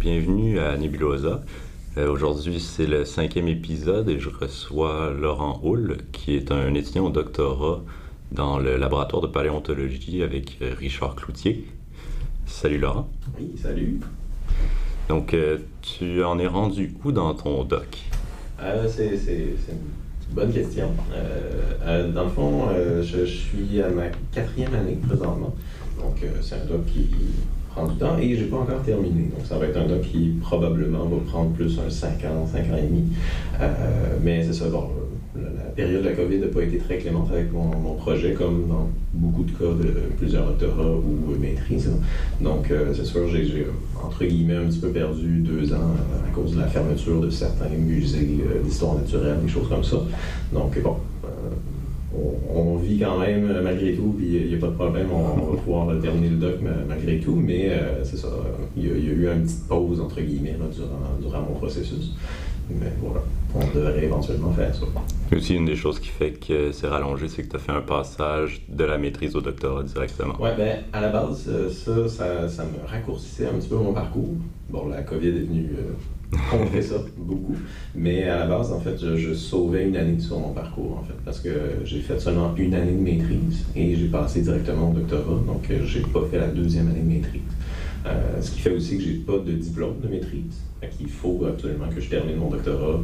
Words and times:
bienvenue 0.00 0.58
à 0.58 0.78
Nebulosa. 0.78 1.42
Euh, 1.98 2.10
aujourd'hui, 2.10 2.58
c'est 2.58 2.86
le 2.86 3.04
cinquième 3.04 3.48
épisode 3.48 4.08
et 4.08 4.18
je 4.18 4.30
reçois 4.30 5.10
Laurent 5.10 5.60
Houle, 5.62 5.98
qui 6.10 6.34
est 6.34 6.50
un 6.50 6.72
étudiant 6.72 7.08
au 7.08 7.10
doctorat 7.10 7.82
dans 8.32 8.58
le 8.58 8.78
laboratoire 8.78 9.20
de 9.20 9.26
paléontologie 9.26 10.22
avec 10.22 10.56
euh, 10.62 10.72
Richard 10.74 11.16
Cloutier. 11.16 11.66
Salut 12.46 12.78
Laurent. 12.78 13.10
Oui, 13.38 13.52
salut. 13.62 14.00
Donc, 15.10 15.34
euh, 15.34 15.58
tu 15.82 16.24
en 16.24 16.38
es 16.38 16.46
rendu 16.46 16.94
où 17.04 17.12
dans 17.12 17.34
ton 17.34 17.62
doc? 17.64 17.98
c'est 18.88 19.10
une 19.12 20.34
bonne 20.34 20.50
question. 20.50 20.92
dans 22.14 22.24
le 22.24 22.30
fond, 22.30 22.68
je, 23.02 23.26
suis 23.26 23.82
à 23.82 23.90
ma 23.90 24.08
quatrième 24.32 24.74
année 24.74 24.96
présentement. 25.06 25.54
Donc, 25.98 26.24
c'est 26.40 26.54
un 26.54 26.64
doc 26.64 26.86
qui 26.86 27.06
prend 27.80 27.92
du 27.92 27.98
temps 27.98 28.18
et 28.18 28.36
j'ai 28.36 28.44
pas 28.44 28.58
encore 28.58 28.82
terminé. 28.82 29.28
Donc 29.36 29.46
ça 29.46 29.58
va 29.58 29.66
être 29.66 29.76
un 29.76 29.86
doc 29.86 30.02
qui 30.02 30.34
probablement 30.40 31.04
va 31.04 31.16
prendre 31.26 31.50
plus 31.50 31.78
un 31.78 31.90
5 31.90 32.08
ans, 32.24 32.46
5 32.46 32.58
ans 32.72 32.76
et 32.78 32.82
demi. 32.82 33.04
Euh, 33.60 34.16
mais 34.22 34.44
c'est 34.44 34.52
ça, 34.52 34.68
bon, 34.68 34.88
la 35.36 35.70
période 35.74 36.02
de 36.02 36.08
la 36.08 36.14
COVID 36.14 36.38
n'a 36.38 36.48
pas 36.48 36.62
été 36.62 36.78
très 36.78 36.98
clémente 36.98 37.30
avec 37.32 37.52
mon, 37.52 37.94
projet, 37.94 38.32
comme 38.32 38.66
dans 38.68 38.88
beaucoup 39.12 39.44
de 39.44 39.50
cas 39.52 39.64
de 39.64 39.92
plusieurs 40.18 40.46
doctorats 40.46 40.96
ou 40.96 41.38
maîtrises. 41.38 41.90
Donc, 42.40 42.70
euh, 42.70 42.92
c'est 42.94 43.04
sûr, 43.04 43.28
j'ai, 43.28 43.66
entre 44.02 44.24
guillemets, 44.24 44.56
un 44.56 44.64
petit 44.64 44.78
peu 44.78 44.88
perdu 44.88 45.40
deux 45.40 45.72
ans 45.72 45.76
euh, 45.76 46.28
à 46.28 46.34
cause 46.34 46.54
de 46.54 46.60
la 46.60 46.66
fermeture 46.66 47.20
de 47.20 47.30
certains 47.30 47.68
musées 47.68 48.40
d'histoire 48.64 48.94
naturelle, 48.94 49.38
des 49.42 49.48
choses 49.48 49.68
comme 49.68 49.84
ça. 49.84 49.98
Donc, 50.52 50.80
bon, 50.82 50.96
on, 52.14 52.76
vit 52.76 52.98
quand 52.98 53.18
même 53.18 53.48
euh, 53.50 53.62
malgré 53.62 53.94
tout, 53.94 54.14
puis 54.16 54.26
il 54.26 54.48
n'y 54.48 54.54
a, 54.54 54.58
pas 54.58 54.68
de 54.68 54.72
problème, 54.72 55.08
on, 55.12 55.52
va 55.52 55.56
pouvoir 55.56 56.00
terminer 56.00 56.30
le 56.30 56.36
doc 56.36 56.56
malgré 56.88 57.18
tout, 57.20 57.36
mais 57.36 57.70
euh, 57.70 58.04
c'est 58.04 58.16
ça, 58.16 58.28
il 58.76 58.86
y, 58.86 58.90
a 58.90 58.94
eu 58.94 59.28
une 59.32 59.42
petite 59.42 59.68
pause, 59.68 60.00
entre 60.00 60.20
guillemets, 60.20 60.56
durant, 61.20 61.42
mon 61.42 61.54
processus. 61.54 62.14
Mais 62.68 62.92
voilà, 63.02 63.20
on 63.54 63.76
devrait 63.76 64.04
éventuellement 64.04 64.52
faire 64.52 64.72
ça. 64.72 64.86
Aussi, 65.36 65.56
une 65.56 65.64
des 65.66 65.74
choses 65.74 65.98
qui 65.98 66.08
fait 66.08 66.32
que 66.32 66.70
c'est 66.70 66.86
rallongé, 66.86 67.26
c'est 67.28 67.42
que 67.42 67.48
tu 67.48 67.56
as 67.56 67.58
fait 67.58 67.72
un 67.72 67.80
passage 67.80 68.62
de 68.68 68.84
la 68.84 68.96
maîtrise 68.96 69.34
au 69.34 69.40
doctorat 69.40 69.82
directement. 69.82 70.34
Oui, 70.38 70.50
bien, 70.56 70.78
à 70.92 71.00
la 71.00 71.08
base, 71.08 71.46
euh, 71.48 71.68
ça, 72.08 72.48
ça, 72.48 72.64
me 72.64 72.88
raccourcissait 72.88 73.46
un 73.46 73.54
petit 73.54 73.68
peu 73.68 73.76
mon 73.76 73.92
parcours. 73.92 74.34
Bon, 74.68 74.88
la 74.88 75.02
COVID 75.02 75.28
est 75.28 75.46
venue 75.46 75.70
on 76.52 76.66
fait 76.66 76.82
ça 76.82 76.96
beaucoup. 77.16 77.56
Mais 77.94 78.24
à 78.24 78.40
la 78.40 78.46
base, 78.46 78.72
en 78.72 78.80
fait, 78.80 78.96
je, 78.98 79.34
sauvais 79.34 79.88
une 79.88 79.96
année 79.96 80.20
sur 80.20 80.38
mon 80.38 80.52
parcours, 80.52 80.98
en 81.00 81.02
fait, 81.02 81.16
parce 81.24 81.40
que 81.40 81.50
j'ai 81.84 82.00
fait 82.00 82.20
seulement 82.20 82.54
une 82.56 82.74
année 82.74 82.92
de 82.92 83.00
maîtrise 83.00 83.64
et 83.74 83.96
j'ai 83.96 84.06
passé 84.06 84.42
directement 84.42 84.90
au 84.90 84.94
doctorat, 84.94 85.40
donc 85.46 85.68
euh, 85.70 85.84
j'ai 85.84 86.00
pas 86.00 86.22
fait 86.30 86.38
la 86.38 86.48
deuxième 86.48 86.88
année 86.88 87.00
de 87.00 87.08
maîtrise. 87.08 87.40
Euh, 88.06 88.40
ce 88.40 88.52
qui 88.52 88.60
fait 88.60 88.70
aussi 88.70 88.96
que 88.96 89.02
j'ai 89.02 89.14
pas 89.14 89.38
de 89.38 89.52
diplôme 89.52 90.00
de 90.00 90.08
maîtrise. 90.08 90.62
Il 91.00 91.08
faut 91.08 91.44
absolument 91.46 91.88
que 91.94 92.00
je 92.00 92.08
termine 92.08 92.36
mon 92.36 92.48
doctorat 92.48 93.00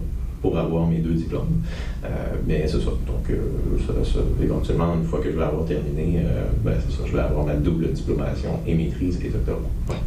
pour 0.47 0.59
avoir 0.59 0.87
mes 0.87 0.99
deux 0.99 1.15
diplômes. 1.15 1.61
Euh, 2.05 2.09
mais 2.47 2.67
c'est 2.67 2.81
ça. 2.81 2.91
Donc, 3.07 3.31
euh, 3.31 4.43
éventuellement, 4.43 4.95
une 4.95 5.05
fois 5.05 5.19
que 5.19 5.31
je 5.31 5.37
vais 5.37 5.43
avoir 5.43 5.65
terminé, 5.65 6.19
euh, 6.19 6.45
ben, 6.65 6.75
c'est 6.87 6.97
ça, 6.97 7.03
je 7.05 7.13
vais 7.13 7.21
avoir 7.21 7.45
ma 7.45 7.55
double 7.55 7.93
diplomation 7.93 8.51
et 8.67 8.75
maîtrise 8.75 9.19
et 9.25 9.29
doctorat. 9.29 9.59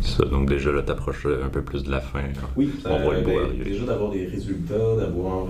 Ça, 0.01 0.23
donc 0.25 0.47
déjà 0.47 0.71
là, 0.71 0.81
t'approches 0.81 1.25
un 1.25 1.49
peu 1.49 1.61
plus 1.61 1.83
de 1.83 1.91
la 1.91 1.99
fin. 1.99 2.21
Oui, 2.55 2.71
on 2.85 2.89
ben, 2.89 3.63
déjà 3.63 3.85
d'avoir 3.85 4.11
des 4.11 4.27
résultats, 4.27 4.95
d'avoir, 4.97 5.47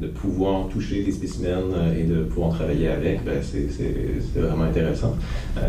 de 0.00 0.06
pouvoir 0.08 0.68
toucher 0.68 1.02
des 1.02 1.12
spécimens 1.12 1.94
et 1.98 2.02
de 2.02 2.24
pouvoir 2.24 2.50
travailler 2.50 2.88
avec, 2.88 3.24
ben, 3.24 3.40
c'est 3.42 4.40
vraiment 4.40 4.64
intéressant. 4.64 5.16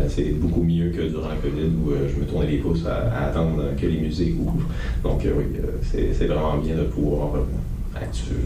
c'est 0.08 0.30
beaucoup 0.32 0.62
mieux 0.62 0.90
que 0.90 1.02
durant 1.08 1.28
la 1.28 1.36
COVID 1.36 1.70
où 1.84 1.92
je 2.06 2.20
me 2.20 2.26
tournais 2.26 2.50
les 2.50 2.58
pouces 2.58 2.84
à, 2.86 3.28
attendre 3.28 3.62
que 3.80 3.86
les 3.86 3.98
musées 3.98 4.34
ouvrent. 4.38 4.68
Donc 5.02 5.22
oui, 5.24 5.44
c'est 5.82 6.26
vraiment 6.26 6.58
bien 6.58 6.76
de 6.76 6.82
pouvoir 6.82 7.30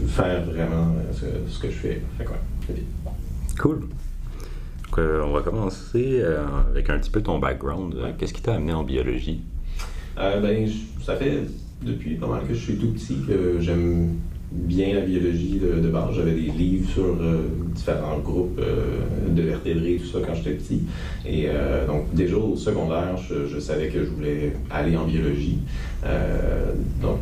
faire 0.07 0.43
vraiment 0.45 0.95
euh, 0.97 1.39
ce, 1.47 1.59
que 1.59 1.69
je 1.69 1.75
fais? 1.75 2.01
Fait 2.17 2.25
quoi, 2.25 2.37
Cool. 3.59 3.81
Donc, 3.81 4.99
euh, 4.99 5.23
on 5.23 5.31
va 5.31 5.41
commencer 5.41 6.19
euh, 6.21 6.43
avec 6.69 6.89
un 6.89 6.99
petit 6.99 7.09
peu 7.09 7.21
ton 7.21 7.39
background. 7.39 7.95
Qu'est-ce 8.17 8.33
qui 8.33 8.41
t'a 8.41 8.55
amené 8.55 8.73
en 8.73 8.83
biologie? 8.83 9.41
ben, 10.15 10.69
ça 11.03 11.15
fait 11.15 11.43
depuis 11.81 12.15
pas 12.15 12.27
mal 12.27 12.47
que 12.47 12.53
je 12.53 12.59
suis 12.59 12.77
tout 12.77 12.91
petit 12.91 13.17
que 13.27 13.59
j'aime 13.59 14.15
bien 14.55 14.93
la 14.93 15.01
biologie 15.01 15.59
de, 15.59 15.89
base. 15.89 16.15
J'avais 16.15 16.31
des 16.31 16.51
livres 16.51 16.89
sur 16.89 17.03
euh, 17.03 17.43
différents 17.73 18.19
groupes 18.19 18.59
euh, 18.59 18.99
de 19.29 19.41
vertébrés, 19.41 19.99
tout 20.01 20.07
ça, 20.07 20.19
quand 20.25 20.33
j'étais 20.33 20.51
petit. 20.51 20.83
Et 21.25 21.45
euh, 21.47 21.85
donc, 21.85 22.13
déjà 22.13 22.37
au 22.37 22.55
secondaire, 22.55 23.15
je, 23.17 23.59
savais 23.59 23.89
que 23.89 24.03
je 24.03 24.09
voulais 24.09 24.53
aller 24.69 24.95
en 24.95 25.05
biologie. 25.05 25.59
donc, 27.01 27.19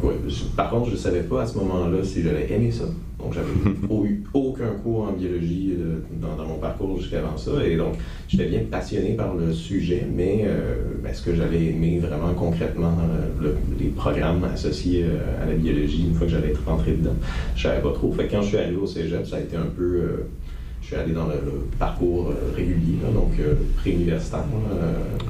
par 0.55 0.69
contre, 0.69 0.87
je 0.87 0.93
ne 0.93 0.97
savais 0.97 1.23
pas 1.23 1.43
à 1.43 1.45
ce 1.45 1.57
moment-là 1.57 2.03
si 2.03 2.21
j'allais 2.21 2.51
aimer 2.51 2.71
ça. 2.71 2.85
Donc, 3.23 3.33
j'avais 3.33 4.09
eu 4.09 4.23
aucun 4.33 4.71
cours 4.83 5.03
en 5.03 5.11
biologie 5.13 5.75
euh, 5.79 5.99
dans, 6.21 6.45
mon 6.45 6.57
parcours 6.57 6.99
jusqu'avant 6.99 7.37
ça. 7.37 7.51
Et 7.65 7.77
donc, 7.77 7.95
j'étais 8.27 8.45
bien 8.45 8.61
passionné 8.69 9.13
par 9.13 9.33
le 9.33 9.53
sujet, 9.53 10.05
mais 10.13 10.43
euh, 10.45 10.75
ben, 11.01 11.13
ce 11.13 11.23
que 11.23 11.33
j'avais 11.33 11.65
aimé 11.65 11.99
vraiment 11.99 12.33
concrètement, 12.33 12.97
euh, 13.43 13.53
les 13.79 13.87
programmes 13.87 14.43
associés 14.43 15.05
à 15.41 15.45
la 15.45 15.53
biologie, 15.53 16.05
une 16.07 16.15
fois 16.15 16.27
que 16.27 16.33
j'allais 16.33 16.49
être 16.49 16.65
rentré 16.65 16.91
dedans, 16.91 17.15
je 17.55 17.63
savais 17.63 17.81
pas 17.81 17.93
trop. 17.93 18.11
Fait 18.11 18.27
que 18.27 18.31
quand 18.31 18.41
je 18.41 18.47
suis 18.47 18.57
arrivé 18.57 18.75
au 18.75 18.87
cégep, 18.87 19.25
ça 19.25 19.37
a 19.37 19.39
été 19.39 19.55
un 19.55 19.67
peu. 19.75 20.25
je 20.81 20.87
suis 20.87 20.95
allé 20.95 21.13
dans 21.13 21.27
le, 21.27 21.67
parcours 21.79 22.33
régulier, 22.55 22.97
donc 23.13 23.31
pré-universitaire. 23.77 24.43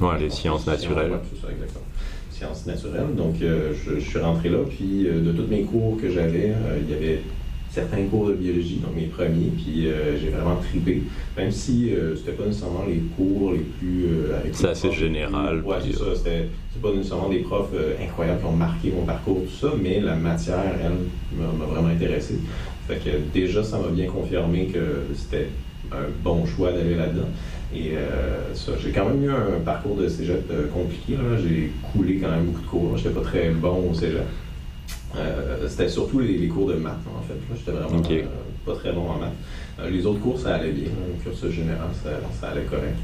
ouais, 0.00 0.18
les 0.18 0.30
sciences 0.30 0.66
naturelles. 0.66 1.12
c'est 1.32 1.46
ça, 1.46 1.52
exactement 1.52 1.84
sciences 2.30 2.66
naturelles. 2.66 3.14
Donc, 3.16 3.36
je, 3.38 4.00
suis 4.00 4.18
rentré 4.18 4.48
là, 4.48 4.58
puis 4.68 5.04
de 5.04 5.30
tous 5.30 5.46
mes 5.46 5.62
cours 5.62 5.96
que 6.00 6.10
j'avais, 6.10 6.52
il 6.80 6.90
y 6.90 6.94
avait 6.94 7.20
certains 7.74 8.04
cours 8.04 8.28
de 8.28 8.34
biologie, 8.34 8.76
donc 8.76 8.94
mes 8.94 9.06
premiers, 9.06 9.50
puis 9.56 9.88
euh, 9.88 10.16
j'ai 10.20 10.28
vraiment 10.28 10.56
tripé, 10.56 11.02
même 11.36 11.50
si 11.50 11.92
euh, 11.92 12.14
c'était 12.14 12.32
pas 12.32 12.46
nécessairement 12.46 12.84
les 12.86 13.02
cours 13.16 13.52
les 13.52 13.58
plus... 13.58 14.06
Euh, 14.06 14.38
c'est 14.52 14.68
assez 14.68 14.92
général. 14.92 15.60
Oui, 15.66 15.74
c'est 15.84 15.96
ça, 15.96 16.14
c'était 16.14 16.48
pas 16.80 16.92
nécessairement 16.92 17.28
des 17.28 17.40
profs 17.40 17.72
incroyables 18.00 18.38
qui 18.38 18.46
ont 18.46 18.52
marqué 18.52 18.92
mon 18.92 19.04
parcours, 19.04 19.42
tout 19.42 19.66
ça, 19.66 19.74
mais 19.80 19.98
la 20.00 20.14
matière, 20.14 20.62
elle, 20.84 21.36
m'a 21.36 21.64
vraiment 21.64 21.88
intéressé. 21.88 22.38
Fait 22.86 22.96
que 22.96 23.10
déjà, 23.32 23.64
ça 23.64 23.78
m'a 23.78 23.88
bien 23.88 24.06
confirmé 24.06 24.66
que 24.66 25.06
c'était 25.14 25.48
un 25.90 26.06
bon 26.22 26.46
choix 26.46 26.70
d'aller 26.70 26.94
là-dedans. 26.94 27.28
Et 27.74 27.94
ça, 28.54 28.72
j'ai 28.80 28.90
quand 28.90 29.08
même 29.08 29.24
eu 29.24 29.30
un 29.30 29.60
parcours 29.64 29.96
de 29.96 30.06
cégep 30.06 30.46
compliqué. 30.72 31.16
J'ai 31.42 31.72
coulé 31.92 32.18
quand 32.18 32.30
même 32.30 32.44
beaucoup 32.44 32.60
de 32.60 32.66
cours. 32.66 32.96
J'étais 32.96 33.14
pas 33.14 33.22
très 33.22 33.50
bon 33.50 33.90
au 33.90 33.94
cégep. 33.94 34.22
Euh, 35.16 35.68
c'était 35.68 35.88
surtout 35.88 36.20
les, 36.20 36.46
cours 36.48 36.68
de 36.68 36.74
maths, 36.74 36.94
en 37.06 37.22
fait. 37.22 37.38
J'étais 37.56 37.70
vraiment 37.70 38.02
euh, 38.10 38.22
pas 38.66 38.74
très 38.74 38.92
bon 38.92 39.08
en 39.08 39.18
maths. 39.18 39.32
Euh, 39.80 39.90
les 39.90 40.04
autres 40.06 40.20
cours, 40.20 40.38
ça 40.38 40.56
allait 40.56 40.72
bien. 40.72 40.88
Le 40.88 41.22
cursus 41.22 41.50
général, 41.50 41.88
ça, 42.02 42.48
allait 42.48 42.64
correct. 42.64 42.96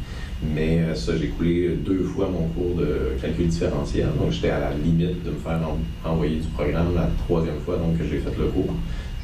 Mais 0.42 0.80
ça, 0.94 1.12
j'ai 1.20 1.28
coulé 1.28 1.68
deux 1.84 2.02
fois 2.02 2.28
mon 2.28 2.46
cours 2.48 2.74
de 2.76 3.20
calcul 3.20 3.48
différentiel. 3.48 4.08
Donc, 4.18 4.32
j'étais 4.32 4.50
à 4.50 4.60
la 4.60 4.70
limite 4.72 5.22
de 5.22 5.30
me 5.30 5.36
faire 5.36 5.60
envoyer 6.04 6.36
du 6.36 6.48
programme 6.48 6.94
la 6.94 7.08
troisième 7.24 7.60
fois. 7.60 7.76
Donc, 7.76 7.96
j'ai 7.98 8.18
fait 8.18 8.38
le 8.38 8.46
cours. 8.46 8.74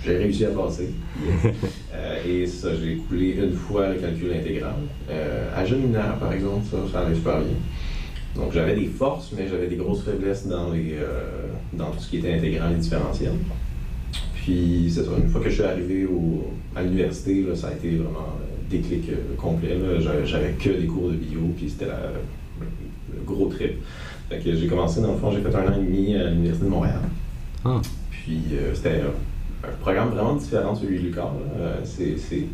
J'ai 0.04 0.18
réussi 0.18 0.44
à 0.44 0.50
passer. 0.50 0.90
et 2.28 2.46
ça, 2.46 2.68
j'ai 2.80 2.96
coulé 2.96 3.38
une 3.42 3.54
fois 3.54 3.88
le 3.88 3.94
calcul 3.94 4.30
intégral. 4.32 4.74
à 5.56 5.64
jeune 5.64 5.96
par 6.20 6.32
exemple, 6.32 6.64
ça, 6.70 6.76
ça 6.92 7.00
allait 7.00 7.14
super 7.14 7.38
bien. 7.38 7.56
Donc 8.36 8.52
j'avais 8.52 8.74
des 8.74 8.86
forces, 8.86 9.32
mais 9.36 9.48
j'avais 9.48 9.66
des 9.66 9.76
grosses 9.76 10.02
faiblesses 10.02 10.46
dans, 10.46 10.70
les, 10.70 10.94
euh, 10.94 11.48
dans 11.72 11.90
tout 11.90 12.00
ce 12.00 12.10
qui 12.10 12.18
était 12.18 12.34
intégral 12.34 12.74
et 12.74 12.76
différentiel. 12.76 13.32
Puis 14.34 14.92
c'est 14.94 15.00
une 15.00 15.28
fois 15.28 15.40
que 15.40 15.48
je 15.48 15.54
suis 15.54 15.64
arrivé 15.64 16.06
à 16.74 16.82
l'université, 16.82 17.44
ça 17.54 17.68
a 17.68 17.72
été 17.72 17.90
vraiment 17.96 18.20
un 18.20 18.70
déclic 18.70 19.08
euh, 19.08 19.34
complet. 19.36 19.78
J'avais 20.24 20.52
que 20.52 20.68
des 20.68 20.86
cours 20.86 21.08
de 21.08 21.14
bio, 21.14 21.40
puis 21.56 21.70
c'était 21.70 21.86
le 21.86 23.22
gros 23.24 23.46
trip. 23.46 23.72
Fait 24.28 24.38
que 24.38 24.54
j'ai 24.54 24.66
commencé, 24.66 25.00
dans 25.00 25.12
le 25.12 25.18
fond, 25.18 25.30
j'ai 25.30 25.40
fait 25.40 25.54
un 25.54 25.68
an 25.68 25.76
et 25.76 25.84
demi 25.84 26.14
à 26.14 26.30
l'Université 26.30 26.66
de 26.66 26.70
Montréal. 26.70 27.00
Ah. 27.64 27.80
Puis 28.10 28.42
euh, 28.52 28.74
c'était 28.74 29.00
un 29.64 29.72
programme 29.80 30.10
vraiment 30.10 30.34
différent 30.34 30.74
de 30.74 30.78
celui 30.78 30.98
du 30.98 31.06
Lucas. 31.06 31.30
c'est 31.84 32.46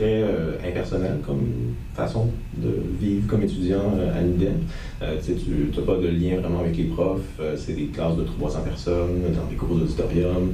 euh, 0.00 0.56
impersonnel 0.66 1.18
comme 1.26 1.74
façon 1.94 2.28
de 2.56 2.70
vivre 3.00 3.26
comme 3.26 3.42
étudiant 3.42 3.94
euh, 3.98 4.18
à 4.18 4.22
l'UDEM. 4.22 4.60
Euh, 5.02 5.16
tu 5.22 5.80
n'as 5.80 5.86
pas 5.86 5.96
de 5.96 6.08
lien 6.08 6.40
vraiment 6.40 6.60
avec 6.60 6.76
les 6.76 6.84
profs. 6.84 7.40
c'est 7.56 7.74
des 7.74 7.86
classes 7.86 8.16
de 8.16 8.24
300 8.24 8.60
personnes 8.62 9.22
dans 9.34 9.46
des 9.46 9.56
cours 9.56 9.76
d'auditorium. 9.76 10.52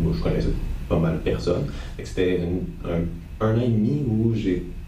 moi, 0.00 0.12
je 0.16 0.22
connaissais 0.22 0.50
pas 0.88 0.98
mal 0.98 1.14
de 1.14 1.18
personnes. 1.18 1.64
C'était 2.02 2.40
un, 2.84 3.46
an 3.46 3.60
et 3.60 3.68
demi 3.68 4.02
où 4.06 4.34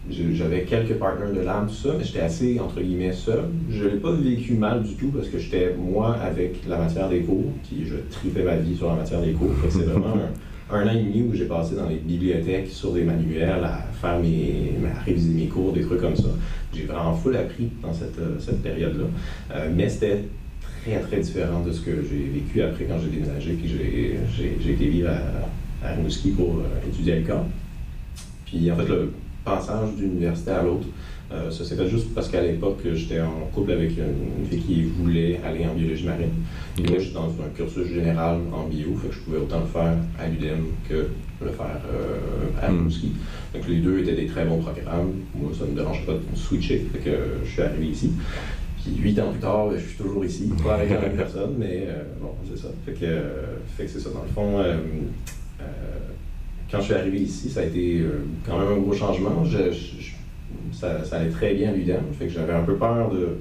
j'avais 0.09 0.63
quelques 0.63 0.95
partenaires 0.95 1.33
de 1.33 1.41
l'âme, 1.41 1.67
tout 1.67 1.73
ça, 1.73 1.95
mais 1.97 2.03
j'étais 2.03 2.21
assez, 2.21 2.59
entre 2.59 2.81
guillemets, 2.81 3.11
seul. 3.11 3.45
Je 3.69 3.85
l'ai 3.85 3.97
pas 3.97 4.11
vécu 4.11 4.53
mal 4.53 4.83
du 4.83 4.93
tout 4.95 5.09
parce 5.09 5.27
que 5.27 5.39
j'étais, 5.39 5.75
moi, 5.77 6.15
avec 6.15 6.67
la 6.67 6.77
matière 6.77 7.09
des 7.09 7.21
cours, 7.21 7.51
puis 7.67 7.85
je 7.85 7.95
tripais 8.11 8.43
ma 8.43 8.55
vie 8.55 8.75
sur 8.75 8.87
la 8.87 8.95
matière 8.95 9.21
des 9.21 9.33
cours. 9.33 9.49
C'est 9.69 9.83
vraiment 9.83 10.15
un, 10.71 10.87
an 10.87 10.91
et 10.91 11.03
demi 11.03 11.21
où 11.21 11.35
j'ai 11.35 11.45
passé 11.45 11.75
dans 11.75 11.87
les 11.87 11.97
bibliothèques 11.97 12.69
sur 12.69 12.93
des 12.93 13.03
manuels 13.03 13.63
à 13.63 13.85
faire 14.01 14.19
mes, 14.19 14.73
à 14.95 14.99
réviser 15.01 15.33
mes 15.33 15.47
cours, 15.47 15.73
des 15.73 15.81
trucs 15.81 16.01
comme 16.01 16.15
ça. 16.15 16.29
J'ai 16.73 16.83
vraiment 16.83 17.13
full 17.13 17.35
appris 17.35 17.69
dans 17.81 17.93
cette, 17.93 18.17
euh, 18.19 18.39
cette 18.39 18.61
période-là. 18.61 19.05
Euh, 19.55 19.69
mais 19.75 19.89
c'était 19.89 20.23
très, 20.83 20.99
très 20.99 21.19
différent 21.19 21.61
de 21.61 21.71
ce 21.71 21.81
que 21.81 21.91
j'ai 22.09 22.29
vécu 22.33 22.61
après 22.61 22.85
quand 22.85 22.99
j'ai 22.99 23.09
déménagé, 23.09 23.53
puis 23.53 23.67
j'ai 24.35 24.71
été 24.71 24.85
vivre 24.87 25.09
à, 25.09 25.87
à 25.87 25.93
Rimouski 25.93 26.31
pour 26.31 26.61
étudier 26.87 27.13
à 27.13 27.15
l'école. 27.17 27.43
Puis 28.45 28.71
en 28.71 28.75
fait, 28.75 28.87
le 28.87 29.11
passage 29.43 29.95
d'une 29.95 30.13
université 30.13 30.51
à 30.51 30.63
l'autre, 30.63 30.87
euh, 31.31 31.49
ça 31.49 31.65
s'est 31.65 31.75
fait 31.75 31.87
juste 31.87 32.13
parce 32.13 32.29
qu'à 32.29 32.41
l'époque, 32.41 32.81
j'étais 32.93 33.19
en 33.19 33.49
couple 33.51 33.71
avec 33.71 33.91
une, 33.97 34.45
fille 34.47 34.61
qui 34.61 34.83
voulait 34.83 35.39
aller 35.43 35.65
en 35.65 35.73
biologie 35.73 36.05
marine. 36.05 36.29
Et 36.77 36.83
moi, 36.83 36.99
je 36.99 37.05
suis 37.05 37.13
dans 37.13 37.29
un 37.29 37.49
cursus 37.55 37.87
général 37.87 38.39
en 38.53 38.67
bio, 38.67 38.95
fait 39.01 39.07
que 39.09 39.15
je 39.15 39.19
pouvais 39.21 39.37
autant 39.37 39.61
le 39.61 39.65
faire 39.65 39.97
à 40.19 40.27
l'UDEM 40.27 40.65
que 40.87 41.07
le 41.41 41.51
faire 41.51 41.81
euh, 41.91 42.61
à 42.61 42.69
hmm. 42.69 42.77
Rimouski. 42.77 43.13
Donc 43.53 43.67
les 43.67 43.77
deux 43.77 43.99
étaient 43.99 44.15
des 44.15 44.27
très 44.27 44.45
bons 44.45 44.59
programmes. 44.59 45.13
Moi, 45.35 45.51
ça 45.57 45.65
ne 45.65 45.71
me 45.71 45.75
dérangeait 45.75 46.05
pas 46.05 46.13
de 46.13 46.37
switcher, 46.37 46.85
fait 46.93 46.99
que 46.99 47.17
je 47.43 47.49
suis 47.49 47.61
arrivé 47.61 47.87
ici. 47.87 48.11
Puis 48.83 48.95
huit 48.97 49.19
ans 49.19 49.31
plus 49.31 49.39
tard, 49.39 49.71
je 49.73 49.79
suis 49.79 49.97
toujours 49.97 50.23
ici, 50.23 50.51
pas 50.63 50.75
avec 50.75 50.91
la 50.91 51.01
même 51.01 51.15
personne, 51.15 51.55
mais 51.57 51.87
euh, 51.87 52.03
bon, 52.21 52.35
c'est 52.47 52.61
ça. 52.61 52.67
Fait 52.85 52.93
que, 52.93 53.23
c'est 53.77 53.99
ça. 53.99 54.09
Dans 54.11 54.21
le 54.21 54.29
fond, 54.29 54.63
quand 56.71 56.79
je 56.79 56.85
suis 56.85 56.93
arrivé 56.93 57.19
ici, 57.19 57.49
ça 57.49 57.61
a 57.61 57.63
été 57.63 58.03
quand 58.45 58.59
même 58.59 58.67
un 58.67 58.77
gros 58.77 58.93
changement. 58.93 59.43
je, 59.43 59.71
ça, 60.75 61.15
allait 61.15 61.29
très 61.29 61.53
bien 61.53 61.69
à 61.69 61.73
l'UDEM. 61.73 62.03
Fait 62.17 62.25
que 62.25 62.31
j'avais 62.31 62.53
un 62.53 62.63
peu 62.63 62.75
peur 62.75 63.09
de, 63.11 63.37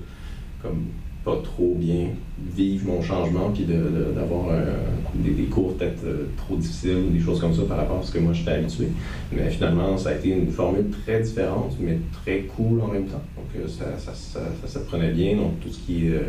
comme, 0.62 0.86
pas 1.24 1.36
trop 1.42 1.74
bien 1.76 2.08
vivre 2.54 2.86
mon 2.86 3.00
changement, 3.00 3.50
puis 3.50 3.64
d'avoir 3.64 4.48
euh, 4.50 4.74
des, 5.14 5.44
cours 5.44 5.74
peut-être 5.76 6.04
euh, 6.04 6.26
trop 6.36 6.56
difficiles 6.56 6.98
ou 7.08 7.10
des 7.10 7.20
choses 7.20 7.40
comme 7.40 7.54
ça 7.54 7.62
par 7.62 7.78
rapport 7.78 8.00
à 8.00 8.02
ce 8.02 8.12
que 8.12 8.18
moi 8.18 8.32
j'étais 8.32 8.52
habitué. 8.52 8.88
Mais 9.32 9.48
finalement, 9.48 9.96
ça 9.96 10.10
a 10.10 10.14
été 10.14 10.30
une 10.30 10.50
formule 10.50 10.90
très 10.90 11.20
différente, 11.20 11.76
mais 11.80 11.98
très 12.24 12.40
cool 12.42 12.80
en 12.82 12.88
même 12.88 13.06
temps. 13.06 13.22
Donc 13.36 13.46
euh, 13.56 13.68
ça, 13.68 13.96
ça, 13.98 14.40
ça, 14.66 14.80
prenait 14.80 15.12
bien. 15.12 15.36
Donc 15.36 15.60
tout 15.60 15.70
ce 15.70 15.78
qui 15.78 16.08
est 16.08 16.20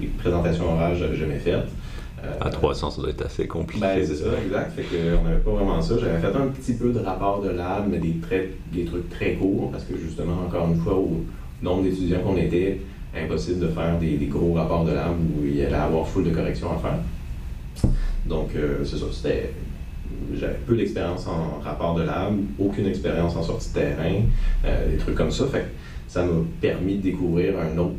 les, 0.00 0.06
présentations 0.18 0.72
orales, 0.72 0.96
j'avais 0.96 1.16
jamais 1.16 1.38
faites. 1.38 1.68
À 2.40 2.50
300, 2.50 2.90
ça 2.90 3.00
doit 3.00 3.10
être 3.10 3.24
assez 3.24 3.46
compliqué. 3.46 3.80
Ben, 3.80 4.04
c'est 4.04 4.16
ça, 4.16 4.26
exact. 4.44 4.72
Qu'on 4.76 5.24
n'avait 5.24 5.40
pas 5.40 5.50
vraiment 5.50 5.80
ça. 5.80 5.94
J'avais 5.98 6.18
fait 6.18 6.36
un 6.36 6.48
petit 6.48 6.74
peu 6.74 6.92
de 6.92 6.98
rapport 6.98 7.42
de 7.42 7.50
lab, 7.50 7.84
mais 7.88 7.98
des, 7.98 8.14
trucs 8.84 9.10
très 9.10 9.34
courts, 9.34 9.70
parce 9.70 9.84
que 9.84 9.96
justement, 9.96 10.44
encore 10.46 10.68
une 10.68 10.80
fois, 10.80 10.94
au 10.94 11.24
nombre 11.62 11.82
d'étudiants 11.84 12.20
qu'on 12.20 12.36
était, 12.36 12.80
impossible 13.16 13.60
de 13.60 13.68
faire 13.68 13.98
des, 13.98 14.26
gros 14.26 14.54
rapports 14.54 14.84
de 14.84 14.92
lab 14.92 15.12
où 15.12 15.44
il 15.44 15.56
y 15.56 15.64
allait 15.64 15.74
avoir 15.74 16.06
full 16.06 16.24
de 16.24 16.30
corrections 16.30 16.68
à 16.72 16.78
faire. 16.78 17.92
Donc, 18.26 18.50
euh, 18.56 18.84
c'est 18.84 18.96
ça. 18.96 19.06
J'avais 20.34 20.58
peu 20.66 20.76
d'expérience 20.76 21.26
en 21.26 21.60
rapport 21.62 21.94
de 21.94 22.02
lab, 22.02 22.34
aucune 22.58 22.86
expérience 22.86 23.36
en 23.36 23.42
sortie 23.42 23.68
de 23.70 23.74
terrain, 23.74 24.22
euh, 24.64 24.90
des 24.90 24.96
trucs 24.96 25.14
comme 25.14 25.30
ça. 25.30 25.44
Ça 26.08 26.24
m'a 26.24 26.32
permis 26.60 26.96
de 26.96 27.02
découvrir 27.02 27.54
un 27.58 27.76
autre 27.78 27.94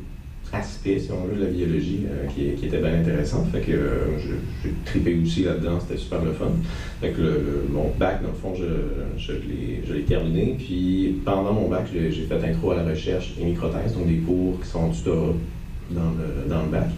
aspect, 0.53 0.99
si 0.99 1.11
on 1.11 1.25
veut, 1.25 1.35
de 1.35 1.45
la 1.45 1.49
biologie 1.49 2.05
euh, 2.05 2.27
qui, 2.27 2.53
qui, 2.59 2.67
était 2.67 2.79
bien 2.79 2.99
intéressant. 2.99 3.45
Fait 3.51 3.61
que 3.61 3.71
euh, 3.71 4.19
j'ai 4.63 4.71
tripé 4.85 5.19
aussi 5.21 5.43
là-dedans, 5.43 5.79
c'était 5.79 5.97
super 5.97 6.23
le 6.23 6.31
fun. 6.31 6.51
Fait 7.01 7.11
que 7.11 7.65
mon 7.69 7.91
bac, 7.97 8.21
dans 8.21 8.29
le 8.29 8.35
fond, 8.35 8.53
je, 8.55 8.65
je 9.17 9.93
l'ai 9.93 10.03
terminé. 10.03 10.55
Puis 10.57 11.21
pendant 11.25 11.53
mon 11.53 11.67
bac, 11.67 11.87
j'ai 11.91 12.09
fait 12.09 12.49
intro 12.49 12.71
à 12.71 12.75
la 12.77 12.83
recherche 12.83 13.33
et 13.39 13.43
microthèse, 13.43 13.93
donc 13.93 14.07
des 14.07 14.17
cours 14.17 14.59
qui 14.61 14.67
sont 14.67 14.89
tutorat 14.89 15.33
dans 15.91 16.01
le, 16.01 16.49
dans 16.49 16.63
le 16.63 16.69
bac. 16.69 16.89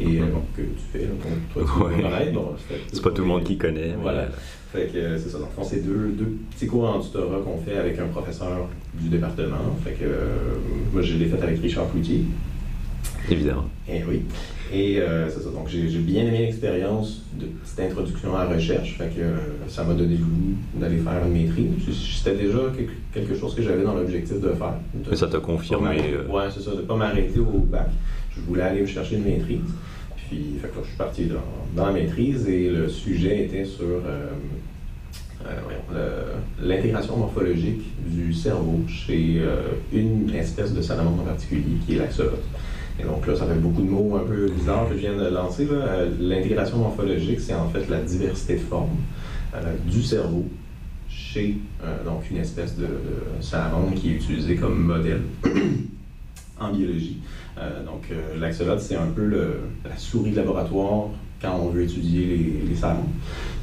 Et 0.00 0.20
euh, 0.20 0.24
que 0.56 0.62
tu 0.62 0.68
fais, 0.92 1.06
toi, 1.52 1.62
tu 1.64 2.32
bon, 2.32 2.48
C'est 2.92 3.02
pas 3.02 3.10
tout 3.10 3.22
le 3.22 3.28
monde 3.28 3.44
qui 3.44 3.56
connaît. 3.56 3.94
Voilà. 4.00 4.28
Fait 4.72 4.90
que 4.92 5.18
c'est 5.18 5.28
ça. 5.28 5.38
Dans 5.38 5.46
le 5.46 5.52
fond, 5.52 5.62
c'est 5.62 5.84
deux, 5.84 6.08
deux, 6.18 6.36
petits 6.50 6.66
cours 6.66 6.88
en 6.88 6.98
tutorat 6.98 7.38
qu'on 7.44 7.58
fait 7.58 7.76
avec 7.76 7.96
un 8.00 8.08
professeur 8.08 8.68
du 8.94 9.08
département. 9.08 9.76
Fait 9.84 9.92
que 9.92 10.06
moi, 10.92 11.00
je 11.00 11.16
l'ai 11.16 11.26
fait 11.26 11.40
avec 11.40 11.60
Richard 11.60 11.90
Cloutier. 11.92 12.24
Évidemment. 13.30 13.64
Et 13.88 14.00
eh 14.00 14.04
oui. 14.08 14.22
Et 14.72 14.98
euh, 14.98 15.28
c'est 15.30 15.40
ça. 15.40 15.50
Donc, 15.50 15.68
j'ai 15.68 15.86
bien 15.98 16.26
aimé 16.26 16.38
l'expérience 16.38 17.22
de 17.38 17.46
cette 17.64 17.90
introduction 17.90 18.36
à 18.36 18.44
la 18.44 18.54
recherche. 18.54 18.96
Fait 18.96 19.08
que 19.08 19.20
euh, 19.20 19.36
ça 19.68 19.84
m'a 19.84 19.94
donné 19.94 20.16
le 20.16 20.24
goût 20.24 20.54
d'aller 20.74 20.98
faire 20.98 21.24
une 21.26 21.32
maîtrise. 21.32 21.70
C'était 22.16 22.36
déjà 22.36 22.58
quelque 23.12 23.34
chose 23.34 23.54
que 23.54 23.62
j'avais 23.62 23.82
dans 23.82 23.94
l'objectif 23.94 24.40
de 24.40 24.52
faire. 24.52 24.74
Mais 25.08 25.16
ça 25.16 25.28
t'a 25.28 25.38
confirmé. 25.38 25.96
Euh... 26.12 26.26
Ouais, 26.28 26.46
c'est 26.52 26.60
ça. 26.60 26.72
De 26.72 26.76
ne 26.76 26.82
pas 26.82 26.96
m'arrêter 26.96 27.38
au 27.38 27.58
bac. 27.58 27.88
Je 28.34 28.40
voulais 28.40 28.62
aller 28.62 28.80
me 28.80 28.86
chercher 28.86 29.16
une 29.16 29.24
maîtrise. 29.24 29.60
Puis, 30.28 30.56
fait 30.60 30.68
que 30.68 30.74
je 30.82 30.88
suis 30.88 30.96
parti 30.96 31.26
dans, 31.26 31.36
dans, 31.76 31.86
la 31.86 31.92
maîtrise 31.92 32.48
et 32.48 32.70
le 32.70 32.88
sujet 32.88 33.44
était 33.44 33.64
sur 33.64 33.84
euh, 33.84 34.30
l'intégration 36.62 37.18
morphologique 37.18 37.82
du 38.06 38.32
cerveau 38.32 38.80
chez 38.88 39.42
une 39.92 40.34
espèce 40.34 40.72
de 40.72 40.80
salamandre 40.80 41.22
en 41.22 41.26
particulier 41.26 41.76
qui 41.86 41.94
est 41.94 41.98
l'axolote. 41.98 42.42
Et 42.98 43.02
donc 43.02 43.26
là, 43.26 43.34
ça 43.34 43.46
fait 43.46 43.54
beaucoup 43.54 43.82
de 43.82 43.90
mots 43.90 44.16
un 44.16 44.24
peu 44.24 44.48
bizarres 44.48 44.88
que 44.88 44.94
je 44.94 45.00
viens 45.00 45.16
de 45.16 45.26
lancer. 45.28 45.66
Euh, 45.70 46.10
l'intégration 46.20 46.78
morphologique, 46.78 47.40
c'est 47.40 47.54
en 47.54 47.68
fait 47.68 47.88
la 47.88 48.00
diversité 48.00 48.54
de 48.54 48.60
formes 48.60 48.96
euh, 49.54 49.74
du 49.86 50.02
cerveau 50.02 50.44
chez 51.08 51.58
euh, 51.82 52.04
donc 52.04 52.30
une 52.30 52.36
espèce 52.36 52.76
de, 52.76 52.88
salamandre 53.40 53.94
qui 53.94 54.10
est 54.10 54.14
utilisée 54.14 54.56
comme 54.56 54.80
modèle 54.80 55.22
en 56.60 56.72
biologie. 56.72 57.18
donc 57.84 58.08
l'axolote, 58.38 58.80
c'est 58.80 58.96
un 58.96 59.06
peu 59.06 59.28
la 59.84 59.96
souris 59.96 60.30
de 60.30 60.36
laboratoire 60.36 61.08
quand 61.40 61.58
on 61.60 61.68
veut 61.68 61.82
étudier 61.84 62.26
les, 62.26 62.36
les. 62.68 62.80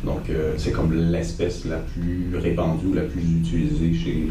Donc, 0.03 0.21
c'est 0.57 0.71
comme 0.71 0.94
l'espèce 0.94 1.65
la 1.65 1.77
plus 1.77 2.35
répandue 2.35 2.88
ou 2.88 2.94
la 2.94 3.03
plus 3.03 3.21
utilisée 3.21 3.94
chez 3.94 4.27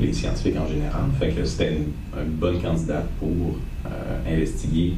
les 0.00 0.12
scientifiques 0.12 0.56
en 0.58 0.66
général. 0.66 1.02
Fait 1.18 1.30
que 1.30 1.44
c'était 1.44 1.74
une, 1.74 2.32
bonne 2.32 2.60
candidate 2.60 3.08
pour 3.20 3.56
euh, 3.86 3.88
investiguer 4.28 4.94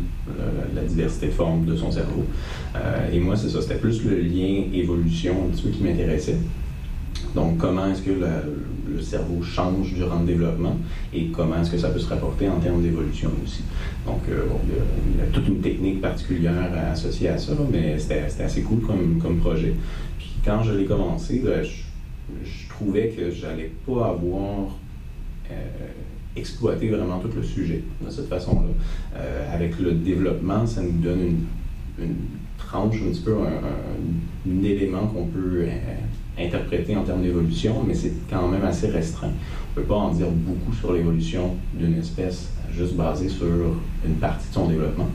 la 0.75 0.83
diversité 0.83 1.27
de 1.27 1.33
formes 1.33 1.65
de 1.67 1.77
son 1.77 1.91
cerveau. 1.91 2.25
Euh, 2.77 3.13
et 3.13 3.21
moi, 3.21 3.37
c'est 3.37 3.49
ça, 3.49 3.63
c'était 3.63 3.77
plus 3.77 4.05
le 4.05 4.19
lien 4.21 4.65
évolution 4.73 5.35
un 5.47 5.55
petit 5.55 5.63
peu 5.63 5.71
qui 5.71 5.83
m'intéressait. 5.83 6.37
Donc, 7.35 7.59
comment 7.59 7.87
est-ce 7.87 8.03
que 8.03 8.11
le, 8.89 9.01
cerveau 9.01 9.43
change 9.43 9.95
durant 9.95 10.21
le 10.21 10.27
développement 10.27 10.77
et 11.13 11.27
comment 11.27 11.61
est-ce 11.61 11.71
que 11.71 11.79
ça 11.79 11.91
peut 11.91 11.99
se 11.99 12.09
rapporter 12.09 12.49
en 12.49 12.59
termes 12.59 12.83
d'évolution 12.83 13.31
aussi. 13.45 13.63
Donc, 14.07 14.21
euh, 14.29 14.45
il, 15.13 15.19
y 15.19 15.23
a, 15.23 15.27
toute 15.33 15.49
une 15.49 15.61
technique 15.61 16.01
particulière 16.01 16.71
associée 16.93 17.29
à 17.29 17.39
ça, 17.39 17.53
mais 17.71 17.99
c'était 17.99 18.43
assez 18.43 18.63
cool 18.63 18.81
comme, 18.81 19.39
projet. 19.39 19.75
Puis 20.19 20.33
quand 20.45 20.63
je 20.63 20.73
l'ai 20.73 20.85
commencé, 20.85 21.43
je, 21.63 22.69
trouvais 22.69 23.09
que 23.09 23.31
j'allais 23.31 23.71
pas 23.87 24.09
avoir 24.09 24.71
exploiter 26.37 26.89
vraiment 26.89 27.19
tout 27.19 27.31
le 27.35 27.43
sujet 27.43 27.83
de 28.05 28.11
cette 28.11 28.29
façon-là. 28.29 28.69
Euh, 29.17 29.55
avec 29.55 29.79
le 29.79 29.93
développement, 29.93 30.67
ça 30.67 30.83
nous 30.83 30.99
donne 31.01 31.47
une, 31.99 32.15
tranche, 32.59 32.97
un 32.97 33.11
petit 33.11 33.23
peu 33.23 33.35
un, 33.35 34.65
élément 34.65 35.07
qu'on 35.07 35.27
peut 35.27 35.63
euh, 35.63 35.97
interpréter 36.39 36.97
en 36.97 37.03
termes 37.03 37.23
d'évolution, 37.23 37.85
mais 37.87 37.95
c'est 37.95 38.13
quand 38.29 38.49
même 38.49 38.65
assez 38.65 38.89
restreint. 38.89 39.29
On 39.29 39.81
ne 39.81 39.85
peut 39.85 39.89
pas 39.89 39.97
en 39.97 40.13
dire 40.13 40.29
beaucoup 40.31 40.73
sur 40.73 40.93
l'évolution 40.93 41.57
d'une 41.75 41.99
espèce 41.99 42.51
juste 42.77 42.95
basée 42.95 43.29
sur 43.29 43.47
une 44.05 44.15
partie 44.17 44.49
de 44.49 44.55
son 44.55 44.69
développement. 44.69 45.09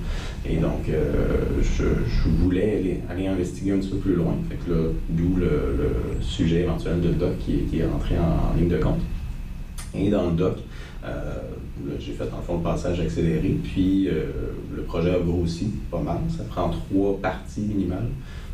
Et 0.50 0.58
donc, 0.58 0.88
euh, 0.90 1.62
je, 1.62 2.30
voulais 2.30 3.02
aller, 3.10 3.28
investiguer 3.28 3.74
un 3.74 3.78
petit 3.78 3.90
peu 3.90 3.98
plus 3.98 4.16
loin. 4.16 4.36
D'où 5.10 5.36
le, 5.36 5.92
sujet 6.22 6.62
éventuel 6.62 7.02
de 7.02 7.10
doc 7.10 7.38
qui, 7.40 7.78
est 7.78 7.86
rentré 7.86 8.16
en, 8.18 8.58
ligne 8.58 8.70
de 8.70 8.78
compte. 8.78 9.02
Et 9.94 10.10
dans 10.10 10.30
le 10.30 10.36
doc, 10.36 10.58
euh, 11.04 11.36
j'ai 12.00 12.14
fait 12.14 12.32
en 12.34 12.42
fond 12.42 12.58
le 12.58 12.64
passage 12.64 13.00
accéléré, 13.00 13.58
puis 13.64 14.08
euh, 14.08 14.26
le 14.76 14.84
projet 14.84 15.16
a 15.16 15.20
grossi 15.20 15.74
pas 15.90 16.02
mal. 16.02 16.20
Ça 16.30 16.44
prend 16.44 16.70
trois 16.70 17.18
parties 17.22 17.62
minimales 17.62 18.10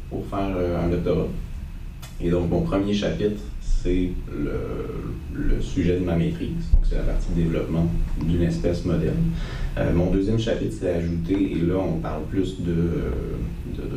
pour 0.10 0.26
faire 0.28 0.56
un 0.84 0.88
doctorat. 0.88 1.28
Et 2.22 2.30
donc, 2.30 2.50
mon 2.50 2.62
premier 2.62 2.94
chapitre, 2.94 3.42
c'est 3.62 4.10
le, 4.32 5.62
sujet 5.62 6.00
de 6.00 6.06
ma 6.06 6.16
maîtrise. 6.16 6.70
Donc, 6.74 6.84
c'est 6.84 6.96
la 6.96 7.04
partie 7.04 7.32
développement 7.36 7.88
d'une 8.22 8.44
espèce 8.44 8.86
modèle. 8.86 9.14
mon 9.94 10.12
deuxième 10.12 10.40
chapitre, 10.40 10.76
c'est 10.80 10.90
ajouté, 10.90 11.34
et 11.34 11.62
là, 11.62 11.76
on 11.78 12.00
parle 12.00 12.24
plus 12.30 12.62
de, 12.62 12.74
de 13.76 13.90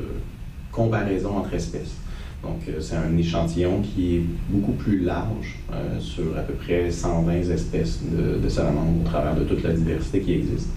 comparaison 0.72 1.37
entre 1.37 1.54
espèces. 1.54 1.94
Donc, 2.42 2.60
euh, 2.68 2.80
c'est 2.80 2.94
un 2.94 3.16
échantillon 3.16 3.82
qui 3.82 4.16
est 4.16 4.22
beaucoup 4.48 4.72
plus 4.72 5.00
large 5.00 5.58
euh, 5.72 5.98
sur 5.98 6.37
à 6.38 6.42
peu 6.42 6.54
près 6.54 6.90
120 6.90 7.50
espèces 7.50 8.00
de, 8.04 8.38
de, 8.38 8.48
salamandres 8.48 9.00
au 9.00 9.04
travers 9.04 9.34
de 9.34 9.42
toute 9.42 9.62
la 9.64 9.72
diversité 9.72 10.20
qui 10.20 10.34
existe. 10.34 10.68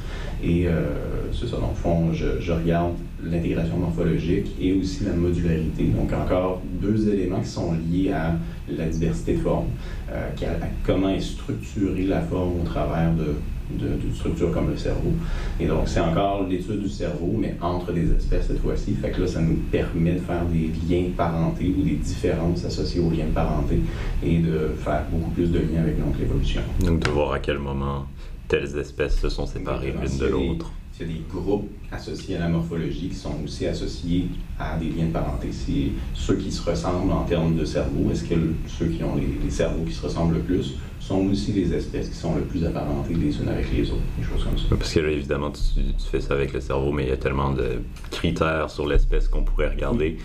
Et 0.44 0.68
euh, 0.68 0.86
c'est 1.32 1.48
ça, 1.48 1.58
dans 1.58 1.70
le 1.70 1.76
fond, 1.76 2.14
je, 2.14 2.52
regarde 2.52 2.94
l'intégration 3.24 3.78
morphologique 3.78 4.56
et 4.60 4.74
aussi 4.74 5.04
la 5.06 5.14
modularité. 5.14 5.86
Donc, 5.86 6.12
encore 6.14 6.62
deux 6.82 7.10
éléments 7.10 7.42
qui 7.42 7.50
sont 7.50 7.74
liés 7.74 8.12
à 8.12 8.36
la 8.70 8.88
diversité 8.88 9.34
de 9.34 9.40
formes, 9.40 9.68
à 10.10 10.68
comment 10.86 11.10
est 11.10 11.22
structurée 11.22 12.06
la 12.06 12.22
forme 12.22 12.62
au 12.62 12.64
travers 12.64 13.14
de 13.14 13.36
d'une 13.80 14.14
structure 14.14 14.52
comme 14.52 14.70
le 14.70 14.78
cerveau. 14.78 15.12
Et 15.60 15.68
donc, 15.68 15.88
c'est 15.88 16.00
encore 16.00 16.48
l'étude 16.48 16.82
du 16.82 16.90
cerveau, 16.90 17.36
mais 17.38 17.56
entre 17.62 17.92
des 17.92 18.12
espèces 18.12 18.48
cette 18.48 18.60
fois-ci. 18.60 18.94
Fait 18.96 19.12
que 19.12 19.22
là, 19.22 19.28
ça 19.28 19.42
nous 19.42 19.58
permet 19.72 20.14
de 20.14 20.20
faire 20.20 20.46
des 20.46 20.72
liens 20.90 21.08
de 21.08 21.14
parenté 21.14 21.74
ou 21.78 21.82
des 21.84 21.96
différences 21.96 22.66
associées 22.66 23.02
aux 23.02 23.10
liens 23.10 23.28
de 23.28 23.34
parenté 23.34 23.80
et 24.24 24.40
de 24.40 24.72
faire 24.78 25.06
beaucoup 25.12 25.32
plus 25.32 25.52
de 25.52 25.60
liens 25.60 25.82
avec 25.82 25.96
l'évolution. 26.20 26.62
Donc, 26.84 27.00
de 27.00 27.10
voir 27.10 27.34
à 27.34 27.40
quel 27.40 27.60
moment 27.60 28.06
telles 28.48 28.78
espèces 28.78 29.20
se 29.20 29.30
sont 29.30 29.46
séparées 29.46 29.94
l'une 29.94 30.18
de 30.18 30.26
l'autre. 30.26 30.72
A 31.04 31.06
des 31.06 31.22
groupes 31.30 31.70
associés 31.92 32.38
à 32.38 32.40
la 32.40 32.48
morphologie 32.48 33.10
qui 33.10 33.16
sont 33.16 33.36
aussi 33.44 33.66
associés 33.66 34.28
à 34.60 34.78
des 34.78 34.90
liens 34.90 35.08
de 35.08 35.12
parenté. 35.12 35.50
C'est 35.52 35.92
ceux 36.14 36.36
qui 36.36 36.52
se 36.52 36.68
ressemblent 36.70 37.12
en 37.12 37.24
termes 37.24 37.56
de 37.56 37.66
cerveau. 37.66 38.10
Est-ce 38.12 38.24
que 38.24 38.36
ceux 38.68 38.88
qui 38.88 39.04
ont 39.04 39.16
les, 39.16 39.50
cerveaux 39.50 39.84
qui 39.84 39.94
se 39.94 40.06
ressemblent 40.06 40.36
le 40.36 40.42
plus 40.42 40.76
sont 41.00 41.28
aussi 41.28 41.52
les 41.52 41.74
espèces 41.74 42.10
qui 42.10 42.16
sont 42.16 42.36
le 42.36 42.42
plus 42.42 42.64
apparentées 42.66 43.16
les 43.16 43.36
unes 43.38 43.50
avec 43.50 43.72
les 43.74 43.90
autres, 43.90 44.02
des 44.18 44.24
choses 44.24 44.44
comme 44.44 44.58
ça. 44.58 44.66
Parce 44.70 44.94
que 44.94 45.00
là, 45.00 45.10
évidemment, 45.10 45.52
tu, 45.52 45.82
fais 46.10 46.22
ça 46.22 46.36
avec 46.36 46.54
le 46.54 46.62
cerveau, 46.62 46.92
mais 46.92 47.04
il 47.04 47.10
y 47.10 47.14
a 47.14 47.18
tellement 47.18 47.52
de 47.52 47.82
critères 48.12 48.70
sur 48.70 48.88
l'espèce 48.88 49.28
qu'on 49.28 49.44
pourrait 49.44 49.70
regarder. 49.70 50.18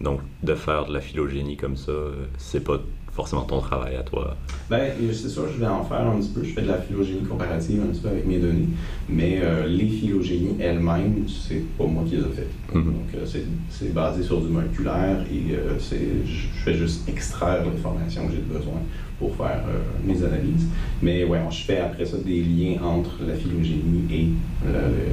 Donc, 0.00 0.20
de 0.42 0.54
faire 0.54 0.86
de 0.86 0.94
la 0.94 1.00
phylogénie 1.00 1.56
comme 1.56 1.76
ça, 1.76 1.92
c'est 2.38 2.64
pas 2.64 2.80
forcément 3.14 3.42
ton 3.42 3.60
travail 3.60 3.96
à 3.96 4.02
toi? 4.02 4.36
Ben, 4.68 4.92
c'est 5.12 5.28
sûr, 5.28 5.44
je 5.52 5.60
vais 5.60 5.66
en 5.66 5.84
faire 5.84 6.06
un 6.06 6.18
petit 6.18 6.30
peu. 6.30 6.42
Je 6.42 6.52
fais 6.52 6.62
de 6.62 6.68
la 6.68 6.78
phylogénie 6.78 7.22
comparative 7.22 7.82
un 7.82 7.92
petit 7.92 8.00
peu 8.00 8.08
avec 8.08 8.26
mes 8.26 8.38
données, 8.38 8.68
mais 9.08 9.40
euh, 9.42 9.66
les 9.66 9.86
phylogénies 9.86 10.56
elles-mêmes, 10.58 11.26
c'est 11.28 11.62
pas 11.78 11.84
moi 11.84 12.02
qui 12.06 12.16
les 12.16 12.22
ai 12.22 12.34
faites. 12.34 12.50
Mm-hmm. 12.74 12.84
Donc, 12.84 13.14
euh, 13.14 13.26
c'est 13.70 13.94
basé 13.94 14.22
sur 14.22 14.40
du 14.40 14.48
moléculaire 14.48 15.24
et 15.32 15.54
euh, 15.54 15.78
je 15.78 16.64
fais 16.64 16.74
juste 16.74 17.08
extraire 17.08 17.64
l'information 17.64 18.26
que 18.26 18.32
j'ai 18.32 18.40
besoin 18.40 18.80
pour 19.18 19.36
faire 19.36 19.62
mes 20.04 20.24
analyses. 20.24 20.66
Mais 21.00 21.24
ouais, 21.24 21.38
je 21.48 21.62
fais 21.62 21.78
après 21.78 22.04
ça 22.04 22.16
des 22.18 22.42
liens 22.42 22.82
entre 22.82 23.12
la 23.24 23.34
phylogénie 23.34 24.04
et 24.10 24.26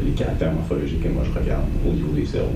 les 0.04 0.12
caractères 0.14 0.52
morphologiques 0.52 1.04
que 1.04 1.10
moi 1.10 1.24
je 1.24 1.40
regarde 1.40 1.66
au 1.88 1.92
niveau 1.92 2.12
des 2.12 2.26
cerveaux. 2.26 2.50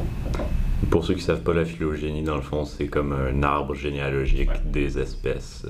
Pour 0.90 1.06
ceux 1.06 1.14
qui 1.14 1.22
ne 1.22 1.26
savent 1.26 1.42
pas, 1.42 1.54
la 1.54 1.66
phylogénie, 1.66 2.24
dans 2.24 2.36
le 2.36 2.42
fond, 2.42 2.66
c'est 2.66 2.88
comme 2.88 3.14
un 3.14 3.44
arbre 3.44 3.76
généalogique 3.76 4.50
des 4.72 5.00
espèces. 5.00 5.66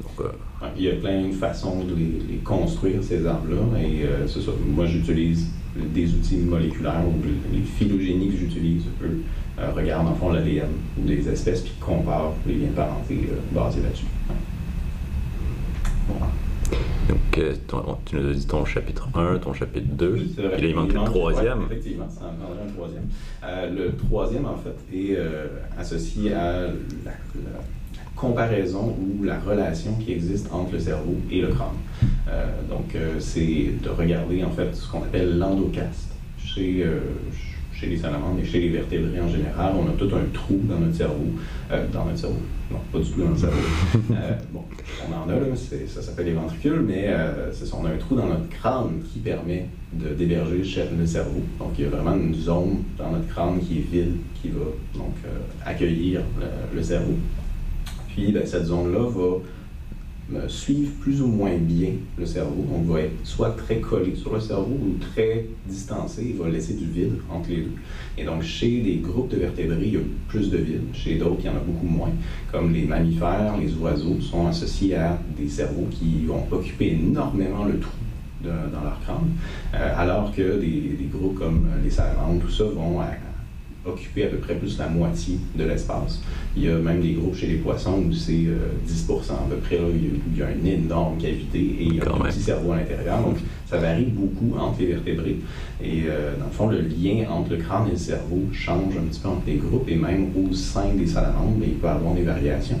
Donc, 0.00 0.26
euh, 0.26 0.68
Il 0.76 0.84
y 0.84 0.90
a 0.90 0.94
plein 0.94 1.28
de 1.28 1.32
façons 1.32 1.84
de 1.84 1.94
les, 1.94 2.36
construire, 2.38 3.02
ces 3.02 3.26
arbres-là. 3.26 3.80
Et 3.80 4.04
euh, 4.04 4.26
ça. 4.26 4.38
Moi, 4.66 4.86
j'utilise 4.86 5.48
des 5.76 6.12
outils 6.14 6.36
moléculaires 6.38 7.02
ou 7.06 7.14
les 7.52 7.60
phylogénies 7.60 8.30
que 8.30 8.36
j'utilise, 8.36 8.84
eux, 9.02 9.22
euh, 9.58 9.70
regardent 9.72 10.08
en 10.08 10.14
fond 10.14 10.32
l'ADN 10.32 10.68
des 10.96 11.28
espèces 11.28 11.62
puis 11.62 11.74
comparent 11.80 12.34
les 12.46 12.54
liens 12.54 12.68
de 12.68 12.72
parenté 12.72 13.28
basés 13.52 13.82
là-dessus. 13.82 14.06
Euh, 17.38 17.54
tu 18.04 18.16
nous 18.16 18.30
as 18.30 18.34
dit 18.34 18.46
ton 18.46 18.64
chapitre 18.64 19.08
1, 19.14 19.38
ton 19.38 19.52
chapitre 19.52 19.86
2, 19.90 20.12
oui, 20.12 20.34
et 20.38 20.42
là, 20.42 20.68
il 20.68 20.74
manque 20.74 20.92
le 20.92 21.04
troisième. 21.04 21.62
effectivement, 21.70 22.08
ça 22.08 22.24
en 22.24 22.66
un 22.66 22.72
troisième. 22.72 23.04
Euh, 23.44 23.70
le 23.70 23.96
troisième, 23.96 24.46
en 24.46 24.56
fait, 24.56 24.96
est 24.96 25.16
euh, 25.16 25.46
associé 25.78 26.32
à 26.34 26.62
la, 27.04 27.12
comparaison 28.14 28.96
ou 28.98 29.24
la 29.24 29.38
relation 29.38 29.92
qui 29.96 30.12
existe 30.12 30.50
entre 30.50 30.72
le 30.72 30.78
cerveau 30.78 31.16
et 31.30 31.42
le 31.42 31.48
crâne. 31.48 31.76
donc, 32.70 32.96
c'est 33.18 33.74
de 33.82 33.90
regarder, 33.90 34.42
en 34.42 34.50
fait, 34.50 34.74
ce 34.74 34.90
qu'on 34.90 35.02
appelle 35.02 35.36
l'endocaste 35.36 36.14
chez, 36.38 36.86
chez 37.78 37.88
les 37.88 37.96
salamandres 37.98 38.38
et 38.40 38.44
chez 38.44 38.60
les 38.60 38.70
vertébrés 38.70 39.20
en 39.20 39.28
général, 39.28 39.74
on 39.78 39.86
a 39.88 39.92
tout 39.92 40.14
un 40.14 40.24
trou 40.32 40.60
dans 40.64 40.78
notre 40.78 40.94
cerveau. 40.96 41.26
Euh, 41.70 41.86
dans 41.92 42.06
notre 42.06 42.18
cerveau. 42.18 42.40
Non, 42.70 42.78
pas 42.90 42.98
du 42.98 43.10
tout 43.10 43.20
dans 43.20 43.28
notre 43.28 43.40
cerveau. 43.40 43.56
Euh, 44.12 44.32
bon, 44.52 44.62
on 45.06 45.12
en 45.12 45.28
a, 45.28 45.38
là, 45.38 45.46
ça 45.54 46.02
s'appelle 46.02 46.26
les 46.26 46.32
ventricules, 46.32 46.80
mais 46.80 47.06
euh, 47.08 47.50
on 47.74 47.84
a 47.84 47.90
un 47.90 47.96
trou 47.96 48.14
dans 48.14 48.26
notre 48.26 48.48
crâne 48.48 49.02
qui 49.12 49.18
permet 49.18 49.66
de 49.92 50.14
d'héberger 50.14 50.62
le 50.98 51.06
cerveau. 51.06 51.42
Donc, 51.58 51.72
il 51.78 51.84
y 51.84 51.86
a 51.86 51.90
vraiment 51.90 52.16
une 52.16 52.34
zone 52.34 52.82
dans 52.96 53.10
notre 53.10 53.28
crâne 53.28 53.58
qui 53.60 53.78
est 53.78 53.90
vide, 53.90 54.16
qui 54.40 54.48
va 54.48 54.64
donc 54.94 55.14
accueillir 55.64 56.22
le, 56.74 56.82
cerveau. 56.82 57.14
Puis, 58.08 58.32
ben, 58.32 58.46
cette 58.46 58.66
zone-là 58.66 59.10
va 59.10 59.38
suivre 60.48 60.90
plus 61.00 61.22
ou 61.22 61.28
moins 61.28 61.56
bien 61.56 61.90
le 62.18 62.26
cerveau. 62.26 62.66
On 62.74 62.80
va 62.92 63.02
être 63.02 63.14
soit 63.24 63.50
très 63.50 63.80
collé 63.80 64.14
sur 64.16 64.34
le 64.34 64.40
cerveau 64.40 64.76
ou 64.80 64.96
très 64.98 65.46
distancé. 65.66 66.26
Il 66.30 66.36
va 66.36 66.48
laisser 66.48 66.74
du 66.74 66.86
vide 66.86 67.14
entre 67.30 67.48
les 67.50 67.58
deux. 67.58 67.72
Et 68.18 68.24
donc, 68.24 68.42
chez 68.42 68.80
des 68.80 68.96
groupes 68.96 69.30
de 69.30 69.36
vertébrés, 69.36 69.84
il 69.84 69.94
y 69.94 69.96
a 69.96 70.00
plus 70.28 70.50
de 70.50 70.58
vide. 70.58 70.82
Chez 70.92 71.16
d'autres, 71.16 71.40
il 71.40 71.46
y 71.46 71.48
en 71.48 71.56
a 71.56 71.60
beaucoup 71.60 71.86
moins. 71.86 72.10
Comme 72.50 72.72
les 72.72 72.84
mammifères, 72.84 73.56
les 73.60 73.72
oiseaux 73.74 74.20
sont 74.20 74.46
associés 74.46 74.96
à 74.96 75.18
des 75.36 75.48
cerveaux 75.48 75.86
qui 75.90 76.24
vont 76.26 76.44
occuper 76.50 76.92
énormément 76.92 77.64
le 77.64 77.78
trou 77.78 77.92
dans 78.42 78.84
leur 78.84 79.00
crâne, 79.00 79.32
euh, 79.74 79.94
alors 79.96 80.32
que 80.32 80.60
des, 80.60 80.96
des, 80.96 81.08
groupes 81.12 81.38
comme 81.38 81.68
les 81.82 81.90
salamandres, 81.90 82.40
tout 82.40 82.50
ça, 82.50 82.64
vont 82.64 83.00
occuper 83.86 84.24
à 84.24 84.26
peu 84.28 84.38
près 84.38 84.54
plus 84.54 84.78
la 84.78 84.88
moitié 84.88 85.38
de 85.54 85.64
l'espace. 85.64 86.20
Il 86.56 86.64
y 86.64 86.68
a 86.68 86.76
même 86.76 87.00
des 87.00 87.12
groupes 87.12 87.34
chez 87.34 87.46
les 87.46 87.56
poissons 87.56 88.02
où 88.06 88.12
c'est 88.12 88.32
10 88.32 88.46
euh, 88.48 89.32
à 89.32 89.48
peu 89.48 89.56
près, 89.56 89.76
là, 89.76 89.84
il 89.92 90.38
y 90.38 90.42
a 90.42 90.50
une 90.50 90.66
énorme 90.66 91.16
cavité 91.18 91.58
et 91.58 91.84
il 91.84 91.96
y 91.96 92.00
a 92.00 92.04
un 92.12 92.18
petit 92.18 92.40
cerveau 92.40 92.72
à 92.72 92.76
l'intérieur. 92.76 93.20
Donc, 93.22 93.36
ça 93.66 93.78
varie 93.78 94.06
beaucoup 94.06 94.56
entre 94.58 94.80
les 94.80 94.86
vertébrés. 94.86 95.36
Et 95.82 96.04
euh, 96.08 96.36
dans 96.38 96.46
le 96.46 96.50
fond, 96.50 96.68
le 96.68 96.80
lien 96.80 97.28
entre 97.30 97.50
le 97.50 97.58
crâne 97.58 97.88
et 97.88 97.92
le 97.92 97.96
cerveau 97.96 98.42
change 98.52 98.96
un 98.96 99.04
petit 99.08 99.20
peu 99.20 99.28
entre 99.28 99.46
les 99.46 99.56
groupes 99.56 99.88
et 99.88 99.96
même 99.96 100.28
au 100.36 100.52
sein 100.52 100.92
des 100.94 101.06
salamandres, 101.06 101.56
mais 101.58 101.68
il 101.68 101.74
peut 101.74 101.86
y 101.86 101.90
avoir 101.90 102.14
des 102.14 102.22
variations. 102.22 102.78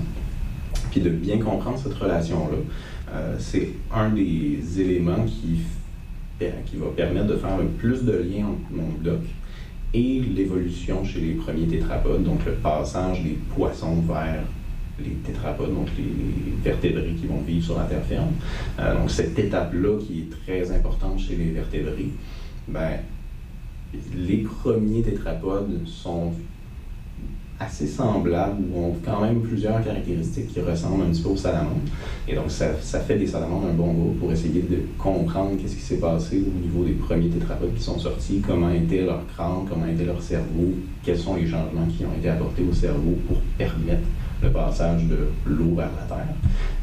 Puis 0.90 1.00
de 1.00 1.10
bien 1.10 1.38
comprendre 1.38 1.78
cette 1.78 1.94
relation-là, 1.94 2.56
euh, 3.12 3.36
c'est 3.38 3.70
un 3.94 4.10
des 4.10 4.60
éléments 4.78 5.24
qui, 5.26 5.60
qui 6.38 6.76
va 6.76 6.86
permettre 6.96 7.26
de 7.26 7.36
faire 7.36 7.58
le 7.58 7.66
plus 7.66 8.04
de 8.04 8.12
liens 8.12 8.46
entre 8.46 8.70
mon 8.72 8.88
doc 9.02 9.20
l'évolution 9.96 11.04
chez 11.04 11.20
les 11.20 11.32
premiers 11.32 11.66
tétrapodes, 11.66 12.22
donc 12.22 12.44
le 12.44 12.52
passage 12.52 13.22
des 13.22 13.38
poissons 13.54 14.00
vers 14.02 14.44
les 14.98 15.14
tétrapodes, 15.24 15.74
donc 15.74 15.88
les, 15.98 16.52
vertébrés 16.62 17.14
qui 17.20 17.26
vont 17.26 17.40
vivre 17.40 17.64
sur 17.64 17.78
la 17.78 17.84
terre 17.84 18.04
ferme. 18.04 18.32
Euh, 18.78 18.98
donc 18.98 19.10
cette 19.10 19.38
étape-là 19.38 19.98
qui 20.00 20.20
est 20.20 20.44
très 20.44 20.72
importante 20.72 21.18
chez 21.18 21.36
les 21.36 21.50
vertébrés, 21.50 22.08
ben, 22.68 22.98
les 24.14 24.38
premiers 24.38 25.02
tétrapodes 25.02 25.86
sont 25.86 26.32
assez 27.58 27.86
semblables 27.86 28.62
ou 28.70 28.86
ont 28.86 28.96
quand 29.04 29.20
même 29.20 29.40
plusieurs 29.40 29.82
caractéristiques 29.82 30.48
qui 30.52 30.60
ressemblent 30.60 31.04
un 31.04 31.10
petit 31.10 31.22
peu 31.22 31.30
aux 31.30 31.36
salamandres. 31.36 31.76
Et 32.28 32.34
donc, 32.34 32.50
ça, 32.50 32.66
ça 32.80 33.00
fait 33.00 33.16
des 33.16 33.26
salamandres 33.26 33.68
un 33.68 33.74
bon 33.74 33.92
groupe 33.92 34.20
pour 34.20 34.32
essayer 34.32 34.60
de 34.62 34.78
comprendre 34.98 35.52
qu'est-ce 35.60 35.76
qui 35.76 35.82
s'est 35.82 35.98
passé 35.98 36.42
au 36.46 36.60
niveau 36.60 36.84
des 36.84 36.92
premiers 36.92 37.28
tétrapodes 37.28 37.74
qui 37.74 37.82
sont 37.82 37.98
sortis, 37.98 38.42
comment 38.46 38.70
était 38.70 39.02
leur 39.02 39.26
crâne, 39.34 39.66
comment 39.68 39.86
était 39.86 40.04
leur 40.04 40.20
cerveau, 40.20 40.74
quels 41.02 41.18
sont 41.18 41.36
les 41.36 41.46
changements 41.46 41.86
qui 41.86 42.04
ont 42.04 42.12
été 42.18 42.28
apportés 42.28 42.62
au 42.68 42.74
cerveau 42.74 43.16
pour 43.26 43.38
permettre 43.56 44.06
le 44.42 44.50
passage 44.50 45.04
de 45.04 45.16
l'eau 45.46 45.74
vers 45.76 45.90
la 45.98 46.14
terre. 46.14 46.34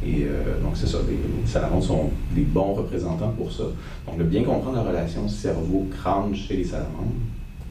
Et 0.04 0.24
euh, 0.24 0.60
donc, 0.64 0.72
c'est 0.76 0.88
ça, 0.88 0.98
les, 1.08 1.14
les, 1.14 1.48
salamandres 1.48 1.84
sont 1.84 2.10
des 2.34 2.42
bons 2.42 2.74
représentants 2.74 3.32
pour 3.38 3.52
ça. 3.52 3.64
Donc, 4.08 4.18
de 4.18 4.24
bien 4.24 4.44
comprendre 4.44 4.78
la 4.78 4.84
relation 4.84 5.28
cerveau-crâne 5.28 6.34
chez 6.34 6.58
les 6.58 6.64
salamandres, 6.64 7.14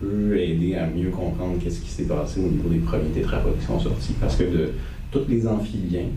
peut 0.02 0.36
aider 0.36 0.74
à 0.74 0.86
mieux 0.86 1.10
comprendre 1.10 1.54
qu'est-ce 1.62 1.80
qui 1.80 1.90
s'est 1.90 2.04
passé 2.04 2.40
au 2.40 2.48
niveau 2.48 2.68
des 2.68 2.80
premiers 2.80 3.10
tétrapodes 3.14 3.58
qui 3.58 3.66
sont 3.66 3.78
sortis. 3.78 4.14
Parce 4.20 4.36
que 4.36 4.44
de 4.44 4.70
tous 5.12 5.24
les 5.28 5.46
amphibiens, 5.46 6.08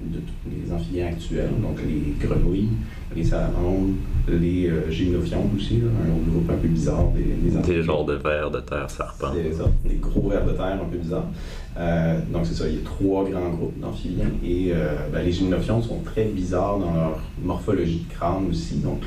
de 0.00 0.18
tous 0.18 0.50
les 0.50 0.72
amphibiens 0.72 1.08
actuels, 1.08 1.50
donc 1.60 1.78
les 1.86 2.26
grenouilles, 2.26 2.68
les 3.16 3.24
salamandres, 3.24 3.94
les 4.28 4.68
euh, 4.68 4.90
gymnophions 4.90 5.50
aussi, 5.56 5.80
un 5.82 6.10
autre 6.14 6.30
groupe 6.30 6.50
un 6.50 6.60
peu 6.62 6.68
bizarre 6.68 7.08
des, 7.10 7.22
des, 7.50 7.74
des 7.74 7.82
genres 7.82 8.04
de 8.04 8.14
vers 8.14 8.50
de 8.50 8.60
terre 8.60 8.90
serpents. 8.90 9.32
C'est 9.34 9.52
ça, 9.54 9.70
des 9.84 9.96
gros 9.96 10.28
vers 10.28 10.44
de 10.44 10.52
terre 10.52 10.78
un 10.82 10.88
peu 10.90 10.98
bizarres. 10.98 11.28
Euh, 11.76 12.20
donc 12.32 12.46
c'est 12.46 12.54
ça, 12.54 12.68
il 12.68 12.76
y 12.76 12.78
a 12.78 12.84
trois 12.84 13.28
grands 13.28 13.50
groupes 13.50 13.80
d'amphibiens 13.80 14.30
et 14.44 14.70
euh, 14.72 15.08
ben, 15.12 15.24
les 15.24 15.32
gymnophions 15.32 15.82
sont 15.82 15.98
très 16.04 16.24
bizarres 16.26 16.78
dans 16.78 16.94
leur 16.94 17.18
morphologie 17.42 18.06
de 18.08 18.14
crâne 18.14 18.46
aussi, 18.48 18.76
donc 18.76 19.02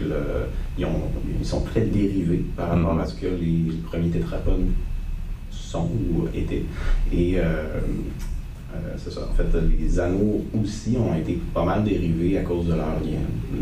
ils, 0.77 0.85
ils, 1.39 1.45
sont 1.45 1.61
très 1.61 1.81
dérivés 1.81 2.43
par 2.57 2.69
rapport 2.69 2.97
mm-hmm. 2.97 3.01
à 3.01 3.05
ce 3.05 3.15
que 3.15 3.27
les, 3.27 3.73
premiers 3.85 4.09
tétrapodes 4.09 4.67
sont 5.49 5.85
ou 5.85 6.27
étaient. 6.35 6.65
Et 7.13 7.35
euh, 7.37 7.79
c'est 8.97 9.11
ça, 9.11 9.21
en 9.29 9.33
fait, 9.33 9.47
les 9.79 9.99
anneaux 9.99 10.43
aussi 10.59 10.97
ont 10.97 11.15
été 11.15 11.39
pas 11.53 11.63
mal 11.63 11.83
dérivés 11.83 12.37
à 12.37 12.41
cause 12.41 12.65
de 12.65 12.73
leur, 12.73 12.99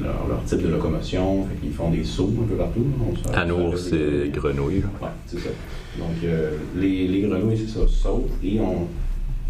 leur, 0.01 0.27
leur 0.27 0.43
type 0.45 0.61
de 0.61 0.69
locomotion, 0.69 1.45
fait 1.45 1.55
qu'ils 1.61 1.73
font 1.73 1.89
des 1.89 2.03
sauts 2.03 2.33
un 2.41 2.47
peu 2.47 2.55
partout. 2.55 2.85
Anneaux, 3.33 3.75
c'est 3.75 4.31
grenouilles. 4.31 4.83
Oui, 5.01 5.07
c'est 5.27 5.39
ça. 5.39 5.49
Donc, 5.97 6.23
euh, 6.23 6.57
les, 6.75 7.07
les, 7.07 7.21
grenouilles, 7.21 7.57
c'est 7.57 7.79
ça, 7.79 7.87
sautent 7.87 8.31
et 8.43 8.59
ont 8.59 8.87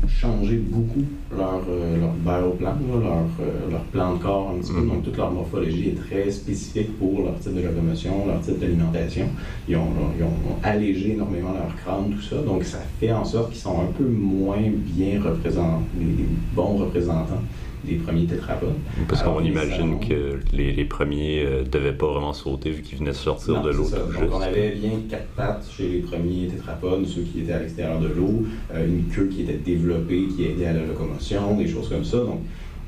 changé 0.07 0.57
beaucoup 0.57 1.03
leur, 1.35 1.61
euh, 1.69 1.99
leur 1.99 2.11
bioplan, 2.11 2.75
leur, 2.89 3.25
euh, 3.39 3.71
leur 3.71 3.83
plan 3.85 4.15
de 4.15 4.19
corps 4.19 4.53
un 4.55 4.59
petit 4.59 4.71
peu. 4.71 4.79
Mm-hmm. 4.79 4.87
Donc, 4.89 5.03
toute 5.03 5.17
leur 5.17 5.31
morphologie 5.31 5.89
est 5.89 6.07
très 6.07 6.31
spécifique 6.31 6.97
pour 6.97 7.23
leur 7.23 7.39
type 7.39 7.55
de 7.55 7.61
locomotion, 7.61 8.27
leur 8.27 8.41
type 8.41 8.59
d'alimentation. 8.59 9.27
Ils 9.67 9.75
ont, 9.75 9.87
ils 10.17 10.23
ont 10.23 10.57
allégé 10.63 11.13
énormément 11.13 11.53
leur 11.53 11.75
crâne, 11.75 12.11
tout 12.11 12.21
ça. 12.21 12.37
Donc, 12.37 12.63
ça 12.63 12.79
fait 12.99 13.11
en 13.11 13.25
sorte 13.25 13.51
qu'ils 13.51 13.61
sont 13.61 13.81
un 13.81 13.91
peu 13.97 14.05
moins 14.05 14.61
bien 14.71 15.21
représentés, 15.21 15.85
des 15.99 16.25
bons 16.55 16.77
représentants 16.77 17.41
des 17.85 17.95
premiers 17.95 18.25
tétrapodes. 18.25 18.75
Parce 19.07 19.23
qu'on 19.23 19.41
imagine 19.43 19.99
que 19.99 20.39
les, 20.53 20.71
les 20.71 20.85
premiers 20.85 21.43
ne 21.43 21.49
euh, 21.49 21.63
devaient 21.63 21.93
pas 21.93 22.07
vraiment 22.07 22.33
sauter 22.33 22.71
vu 22.71 22.81
qu'ils 22.81 22.99
venaient 22.99 23.13
sortir 23.13 23.61
de 23.61 23.69
l'eau. 23.69 23.89
Donc 23.89 24.31
on 24.33 24.41
avait 24.41 24.71
bien 24.71 24.91
quatre 25.09 25.27
pattes 25.35 25.65
chez 25.75 25.87
les 25.87 25.99
premiers 25.99 26.47
tétrapodes, 26.47 27.05
ceux 27.05 27.21
qui 27.21 27.41
étaient 27.41 27.53
à 27.53 27.59
l'extérieur 27.59 27.99
de 27.99 28.07
l'eau, 28.07 28.43
euh, 28.73 28.87
une 28.87 29.05
queue 29.05 29.27
qui 29.31 29.41
était 29.43 29.53
développée, 29.53 30.25
qui 30.35 30.45
aidait 30.45 30.67
à 30.67 30.73
la 30.73 30.85
locomotion, 30.85 31.55
des 31.57 31.67
choses 31.67 31.89
comme 31.89 32.03
ça. 32.03 32.17
Donc 32.17 32.41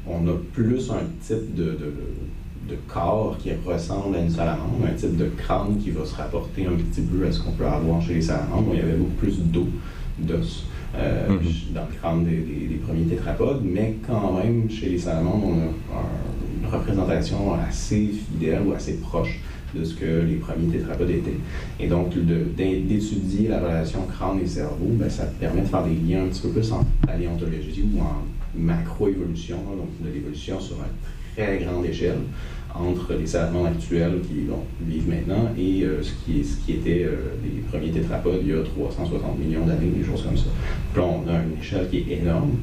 on 0.08 0.28
a 0.28 0.34
plus 0.54 0.90
un 0.92 1.04
type 1.26 1.54
de, 1.56 1.64
de, 1.66 1.94
de 2.70 2.76
corps 2.88 3.38
qui 3.38 3.50
ressemble 3.66 4.16
à 4.16 4.20
une 4.20 4.30
salamandre, 4.30 4.86
un 4.90 4.94
type 4.94 5.18
de 5.18 5.30
crâne 5.38 5.78
qui 5.84 5.92
va 5.92 6.06
se 6.06 6.16
rapporter 6.16 6.66
un 6.66 6.76
petit 6.76 7.02
peu 7.02 7.26
à 7.26 7.32
ce 7.32 7.42
qu'on 7.42 7.52
peut 7.52 7.66
avoir 7.66 8.02
chez 8.02 8.16
les 8.16 8.22
salamandres. 8.22 8.70
il 8.74 8.80
y 8.80 8.82
avait 8.82 8.94
beaucoup 8.98 9.20
plus 9.20 9.40
d'eau, 9.40 9.68
d'os. 10.18 10.66
Euh, 11.00 11.30
mhm. 11.30 11.40
dans 11.76 11.82
le 11.82 11.96
crâne 12.00 12.26
des, 12.26 12.80
premiers 12.86 13.06
tétrapodes, 13.06 13.62
mais 13.64 13.96
quand 14.08 14.38
même, 14.38 14.70
chez 14.70 14.90
les 14.90 14.98
salamandres, 14.98 15.46
on 15.46 15.60
a 15.60 16.02
une 16.62 16.74
représentation 16.74 17.54
assez 17.54 18.08
fidèle 18.08 18.62
ou 18.66 18.74
assez 18.74 18.98
proche 18.98 19.40
de 19.76 19.84
ce 19.84 19.94
que 19.94 20.22
les 20.22 20.36
premiers 20.36 20.72
tétrapodes 20.72 21.10
étaient. 21.10 21.38
Et 21.80 21.88
donc, 21.88 22.14
d'étudier 22.18 23.50
la 23.50 23.60
relation 23.60 24.04
crâne 24.04 24.40
et 24.42 24.48
cerveau, 24.48 24.88
ben, 24.92 25.10
ça 25.10 25.26
permet 25.40 25.62
de 25.62 25.68
faire 25.68 25.84
des 25.84 25.96
liens 25.96 26.24
un 26.24 26.28
petit 26.28 26.42
peu 26.42 26.50
plus 26.50 26.72
en 26.72 26.84
paléontologie 27.06 27.86
ou 27.94 28.00
en 28.00 28.24
macroévolution, 28.56 29.58
donc 29.58 29.90
de 30.02 30.14
l'évolution 30.14 30.60
sur 30.60 30.78
une 30.78 31.36
très 31.36 31.60
grande 31.60 31.86
échelle 31.86 32.20
entre 32.80 33.14
les 33.14 33.28
salamandres 33.28 33.68
actuels 33.68 34.20
qui 34.22 34.46
vivent 34.82 35.10
maintenant 35.10 35.50
et 35.58 35.84
euh, 35.84 36.02
ce, 36.04 36.12
qui, 36.26 36.72
était 36.72 37.04
euh, 37.04 37.34
les 37.44 37.62
premiers 37.62 37.92
tétrapodes 37.92 38.40
il 38.42 38.50
y 38.50 38.54
a 38.54 38.64
360 38.64 39.40
millions 39.40 39.66
d'années, 39.66 39.88
des 39.88 40.04
choses 40.04 40.24
comme 40.24 40.38
ça. 40.38 40.46
Puis 40.94 41.02
là, 41.02 41.08
on 41.08 41.28
a 41.28 41.44
une 41.44 41.60
échelle 41.60 41.90
qui 41.90 41.98
est 41.98 42.20
énorme, 42.22 42.58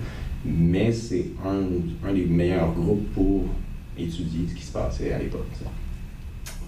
mais 0.44 0.92
c'est 0.92 1.26
un, 1.44 2.09
un, 2.09 2.12
des 2.12 2.25
meilleurs 2.25 2.73
groupes 2.73 3.06
pour 3.14 3.44
étudier 3.99 4.47
ce 4.49 4.54
qui 4.54 4.64
se 4.64 4.73
passait 4.73 5.12
à 5.12 5.18
l'époque. 5.18 5.47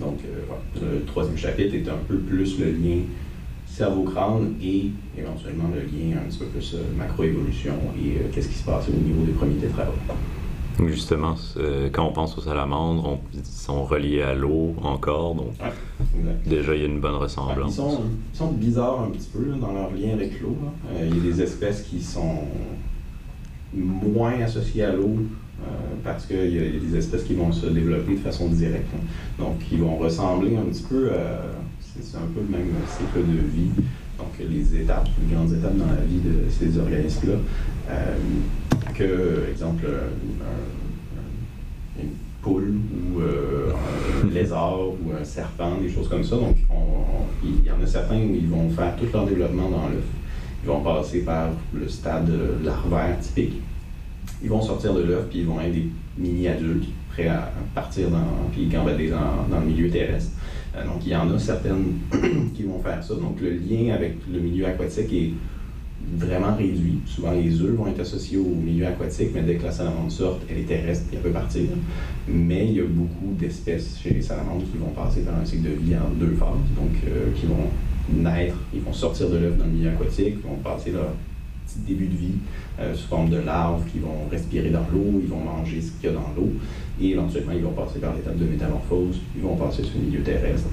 Donc, 0.01 0.19
euh, 0.25 0.99
le 0.99 1.05
troisième 1.05 1.39
chapitre 1.39 1.75
est 1.75 1.89
un 1.89 1.99
peu 2.07 2.19
plus 2.19 2.59
le 2.59 2.73
lien 2.73 3.01
cerveau-crâne 3.67 4.55
et 4.63 4.91
éventuellement 5.19 5.69
le 5.75 5.81
lien 5.81 6.17
un 6.19 6.29
petit 6.29 6.39
peu 6.39 6.47
plus 6.47 6.77
macroévolution 6.97 7.75
et 7.99 8.31
qu'est-ce 8.33 8.49
qui 8.49 8.55
se 8.55 8.65
passait 8.65 8.91
au 8.91 9.07
niveau 9.07 9.25
des 9.25 9.33
premiers 9.33 9.57
tétrapodes. 9.57 9.95
Justement, 10.85 11.37
quand 11.93 12.05
on 12.05 12.13
pense 12.13 12.37
aux 12.37 12.43
salamandres, 12.43 13.19
ils 13.33 13.45
sont 13.45 13.85
reliés 13.85 14.23
à 14.23 14.35
l'eau 14.35 14.75
encore, 14.83 15.35
donc 15.35 15.55
déjà 16.45 16.75
il 16.75 16.81
y 16.81 16.85
a 16.85 16.87
une 16.87 17.01
bonne 17.01 17.15
ressemblance. 17.15 17.81
ils, 18.33 18.37
sont, 18.37 18.53
bizarres 18.53 19.03
un 19.03 19.11
petit 19.11 19.29
peu 19.33 19.55
dans 19.59 19.73
leur 19.73 19.91
lien 19.93 20.13
avec 20.13 20.41
l'eau. 20.41 20.57
Euh, 20.93 21.09
il 21.09 21.17
y 21.17 21.21
a 21.21 21.33
des 21.33 21.43
espèces 21.43 21.83
qui 21.83 22.03
sont 22.03 22.41
moins 23.75 24.41
associées 24.43 24.85
à 24.85 24.93
l'eau 24.93 25.17
euh, 25.63 25.65
parce 26.05 26.27
qu'il 26.27 26.55
y, 26.55 26.59
a 26.59 26.81
des 26.81 26.97
espèces 26.97 27.25
qui 27.25 27.35
vont 27.35 27.53
se 27.53 27.67
développer 27.67 28.15
de 28.15 28.21
façon 28.21 28.49
directe. 28.49 28.93
Donc, 29.39 29.57
ils 29.73 29.81
vont 29.81 29.97
ressembler 29.97 30.57
un 30.57 30.65
petit 30.65 30.85
peu 30.85 31.11
à. 31.13 31.43
C'est 31.81 32.19
un 32.19 32.27
peu 32.35 32.41
le 32.41 32.59
même 32.59 32.75
cycle 32.87 33.27
de 33.27 33.39
vie. 33.49 33.71
Donc, 34.19 34.29
les 34.39 34.81
étapes, 34.83 35.09
les 35.27 35.35
grandes 35.35 35.53
étapes 35.53 35.77
dans 35.77 35.87
la 35.87 36.03
vie 36.03 36.21
de 36.21 36.51
ces 36.51 36.79
organismes-là. 36.79 37.37
Que, 38.97 39.51
exemple, 39.51 39.85
une 42.01 42.11
poule 42.43 42.75
ou 42.75 43.21
euh, 43.21 43.73
un 44.25 44.31
lézard 44.33 44.89
ou 44.89 45.13
un 45.21 45.25
serpent, 45.25 45.77
des 45.81 45.91
choses 45.91 46.09
comme 46.09 46.25
ça. 46.25 46.37
Donc, 46.37 46.57
il 47.43 47.65
y 47.65 47.71
en 47.71 47.83
a 47.83 47.87
certains 47.87 48.17
où 48.17 48.35
ils 48.35 48.49
vont 48.49 48.71
faire 48.71 48.97
tout 48.97 49.07
leur 49.13 49.27
développement 49.27 49.69
dans 49.69 49.89
l'œuf. 49.89 50.05
Ils 50.63 50.69
vont 50.69 50.81
passer 50.81 51.21
par 51.21 51.51
le 51.75 51.89
stade 51.89 52.31
larvaire 52.65 53.19
typique. 53.21 53.61
Ils 54.43 54.49
vont 54.49 54.63
sortir 54.63 54.95
de 54.95 55.03
l'œuf, 55.03 55.27
puis 55.29 55.41
ils 55.41 55.47
vont 55.47 55.61
être 55.61 55.73
des 55.73 55.89
mini-adultes 56.19 56.89
prêts 57.11 57.29
à 57.29 57.51
partir 57.75 58.11
dans, 58.11 58.49
puis 58.53 58.67
gambader 58.67 59.11
dans, 59.11 59.47
dans 59.51 59.61
le 59.61 59.67
milieu 59.67 59.91
terrestre. 59.91 60.33
Euh, 60.77 60.85
donc, 60.85 61.05
il 61.05 61.13
y 61.13 61.17
en 61.17 61.33
a 61.33 61.39
certaines 61.39 61.99
qui 62.55 62.65
vont 62.65 62.81
faire 62.81 63.03
ça. 63.03 63.15
Donc, 63.15 63.41
le 63.41 63.51
lien 63.51 63.95
avec 63.95 64.17
le 64.31 64.41
milieu 64.41 64.67
aquatique 64.67 65.13
est 65.13 65.33
vraiment 66.15 66.55
réduit. 66.55 67.01
Souvent, 67.07 67.33
les 67.33 67.61
œufs 67.61 67.75
vont 67.75 67.89
être 67.89 68.01
associés 68.01 68.39
au 68.39 68.55
milieu 68.55 68.87
aquatique, 68.87 69.31
mais 69.35 69.43
dès 69.43 69.57
que 69.57 69.65
la 69.65 69.73
salamandre 69.73 70.11
sort, 70.11 70.39
elle 70.49 70.59
est 70.59 70.69
terrestre 70.69 71.07
et 71.13 71.17
elle 71.17 71.23
peut 71.23 71.31
partir. 71.31 71.63
Mais 72.29 72.67
il 72.67 72.75
y 72.75 72.81
a 72.81 72.85
beaucoup 72.85 73.35
d'espèces 73.39 73.99
chez 74.01 74.11
les 74.11 74.23
salamandres 74.23 74.65
qui 74.71 74.79
vont 74.79 74.91
passer 74.91 75.23
par 75.23 75.37
un 75.37 75.45
cycle 75.45 75.65
de 75.65 75.75
vie 75.75 75.95
en 75.97 76.11
deux 76.15 76.35
phases, 76.35 76.49
donc 76.77 76.93
euh, 77.07 77.31
qui 77.35 77.47
vont 77.47 77.69
naître, 78.13 78.57
ils 78.73 78.81
vont 78.81 78.93
sortir 78.93 79.29
de 79.31 79.39
l'œuf 79.39 79.57
dans 79.57 79.65
le 79.65 79.71
milieu 79.71 79.91
aquatique, 79.91 80.37
vont 80.45 80.57
passer 80.57 80.93
leur 80.93 81.13
petit 81.67 81.81
début 81.87 82.07
de 82.07 82.17
vie 82.17 82.35
euh, 82.79 82.95
sous 82.95 83.09
forme 83.09 83.29
de 83.29 83.39
larves 83.39 83.83
qui 83.91 83.99
vont 83.99 84.29
respirer 84.31 84.71
dans 84.71 84.87
l'eau, 84.93 85.21
ils 85.21 85.29
vont 85.29 85.41
manger 85.41 85.81
ce 85.81 85.91
qu'il 85.93 86.11
y 86.11 86.13
a 86.13 86.13
dans 86.13 86.33
l'eau, 86.37 86.53
et 87.01 87.11
éventuellement 87.11 87.53
ils 87.53 87.63
vont 87.63 87.73
passer 87.73 87.99
par 87.99 88.15
l'étape 88.15 88.39
de 88.39 88.45
métamorphose, 88.45 89.21
ils 89.35 89.43
vont 89.43 89.57
passer 89.57 89.83
sur 89.83 89.99
le 89.99 90.07
milieu 90.07 90.21
terrestre, 90.21 90.69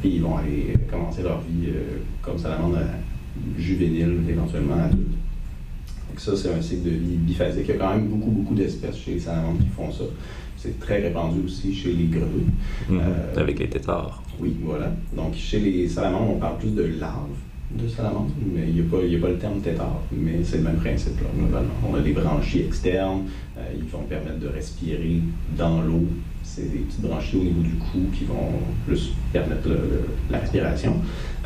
puis 0.00 0.12
ils 0.14 0.22
vont 0.22 0.36
aller 0.36 0.74
commencer 0.88 1.22
leur 1.22 1.40
vie 1.40 1.68
euh, 1.68 1.98
comme 2.22 2.38
salamandre 2.38 2.78
juvénile, 3.58 4.18
éventuellement 4.28 4.76
adulte. 4.84 5.12
Donc 6.08 6.18
ça, 6.18 6.36
c'est 6.36 6.52
un 6.52 6.60
cycle 6.60 6.84
de 6.84 6.90
vie 6.90 7.16
biphasique. 7.16 7.66
Il 7.68 7.74
y 7.74 7.76
a 7.76 7.78
quand 7.78 7.94
même 7.94 8.08
beaucoup, 8.08 8.30
beaucoup 8.30 8.54
d'espèces 8.54 8.96
chez 8.96 9.14
les 9.14 9.20
salamandres 9.20 9.60
qui 9.60 9.68
font 9.68 9.92
ça. 9.92 10.04
C'est 10.56 10.78
très 10.78 11.00
répandu 11.00 11.40
aussi 11.46 11.74
chez 11.74 11.92
les 11.92 12.04
grenouilles. 12.04 12.50
Mhm. 12.88 13.00
Euh, 13.00 13.40
avec 13.40 13.58
les 13.58 13.68
tétards. 13.68 14.22
Oui, 14.38 14.56
voilà. 14.62 14.92
Donc 15.16 15.34
chez 15.34 15.60
les 15.60 15.88
salamandres, 15.88 16.32
on 16.36 16.38
parle 16.38 16.58
plus 16.58 16.74
de 16.74 16.84
larves 17.00 17.28
de 17.70 17.86
salamandres, 17.86 18.32
mais 18.52 18.66
il 18.66 18.74
n'y 18.74 18.80
a, 18.80 18.84
a, 18.84 19.20
pas 19.20 19.28
le 19.28 19.38
terme 19.38 19.60
tétard, 19.60 20.00
mais 20.12 20.42
c'est 20.42 20.56
le 20.56 20.64
même 20.64 20.76
principe 20.76 21.20
là, 21.20 21.28
globalement. 21.36 21.72
On 21.88 21.94
a 21.94 22.00
des 22.00 22.12
branchies 22.12 22.62
externes, 22.62 23.26
euh, 23.56 23.62
ils 23.76 23.84
vont 23.84 24.02
permettre 24.02 24.40
de 24.40 24.48
respirer 24.48 25.20
dans 25.56 25.80
l'eau 25.80 26.04
c'est 26.54 26.70
des 26.70 26.78
petites 26.78 27.00
branchies 27.00 27.36
au 27.36 27.44
niveau 27.44 27.62
du 27.62 27.74
cou 27.74 27.98
qui 28.12 28.24
vont 28.24 28.52
plus 28.86 29.12
permettre 29.32 29.68
la 30.30 30.38
respiration. 30.38 30.96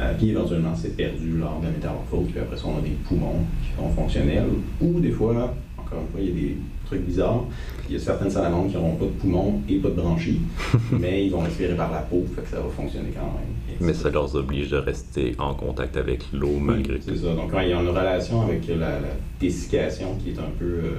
Euh, 0.01 0.13
puis 0.17 0.31
éventuellement, 0.31 0.75
c'est 0.75 0.97
perdu 0.97 1.39
lors 1.39 1.61
de 1.61 1.67
la 1.67 1.73
métamorphose. 1.73 2.27
Puis 2.31 2.41
après 2.41 2.57
ça, 2.57 2.65
on 2.67 2.79
a 2.79 2.81
des 2.81 2.97
poumons 3.07 3.45
qui 3.63 3.77
sont 3.77 3.89
fonctionnels. 3.91 4.47
Ou 4.81 5.01
des 5.01 5.11
fois, 5.11 5.55
encore 5.79 6.01
une 6.01 6.09
fois, 6.09 6.21
il 6.21 6.27
y 6.27 6.31
a 6.31 6.35
des 6.35 6.57
trucs 6.87 7.03
bizarres. 7.03 7.45
Il 7.89 7.95
y 7.95 7.97
a 7.97 8.01
certaines 8.01 8.31
salamandres 8.31 8.71
qui 8.71 8.77
n'auront 8.77 8.97
pas 8.97 9.05
de 9.05 9.11
poumons 9.11 9.61
et 9.69 9.77
pas 9.77 9.89
de 9.91 9.95
branchies, 9.95 10.41
mais 10.93 11.27
ils 11.27 11.31
vont 11.31 11.41
respirer 11.41 11.75
par 11.75 11.93
la 11.93 11.99
peau, 11.99 12.25
fait 12.35 12.43
que 12.43 12.49
ça 12.49 12.61
va 12.61 12.69
fonctionner 12.71 13.11
quand 13.15 13.27
même. 13.27 13.77
mais 13.81 13.93
ça 13.93 14.09
leur 14.09 14.35
oblige 14.35 14.71
de 14.71 14.79
rester 14.79 15.35
en 15.39 15.53
contact 15.55 15.97
avec 15.99 16.25
l'eau 16.33 16.57
malgré 16.59 16.99
tout. 16.99 17.11
C'est 17.11 17.19
ça. 17.19 17.35
Donc, 17.35 17.51
il 17.63 17.69
y 17.69 17.73
a 17.73 17.81
une 17.81 17.89
relation 17.89 18.43
avec 18.43 18.67
la, 18.69 19.01
dessiccation 19.39 20.17
qui 20.23 20.31
est 20.31 20.39
un 20.39 20.51
peu. 20.59 20.65
Euh, 20.65 20.93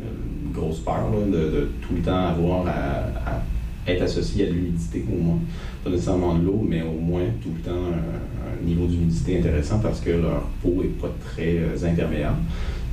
une 0.00 0.52
grosse 0.52 0.80
peur 0.80 1.10
de, 1.30 1.68
tout 1.80 1.94
le 1.94 2.02
temps 2.02 2.28
avoir 2.28 2.66
à, 2.66 3.42
être 3.86 4.02
associé 4.02 4.46
à 4.46 4.50
l'humidité 4.50 5.04
au 5.12 5.22
moins. 5.22 5.38
Pas 5.82 5.90
nécessairement 5.90 6.34
de 6.36 6.44
l'eau, 6.44 6.64
mais 6.66 6.82
au 6.82 6.98
moins 6.98 7.24
tout 7.42 7.50
le 7.54 7.60
temps 7.60 7.72
un, 7.72 8.64
niveau 8.64 8.86
d'humidité 8.86 9.38
intéressant 9.38 9.78
parce 9.80 10.00
que 10.00 10.10
leur 10.10 10.42
peau 10.62 10.82
n'est 10.82 10.88
pas 10.88 11.12
très 11.20 11.58
euh, 11.58 11.84
intermédiaire. 11.84 12.34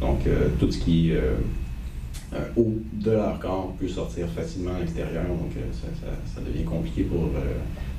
Donc 0.02 0.28
euh, 0.28 0.50
tout 0.60 0.70
ce 0.70 0.80
qui 0.80 1.12
est 1.12 1.16
euh, 1.16 2.40
eau 2.58 2.74
de 2.94 3.12
leur 3.12 3.40
corps 3.40 3.74
peut 3.80 3.88
sortir 3.88 4.28
facilement 4.28 4.76
à 4.76 4.80
l'extérieur. 4.80 5.24
Donc 5.28 5.52
ça, 5.72 6.42
devient 6.42 6.66
compliqué 6.66 7.04
pour, 7.04 7.30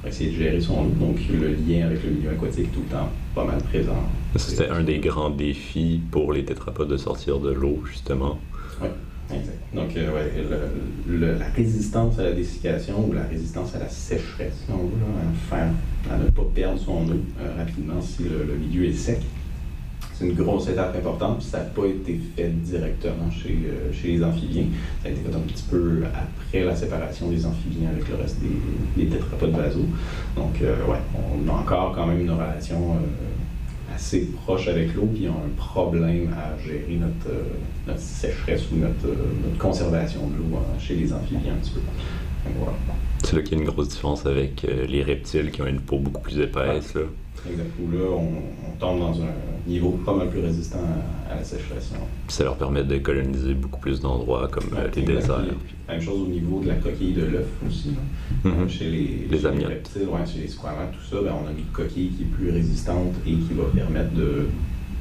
essayer 0.06 0.30
de 0.32 0.36
gérer 0.36 0.60
son 0.60 0.80
eau. 0.80 0.92
Donc 1.00 1.16
le 1.30 1.48
lien 1.48 1.86
avec 1.86 2.02
le 2.04 2.10
milieu 2.10 2.30
aquatique 2.30 2.64
est 2.64 2.74
tout 2.74 2.82
le 2.90 2.94
temps 2.94 3.08
pas 3.34 3.44
mal 3.44 3.62
présent. 3.62 4.02
C'était 4.36 4.68
un 4.68 4.82
des 4.82 4.98
grands 4.98 5.30
défis 5.30 6.00
pour 6.10 6.32
les 6.32 6.44
tétrapodes 6.44 6.88
de 6.88 6.96
sortir 6.96 7.38
de 7.38 7.52
l'eau, 7.52 7.82
justement. 7.86 8.38
Oui, 8.80 8.88
exact. 9.30 9.58
Donc, 9.74 9.96
euh, 9.96 10.12
ouais, 10.12 11.38
la 11.38 11.46
résistance 11.48 12.18
à 12.18 12.24
la 12.24 12.32
dessiccation 12.32 13.06
ou 13.08 13.12
la 13.12 13.24
résistance 13.24 13.74
à 13.74 13.78
la 13.78 13.88
sécheresse, 13.88 14.54
si 14.66 14.72
on 14.72 14.84
veut, 14.84 15.60
à, 16.10 16.18
ne 16.18 16.30
pas 16.30 16.42
perdre 16.54 16.78
son 16.78 17.08
eau 17.08 17.20
euh, 17.40 17.56
rapidement 17.56 18.00
si 18.00 18.24
le, 18.24 18.54
milieu 18.54 18.86
est 18.86 18.92
sec. 18.92 19.20
C'est 20.14 20.26
une 20.26 20.34
grosse 20.34 20.68
étape 20.68 20.94
importante, 20.94 21.42
ça 21.42 21.58
n'a 21.58 21.64
pas 21.64 21.86
été 21.86 22.20
fait 22.36 22.48
directement 22.48 23.30
chez, 23.30 23.58
euh, 23.66 23.92
chez 23.92 24.08
les 24.08 24.24
amphibiens. 24.24 24.66
Ça 25.02 25.08
a 25.08 25.10
été 25.10 25.20
fait 25.22 25.34
un 25.34 25.40
petit 25.40 25.64
peu 25.70 26.02
après 26.14 26.64
la 26.64 26.76
séparation 26.76 27.28
des 27.28 27.46
amphibiens 27.46 27.88
avec 27.90 28.08
le 28.08 28.16
reste 28.16 28.38
des, 28.40 29.04
des 29.04 29.10
tétrapodes 29.10 29.52
basaux. 29.52 29.86
Donc, 30.36 30.60
ouais, 30.60 30.98
on 31.16 31.48
a 31.48 31.52
encore 31.52 31.94
quand 31.94 32.06
même 32.06 32.20
une 32.20 32.30
relation 32.30 32.96
assez 33.94 34.26
proche 34.44 34.68
avec 34.68 34.94
l'eau, 34.94 35.08
puis 35.12 35.28
ont 35.28 35.32
un 35.32 35.56
problème 35.56 36.34
à 36.34 36.60
gérer 36.62 36.98
notre, 37.00 37.30
euh, 37.30 37.96
sécheresse 37.96 38.62
ou 38.72 38.76
notre, 38.76 39.06
euh, 39.06 39.32
notre 39.44 39.58
conservation 39.58 40.26
de 40.28 40.36
l'eau 40.36 40.56
hein, 40.56 40.78
chez 40.78 40.94
les 40.94 41.12
amphibiens 41.12 41.52
un 41.52 41.56
petit 41.56 41.72
peu. 41.72 41.80
C'est 43.22 43.36
là 43.36 43.42
qu'il 43.42 43.58
y 43.58 43.60
a 43.60 43.64
une 43.64 43.70
grosse 43.70 43.88
différence 43.88 44.26
avec 44.26 44.64
euh, 44.64 44.84
les 44.86 45.02
reptiles 45.02 45.50
qui 45.50 45.62
ont 45.62 45.66
une 45.66 45.80
peau 45.80 45.98
beaucoup 45.98 46.22
plus 46.22 46.38
épaisse. 46.40 46.94
Là. 46.94 47.02
Exact. 47.50 47.70
Où 47.80 47.90
là, 47.90 48.04
on, 48.10 48.78
tombe 48.78 49.00
dans 49.00 49.20
un 49.22 49.32
niveau 49.66 49.90
pas 50.04 50.14
mal 50.14 50.28
plus 50.28 50.40
résistant 50.40 50.80
à, 51.30 51.36
la 51.36 51.44
sécheresse. 51.44 51.92
Ça 52.28 52.44
leur 52.44 52.56
permet 52.56 52.82
de 52.82 52.98
coloniser 52.98 53.54
beaucoup 53.54 53.80
plus 53.80 54.00
d'endroits 54.00 54.48
comme 54.48 54.64
les 54.94 55.02
déserts. 55.02 55.44
Même 55.88 56.00
chose 56.00 56.22
au 56.22 56.26
niveau 56.26 56.60
de 56.60 56.68
la 56.68 56.74
coquille 56.74 57.12
de 57.12 57.24
l'œuf 57.24 57.48
aussi. 57.66 57.90
Mm-hmm. 58.44 58.68
Chez 58.68 58.90
les, 58.90 59.28
les, 59.30 59.48
reptiles, 59.66 60.08
chez 60.26 60.40
les 60.40 60.48
squamates, 60.48 60.92
tout 60.92 61.16
ça, 61.16 61.22
ben, 61.22 61.32
on 61.44 61.46
a 61.46 61.50
une 61.50 61.64
coquille 61.72 62.10
qui 62.10 62.22
est 62.22 62.26
plus 62.26 62.50
résistante 62.50 63.14
et 63.26 63.32
qui 63.32 63.54
va 63.54 63.64
permettre 63.72 64.12
de 64.14 64.46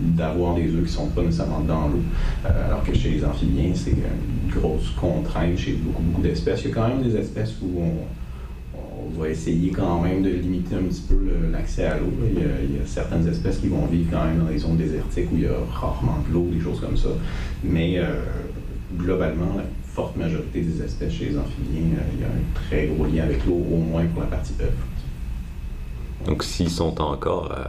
d'avoir 0.02 0.56
des 0.56 0.74
œufs 0.74 0.86
qui 0.86 0.92
sont 0.92 1.08
pas 1.08 1.22
nécessairement 1.22 1.60
dans 1.60 1.88
l'eau. 1.88 2.02
Euh, 2.46 2.68
alors 2.68 2.84
que 2.84 2.94
chez 2.94 3.12
les 3.12 3.24
amphibiens, 3.24 3.72
c'est 3.76 3.92
une 3.92 4.52
grosse 4.52 4.90
contrainte 5.00 5.58
chez 5.58 5.74
beaucoup, 5.74 6.02
beaucoup 6.02 6.22
d'espèces. 6.22 6.64
Il 6.64 6.70
y 6.70 6.72
a 6.72 6.76
quand 6.76 6.88
même 6.88 7.04
des 7.04 7.16
espèces 7.16 7.56
où 7.62 7.80
on 7.80 8.21
va 9.18 9.30
essayer 9.30 9.72
quand 9.72 10.02
même 10.02 10.24
de 10.24 10.30
limiter 10.30 10.76
un 10.76 10.84
petit 10.84 11.02
peu 11.02 11.16
l'accès 11.52 11.86
à 11.86 11.98
l'eau. 11.98 12.12
Il, 12.28 12.42
y 12.76 12.80
a 12.80 12.86
certaines 12.86 13.28
espèces 13.28 13.58
qui 13.60 13.68
vont 13.68 13.86
vivre 13.86 14.10
quand 14.12 14.26
même 14.26 14.40
dans 14.40 14.50
les 14.50 14.58
zones 14.58 14.78
désertiques 14.78 15.32
où 15.32 15.36
il 15.36 15.44
y 15.44 15.48
a 15.48 15.54
rarement 15.72 16.24
de 16.28 16.34
l'eau, 16.34 16.48
des 16.52 16.60
choses 16.60 16.80
comme 16.80 16.98
ça. 16.98 17.10
Mais 17.64 17.98
euh, 17.98 18.24
globalement, 18.98 19.56
il 19.58 19.90
forte 19.92 20.16
majorité 20.16 20.62
des 20.62 20.82
espèces 20.82 21.14
chez 21.14 21.26
les 21.26 21.38
amphibiens, 21.38 21.98
euh, 21.98 22.14
il 22.14 22.22
y 22.22 22.24
a 22.24 22.28
un 22.28 22.68
très 22.68 22.88
gros 22.88 23.06
lien 23.06 23.24
avec 23.24 23.46
l'eau, 23.46 23.62
au 23.72 23.78
moins 23.78 24.06
pour 24.06 24.22
la 24.22 24.28
partie 24.28 24.54
œuf. 24.62 24.74
Donc 26.26 26.44
s'ils 26.44 26.70
sont 26.70 27.02
encore 27.02 27.52
euh, 27.52 27.66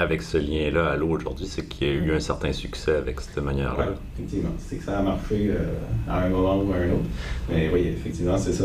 avec 0.00 0.22
ce 0.22 0.38
lien-là 0.38 0.92
à 0.92 0.96
l'eau 0.96 1.10
aujourd'hui, 1.10 1.46
c'est 1.46 1.68
qu'il 1.68 1.86
y 1.86 1.90
a 1.90 1.94
eu 1.94 2.12
un 2.12 2.20
certain 2.20 2.52
succès 2.52 2.96
avec 2.96 3.20
cette 3.20 3.42
manière-là. 3.42 3.88
Oui, 3.90 3.94
effectivement. 4.16 4.54
C'est 4.58 4.76
que 4.76 4.84
ça 4.84 4.98
a 4.98 5.02
marché 5.02 5.50
euh, 5.50 5.74
à 6.08 6.24
un 6.24 6.28
moment 6.30 6.62
ou 6.62 6.72
à 6.72 6.76
un 6.76 6.90
autre. 6.92 7.08
Mais 7.50 7.70
oui, 7.72 7.88
effectivement, 7.88 8.38
c'est 8.38 8.54
ça. 8.54 8.64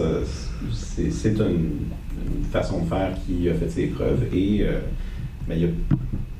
C'est 0.72 1.38
une, 1.38 1.90
façon 2.52 2.84
de 2.84 2.88
faire 2.88 3.12
qui 3.26 3.50
a 3.50 3.54
fait 3.54 3.70
ses 3.70 3.88
preuves. 3.88 4.24
Et 4.34 4.64
euh, 4.64 4.80
il 5.50 5.60
y 5.60 5.66
a 5.66 5.70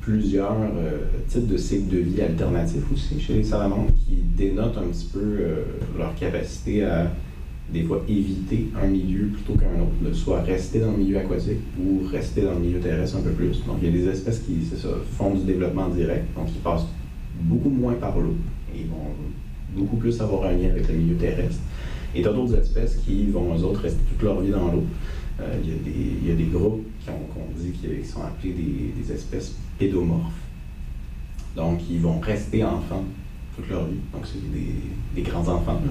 plusieurs 0.00 0.56
euh, 0.62 1.02
types 1.28 1.46
de 1.46 1.58
cycles 1.58 1.94
de 1.94 1.98
vie 1.98 2.22
alternatifs 2.22 2.90
aussi 2.92 3.20
chez 3.20 3.34
les 3.34 3.44
salamandres 3.44 3.92
qui 4.06 4.16
dénotent 4.16 4.78
un 4.78 4.88
petit 4.88 5.10
peu 5.12 5.38
leur 5.98 6.14
capacité 6.14 6.84
à 6.84 7.10
des 7.72 7.82
fois 7.82 8.02
éviter 8.08 8.68
un 8.80 8.86
milieu 8.86 9.26
plutôt 9.26 9.54
qu'un 9.54 9.80
autre, 9.80 10.16
soit 10.16 10.42
rester 10.42 10.78
dans 10.80 10.92
le 10.92 10.98
milieu 10.98 11.18
aquatique 11.18 11.58
ou 11.80 12.06
rester 12.06 12.42
dans 12.42 12.54
le 12.54 12.60
milieu 12.60 12.78
terrestre 12.78 13.16
un 13.16 13.22
peu 13.22 13.30
plus. 13.30 13.64
Donc 13.66 13.78
il 13.82 13.88
y 13.88 13.88
a 13.88 14.04
des 14.04 14.08
espèces 14.08 14.40
qui 14.40 14.58
font 15.16 15.34
du 15.34 15.44
développement 15.44 15.88
direct, 15.88 16.26
donc 16.36 16.48
ils 16.48 16.60
passent 16.60 16.86
beaucoup 17.40 17.70
moins 17.70 17.94
par 17.94 18.18
l'eau 18.18 18.36
et 18.74 18.84
vont 18.84 19.12
beaucoup 19.74 19.96
plus 19.96 20.20
avoir 20.20 20.44
un 20.44 20.52
lien 20.52 20.70
avec 20.70 20.88
le 20.88 20.94
milieu 20.94 21.16
terrestre. 21.16 21.60
Et 22.14 22.22
tu 22.22 22.28
as 22.28 22.32
d'autres 22.32 22.56
espèces 22.56 22.96
qui 23.04 23.26
vont, 23.26 23.54
eux 23.54 23.62
autres, 23.62 23.80
rester 23.82 24.00
toute 24.08 24.22
leur 24.22 24.40
vie 24.40 24.50
dans 24.50 24.72
l'eau. 24.72 24.84
Euh, 25.40 25.54
il, 25.62 26.24
y, 26.24 26.28
y, 26.28 26.32
a 26.32 26.34
des 26.34 26.44
groupes 26.44 26.86
qu'on 27.04 27.60
dit 27.60 27.72
qui, 27.72 28.08
sont 28.08 28.22
appelés 28.22 28.54
des, 28.54 29.02
des 29.02 29.12
espèces 29.12 29.54
pédomorphes. 29.78 30.32
Donc, 31.54 31.80
ils 31.90 32.00
vont 32.00 32.18
rester 32.20 32.64
enfants 32.64 33.04
toute 33.56 33.68
leur 33.70 33.86
vie. 33.86 33.96
Donc, 34.12 34.24
c'est 34.24 34.42
des, 34.52 35.22
grands-enfants. 35.22 35.80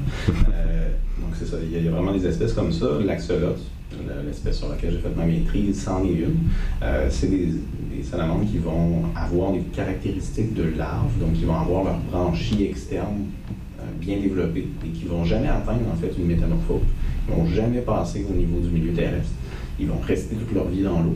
Euh, 0.53 0.89
donc, 1.19 1.35
c'est 1.37 1.45
ça. 1.45 1.57
Il 1.61 1.83
y, 1.83 1.87
a, 1.87 1.91
vraiment 1.91 2.13
des 2.13 2.25
espèces 2.25 2.53
comme 2.53 2.71
ça. 2.71 2.85
L'axolote, 3.03 3.59
l'espèce 4.25 4.57
sur 4.57 4.69
laquelle 4.69 4.91
j'ai 4.91 4.99
fait 4.99 5.15
ma 5.15 5.25
maîtrise, 5.25 5.83
c'en 5.83 6.03
est 6.03 6.13
une. 6.13 6.37
C'est 7.09 7.27
des, 7.27 7.51
salamandres 8.03 8.45
qui 8.45 8.59
vont 8.59 9.03
avoir 9.15 9.51
des 9.51 9.61
caractéristiques 9.73 10.53
de 10.53 10.63
larves, 10.77 11.17
donc 11.19 11.31
ils 11.33 11.45
vont 11.45 11.55
avoir 11.55 11.83
leur 11.83 11.97
branchie 11.97 12.65
externe 12.65 13.25
euh, 13.79 13.83
bien 13.99 14.17
développée 14.17 14.67
et 14.85 14.89
qui 14.89 15.05
vont 15.05 15.23
jamais 15.23 15.47
atteindre 15.47 15.81
en 15.91 15.95
fait 15.95 16.11
une 16.17 16.27
métamorphose. 16.27 16.81
Ils 17.27 17.35
vont 17.35 17.47
jamais 17.47 17.81
passer 17.81 18.25
au 18.29 18.33
niveau 18.33 18.59
du 18.59 18.69
milieu 18.69 18.93
terrestre. 18.93 19.33
Ils 19.79 19.87
vont 19.87 19.99
rester 20.05 20.35
toute 20.35 20.53
leur 20.53 20.67
vie 20.67 20.83
dans 20.83 21.01
l'eau 21.01 21.15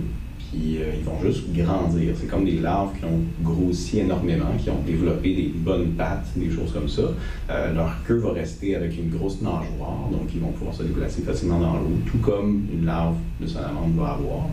euh, 0.55 0.91
ils 0.97 1.03
vont 1.03 1.21
juste 1.21 1.51
grandir. 1.53 2.15
C'est 2.19 2.27
comme 2.27 2.45
des 2.45 2.59
larves 2.59 2.97
qui 2.97 3.05
ont 3.05 3.21
grossi 3.43 3.99
énormément, 3.99 4.51
qui 4.57 4.69
ont 4.69 4.81
développé 4.85 5.35
des 5.35 5.51
bonnes 5.53 5.91
pattes, 5.91 6.27
des 6.35 6.49
choses 6.49 6.71
comme 6.73 6.88
ça. 6.88 7.03
Euh, 7.49 7.73
leur 7.73 8.03
queue 8.07 8.17
va 8.17 8.33
rester 8.33 8.75
avec 8.75 8.97
une 8.97 9.09
grosse 9.09 9.41
nageoire, 9.41 10.09
donc 10.12 10.29
ils 10.33 10.41
vont 10.41 10.51
pouvoir 10.51 10.73
se 10.73 10.83
déplacer 10.83 11.21
facilement 11.21 11.59
dans 11.59 11.73
l'eau, 11.73 11.91
tout 12.05 12.17
comme 12.17 12.65
une 12.73 12.85
larve 12.85 13.15
de 13.39 13.47
salamandre 13.47 14.01
va 14.01 14.09
avoir. 14.12 14.47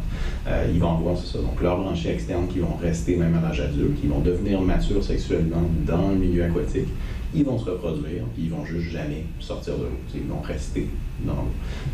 Euh, 0.46 0.70
ils 0.72 0.80
vont 0.80 0.98
avoir, 0.98 1.16
c'est 1.16 1.32
ça, 1.32 1.38
donc 1.38 1.60
leurs 1.62 1.78
branchies 1.78 2.08
externes 2.08 2.46
qui 2.46 2.58
vont 2.58 2.76
rester 2.80 3.16
même 3.16 3.34
à 3.34 3.48
l'âge 3.48 3.60
adulte, 3.60 4.00
qui 4.00 4.06
vont 4.06 4.20
devenir 4.20 4.60
matures 4.60 5.02
sexuellement 5.02 5.62
dans 5.86 6.10
le 6.10 6.16
milieu 6.16 6.44
aquatique 6.44 6.88
ils 7.34 7.44
vont 7.44 7.58
se 7.58 7.70
reproduire, 7.70 8.24
puis 8.34 8.44
ils 8.44 8.50
vont 8.50 8.64
juste 8.64 8.90
jamais 8.90 9.24
sortir 9.40 9.74
de 9.76 9.84
l'eau. 9.84 9.98
Ils 10.14 10.22
vont 10.22 10.40
rester 10.40 10.88
dans 11.24 11.34
l'eau. 11.34 11.50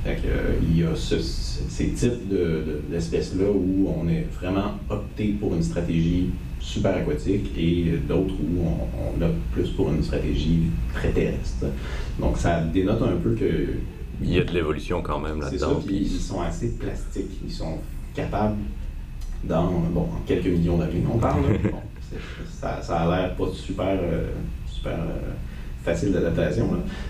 Euh, 0.07 0.57
il 0.63 0.79
y 0.79 0.85
a 0.85 0.95
ces 0.97 1.89
types 1.93 2.29
d'espèces-là 2.91 3.51
où 3.51 3.89
on 3.97 4.09
est 4.09 4.27
vraiment 4.33 4.75
opté 4.89 5.37
pour 5.39 5.55
une 5.55 5.63
stratégie 5.63 6.31
super 6.61 6.97
aquatique 6.97 7.51
et 7.59 7.99
d'autres 8.09 8.35
où 8.35 8.65
on, 8.65 9.23
opte 9.23 9.35
plus 9.53 9.69
pour 9.71 9.93
une 9.93 10.03
stratégie 10.03 10.65
très 10.95 11.11
terrestre. 11.11 11.67
Donc 12.19 12.39
ça 12.39 12.61
dénote 12.61 13.03
un 13.03 13.17
peu 13.17 13.35
que... 13.35 13.69
Il 14.23 14.33
y 14.33 14.39
a 14.39 14.45
de 14.45 14.53
l'évolution 14.53 15.03
quand 15.03 15.19
même 15.19 15.41
là-dedans. 15.41 15.81
Puis 15.85 15.97
ils 15.97 16.21
sont 16.21 16.41
assez 16.41 16.77
plastiques. 16.77 17.41
Ils 17.45 17.53
sont 17.53 17.79
capables, 18.15 18.59
dans 19.43 19.71
bon, 19.93 20.07
quelques 20.27 20.47
millions 20.47 20.79
d'années, 20.79 21.03
on 21.13 21.19
parle, 21.19 21.43
ça, 22.61 22.81
ça, 22.81 23.01
a 23.01 23.17
l'air 23.17 23.35
pas 23.35 23.49
super... 23.53 23.99
Euh, 24.01 24.29
super 24.83 24.99
euh, 24.99 25.33
facile 25.85 26.13
d'adaptation. 26.13 26.69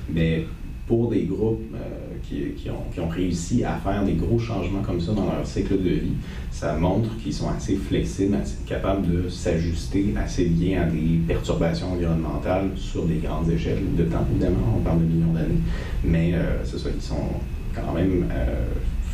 Mais 0.08 0.44
pour 0.86 1.10
des 1.10 1.22
groupes 1.22 1.62
euh, 1.74 1.78
qui, 2.22 2.52
qui, 2.60 2.68
ont, 2.70 2.84
qui, 2.92 3.00
ont, 3.00 3.08
réussi 3.08 3.64
à 3.64 3.76
faire 3.76 4.04
des 4.04 4.14
gros 4.14 4.38
changements 4.38 4.82
comme 4.82 5.00
ça 5.00 5.12
dans 5.12 5.26
leur 5.26 5.46
cycle 5.46 5.80
de 5.82 5.90
vie, 5.90 6.12
ça 6.50 6.74
montre 6.74 7.16
qu'ils 7.18 7.32
sont 7.32 7.48
assez 7.48 7.76
flexibles, 7.76 8.34
assez 8.34 8.58
capables 8.66 9.06
de 9.08 9.28
s'ajuster 9.28 10.12
assez 10.22 10.46
bien 10.46 10.82
à 10.82 10.84
des 10.86 11.20
perturbations 11.26 11.92
environnementales 11.92 12.70
sur 12.76 13.06
des 13.06 13.16
grandes 13.16 13.48
échelles 13.50 13.82
de 13.96 14.04
temps, 14.04 14.26
évidemment, 14.30 14.76
on 14.76 14.80
parle 14.80 15.00
de 15.00 15.04
millions 15.04 15.32
d'années, 15.32 15.60
mais 16.04 16.34
euh, 16.34 16.64
c'est 16.64 16.78
ça, 16.78 16.88
ils 16.94 17.02
sont 17.02 17.28
quand 17.74 17.92
même 17.94 18.26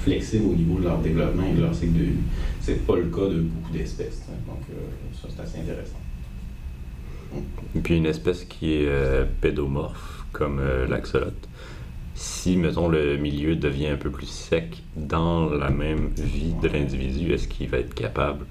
flexibles 0.02 0.46
au 0.50 0.54
niveau 0.54 0.78
de 0.80 0.84
leur 0.84 0.98
développement 0.98 1.44
et 1.48 1.54
de 1.54 1.62
leur 1.62 1.74
cycle 1.74 1.92
de 1.92 2.04
vie. 2.04 2.20
C'est 2.60 2.84
pas 2.84 2.96
le 2.96 3.04
cas 3.04 3.28
de 3.28 3.40
beaucoup 3.40 3.72
d'espèces, 3.72 4.22
hein. 4.28 4.34
donc 4.48 4.62
ça 5.14 5.28
c'est 5.34 5.42
assez 5.42 5.58
intéressant. 5.60 5.98
Puis 7.82 7.96
une 7.96 8.06
espèce 8.06 8.44
qui 8.44 8.74
est 8.74 8.88
euh, 8.88 9.24
pédomorphe, 9.40 10.24
comme 10.32 10.58
euh, 10.60 10.86
l'axolote. 10.86 11.48
Si, 12.14 12.56
mettons, 12.56 12.88
le 12.88 13.16
milieu 13.16 13.54
devient 13.54 13.88
un 13.88 13.96
peu 13.96 14.10
plus 14.10 14.26
sec 14.26 14.82
dans 14.96 15.50
la 15.50 15.70
même 15.70 16.10
vie 16.16 16.54
de 16.60 16.68
l'individu, 16.68 17.32
est-ce 17.32 17.46
qu'il 17.46 17.68
va 17.68 17.78
être 17.78 17.94
capable 17.94 18.44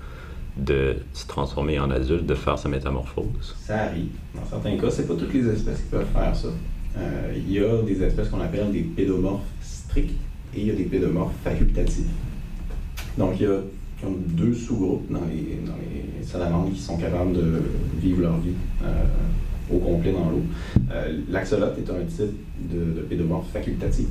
de 0.56 0.96
se 1.14 1.28
transformer 1.28 1.78
en 1.80 1.92
adulte, 1.92 2.26
de 2.26 2.34
faire 2.34 2.58
sa 2.58 2.70
métamorphose? 2.70 3.56
Ça 3.60 3.84
arrive. 3.84 4.10
Dans 4.36 4.46
certains 4.46 4.78
cas, 4.78 4.90
c'est 4.90 5.08
pas 5.08 5.16
toutes 5.16 5.34
les 5.34 5.48
espèces 5.50 5.82
qui 5.82 5.90
peuvent 5.90 6.08
faire 6.14 6.36
ça. 6.36 6.48
Euh, 6.98 7.34
il 7.36 7.52
y 7.52 7.60
a 7.60 7.82
des 7.84 8.02
espèces 8.02 8.30
qu'on 8.30 8.42
appelle 8.42 8.72
des 8.72 8.82
pédomorphes 8.82 9.44
stricts 9.62 10.18
et 10.56 10.62
il 10.62 10.68
y 10.68 10.72
a 10.72 10.74
des 10.74 10.86
pédomorphes 10.86 11.36
facultatifs. 11.44 12.06
Donc, 13.18 13.40
il 13.40 13.44
y 13.44 13.46
a 13.48 13.60
qui 13.98 14.06
ont 14.06 14.16
deux 14.28 14.54
sous-groupes 14.54 15.12
dans 15.12 15.26
les, 15.26 15.60
dans 15.66 15.76
les, 15.76 16.26
salamandres 16.26 16.72
qui 16.74 16.80
sont 16.80 16.98
capables 16.98 17.34
de 17.34 17.62
vivre 18.02 18.22
leur 18.22 18.38
vie 18.40 18.54
euh, 18.84 19.06
au 19.74 19.78
complet 19.80 20.12
dans 20.12 20.30
l'eau. 20.30 20.44
Euh, 20.92 21.22
L'axolote 21.30 21.78
est 21.78 21.90
un 21.90 22.04
type 22.06 22.36
de, 22.70 23.00
de 23.00 23.02
pédomorphe 23.02 23.50
facultatif. 23.50 24.08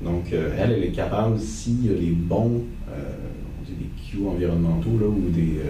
Donc, 0.00 0.32
euh, 0.32 0.54
elle, 0.56 0.70
elle 0.70 0.84
est 0.84 0.92
capable, 0.92 1.38
s'il 1.40 1.86
y 1.86 1.88
a 1.90 1.98
les 1.98 2.10
bons 2.10 2.62
des 3.66 3.86
cues 4.02 4.24
environnementaux 4.26 4.98
là, 4.98 5.06
ou 5.06 5.28
des, 5.30 5.60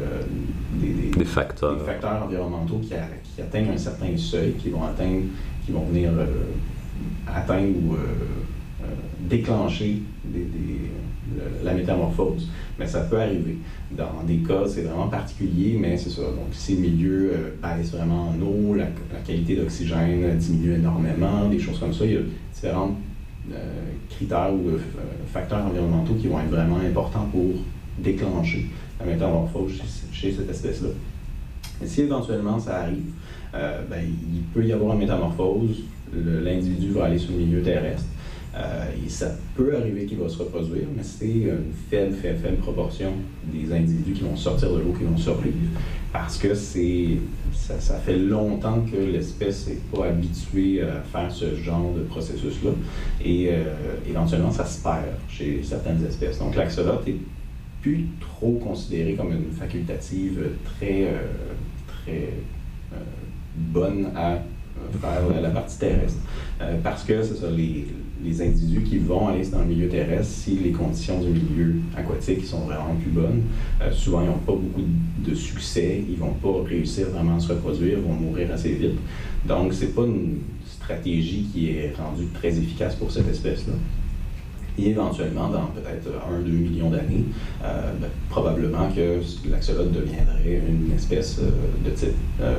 des, 0.74 1.10
des, 1.10 1.24
facteurs. 1.24 1.76
des, 1.76 1.84
facteurs. 1.84 2.22
environnementaux 2.24 2.78
qui, 2.78 2.90
qui, 3.24 3.42
atteignent 3.42 3.70
un 3.70 3.78
certain 3.78 4.16
seuil, 4.16 4.52
qui 4.52 4.68
vont 4.68 4.84
atteindre, 4.84 5.22
qui 5.64 5.72
vont 5.72 5.84
venir 5.84 6.10
atteindre 7.26 7.76
ou 7.76 7.96
déclencher 9.28 10.02
des, 10.24 10.46
la 11.62 11.74
métamorphose. 11.74 12.48
Mais 12.78 12.86
ça 12.86 13.00
peut 13.00 13.20
arriver. 13.20 13.58
Dans 13.90 14.22
des 14.24 14.38
cas, 14.38 14.62
c'est 14.66 14.82
vraiment 14.82 15.08
particulier, 15.08 15.76
mais 15.80 15.96
c'est 15.96 16.10
ça. 16.10 16.22
Donc, 16.22 16.48
si 16.52 16.76
le 16.76 16.82
milieu 16.82 17.32
euh, 17.32 17.50
baisse 17.60 17.90
vraiment 17.90 18.28
en 18.28 18.40
eau, 18.42 18.74
la, 18.74 18.86
qualité 19.26 19.56
d'oxygène 19.56 20.36
diminue 20.36 20.74
énormément, 20.74 21.48
des 21.48 21.58
choses 21.58 21.78
comme 21.78 21.92
ça, 21.92 22.04
il 22.04 22.12
y 22.12 22.16
a 22.16 22.20
différents 22.52 22.92
euh, 23.52 23.56
critères 24.10 24.52
ou 24.52 24.68
euh, 24.68 24.78
facteurs 25.32 25.64
environnementaux 25.66 26.14
qui 26.14 26.28
vont 26.28 26.38
être 26.38 26.50
vraiment 26.50 26.78
importants 26.78 27.26
pour 27.32 27.54
déclencher 27.98 28.66
la 29.00 29.06
métamorphose 29.06 29.72
chez, 30.12 30.32
cette 30.32 30.50
espèce-là. 30.50 30.90
Si 31.84 32.02
éventuellement 32.02 32.58
ça 32.58 32.82
arrive, 32.82 33.12
ben, 33.52 34.02
il 34.02 34.42
peut 34.52 34.64
y 34.64 34.72
avoir 34.72 34.94
une 34.94 35.00
métamorphose, 35.00 35.84
l'individu 36.12 36.90
va 36.90 37.04
aller 37.04 37.18
sur 37.18 37.32
le 37.32 37.38
milieu 37.38 37.62
terrestre. 37.62 38.04
Euh, 38.56 38.86
et 39.04 39.08
ça 39.08 39.30
peut 39.54 39.76
arriver 39.76 40.06
qu'il 40.06 40.18
va 40.18 40.28
se 40.28 40.38
reproduire, 40.38 40.86
mais 40.96 41.02
c'est 41.02 41.26
une 41.26 41.72
faible, 41.90 42.14
faible, 42.16 42.56
proportion 42.56 43.12
des 43.44 43.72
individus 43.72 44.12
qui 44.14 44.22
vont 44.22 44.36
sortir 44.36 44.72
de 44.72 44.80
l'eau 44.80 44.94
qui 44.98 45.04
vont 45.04 45.16
survivre. 45.16 45.56
Parce 46.12 46.38
que 46.38 46.54
c'est 46.54 47.18
ça, 47.52 47.98
fait 47.98 48.16
longtemps 48.16 48.80
que 48.90 48.96
l'espèce 48.96 49.68
n'est 49.68 49.78
pas 49.94 50.06
habituée 50.06 50.80
à 50.82 51.02
faire 51.02 51.30
ce 51.30 51.54
genre 51.56 51.92
de 51.92 52.00
processus-là. 52.04 52.70
Et 53.22 53.50
euh, 53.50 53.64
éventuellement, 54.08 54.50
ça 54.50 54.64
se 54.64 54.82
perd 54.82 55.04
chez 55.28 55.60
certaines 55.62 56.02
espèces. 56.06 56.38
Donc 56.38 56.56
l'axolote 56.56 57.06
est 57.06 57.18
plus 57.82 58.06
trop 58.20 58.52
considérée 58.52 59.14
comme 59.14 59.32
une 59.32 59.52
facultative 59.52 60.40
très, 60.64 61.04
euh, 61.04 61.18
très 61.86 62.30
bonne 63.54 64.06
à 64.16 64.38
faire 65.00 65.42
la 65.42 65.50
partie 65.50 65.78
terrestre. 65.78 66.18
parce 66.82 67.04
que 67.04 67.22
c'est 67.22 67.34
ça, 67.34 67.50
les, 67.50 67.86
les 68.24 68.42
individus 68.42 68.82
qui 68.82 68.98
vont 68.98 69.28
aller 69.28 69.46
dans 69.46 69.60
le 69.60 69.66
milieu 69.66 69.88
terrestre, 69.88 70.32
si 70.32 70.56
les 70.56 70.72
conditions 70.72 71.20
du 71.20 71.28
milieu 71.28 71.76
aquatique 71.96 72.44
sont 72.44 72.60
vraiment 72.60 72.94
plus 73.00 73.10
bonnes, 73.10 73.42
euh, 73.80 73.92
souvent 73.92 74.22
ils 74.22 74.26
n'ont 74.26 74.38
pas 74.38 74.52
beaucoup 74.52 74.82
de 75.18 75.34
succès, 75.34 76.02
ils 76.08 76.16
vont 76.16 76.34
pas 76.34 76.62
réussir 76.68 77.08
vraiment 77.10 77.36
à 77.36 77.40
se 77.40 77.48
reproduire, 77.52 78.00
vont 78.00 78.14
mourir 78.14 78.52
assez 78.52 78.72
vite. 78.72 78.98
Donc 79.46 79.72
c'est 79.72 79.94
pas 79.94 80.02
une 80.02 80.38
stratégie 80.66 81.46
qui 81.52 81.70
est 81.70 81.94
rendue 81.96 82.26
très 82.34 82.56
efficace 82.58 82.94
pour 82.96 83.10
cette 83.10 83.28
espèce-là. 83.28 83.74
Et 84.78 84.90
éventuellement, 84.90 85.48
dans 85.48 85.66
peut-être 85.66 86.08
1-2 86.08 86.50
millions 86.50 86.90
d'années, 86.90 87.24
euh, 87.64 87.92
ben, 88.00 88.08
probablement 88.30 88.88
que 88.90 89.20
l'axolote 89.50 89.92
deviendrait 89.92 90.62
une 90.68 90.92
espèce 90.94 91.40
euh, 91.40 91.50
de 91.84 91.94
type 91.94 92.14
euh, 92.40 92.54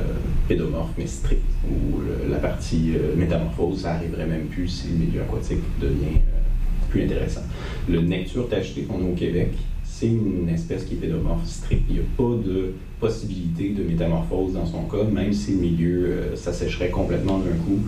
pédomorphe, 0.46 0.90
mais 0.98 1.06
strict, 1.06 1.42
où 1.66 2.00
la 2.30 2.38
partie 2.38 2.92
métamorphose, 3.16 3.82
ça 3.82 3.94
arriverait 3.94 4.26
même 4.26 4.46
plus 4.46 4.68
si 4.68 4.88
le 4.88 5.06
milieu 5.06 5.22
aquatique 5.22 5.60
devient 5.80 6.18
plus 6.90 7.04
intéressant. 7.04 7.42
Le 7.88 8.00
necture 8.02 8.48
tacheté 8.48 8.82
qu'on 8.82 8.98
a 8.98 9.08
au 9.08 9.14
Québec, 9.14 9.52
c'est 9.84 10.08
une 10.08 10.48
espèce 10.48 10.84
qui 10.84 10.94
est 10.94 10.98
pédomorphe 10.98 11.46
strict. 11.46 11.82
Il 11.88 11.94
n'y 11.94 12.00
a 12.00 12.04
pas 12.16 12.36
de 12.44 12.74
possibilité 12.98 13.70
de 13.70 13.82
métamorphose 13.84 14.54
dans 14.54 14.66
son 14.66 14.82
cas, 14.82 15.04
même 15.04 15.32
si 15.32 15.52
le 15.52 15.58
milieu 15.58 16.34
s'assécherait 16.34 16.90
complètement 16.90 17.38
d'un 17.38 17.56
coup 17.64 17.80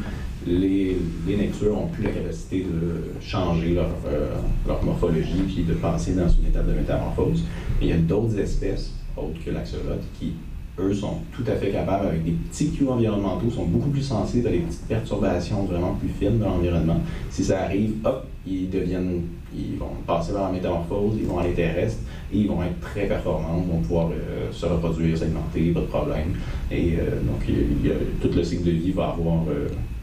les, 0.47 0.97
les 1.27 1.37
nectures 1.37 1.75
n'ont 1.75 1.89
plus 1.89 2.05
la 2.05 2.11
capacité 2.11 2.65
de 2.65 3.21
changer 3.21 3.75
leur, 3.75 3.91
euh, 4.07 4.35
leur, 4.67 4.83
morphologie 4.85 5.43
puis 5.47 5.65
de 5.65 5.75
passer 5.75 6.13
dans 6.13 6.29
une 6.29 6.47
étape 6.47 6.67
de 6.67 6.75
métamorphose. 6.75 7.45
Mais 7.81 7.87
il 7.87 7.91
y 7.91 7.93
a 7.93 7.99
d'autres 7.99 8.39
espèces, 8.39 8.93
autres 9.17 9.43
que 9.45 9.51
l'axolote, 9.51 10.03
qui, 10.19 10.33
eux, 10.79 10.95
sont 10.95 11.19
tout 11.33 11.45
à 11.47 11.55
fait 11.57 11.71
capables, 11.71 12.09
avec 12.09 12.25
des 12.25 12.33
petits 12.33 12.71
cues 12.71 12.89
environnementaux, 12.89 13.51
sont 13.51 13.67
beaucoup 13.67 13.91
plus 13.91 14.03
sensibles 14.03 14.49
à 14.49 14.51
des 14.51 14.59
petites 14.59 14.87
perturbations 14.87 15.65
vraiment 15.65 15.95
plus 15.95 16.09
fines 16.09 16.39
de 16.39 16.45
l'environnement. 16.45 17.01
Si 17.31 17.45
ça 17.45 17.63
arrive, 17.63 17.95
hop, 18.05 18.27
ils 18.47 18.69
deviennent, 18.69 19.23
ils 19.55 19.77
vont 19.79 19.91
passer 20.07 20.33
vers 20.33 20.43
la 20.43 20.51
métamorphose, 20.51 21.15
ils 21.21 21.27
vont 21.27 21.39
aller 21.39 21.53
terrestre 21.53 22.01
et 22.33 22.39
ils 22.39 22.49
vont 22.49 22.63
être 22.63 22.81
très 22.81 23.07
performants, 23.07 23.59
vont 23.59 23.81
pouvoir 23.81 24.09
euh, 24.11 24.51
se 24.51 24.67
reproduire, 24.67 25.17
s'alimenter, 25.17 25.71
pas 25.71 25.81
de 25.81 25.87
problème. 25.87 26.35
Et 26.71 26.95
euh, 26.99 27.21
donc, 27.21 27.47
il, 27.49 27.91
tout 28.21 28.35
le 28.35 28.43
cycle 28.43 28.65
de 28.65 28.71
vie 28.71 28.91
va 28.91 29.11
avoir 29.11 29.43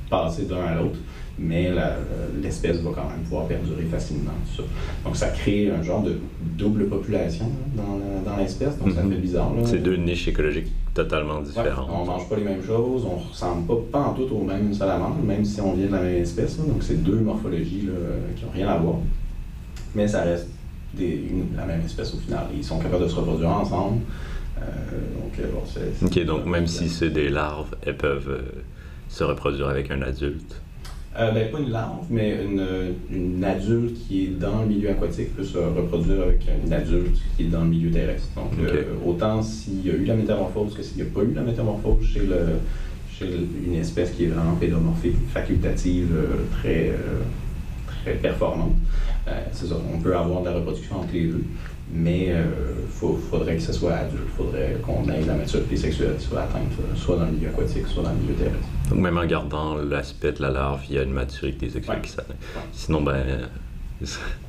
passer 0.10 0.44
d'un 0.44 0.64
à 0.64 0.76
l'autre, 0.76 1.00
mais 1.38 1.72
l'espèce 2.42 2.78
va 2.78 2.92
quand 2.94 3.10
même 3.10 3.22
pouvoir 3.24 3.46
perdurer 3.46 3.84
facilement. 3.84 4.32
ça. 4.56 4.64
Donc 5.06 5.16
ça 5.16 5.30
crée 5.30 5.72
un 5.72 5.82
genre 5.82 6.04
de 6.04 6.18
double 6.58 6.88
population 6.88 7.46
dans, 7.76 8.30
dans 8.30 8.38
l'espèce, 8.38 8.78
donc 8.78 8.92
ça 8.94 9.04
mhm. 9.04 9.12
fait 9.12 9.18
bizarre. 9.18 9.52
C'est 9.66 9.82
deux 9.82 9.96
niches 9.96 10.28
écologiques 10.28 10.72
totalement 10.94 11.42
différentes. 11.42 11.90
On 11.92 12.02
on 12.02 12.06
mange 12.06 12.28
pas 12.28 12.36
les 12.36 12.44
mêmes 12.44 12.64
choses, 12.64 13.06
on 13.06 13.20
ne 13.20 13.30
ressemble 13.30 13.68
pas, 13.68 14.00
pas 14.00 14.06
en 14.10 14.14
tout 14.14 14.28
aux 14.34 14.44
mêmes 14.44 14.74
salamandres, 14.74 15.24
même 15.24 15.46
si 15.46 15.62
on 15.62 15.74
vient 15.74 15.88
de 15.88 15.92
la 15.92 16.02
même 16.02 16.22
espèce. 16.22 16.58
donc 16.58 16.82
c'est 16.82 17.02
deux 17.04 17.20
morphologies 17.20 17.88
qui 18.36 18.46
n'ont 18.46 18.52
rien 18.54 18.70
à 18.70 18.78
voir. 18.78 18.98
Mais 19.96 20.08
ça 20.08 20.24
reste 20.24 20.50
des, 20.94 21.24
la 21.56 21.66
même 21.66 21.82
espèce 21.82 22.14
au 22.14 22.18
final. 22.18 22.46
Ils 22.56 22.64
sont 22.64 22.80
capables 22.80 23.04
de 23.04 23.08
se 23.10 23.16
reproduire 23.16 23.50
ensemble. 23.50 24.02
Euh, 24.58 24.64
donc, 25.16 25.52
bon, 25.52 25.62
c'est, 25.66 26.06
ok, 26.06 26.26
donc 26.26 26.46
même 26.46 26.68
si 26.68 26.90
c'est 26.90 27.10
des 27.10 27.30
larves, 27.30 27.76
elles 27.86 27.98
peuvent 27.98 28.30
euh, 28.30 28.62
se 29.10 29.24
reproduire 29.24 29.68
avec 29.68 29.92
un 29.92 30.02
adulte? 30.02 30.62
Euh, 31.18 31.32
ben, 31.32 31.52
pas 31.52 31.60
une 31.60 31.72
larve, 31.72 32.06
mais 32.10 32.38
une, 32.44 32.66
une, 33.12 33.44
adulte 33.44 33.96
qui 33.96 34.26
est 34.26 34.40
dans 34.40 34.62
le 34.62 34.68
milieu 34.68 34.92
aquatique 34.92 35.36
peut 35.36 35.44
se 35.44 35.58
reproduire 35.58 36.22
avec 36.22 36.46
une 36.64 36.72
adulte 36.72 37.18
qui 37.36 37.44
est 37.44 37.48
dans 37.48 37.64
le 37.64 37.70
milieu 37.70 37.90
terrestre. 37.90 38.28
Donc, 38.36 38.52
euh, 38.62 38.84
autant 39.06 39.42
s'il 39.42 39.86
y 39.86 39.90
a 39.90 39.94
eu 39.96 40.06
la 40.06 40.14
métamorphose 40.14 40.76
que 40.76 40.84
s'il 40.84 40.98
n'y 40.98 41.10
a 41.10 41.12
pas 41.12 41.22
eu 41.22 41.34
la 41.34 41.42
métamorphose 41.42 42.06
chez, 42.06 42.22
le, 42.22 42.60
chez 43.12 43.26
une 43.66 43.76
espèce 43.76 44.12
qui 44.12 44.26
est 44.26 44.28
vraiment 44.28 44.56
pédomorphique, 44.56 45.16
facultative, 45.34 46.12
euh, 46.16 46.44
très, 46.62 46.94
très 48.04 48.14
performante. 48.14 48.76
c'est 49.52 49.66
ça, 49.66 49.76
on 49.92 49.98
peut 49.98 50.16
avoir 50.16 50.42
de 50.42 50.46
la 50.46 50.56
reproduction 50.56 51.00
entre 51.00 51.14
les 51.14 51.26
deux 51.26 51.44
mais 51.92 52.26
il 52.26 52.32
euh, 52.32 53.18
faudrait 53.30 53.56
que 53.56 53.62
ce 53.62 53.74
soit 53.74 53.94
adulte, 53.94 54.24
il 54.26 54.38
faudrait 54.38 54.78
qu'on 54.84 55.10
ait 55.10 55.22
la 55.22 55.34
maturité 55.34 55.76
sexuelle 55.76 56.16
soit 56.20 56.42
atteinte, 56.42 56.72
euh, 56.80 56.96
soit 56.96 57.18
dans 57.18 57.26
le 57.26 57.32
milieu 57.32 57.50
aquatique, 57.50 57.88
soit 57.88 58.04
dans 58.04 58.12
le 58.12 58.18
milieu 58.18 58.34
terrestre. 58.34 58.68
Donc 58.90 59.00
même 59.00 59.18
en 59.18 59.26
gardant 59.26 59.76
l'aspect 59.76 60.32
de 60.34 60.42
la 60.42 60.52
larve, 60.52 60.82
il 60.90 60.96
y 60.96 61.00
a 61.00 61.04
une 61.04 61.14
maturité 61.14 61.70
sexuelle 61.70 62.02
qui 62.02 62.12
s'atteint. 62.12 62.36
Sinon, 62.74 63.02
ben... 63.02 63.24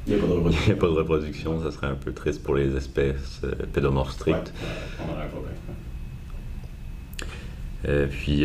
Il 0.06 0.14
n'y 0.14 0.20
a, 0.20 0.22
a, 0.72 0.76
pas 0.76 0.86
de 0.86 0.92
reproduction, 0.92 1.60
ça 1.60 1.72
serait 1.72 1.88
un 1.88 1.96
peu 1.96 2.12
triste 2.12 2.42
pour 2.42 2.54
les 2.54 2.76
espèces 2.76 3.40
euh, 3.42 3.52
pédomorphes 3.72 4.12
strictes. 4.12 4.52
on 5.00 5.12
aurait 5.12 5.24
un 5.24 5.28
problème. 5.28 5.54
Euh, 7.88 8.06
puis, 8.06 8.44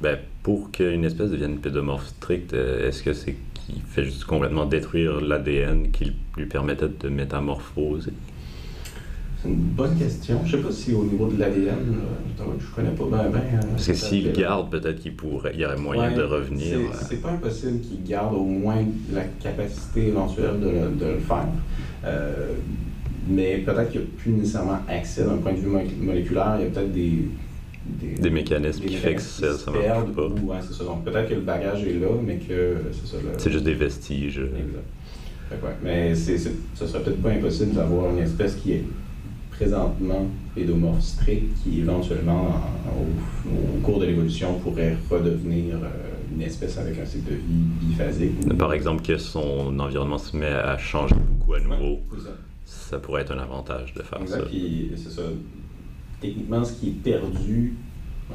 ben, 0.00 0.18
pour 0.42 0.70
qu'une 0.70 1.04
espèce 1.04 1.30
devienne 1.30 1.58
pédomorphe 1.58 2.06
stricte, 2.06 2.54
est-ce 2.54 3.02
que 3.02 3.12
c'est 3.12 3.36
qui 3.68 3.80
fait 3.86 4.04
juste 4.04 4.24
complètement 4.24 4.66
détruire 4.66 5.20
l'ADN 5.20 5.90
qui 5.90 6.12
lui 6.36 6.46
permettait 6.46 6.88
de 6.88 7.08
métamorphoser? 7.08 8.12
C'est 9.40 9.48
une 9.48 9.56
bonne 9.56 9.96
question. 9.96 10.40
Je 10.44 10.56
sais 10.56 10.62
pas 10.62 10.72
si 10.72 10.92
au 10.94 11.04
niveau 11.04 11.28
de 11.28 11.38
l'ADN, 11.38 11.68
euh, 11.68 12.42
je 12.58 12.74
connais 12.74 12.90
pas 12.90 13.04
bien. 13.04 13.30
Ben, 13.30 13.38
euh, 13.38 13.60
Parce 13.70 13.86
que 13.86 13.94
s'il 13.94 14.32
garde, 14.32 14.70
peut-être 14.70 14.98
qu'il 14.98 15.14
pourrait, 15.14 15.52
il 15.54 15.60
y 15.60 15.64
aurait 15.64 15.76
moyen 15.76 16.10
de 16.10 16.22
revenir. 16.22 16.78
C'est 16.92 17.16
euh. 17.16 17.18
pas 17.22 17.30
impossible 17.30 17.80
qu'il 17.80 18.02
garde 18.02 18.34
au 18.34 18.44
moins 18.44 18.84
la 19.12 19.24
capacité 19.40 20.08
éventuelle 20.08 20.58
de, 20.60 21.04
de 21.04 21.10
le 21.12 21.20
faire. 21.20 21.46
mais 23.28 23.58
peut-être 23.58 23.90
qu'il 23.90 24.00
n'y 24.00 24.06
a 24.06 24.10
plus 24.16 24.30
nécessairement 24.32 24.78
accès 24.88 25.22
d'un 25.22 25.36
point 25.36 25.52
de 25.52 25.58
vue 25.58 25.70
moléculaire. 26.00 26.56
Il 26.58 26.64
y 26.64 26.66
a 26.66 26.70
peut-être 26.70 26.92
des, 26.92 27.28
des, 27.88 28.30
mécanismes 28.30 28.84
qui 28.84 28.96
font 28.96 29.14
que 29.14 29.20
ça, 29.20 29.54
ça 29.54 29.70
marche 29.70 30.12
pas. 30.14 30.26
Ouais, 30.26 30.58
c'est 30.60 30.74
ça. 30.74 30.84
Donc 30.84 31.04
peut-être 31.04 31.28
que 31.28 31.34
le 31.34 31.40
bagage 31.40 31.84
est 31.84 31.94
là, 31.94 32.08
mais 32.24 32.36
que 32.36 32.76
c'est 32.92 33.06
ça. 33.06 33.16
C'est 33.38 33.50
juste 33.50 33.64
des 33.64 33.74
vestiges. 33.74 34.38
Exact. 34.38 35.62
ouais. 35.62 35.70
Mais 35.82 36.14
c'est, 36.14 36.38
ce 36.38 36.86
serait 36.86 37.02
peut-être 37.02 37.22
pas 37.22 37.30
impossible 37.30 37.74
d'avoir 37.74 38.10
une 38.10 38.18
espèce 38.18 38.56
qui 38.56 38.72
est 38.72 38.84
présentement 39.50 40.26
pédomorphe 40.54 41.00
strict, 41.00 41.46
qui 41.62 41.80
éventuellement, 41.80 42.60
au, 42.86 43.80
cours 43.80 43.98
de 43.98 44.06
l'évolution, 44.06 44.54
pourrait 44.60 44.96
redevenir 45.10 45.76
euh, 45.76 45.88
une 46.32 46.42
espèce 46.42 46.78
avec 46.78 46.98
un 46.98 47.04
cycle 47.04 47.30
de 47.30 47.36
vie 47.36 47.64
biphasique. 47.80 48.56
Par 48.56 48.72
exemple, 48.72 49.02
que 49.02 49.18
son 49.18 49.78
environnement 49.80 50.18
se 50.18 50.36
met 50.36 50.46
à 50.46 50.78
changer 50.78 51.16
beaucoup 51.16 51.54
à 51.54 51.60
nouveau. 51.60 51.98
ça. 52.64 52.98
pourrait 52.98 53.22
être 53.22 53.32
un 53.32 53.38
avantage 53.38 53.94
de 53.94 54.02
faire 54.02 54.20
exact, 54.20 54.44
ça. 54.44 54.48
c'est 54.96 55.10
ça 55.10 55.22
techniquement, 56.20 56.64
ce 56.64 56.72
qui 56.72 56.88
est 56.88 57.02
perdu 57.02 57.74
euh, 58.32 58.34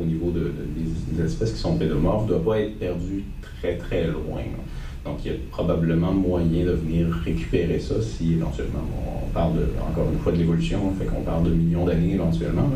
au 0.00 0.04
niveau 0.04 0.30
de, 0.30 0.52
des, 0.76 1.24
espèces 1.24 1.52
qui 1.52 1.58
sont 1.58 1.76
pédomorphes 1.76 2.24
ne 2.24 2.28
doit 2.28 2.44
pas 2.44 2.60
être 2.60 2.78
perdu 2.78 3.24
très 3.60 3.76
très 3.76 4.06
loin. 4.06 4.42
Donc, 5.04 5.24
il 5.24 5.30
y 5.30 5.34
a 5.34 5.38
probablement 5.50 6.12
moyen 6.12 6.66
de 6.66 6.72
venir 6.72 7.08
récupérer 7.24 7.80
ça 7.80 7.94
si 8.02 8.34
éventuellement 8.34 8.84
on 9.24 9.28
parle 9.30 9.54
de, 9.54 9.66
encore 9.80 10.10
une 10.12 10.18
fois 10.18 10.32
de 10.32 10.38
l'évolution, 10.38 10.92
fait 10.98 11.06
qu'on 11.06 11.22
parle 11.22 11.44
de 11.44 11.50
millions 11.50 11.86
d'années 11.86 12.14
éventuellement. 12.14 12.70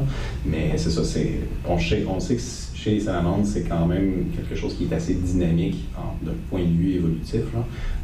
Mais 0.46 0.72
c'est 0.76 0.90
ça, 0.90 1.04
c'est, 1.04 1.40
on, 1.68 1.78
sait, 1.78 2.04
on 2.08 2.20
sait 2.20 2.36
que 2.36 2.42
chez 2.74 2.92
les 2.92 3.00
salamandres, 3.00 3.46
c'est 3.46 3.62
quand 3.62 3.86
même 3.86 4.26
quelque 4.34 4.54
chose 4.54 4.74
qui 4.74 4.84
est 4.84 4.94
assez 4.94 5.14
dynamique 5.14 5.84
d'un 6.22 6.32
point 6.48 6.60
de 6.60 6.72
vue 6.72 6.94
évolutif. 6.94 7.42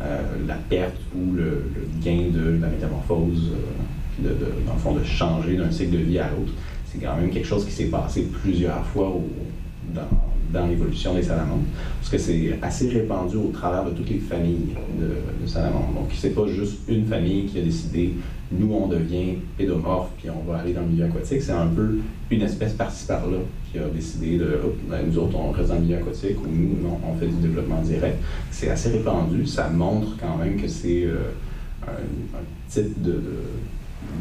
Euh, 0.03 0.23
la 0.47 0.55
perte 0.55 0.97
ou 1.15 1.35
le, 1.35 1.65
gain 2.03 2.29
de 2.33 2.59
la 2.61 2.69
métamorphose. 2.69 3.53
Euh, 3.53 4.00
de, 4.23 4.37
dans 4.67 4.75
le 4.75 4.79
fond, 4.79 4.95
de 4.95 5.05
changer 5.05 5.57
d'un 5.57 5.71
cycle 5.71 5.93
de 5.93 5.99
vie 5.99 6.19
à 6.19 6.31
l'autre. 6.31 6.53
C'est 6.87 6.99
quand 6.99 7.17
même 7.17 7.31
quelque 7.31 7.47
chose 7.47 7.65
qui 7.65 7.73
s'est 7.73 7.87
passé 7.87 8.29
plusieurs 8.43 8.85
fois 8.87 9.15
dans, 9.95 10.67
l'évolution 10.67 11.15
des 11.15 11.23
salamandres, 11.23 11.63
parce 12.01 12.11
que 12.11 12.19
c'est 12.19 12.59
assez 12.61 12.89
répandu 12.89 13.37
au 13.37 13.51
travers 13.53 13.85
de 13.85 13.91
toutes 13.91 14.11
les 14.11 14.19
familles 14.19 14.75
de, 14.99 15.47
salamandres. 15.47 15.93
Donc, 15.95 16.11
c'est 16.13 16.35
pas 16.35 16.47
juste 16.49 16.79
une 16.89 17.07
famille 17.07 17.47
qui 17.47 17.61
a 17.61 17.63
décidé, 17.63 18.15
nous, 18.51 18.73
on 18.75 18.89
devient 18.89 19.37
pédomorphe, 19.57 20.11
puis 20.19 20.29
on 20.29 20.51
va 20.51 20.59
aller 20.59 20.73
dans 20.73 20.81
le 20.81 20.89
milieu 20.89 21.05
aquatique. 21.05 21.43
C'est 21.43 21.53
un 21.53 21.69
peu 21.69 21.99
une 22.31 22.43
espèce 22.43 22.73
par-ci 22.73 23.07
par-là 23.07 23.39
qui 23.71 23.79
a 23.79 23.87
décidé 23.89 24.39
de, 24.39 24.61
ben, 24.89 25.07
nous 25.07 25.19
autres, 25.19 25.37
on 25.39 25.53
reste 25.53 25.69
dans 25.69 25.77
le 25.77 25.83
milieu 25.83 25.97
aquatique, 25.99 26.37
ou 26.43 26.49
nous, 26.49 26.99
on 27.09 27.15
fait 27.17 27.29
du 27.29 27.37
développement 27.37 27.81
direct. 27.83 28.19
C'est 28.51 28.71
assez 28.71 28.91
répandu. 28.91 29.47
Ça 29.47 29.69
montre 29.69 30.17
quand 30.21 30.37
même 30.37 30.61
que 30.61 30.67
c'est 30.67 31.05
euh, 31.05 31.31
un, 31.87 32.43
type 32.69 33.03
de 33.03 33.21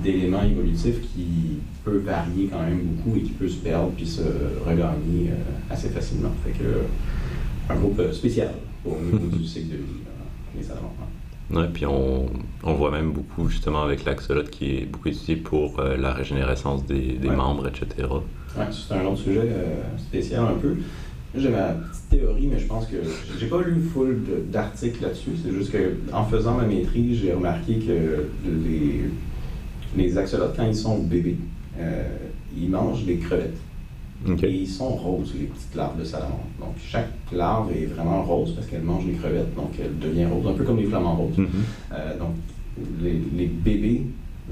d'éléments 0.03 0.43
évolutifs 0.43 1.01
qui 1.13 1.59
peut 1.83 1.97
varier 1.97 2.47
quand 2.47 2.61
même 2.61 2.79
beaucoup 2.79 3.17
et 3.17 3.21
qui 3.21 3.31
peut 3.31 3.47
se 3.47 3.57
perdre 3.57 3.91
puis 3.95 4.05
se 4.05 4.21
regagner 4.65 5.29
euh, 5.29 5.73
assez 5.73 5.89
facilement. 5.89 6.31
Fait 6.43 6.51
que 6.51 6.83
un 7.71 7.75
groupe 7.75 7.99
euh, 7.99 8.11
spécial 8.11 8.53
au 8.85 8.95
niveau 9.03 9.37
du 9.37 9.45
cycle 9.45 9.71
de 9.71 9.77
vie, 9.77 10.01
euh, 10.07 10.59
les. 10.59 10.65
Oui, 11.51 11.63
puis 11.73 11.85
on, 11.87 12.27
on, 12.63 12.73
voit 12.75 12.91
même 12.91 13.11
beaucoup 13.11 13.49
justement 13.49 13.81
avec 13.81 14.05
l'axolote 14.05 14.51
qui 14.51 14.77
est 14.77 14.85
beaucoup 14.85 15.09
utilisé 15.09 15.35
pour 15.35 15.81
la 15.81 16.13
régénérescence 16.13 16.85
des, 16.85 17.13
des 17.13 17.31
membres, 17.31 17.67
etc. 17.67 18.07
Oui, 18.55 18.65
c'est 18.69 18.93
un 18.93 19.03
autre 19.05 19.17
sujet 19.17 19.49
spécial 19.97 20.45
un 20.45 20.59
peu. 20.59 20.75
J'ai 21.35 21.49
ma 21.49 21.69
petite 21.69 22.09
théorie, 22.11 22.47
mais 22.51 22.59
je 22.59 22.67
pense 22.67 22.85
que 22.85 22.97
j'ai 23.39 23.47
pas 23.47 23.63
lu 23.63 23.81
full 23.81 24.21
d'articles 24.51 25.01
là-dessus. 25.01 25.31
C'est 25.43 25.51
juste 25.51 25.71
que 25.71 25.95
en 26.13 26.23
faisant 26.23 26.53
ma 26.53 26.65
maîtrise, 26.65 27.19
j'ai 27.19 27.33
remarqué 27.33 27.79
que 27.79 28.27
les 28.45 29.05
les 29.95 30.17
axolotes, 30.17 30.55
quand 30.55 30.65
ils 30.65 30.75
sont 30.75 30.99
bébés, 30.99 31.37
euh, 31.79 32.03
ils 32.57 32.69
mangent 32.69 33.05
des 33.05 33.17
crevettes. 33.17 33.57
Et 34.43 34.51
ils 34.51 34.67
sont 34.67 34.89
roses, 34.89 35.33
les 35.39 35.45
petites 35.45 35.75
larves 35.75 35.97
de 35.97 36.03
salamandre. 36.03 36.43
Donc, 36.59 36.75
chaque 36.77 37.09
larve 37.31 37.71
est 37.71 37.85
vraiment 37.85 38.21
rose 38.21 38.53
parce 38.53 38.67
qu'elle 38.67 38.81
mange 38.81 39.05
les 39.05 39.13
crevettes, 39.13 39.55
donc 39.55 39.71
elle 39.79 39.97
devient 39.97 40.25
rose, 40.25 40.45
un 40.45 40.57
peu 40.57 40.65
comme 40.65 40.77
les 40.77 40.87
flamants 40.87 41.15
roses. 41.15 41.37
Mhm. 41.37 41.47
Euh, 41.93 42.19
donc, 42.19 42.35
les, 43.01 43.45
bébés 43.45 44.07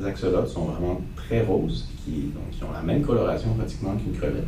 axolotes 0.06 0.48
sont 0.48 0.66
vraiment 0.66 1.02
très 1.18 1.42
roses, 1.42 1.90
qui, 2.04 2.32
donc, 2.34 2.50
qui 2.52 2.64
ont 2.64 2.72
la 2.72 2.82
même 2.82 3.02
coloration 3.02 3.54
pratiquement 3.56 3.96
qu'une 3.98 4.14
crevette. 4.14 4.48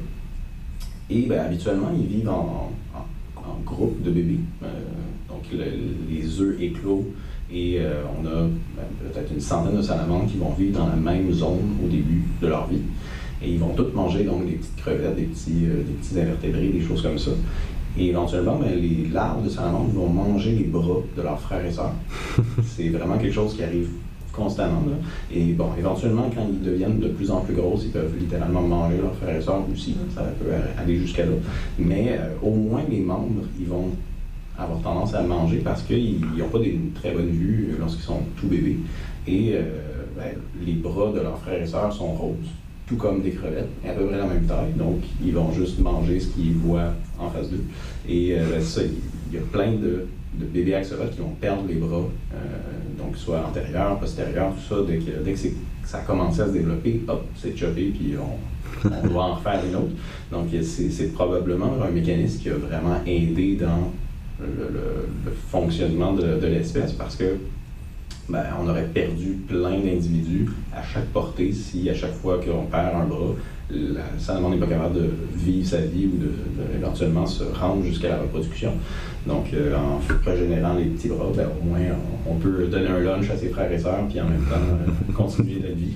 Et 1.10 1.24
ben, 1.24 1.40
habituellement, 1.40 1.92
ils 1.94 2.08
vivent 2.08 2.30
en, 2.30 2.72
groupe 3.66 4.02
de 4.04 4.12
bébés. 4.12 4.40
Euh, 4.64 4.68
donc, 5.28 5.44
les 5.52 6.40
œufs 6.40 6.62
éclos 6.62 7.06
et 7.54 7.80
on 7.80 8.26
a 8.28 8.42
ben, 8.42 9.12
peut-être 9.12 9.32
une 9.32 9.40
centaine 9.40 9.78
de 9.78 9.82
salamandres 9.82 10.28
qui 10.28 10.38
vont 10.38 10.52
vivre 10.52 10.80
dans 10.80 10.88
la 10.88 10.96
même 10.96 11.32
zone 11.34 11.78
au 11.84 11.88
début 11.88 12.24
de 12.42 12.48
leur 12.48 12.68
vie. 12.68 12.82
Et 13.42 13.52
ils 13.52 13.60
vont 13.60 13.74
tous 13.74 13.92
manger 13.96 14.24
donc 14.24 14.46
des 14.46 14.54
petites 14.54 14.76
crevettes, 14.76 15.16
des 15.16 15.24
petits, 15.24 15.52
des 15.62 15.94
petits 16.00 16.20
invertébrés, 16.20 16.68
des 16.70 16.82
choses 16.82 17.02
comme 17.02 17.18
ça. 17.18 17.32
Et 17.98 18.08
éventuellement, 18.08 18.58
ben, 18.58 18.80
les 18.80 19.10
larves 19.12 19.44
de 19.44 19.50
salamandre 19.50 19.90
vont 19.92 20.10
manger 20.10 20.52
les 20.52 20.66
bras 20.66 21.02
de 21.18 21.22
leurs 21.22 21.40
frères 21.40 21.66
et 21.66 21.72
sœurs. 21.72 21.94
c'est 22.64 22.90
vraiment 22.90 23.18
quelque 23.18 23.34
chose 23.34 23.56
qui 23.56 23.64
arrive 23.64 23.90
constamment. 24.32 24.84
Et 25.34 25.54
bon, 25.54 25.70
éventuellement, 25.78 26.30
quand 26.34 26.46
ils 26.50 26.62
deviennent 26.62 27.00
de 27.00 27.10
plus 27.10 27.32
en 27.32 27.42
plus 27.42 27.56
grosses, 27.56 27.84
ils 27.86 27.92
peuvent 27.92 28.14
littéralement 28.18 28.62
manger 28.62 28.98
leurs 28.98 29.16
frères 29.16 29.36
et 29.36 29.42
sœurs 29.42 29.64
aussi. 29.72 29.96
Ça 30.16 30.22
peut 30.40 30.52
aller 30.78 30.98
jusqu'à 30.98 31.26
là. 31.26 31.32
Mais 31.78 32.18
euh, 32.20 32.30
au 32.42 32.52
moins, 32.52 32.82
les 32.90 33.02
membres, 33.02 33.44
ils 33.60 33.68
vont 33.68 33.90
avoir 34.60 34.82
tendance 34.82 35.14
à 35.14 35.22
manger 35.24 35.62
parce 35.64 35.82
qu'ils 35.84 36.20
n'ont 36.38 36.50
pas 36.50 36.60
une 36.60 36.92
très 36.92 37.12
bonne 37.12 37.30
vue 37.30 37.76
lorsqu'ils 37.80 38.04
sont 38.04 38.22
tout 38.40 38.48
bébés. 38.48 38.78
Et 39.28 39.52
euh, 39.54 39.62
ben, 40.18 40.34
les 40.66 40.74
bras 40.74 41.12
de 41.12 41.22
leurs 41.22 41.40
frères 41.40 41.62
et 41.62 41.68
sœurs 41.68 41.94
sont 41.94 42.14
roses 42.14 42.36
tout 42.88 42.96
comme 42.96 43.22
des 43.22 43.30
crevettes, 43.30 43.70
à 43.88 43.92
peu 43.92 44.08
près 44.08 44.18
la 44.18 44.26
même 44.26 44.46
taille. 44.46 44.74
Donc, 44.76 45.02
ils 45.24 45.34
vont 45.34 45.52
juste 45.54 45.80
manger 45.80 46.20
ce 46.20 46.28
qu'ils 46.30 46.54
voient 46.54 46.92
en 47.20 47.30
face 47.30 47.50
d'eux. 47.52 47.64
Et 48.08 48.34
euh, 48.34 48.44
ben, 48.50 48.62
ça, 48.62 48.82
il 48.84 49.36
y 49.36 49.38
a 49.38 49.42
plein 49.42 49.74
de, 49.74 50.08
bébés 50.34 50.74
axolotes 50.74 51.12
qui 51.12 51.20
vont 51.20 51.36
perdre 51.40 51.64
les 51.68 51.76
bras, 51.76 51.98
euh, 51.98 52.38
donc 52.98 53.16
soit 53.16 53.46
antérieur, 53.46 54.00
postérieur, 54.00 54.54
tout 54.56 54.76
ça. 54.76 54.82
Dès 54.88 54.98
que, 54.98 55.24
dès 55.24 55.36
ça 55.86 56.00
a 56.00 56.02
commencé 56.02 56.42
à 56.42 56.48
se 56.48 56.52
développer, 56.52 57.02
hop, 57.08 57.26
c'est 57.36 57.56
chopé, 57.56 57.94
puis 57.96 58.16
on, 58.18 59.08
doit 59.08 59.24
en 59.24 59.36
refaire 59.36 59.62
une 59.68 59.76
autre. 59.76 59.94
Donc, 60.32 60.48
c'est 60.64 61.14
probablement 61.14 61.74
un 61.84 61.92
mécanisme 61.92 62.42
qui 62.42 62.50
a 62.50 62.56
vraiment 62.56 63.02
aidé 63.06 63.56
dans 63.56 63.92
le, 64.42 65.32
fonctionnement 65.50 66.14
de, 66.14 66.40
de 66.40 66.48
l'espèce 66.48 66.94
parce 66.94 67.16
que 67.16 67.38
ben, 68.30 68.44
on 68.62 68.70
aurait 68.70 68.88
perdu 68.88 69.38
plein 69.48 69.72
d'individus 69.72 70.48
à 70.76 70.84
chaque 70.84 71.08
portée 71.08 71.52
si 71.52 71.90
à 71.90 71.96
chaque 71.96 72.14
fois 72.14 72.38
qu'on 72.38 72.66
perd 72.66 72.96
un 72.96 73.06
bras, 73.06 73.34
la 73.72 74.02
salamandre 74.18 74.56
n'est 74.56 74.62
pas 74.62 74.68
capable 74.68 74.96
de 74.96 75.10
vivre 75.36 75.68
sa 75.68 75.82
vie 75.82 76.08
ou 76.08 76.18
de, 76.18 76.32
éventuellement 76.78 77.26
se 77.26 77.44
rendre 77.44 77.84
jusqu'à 77.84 78.10
la 78.10 78.20
reproduction. 78.20 78.74
Donc, 79.28 79.54
euh, 79.54 79.76
en 79.76 80.00
régénérant 80.26 80.76
les 80.76 80.86
petits 80.86 81.08
bras, 81.08 81.28
ben, 81.36 81.48
au 81.60 81.66
moins, 81.66 81.80
on, 82.28 82.36
peut 82.36 82.68
donner 82.68 82.88
un 82.88 83.00
lunch 83.00 83.30
à 83.30 83.38
ses 83.38 83.50
frères 83.50 83.72
et 83.72 83.80
sœurs, 83.80 84.08
puis 84.10 84.22
en 84.22 84.26
même 84.26 84.44
temps, 84.44 84.56
euh, 84.56 85.14
continuer 85.16 85.60
la 85.62 85.72
vie. 85.72 85.94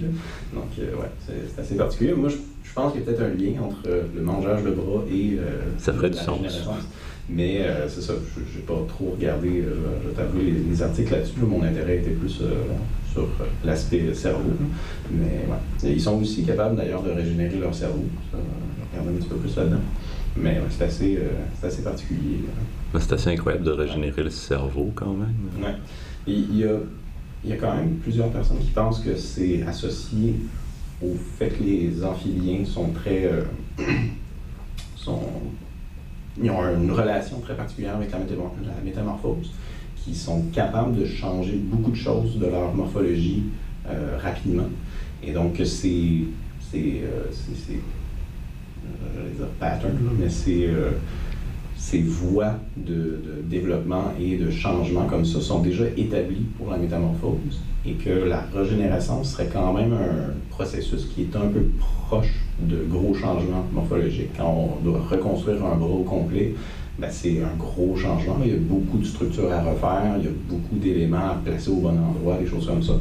Donc, 0.53 0.65
euh, 0.79 0.95
ouais, 0.95 1.09
c'est 1.25 1.61
assez 1.61 1.75
particulier. 1.75 2.13
Moi, 2.13 2.29
je, 2.29 2.73
pense 2.73 2.91
qu'il 2.91 3.01
y 3.01 3.03
a 3.03 3.07
peut-être 3.07 3.21
un 3.21 3.29
lien 3.29 3.61
entre 3.61 3.87
le 4.15 4.21
mangeage 4.21 4.63
de 4.63 4.71
bras 4.71 5.03
et 5.11 5.37
Ça 5.77 5.93
ferait 5.93 6.09
du 6.09 6.17
sens. 6.17 6.39
Mais 7.29 7.61
euh, 7.61 7.87
c'est 7.87 8.01
ça, 8.01 8.13
je 8.35 8.57
n'ai 8.57 8.65
pas 8.65 8.85
trop 8.87 9.11
regardé, 9.17 9.61
euh, 9.61 9.75
je 10.03 10.09
vais 10.09 10.15
t'avouer, 10.15 10.51
les, 10.69 10.81
articles 10.81 11.11
là-dessus. 11.11 11.39
Mon 11.39 11.63
intérêt 11.63 11.97
était 11.97 12.11
plus 12.11 12.39
euh, 12.41 12.65
sur 13.11 13.27
l'aspect 13.63 14.13
cerveau. 14.13 14.51
Mais 15.09 15.45
ouais. 15.47 15.91
ils 15.93 16.01
sont 16.01 16.21
aussi 16.21 16.43
capables 16.43 16.75
d'ailleurs 16.75 17.01
de 17.01 17.11
régénérer 17.11 17.57
leur 17.59 17.73
cerveau. 17.73 18.03
Ça, 18.31 18.37
je 18.37 18.99
regarde 18.99 19.15
un 19.15 19.19
petit 19.19 19.29
peu 19.29 19.37
plus 19.37 19.55
là-dedans. 19.55 19.81
Mais 20.35 20.59
c'est 20.69 20.85
assez, 20.85 21.19
assez 21.61 21.83
particulier. 21.83 22.39
C'est 22.99 23.13
assez 23.13 23.29
incroyable 23.29 23.63
de 23.63 23.71
régénérer 23.71 24.23
le 24.23 24.31
cerveau 24.31 24.91
quand 24.95 25.13
même. 25.13 25.75
Il 26.25 26.57
y 26.57 26.63
a, 26.63 26.75
il 27.43 27.49
y 27.51 27.53
a 27.53 27.57
quand 27.57 27.75
même 27.75 27.95
plusieurs 27.97 28.29
personnes 28.29 28.57
qui 28.57 28.71
pensent 28.71 28.99
que 28.99 29.15
c'est 29.15 29.61
associé 29.63 30.35
au 31.01 31.15
fait 31.37 31.49
que 31.49 31.63
les 31.63 32.03
amphibiens 32.03 32.65
sont 32.65 32.89
très. 32.89 33.29
sont 34.95 35.19
ils 36.41 36.49
ont 36.49 36.63
une 36.75 36.91
relation 36.91 37.39
très 37.39 37.55
particulière 37.55 37.95
avec 37.95 38.11
la, 38.11 38.17
métamorphose, 38.83 39.51
qui 39.95 40.15
sont 40.15 40.41
capables 40.53 40.97
de 40.97 41.05
changer 41.05 41.55
beaucoup 41.55 41.91
de 41.91 41.95
choses 41.95 42.37
de 42.37 42.47
leur 42.47 42.73
morphologie 42.73 43.43
euh, 43.87 44.17
rapidement. 44.21 44.69
Et 45.21 45.31
donc, 45.31 45.55
c'est. 45.57 46.25
C'est. 46.71 47.01
Euh, 47.03 47.25
euh, 48.85 49.29
dire 49.37 49.47
pattern, 49.59 49.97
mais 50.19 50.29
c'est 50.29 50.67
ces 51.77 52.01
voies 52.01 52.55
de, 52.77 53.19
développement 53.43 54.13
et 54.19 54.37
de 54.37 54.49
changement 54.49 55.05
comme 55.05 55.25
ça 55.25 55.41
sont 55.41 55.59
déjà 55.59 55.83
établies 55.97 56.45
pour 56.57 56.71
la 56.71 56.77
métamorphose 56.77 57.59
et 57.85 57.93
que 57.93 58.09
la 58.09 58.41
régénération 58.53 59.23
serait 59.23 59.49
quand 59.51 59.73
même 59.73 59.93
un 59.93 60.33
processus 60.49 61.05
qui 61.05 61.23
est 61.23 61.35
un 61.35 61.47
peu 61.47 61.65
proche 62.07 62.42
de 62.59 62.83
gros 62.89 63.13
changements 63.13 63.65
morphologiques. 63.73 64.31
Quand 64.37 64.79
on 64.79 64.83
doit 64.83 65.01
reconstruire 65.09 65.63
un 65.65 65.75
bras 65.75 66.03
complet, 66.05 66.53
ben 66.99 67.09
c'est 67.09 67.41
un 67.41 67.55
gros 67.57 67.95
changement. 67.95 68.37
Il 68.43 68.51
y 68.51 68.55
a 68.55 68.59
beaucoup 68.59 68.99
de 68.99 69.05
structures 69.05 69.51
à 69.51 69.61
refaire, 69.61 70.15
il 70.19 70.25
y 70.25 70.27
a 70.27 70.31
beaucoup 70.47 70.75
d'éléments 70.75 71.31
à 71.31 71.41
placer 71.43 71.69
au 71.71 71.77
bon 71.77 71.97
endroit, 71.97 72.37
des 72.37 72.47
choses 72.47 72.67
comme 72.67 72.83
ça. 72.83 72.93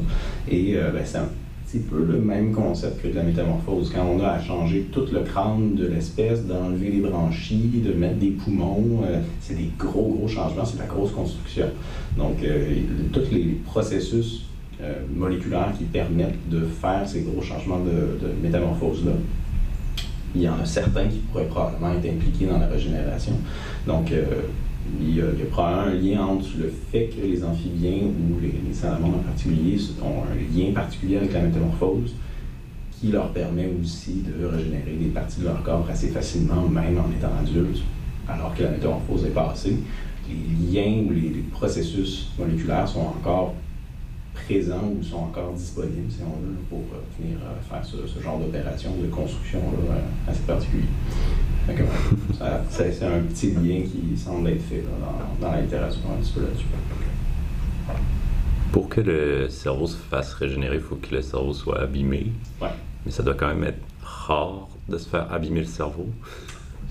Et 0.50 0.76
euh, 0.76 0.90
ben, 0.90 1.02
c'est 1.04 1.18
un 1.18 1.28
c'est 1.66 1.88
peu 1.88 2.04
le 2.04 2.18
même 2.18 2.52
concept 2.52 3.02
que 3.02 3.08
de 3.08 3.14
la 3.14 3.22
métamorphose. 3.22 3.90
Quand 3.94 4.04
on 4.04 4.22
a 4.22 4.28
à 4.28 4.42
changer 4.42 4.88
tout 4.92 5.06
le 5.10 5.20
crâne 5.20 5.74
de 5.74 5.86
l'espèce, 5.86 6.44
d'enlever 6.44 6.90
les 6.90 7.00
branchies, 7.00 7.82
de 7.82 7.94
mettre 7.94 8.16
des 8.16 8.28
poumons, 8.32 9.00
euh, 9.06 9.20
c'est 9.40 9.56
des 9.56 9.70
gros, 9.78 10.18
gros 10.18 10.28
changements, 10.28 10.66
c'est 10.66 10.78
la 10.78 10.84
grosse 10.84 11.12
construction. 11.12 11.66
Donc, 12.18 12.42
euh, 12.44 12.74
tous 13.12 13.30
les 13.32 13.58
processus 13.64 14.46
moléculaires 15.14 15.72
qui 15.78 15.84
permettent 15.84 16.48
de 16.50 16.62
faire 16.62 17.02
ces 17.06 17.20
gros 17.20 17.40
changements 17.40 17.78
de, 17.78 18.26
de 18.26 18.32
métamorphose-là, 18.42 19.12
il 20.34 20.42
y 20.42 20.48
en 20.48 20.58
a 20.60 20.64
certains 20.64 21.08
qui 21.08 21.18
pourraient 21.18 21.46
probablement 21.46 21.92
être 21.92 22.10
impliqués 22.10 22.46
dans 22.46 22.58
la 22.58 22.66
régénération. 22.66 23.34
Donc, 23.86 24.12
il 25.00 25.16
y, 25.16 25.20
a, 25.20 25.24
probablement 25.50 25.82
un 25.82 25.94
lien 25.94 26.24
entre 26.24 26.48
le 26.58 26.72
fait 26.90 27.08
que 27.08 27.24
les 27.24 27.44
amphibiens 27.44 28.02
ou 28.02 28.40
les, 28.40 28.74
salamandres 28.74 29.18
en 29.18 29.22
particulier 29.22 29.78
ont 30.02 30.24
un 30.24 30.34
lien 30.34 30.72
particulier 30.72 31.18
avec 31.18 31.32
la 31.32 31.42
métamorphose 31.42 32.14
qui 32.90 33.08
leur 33.08 33.28
permet 33.32 33.68
aussi 33.80 34.22
de 34.22 34.46
régénérer 34.46 34.96
des 34.98 35.08
parties 35.08 35.40
de 35.40 35.46
leur 35.46 35.62
corps 35.62 35.86
assez 35.90 36.08
facilement, 36.08 36.68
même 36.68 36.98
en 36.98 37.10
étant 37.10 37.32
adultes, 37.40 37.82
alors 38.28 38.54
que 38.54 38.62
la 38.62 38.70
métamorphose 38.70 39.24
est 39.24 39.30
passée. 39.34 39.76
Les 40.28 40.72
liens 40.72 41.04
ou 41.08 41.12
les 41.12 41.30
processus 41.50 42.30
moléculaires 42.38 42.88
sont 42.88 43.00
encore 43.00 43.54
présents 44.44 44.92
ou 44.98 45.02
sont 45.02 45.16
encore 45.16 45.52
disponibles, 45.52 46.10
si 46.10 46.20
on 46.22 46.40
veut, 46.40 46.56
pour 46.68 46.78
euh, 46.78 47.00
venir 47.18 47.38
euh, 47.42 47.60
faire 47.68 47.84
ce, 47.84 48.20
genre 48.20 48.38
d'opération 48.38 48.90
de 49.00 49.06
construction 49.08 49.60
euh, 49.60 50.30
assez 50.30 50.40
particulier. 50.40 50.84
c'est 52.68 53.04
un 53.04 53.20
petit 53.20 53.52
lien 53.52 53.82
qui 53.82 54.16
semble 54.16 54.48
être 54.50 54.62
fait 54.62 54.82
dans, 54.82 55.46
dans, 55.46 55.52
la 55.52 55.60
littérature 55.60 56.00
un 56.10 56.22
petit 56.22 56.32
peu 56.32 56.40
là-dessus. 56.42 56.66
Pour 58.72 58.88
que 58.88 59.00
le 59.00 59.48
cerveau 59.48 59.86
se 59.86 59.96
fasse 59.96 60.32
régénérer, 60.34 60.76
il 60.76 60.82
faut 60.82 60.96
que 60.96 61.14
le 61.14 61.22
cerveau 61.22 61.52
soit 61.52 61.80
abîmé. 61.80 62.32
Ouais. 62.60 62.68
Mais 63.04 63.12
ça 63.12 63.22
doit 63.22 63.34
quand 63.34 63.48
même 63.48 63.64
être 63.64 63.80
rare 64.02 64.68
de 64.88 64.98
se 64.98 65.08
faire 65.08 65.30
abîmer 65.32 65.60
le 65.60 65.66
cerveau. 65.66 66.06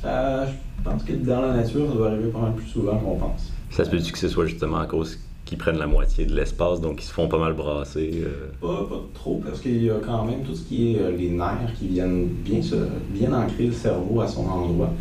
je 0.03 0.83
pense 0.83 1.03
que 1.03 1.13
dans 1.13 1.41
la 1.41 1.53
nature, 1.53 1.87
ça 1.89 1.95
doit 1.95 2.07
arriver 2.09 2.29
pas 2.29 2.39
mal 2.39 2.53
plus 2.53 2.67
souvent 2.67 2.97
qu'on 2.97 3.17
pense. 3.17 3.51
Ça 3.71 3.85
se 3.85 3.89
peut-tu 3.89 4.11
que 4.11 4.19
ce 4.19 4.27
soit 4.27 4.45
justement 4.45 4.79
à 4.79 4.85
cause 4.85 5.17
qui 5.51 5.57
prennent 5.57 5.79
la 5.79 5.87
moitié 5.87 6.25
de 6.25 6.33
l'espace, 6.33 6.79
donc 6.79 7.03
ils 7.03 7.05
se 7.05 7.11
font 7.11 7.27
pas 7.27 7.37
mal 7.37 7.51
brasser. 7.51 8.23
Euh. 8.23 8.47
Pas, 8.61 8.87
trop, 9.13 9.41
parce 9.43 9.59
qu'il 9.59 9.83
y 9.83 9.89
a 9.89 9.95
quand 9.95 10.23
même 10.23 10.43
tout 10.45 10.55
ce 10.55 10.63
qui 10.63 10.93
est 10.93 11.01
euh, 11.01 11.11
les 11.11 11.29
nerfs 11.29 11.73
qui 11.77 11.89
viennent 11.89 12.27
bien, 12.27 12.61
se, 12.61 12.75
bien 13.09 13.33
ancrer 13.33 13.65
le 13.65 13.73
cerveau 13.73 14.21
à 14.21 14.27
son 14.29 14.47
endroit. 14.47 14.93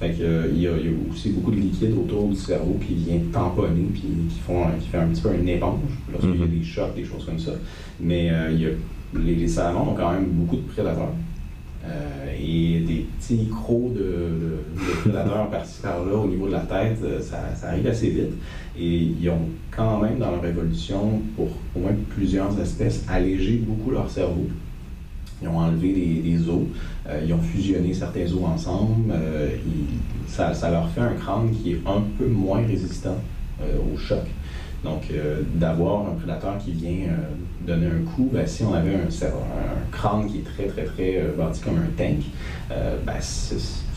Fait 0.00 0.12
que, 0.12 0.22
euh, 0.22 0.48
il, 0.50 0.62
y 0.62 0.66
a, 0.66 0.70
aussi 1.12 1.32
beaucoup 1.32 1.50
de 1.50 1.56
liquide 1.56 1.92
autour 1.92 2.26
du 2.28 2.36
cerveau 2.36 2.78
qui 2.86 2.94
vient 2.94 3.20
tamponner, 3.30 3.84
puis 3.92 4.00
qui, 4.30 4.38
font, 4.38 4.64
qui 4.80 4.88
fait 4.88 4.96
un 4.96 5.08
petit 5.08 5.20
peu 5.20 5.34
une 5.34 5.46
éponge 5.46 5.80
lorsqu'il 6.10 6.40
y 6.40 6.42
a 6.42 6.46
mm-hmm. 6.46 6.58
des 6.58 6.64
chocs, 6.64 6.94
des 6.94 7.04
choses 7.04 7.26
comme 7.26 7.38
ça. 7.38 7.52
Mais 8.00 8.32
il 8.52 8.62
y 8.62 8.66
a, 8.66 8.70
les, 9.12 9.34
les 9.34 9.48
salamandres 9.48 9.92
ont 9.92 9.94
quand 9.94 10.12
même 10.12 10.28
beaucoup 10.30 10.56
de 10.56 10.62
prédateurs. 10.72 11.12
Euh, 11.84 12.34
et 12.38 12.80
des 12.80 13.06
petits 13.18 13.48
crocs 13.48 13.94
de, 13.94 14.00
de, 14.00 15.00
prédateurs 15.00 15.48
par-ci 15.50 15.80
par-là 15.80 16.16
au 16.16 16.26
niveau 16.26 16.46
de 16.46 16.52
la 16.52 16.60
tête, 16.60 16.98
euh, 17.04 17.20
ça, 17.20 17.38
arrive 17.68 17.86
assez 17.86 18.10
vite. 18.10 18.32
Et 18.78 19.12
ils 19.20 19.28
ont 19.28 19.48
quand 19.70 20.00
même, 20.00 20.18
dans 20.18 20.30
leur 20.30 20.44
évolution, 20.44 21.20
pour 21.36 21.48
au 21.74 21.80
moins 21.80 21.94
plusieurs 22.10 22.58
espèces, 22.60 23.04
allégé 23.08 23.56
beaucoup 23.56 23.90
leur 23.90 24.10
cerveau. 24.10 24.46
Ils 25.42 25.48
ont 25.48 25.58
enlevé 25.58 26.20
des, 26.22 26.48
os, 26.48 26.62
euh, 27.08 27.20
ils 27.24 27.32
ont 27.32 27.40
fusionné 27.40 27.94
certains 27.94 28.26
os 28.26 28.44
ensemble. 28.44 29.12
ça, 30.26 30.52
ça, 30.54 30.70
leur 30.70 30.88
fait 30.90 31.00
un 31.00 31.14
crâne 31.14 31.50
qui 31.50 31.72
est 31.72 31.80
un 31.86 32.02
peu 32.18 32.26
moins 32.26 32.64
résistant 32.66 33.16
au 33.60 33.96
choc. 33.96 34.24
Donc, 34.84 35.08
euh, 35.10 35.42
d'avoir 35.54 36.06
un 36.06 36.14
prédateur 36.14 36.56
qui 36.58 36.72
vient 36.72 37.08
euh, 37.08 37.66
donner 37.66 37.86
un 37.86 38.04
coup, 38.10 38.30
ben, 38.32 38.46
si 38.46 38.62
on 38.62 38.72
avait 38.72 38.94
un, 38.94 39.90
crâne 39.90 40.26
qui 40.26 40.38
est 40.38 40.44
très, 40.44 40.66
très, 40.66 40.84
très 40.84 41.16
euh, 41.16 41.32
bâti 41.36 41.60
comme 41.60 41.78
un 41.78 41.90
tank, 41.96 42.22
ben, 43.04 43.20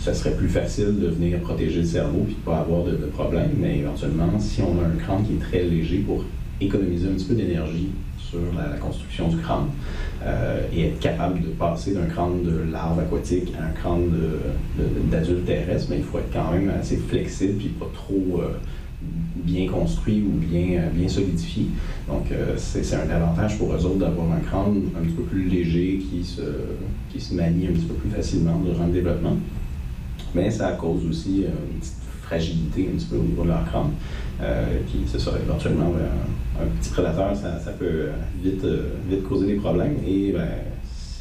ça 0.02 0.16
serait 0.16 0.36
plus 0.36 0.49
facile 0.49 0.99
de 0.99 1.08
venir 1.08 1.39
protéger 1.39 1.82
le 1.82 1.86
cerveau 1.86 2.26
et 2.28 2.32
de 2.32 2.38
ne 2.38 2.43
pas 2.43 2.58
avoir 2.58 2.84
de, 2.84 2.95
problème. 3.14 3.52
Mais 3.60 3.80
éventuellement, 3.80 4.39
si 4.39 4.62
on 4.62 4.82
a 4.82 4.88
un 4.88 4.97
crâne 4.97 5.24
qui 5.26 5.34
est 5.34 5.39
très 5.39 5.64
léger 5.64 5.99
pour 5.99 6.26
économiser 6.60 7.08
un 7.08 7.12
petit 7.12 7.26
peu 7.26 7.36
d'énergie 7.36 7.89
sur 8.18 8.39
la, 8.58 8.78
construction 8.78 9.28
du 9.28 9.38
crâne 9.38 9.68
et 10.74 10.88
être 10.88 10.99
capable 10.99 11.41
de 11.41 11.47
passer 11.47 11.93
d'un 11.93 12.06
crâne 12.06 12.43
de 12.43 12.72
larve 12.72 12.99
aquatique 12.99 13.54
à 13.60 13.66
un 13.66 13.72
crâne 13.72 14.10
d'adulte 15.12 15.45
terrestre, 15.45 15.88
mais 15.89 15.97
ben, 15.97 16.04
il 16.04 16.06
faut 16.12 16.18
être 16.18 16.34
quand 16.34 16.52
même 16.52 16.72
assez 16.80 16.97
flexible 16.97 17.62
et 17.64 17.70
pas 17.70 17.89
trop 17.93 18.41
bien 19.36 19.68
construit 19.68 20.24
ou 20.24 20.38
bien, 20.39 20.84
bien 20.93 21.08
solidifié. 21.08 21.66
Donc, 22.08 22.28
c'est 22.58 22.95
un 22.95 23.10
avantage 23.10 23.58
pour 23.60 23.74
eux 23.74 23.86
autres 23.86 23.99
d'avoir 23.99 24.32
un 24.32 24.39
crâne 24.39 24.82
un 24.97 25.04
petit 25.04 25.14
peu 25.14 25.24
plus 25.24 25.47
léger 25.47 26.02
qui 26.10 26.24
se, 26.24 26.41
qui 27.12 27.20
se 27.20 27.36
manie 27.36 27.68
un 27.68 27.74
petit 27.74 27.86
peu 27.86 27.95
plus 27.95 28.10
facilement 28.10 28.60
durant 28.60 28.88
le 28.88 28.93
développement. 28.93 29.38
Mais 30.36 30.50
ça 30.50 30.72
cause 30.72 31.06
aussi 31.10 31.44
une 31.44 31.80
petite 31.80 31.96
fragilité 32.22 32.90
un 32.92 32.98
petit 32.98 33.08
peu 33.08 33.18
au 33.18 33.24
niveau 33.24 33.44
de 33.44 33.50
leur 33.50 33.66
crâne, 33.66 33.92
qui, 34.88 35.00
c'est 35.06 35.20
ça, 35.20 35.32
éventuellement, 35.44 35.94
un, 36.60 36.66
petit 36.80 36.90
prédateur, 36.92 37.36
ça, 37.36 37.60
ça 37.60 37.72
peut 37.72 38.08
vite, 38.42 38.66
vite 39.10 39.24
causer 39.28 39.48
des 39.48 39.56
problèmes. 39.56 39.98
Et 40.08 40.32
ben, 40.32 40.48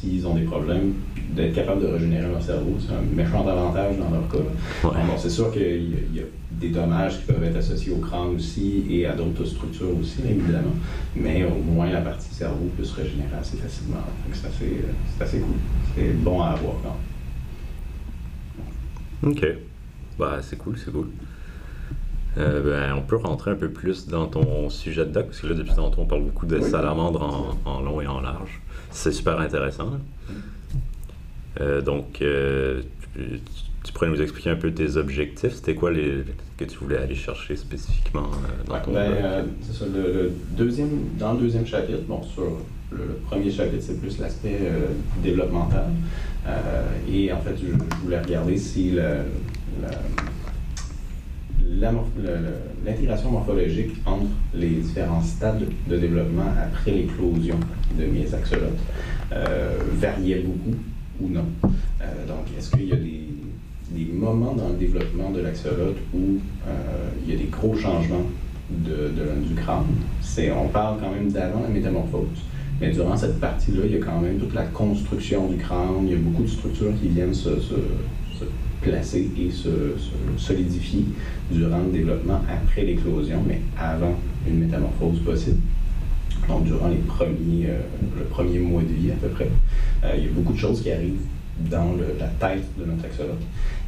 s'ils 0.01 0.25
ont 0.25 0.33
des 0.33 0.43
problèmes, 0.43 0.93
d'être 1.35 1.53
capable 1.53 1.81
de 1.81 1.87
régénérer 1.87 2.27
leur 2.27 2.41
cerveau. 2.41 2.75
C'est 2.79 2.93
un 2.93 3.15
méchant 3.15 3.47
avantage 3.47 3.97
dans 3.97 4.09
leur 4.09 4.27
cas. 4.27 4.49
Bon, 4.83 5.17
c'est 5.17 5.29
sûr 5.29 5.51
qu'il 5.51 5.93
y, 6.13 6.19
a 6.19 6.23
des 6.51 6.69
dommages 6.69 7.19
qui 7.19 7.25
peuvent 7.25 7.43
être 7.43 7.57
associés 7.57 7.93
au 7.93 7.97
crâne 7.97 8.35
aussi 8.35 8.83
et 8.89 9.05
à 9.05 9.13
d'autres 9.13 9.45
structures 9.45 9.97
aussi, 9.99 10.19
évidemment. 10.29 10.75
Mais 11.15 11.43
au 11.45 11.55
moins, 11.55 11.89
la 11.89 12.01
partie 12.01 12.33
cerveau 12.33 12.69
peut 12.77 12.83
se 12.83 12.95
régénérer 12.95 13.35
assez 13.39 13.57
facilement. 13.57 14.01
C'est 14.33 14.47
assez, 14.47 14.81
assez, 15.19 15.39
cool. 15.39 15.55
C'est 15.95 16.13
bon 16.21 16.41
à 16.41 16.47
avoir 16.47 16.73
quand 16.83 16.97
OK. 19.23 19.45
Bah, 20.17 20.39
c'est 20.41 20.57
cool, 20.57 20.77
c'est 20.77 20.91
cool. 20.91 21.07
Euh, 22.37 22.61
ben, 22.61 22.95
on 22.95 23.01
peut 23.01 23.17
rentrer 23.17 23.51
un 23.51 23.55
peu 23.55 23.69
plus 23.69 24.07
dans 24.07 24.27
ton 24.27 24.69
sujet 24.69 25.05
de 25.05 25.11
doc, 25.11 25.25
parce 25.27 25.41
que 25.41 25.47
là, 25.47 25.53
depuis 25.53 25.73
tantôt, 25.73 26.01
on 26.01 26.05
parle 26.05 26.23
beaucoup 26.23 26.45
de 26.45 26.61
salamandres 26.61 27.23
en, 27.65 27.69
en, 27.69 27.81
long 27.81 27.99
et 28.01 28.07
en 28.07 28.21
large. 28.21 28.61
C'est 28.89 29.11
super 29.11 29.39
intéressant. 29.39 29.91
Euh, 31.59 31.81
donc, 31.81 32.21
euh, 32.21 32.81
tu, 33.83 33.91
pourrais 33.93 34.09
nous 34.09 34.21
expliquer 34.21 34.51
un 34.51 34.55
peu 34.55 34.71
tes 34.71 34.95
objectifs. 34.95 35.55
C'était 35.55 35.75
quoi 35.75 35.91
les 35.91 36.23
que 36.57 36.63
tu 36.63 36.77
voulais 36.77 36.97
aller 36.97 37.15
chercher 37.15 37.55
spécifiquement 37.55 38.29
dans 38.67 38.79
ton 38.79 38.93
ben, 38.93 39.45
C'est 39.61 39.73
ça. 39.73 39.85
Le, 39.93 40.31
deuxième, 40.51 41.17
dans 41.17 41.33
le 41.33 41.39
deuxième 41.39 41.65
chapitre, 41.65 42.03
bon, 42.07 42.23
sur 42.23 42.59
le, 42.91 43.19
premier 43.25 43.49
chapitre, 43.51 43.83
c'est 43.85 43.99
plus 43.99 44.19
l'aspect 44.19 44.59
développemental. 45.23 45.85
et 47.09 47.31
en 47.31 47.39
fait, 47.39 47.55
je, 47.61 47.67
voulais 48.03 48.19
regarder 48.19 48.57
si 48.57 48.97
l'intégration 52.85 53.31
morphologique 53.31 53.91
entre 54.05 54.27
les 54.53 54.69
différents 54.69 55.21
stades 55.21 55.65
de 55.87 55.97
développement 55.97 56.51
après 56.61 56.91
l'éclosion 56.91 57.59
de 57.97 58.05
mes 58.05 58.33
axolotes 58.33 58.79
euh, 59.31 59.77
variait 59.93 60.41
beaucoup 60.41 60.77
ou 61.21 61.29
non. 61.29 61.45
Euh, 61.63 62.27
donc, 62.27 62.45
est-ce 62.57 62.71
qu'il 62.71 62.87
y 62.87 62.91
a 62.91 62.95
des, 62.95 63.27
moments 64.13 64.53
dans 64.53 64.69
le 64.69 64.75
développement 64.75 65.31
de 65.31 65.41
l'axolote 65.41 65.97
où 66.13 66.37
euh, 66.67 67.09
il 67.23 67.33
y 67.33 67.35
a 67.35 67.39
des 67.39 67.49
gros 67.49 67.75
changements 67.75 68.25
de, 68.69 69.11
du 69.47 69.55
crâne? 69.55 69.85
On 70.55 70.67
parle 70.67 70.99
quand 70.99 71.11
même 71.11 71.31
d'avant 71.31 71.61
la 71.61 71.69
métamorphose. 71.69 72.27
Mais 72.81 72.89
durant 72.91 73.15
cette 73.15 73.39
partie-là, 73.39 73.83
il 73.85 73.91
y 73.91 73.95
a 73.95 74.03
quand 74.03 74.19
même 74.19 74.39
toute 74.39 74.55
la 74.55 74.63
construction 74.63 75.47
du 75.47 75.57
crâne, 75.57 76.07
il 76.07 76.11
y 76.11 76.15
a 76.15 76.17
beaucoup 76.17 76.43
de 76.43 76.49
structures 76.49 76.93
qui 76.99 77.09
viennent 77.09 77.33
se, 77.33 77.59
se 77.59 77.75
placer 78.81 79.29
et 79.39 79.51
se, 79.51 79.69
solidifier 80.37 81.05
durant 81.51 81.79
le 81.79 81.91
développement 81.91 82.41
après 82.49 82.83
l'éclosion, 82.83 83.43
mais 83.47 83.61
avant 83.77 84.15
une 84.47 84.59
métamorphose 84.59 85.19
possible. 85.19 85.59
Donc, 86.47 86.63
durant 86.63 86.87
les 86.87 86.97
premiers, 86.97 87.67
euh, 87.67 87.81
le 88.17 88.25
premier 88.25 88.57
mois 88.57 88.81
de 88.81 88.87
vie 88.87 89.11
à 89.11 89.15
peu 89.15 89.27
près, 89.29 89.49
euh, 90.03 90.15
il 90.17 90.25
y 90.25 90.27
a 90.27 90.31
beaucoup 90.31 90.53
de 90.53 90.57
choses 90.57 90.81
qui 90.81 90.91
arrivent 90.91 91.21
dans 91.69 91.95
la 92.19 92.27
tête 92.27 92.65
de 92.79 92.85
notre 92.85 93.05
axolote. 93.05 93.41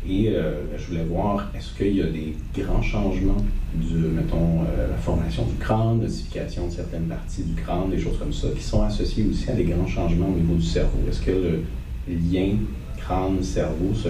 Et 0.07 0.29
euh, 0.29 0.63
je 0.77 0.87
voulais 0.87 1.05
voir, 1.05 1.49
est-ce 1.55 1.77
qu'il 1.77 1.95
y 1.95 2.01
a 2.01 2.07
des 2.07 2.35
grands 2.57 2.81
changements 2.81 3.43
de, 3.73 4.07
mettons, 4.09 4.63
la 4.63 4.97
formation 4.97 5.45
du 5.45 5.55
crâne, 5.55 6.01
l'ossification 6.01 6.67
de 6.67 6.71
certaines 6.71 7.05
parties 7.05 7.43
du 7.43 7.53
crâne, 7.53 7.89
des 7.89 7.99
choses 7.99 8.17
comme 8.19 8.33
ça, 8.33 8.49
qui 8.55 8.61
sont 8.61 8.83
associées 8.83 9.25
aussi 9.29 9.49
à 9.49 9.53
des 9.53 9.63
grands 9.63 9.87
changements 9.87 10.27
au 10.27 10.37
niveau 10.37 10.55
du 10.55 10.65
cerveau? 10.65 10.99
Est-ce 11.09 11.21
que 11.21 11.31
le 11.31 11.63
lien 12.07 12.57
crâne, 12.97 13.41
cerveau 13.41 13.93
se, 13.93 14.09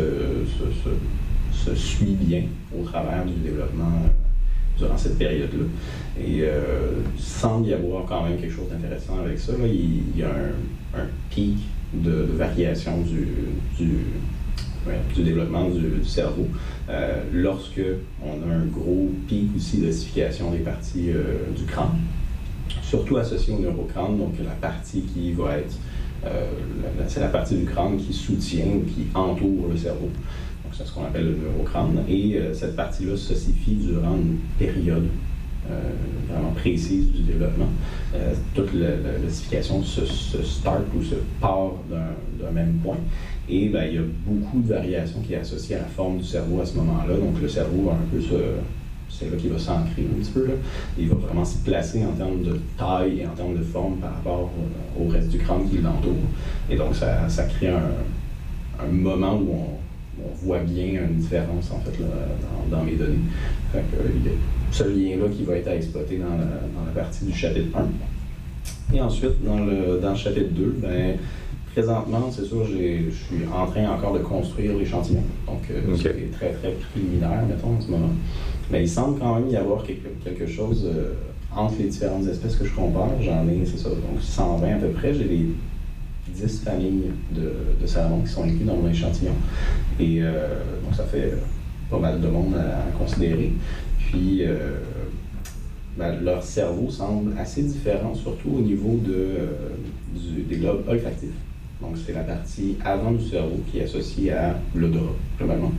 se, 1.54 1.76
suit 1.76 2.18
bien 2.20 2.44
au 2.78 2.84
travers 2.84 3.24
du 3.26 3.34
développement 3.34 3.86
euh, 4.06 4.78
durant 4.78 4.98
cette 4.98 5.18
période-là? 5.18 5.66
Et 6.20 6.42
euh, 6.42 7.02
semble 7.18 7.68
y 7.68 7.74
avoir 7.74 8.06
quand 8.06 8.24
même 8.24 8.38
quelque 8.38 8.54
chose 8.54 8.70
d'intéressant 8.70 9.20
avec 9.24 9.38
ça. 9.40 9.54
Il, 9.64 10.18
y 10.18 10.24
a 10.24 10.30
un, 10.96 11.06
pic 11.30 11.58
de, 11.94 12.28
variation 12.36 13.02
du, 13.02 13.88
du 15.16 15.24
développement 15.24 15.70
du, 15.70 16.04
cerveau. 16.06 16.48
Euh, 16.90 17.24
lorsque 17.32 17.82
on 18.22 18.50
a 18.50 18.54
un 18.54 18.66
gros 18.66 19.10
pic 19.28 19.50
aussi 19.56 19.78
d'ossification 19.78 20.52
des 20.52 20.60
parties 20.60 21.12
euh, 21.12 21.50
du 21.56 21.64
crâne, 21.64 21.98
surtout 22.82 23.18
associé 23.18 23.54
au 23.54 23.60
neurocrâne, 23.60 24.18
donc 24.18 24.34
la 24.44 24.52
partie 24.52 25.02
qui 25.02 25.32
va 25.32 25.58
être 25.58 25.78
euh, 26.26 26.46
c'est 27.08 27.20
la 27.20 27.28
partie 27.28 27.56
du 27.56 27.66
crâne 27.66 27.98
qui 27.98 28.14
soutient 28.14 28.66
ou 28.66 28.84
qui 28.84 29.08
entoure 29.14 29.68
le 29.70 29.78
cerveau. 29.78 30.10
Donc, 30.64 30.74
c'est 30.74 30.86
ce 30.86 30.94
qu'on 30.94 31.06
appelle 31.06 31.26
le 31.26 31.36
neurocrâne. 31.36 32.04
Et 32.08 32.36
euh, 32.36 32.54
cette 32.54 32.76
partie-là 32.76 33.18
s'ossifie 33.18 33.76
durant 33.76 34.16
une 34.16 34.38
période 34.58 35.08
vraiment 36.30 36.52
précise 36.52 37.12
du 37.12 37.24
développement. 37.24 37.70
toute 38.54 38.72
l'ossification 39.24 39.84
se, 39.84 40.06
start 40.44 40.84
ou 40.98 41.04
se 41.04 41.16
part 41.40 41.74
d'un 41.90 42.52
même 42.52 42.74
point. 42.84 42.98
Et 43.50 43.70
ben, 43.70 43.86
il 43.88 43.96
y 43.96 43.98
a 43.98 44.04
beaucoup 44.26 44.62
de 44.62 44.68
variations 44.68 45.20
qui 45.22 45.34
est 45.34 45.38
associée 45.38 45.76
à 45.76 45.80
la 45.80 45.86
forme 45.86 46.18
du 46.18 46.24
cerveau 46.24 46.62
à 46.62 46.66
ce 46.66 46.76
moment-là. 46.78 47.16
Donc 47.16 47.42
le 47.42 47.48
cerveau 47.48 47.90
va 47.90 47.94
un 47.94 48.08
peu 48.12 48.22
se, 48.22 48.36
c'est 49.14 49.30
là 49.30 49.38
qu'il 49.38 49.52
va 49.52 49.60
s'ancrer 49.60 50.04
un 50.04 50.20
petit 50.20 50.32
peu. 50.32 50.48
Là. 50.48 50.54
Il 50.98 51.10
va 51.10 51.16
vraiment 51.16 51.46
se 51.46 51.58
placer 51.58 52.04
en 52.06 52.12
termes 52.14 52.42
de 52.42 52.60
taille 52.78 53.20
et 53.20 53.28
en 53.28 53.32
termes 53.32 53.58
de 53.58 53.64
forme 53.64 53.98
par 53.98 54.14
rapport 54.14 54.50
au, 55.00 55.08
reste 55.08 55.30
du 55.30 55.38
crâne 55.38 55.70
qui 55.70 55.78
l'entoure. 55.78 56.14
Et 56.70 56.76
donc, 56.76 56.96
ça, 56.96 57.44
crée 57.44 57.70
un, 57.70 58.88
moment 58.92 59.36
où 59.36 59.50
on, 59.52 60.46
voit 60.46 60.60
bien 60.60 61.04
une 61.10 61.18
différence 61.18 61.72
en 61.72 61.80
fait 61.80 61.98
dans, 62.00 62.78
dans, 62.78 62.84
mes 62.84 62.96
données. 62.96 63.20
Fait 63.72 63.80
que, 63.80 63.98
ce 64.74 64.84
lien-là 64.84 65.28
qui 65.32 65.44
va 65.44 65.58
être 65.58 65.68
à 65.68 65.76
exploiter 65.76 66.18
dans 66.18 66.30
la, 66.30 66.46
dans 66.46 66.86
la 66.86 67.02
partie 67.02 67.26
du 67.26 67.34
chapitre 67.34 67.78
1. 67.78 68.96
Et 68.96 69.02
ensuite, 69.02 69.44
dans 69.44 69.64
le, 69.64 70.00
dans 70.02 70.12
le 70.12 70.16
chapitre 70.16 70.52
2, 70.52 70.76
ben, 70.82 71.18
présentement, 71.74 72.30
c'est 72.32 72.46
sûr, 72.46 72.66
je 72.66 73.10
suis 73.12 73.46
en 73.54 73.68
train 73.68 73.88
encore 73.90 74.14
de 74.14 74.20
construire 74.20 74.78
l'échantillon. 74.78 75.24
Donc, 75.48 75.62
euh, 75.70 75.96
c'est 75.96 76.32
très, 76.32 76.52
très 76.54 76.72
préliminaire, 76.72 77.44
mettons, 77.48 77.76
en 77.78 77.82
ce 77.82 77.90
moment. 77.90 78.12
Mais 78.72 78.84
il 78.84 78.90
semble 78.90 79.20
quand 79.20 79.36
même 79.36 79.50
y 79.50 79.56
avoir 79.56 79.84
quelque, 79.84 80.48
chose 80.48 80.86
euh, 80.86 81.14
entre 81.56 81.76
les 81.80 81.86
différentes 81.86 82.28
espèces 82.28 82.56
que 82.56 82.66
je 82.66 82.74
compare. 82.74 83.10
J'en 83.22 83.48
ai, 83.48 83.66
c'est 83.66 83.78
ça, 83.78 83.90
donc 83.90 84.22
120 84.22 84.68
à 84.68 84.76
peu 84.76 84.90
près. 84.90 85.14
J'ai 85.14 85.26
les 85.26 85.46
10 86.30 86.62
familles 86.64 87.12
de, 87.32 87.54
de 87.82 87.88
salamandres 87.88 88.24
qui 88.24 88.32
sont 88.32 88.44
inclus 88.44 88.66
dans 88.66 88.78
mon 88.78 88.90
échantillon. 88.90 89.34
Et 90.00 90.20
euh, 90.22 90.48
donc, 90.84 90.96
ça 90.96 91.04
fait 91.04 91.34
pas 91.90 92.00
mal 92.00 92.20
de 92.20 92.28
monde 92.28 92.56
à, 92.56 92.98
considérer. 92.98 93.54
Puis, 94.14 94.44
euh, 94.44 94.78
ben, 95.98 96.22
leur 96.24 96.44
cerveau 96.44 96.90
semble 96.92 97.36
assez 97.38 97.64
différent, 97.64 98.14
surtout 98.14 98.50
au 98.58 98.62
niveau 98.62 99.00
de, 99.04 100.46
des 100.48 100.58
globes 100.58 100.84
olfactifs. 100.88 101.30
Donc, 101.82 101.98
c'est 102.06 102.14
la 102.14 102.22
partie 102.22 102.78
avant 102.86 103.12
du 103.12 103.26
cerveau 103.26 103.60
qui 103.70 103.80
est 103.80 103.84
associée 103.84 104.32
à 104.32 104.56
l'odorat, 104.76 105.16
globalement. 105.38 105.72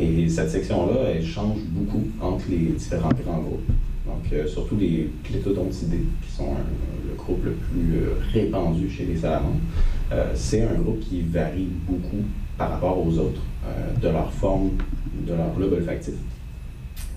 Et 0.00 0.28
cette 0.28 0.50
section-là, 0.50 1.10
elle 1.14 1.24
change 1.24 1.58
beaucoup 1.68 2.02
entre 2.20 2.44
les 2.50 2.72
différents 2.72 3.10
grands 3.24 3.38
groupes. 3.38 3.70
Donc, 4.04 4.32
euh, 4.32 4.48
surtout 4.48 4.76
les 4.76 5.08
plétodontidés, 5.22 6.02
qui 6.26 6.32
sont 6.32 6.54
le 7.08 7.14
groupe 7.14 7.44
le 7.44 7.52
plus 7.52 7.98
euh, 7.98 8.14
répandu 8.32 8.90
chez 8.90 9.04
les 9.04 9.16
salamandres. 9.16 9.60
Euh, 10.10 10.32
c'est 10.34 10.62
un 10.62 10.74
groupe 10.74 10.98
qui 10.98 11.22
varie 11.22 11.68
beaucoup 11.88 12.24
par 12.58 12.72
rapport 12.72 12.98
aux 12.98 13.16
autres, 13.18 13.40
de 14.02 14.08
leur 14.08 14.30
forme, 14.32 14.70
de 15.26 15.32
leur 15.32 15.54
globe 15.54 15.74
olfactif. 15.74 16.14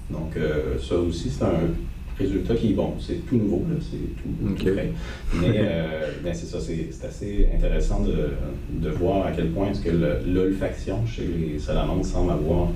Donc, 0.10 0.38
ça 0.82 0.96
aussi, 0.96 1.30
c'est 1.30 1.44
un 1.44 1.70
résultat 2.18 2.56
qui 2.56 2.72
est 2.72 2.74
bon. 2.74 2.94
C'est 3.00 3.26
tout 3.26 3.38
nouveau, 3.38 3.64
c'est 3.80 4.22
tout, 4.22 4.72
frais. 4.72 4.92
Mais, 5.36 5.60
euh, 5.60 6.34
c'est 6.34 6.46
ça, 6.46 6.60
c'est 6.60 6.90
assez 7.06 7.48
intéressant 7.54 8.02
de, 8.02 8.32
de, 8.72 8.90
voir 8.90 9.28
à 9.28 9.32
quel 9.32 9.50
point 9.50 9.70
est-ce 9.70 9.82
que 9.82 9.92
l'olfaction 10.28 11.06
chez 11.06 11.26
les 11.26 11.60
salamandres 11.60 12.06
semble 12.06 12.32
avoir 12.32 12.70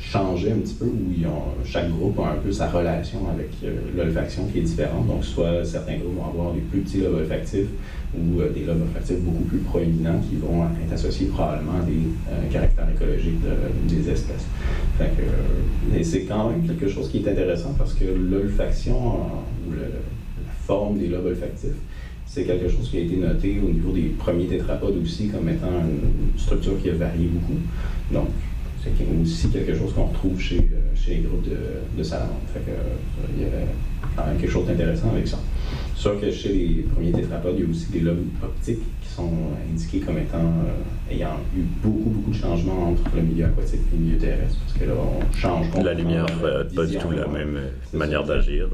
changé 0.00 0.50
un 0.50 0.56
petit 0.56 0.74
peu, 0.74 0.86
où 0.86 1.12
ils 1.16 1.26
ont, 1.26 1.64
chaque 1.64 1.90
groupe 1.90 2.18
a 2.20 2.32
un 2.32 2.36
peu 2.36 2.50
sa 2.50 2.68
relation 2.68 3.20
avec 3.30 3.50
euh, 3.62 3.76
l'olfaction 3.96 4.46
qui 4.46 4.58
est 4.58 4.62
différente. 4.62 5.06
Donc, 5.06 5.24
soit 5.24 5.64
certains 5.64 5.98
groupes 5.98 6.16
vont 6.16 6.26
avoir 6.26 6.52
des 6.54 6.60
plus 6.60 6.80
petits 6.80 7.02
lobes 7.02 7.16
olfactifs 7.16 7.68
ou 8.14 8.40
euh, 8.40 8.50
des 8.50 8.64
lobes 8.64 8.80
olfactifs 8.82 9.18
beaucoup 9.20 9.44
plus 9.44 9.58
proéminents 9.58 10.20
qui 10.28 10.36
vont 10.36 10.64
être 10.82 10.92
associés 10.94 11.26
probablement 11.26 11.80
à 11.80 11.84
des 11.84 12.08
euh, 12.30 12.50
caractères 12.50 12.88
écologiques 12.90 13.40
des 13.86 14.10
espèces. 14.10 14.46
Fait 14.96 15.10
que, 15.16 15.22
c'est 16.02 16.22
quand 16.22 16.50
même 16.50 16.66
quelque 16.66 16.88
chose 16.88 17.08
qui 17.08 17.18
est 17.18 17.28
intéressant 17.28 17.74
parce 17.76 17.94
que 17.94 18.04
l'olfaction 18.04 18.96
ou 19.66 19.72
la 19.72 19.86
forme 20.66 20.98
des 20.98 21.08
lobes 21.08 21.26
olfactifs, 21.26 21.70
c'est 22.26 22.44
quelque 22.44 22.68
chose 22.68 22.88
qui 22.88 22.98
a 22.98 23.00
été 23.00 23.16
noté 23.16 23.60
au 23.62 23.68
niveau 23.68 23.92
des 23.92 24.12
premiers 24.18 24.46
tétrapodes 24.46 24.96
aussi 25.02 25.28
comme 25.28 25.48
étant 25.48 25.66
une 25.66 26.38
structure 26.38 26.80
qui 26.80 26.90
a 26.90 26.94
varié 26.94 27.26
beaucoup. 27.26 27.58
Donc, 28.12 28.28
c'est 28.82 28.90
aussi 29.22 29.48
quelque 29.48 29.74
chose 29.74 29.92
qu'on 29.92 30.04
retrouve 30.04 30.40
chez, 30.40 30.70
chez 30.94 31.16
les 31.16 31.20
groupes 31.22 31.44
de, 31.44 31.98
de 31.98 32.02
salamandres. 32.02 32.38
Que, 32.54 32.70
il 33.36 33.42
y 33.42 33.46
avait 33.46 33.66
quand 34.16 34.26
même 34.26 34.38
quelque 34.38 34.50
chose 34.50 34.66
d'intéressant 34.66 35.10
avec 35.12 35.26
ça. 35.26 35.38
Sûr 35.94 36.20
que 36.20 36.30
chez 36.30 36.52
les 36.52 36.82
premiers 36.94 37.12
tétrapodes, 37.12 37.56
il 37.58 37.64
y 37.64 37.66
a 37.66 37.70
aussi 37.70 37.90
des 37.92 38.00
lobes 38.00 38.24
optiques 38.42 38.78
sont 39.16 39.30
indiqués 39.70 40.00
comme 40.00 40.18
étant 40.18 40.52
ayant 41.10 41.36
eu 41.56 41.62
beaucoup, 41.82 42.10
beaucoup 42.10 42.30
de 42.30 42.36
changements 42.36 42.90
entre 42.90 43.02
le 43.16 43.22
milieu 43.22 43.46
aquatique 43.46 43.80
et 43.92 43.96
le 43.96 44.02
milieu 44.02 44.18
terrestre. 44.18 44.58
Parce 44.66 44.78
que 44.78 44.84
là, 44.84 44.94
on 44.96 45.36
change 45.36 45.66
La 45.82 45.94
lumière 45.94 46.26
n'a 46.26 46.64
pas 46.64 46.86
du 46.86 46.96
tout 46.96 47.10
la 47.10 47.26
même 47.26 47.58
manière 47.92 48.24
d'agir. 48.24 48.68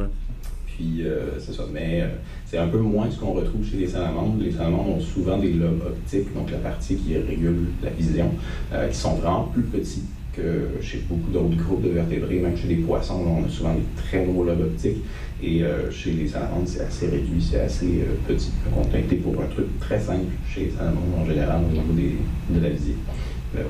Puis 0.66 1.02
c'est 1.38 1.54
ça. 1.54 1.64
Mais 1.72 2.04
c'est 2.44 2.58
un 2.58 2.68
peu 2.68 2.78
moins 2.78 3.10
ce 3.10 3.18
qu'on 3.18 3.32
retrouve 3.32 3.64
chez 3.64 3.78
les 3.78 3.88
salamandres. 3.88 4.36
Les 4.38 4.52
salamandres 4.52 4.96
ont 4.96 5.00
souvent 5.00 5.38
des 5.38 5.52
lobes 5.52 5.82
optiques, 5.86 6.32
donc 6.34 6.50
la 6.50 6.58
partie 6.58 6.96
qui 6.96 7.16
régule 7.16 7.68
la 7.82 7.90
vision, 7.90 8.30
qui 8.90 8.96
sont 8.96 9.14
vraiment 9.14 9.44
plus 9.44 9.62
petits 9.62 10.04
que 10.36 10.82
chez 10.82 11.02
beaucoup 11.08 11.30
d'autres 11.30 11.56
groupes 11.56 11.82
de 11.82 11.90
vertébrés, 11.90 12.38
même 12.38 12.56
chez 12.56 12.68
les 12.68 12.76
poissons, 12.76 13.24
on 13.26 13.46
a 13.46 13.48
souvent 13.48 13.74
des 13.74 13.82
très 13.96 14.24
gros 14.24 14.44
lobes 14.44 14.60
optiques. 14.60 15.02
Et 15.42 15.62
euh, 15.62 15.90
chez 15.90 16.12
les 16.12 16.28
salamandres, 16.28 16.66
c'est 16.66 16.80
assez 16.80 17.08
réduit, 17.08 17.42
c'est 17.42 17.60
assez 17.60 17.86
euh, 18.00 18.14
petit. 18.26 18.50
Donc, 18.74 18.86
on 18.90 18.94
a 18.94 18.98
été 18.98 19.16
pour 19.16 19.34
un 19.42 19.46
truc 19.46 19.66
très 19.80 20.00
simple 20.00 20.24
chez 20.48 20.66
les 20.66 20.70
salamandres 20.70 21.18
en 21.20 21.26
général 21.26 21.60
au 21.62 21.72
niveau 21.72 21.92
des, 21.92 22.16
de 22.50 22.62
la 22.62 22.70
visée. 22.70 22.96
Ben 23.54 23.64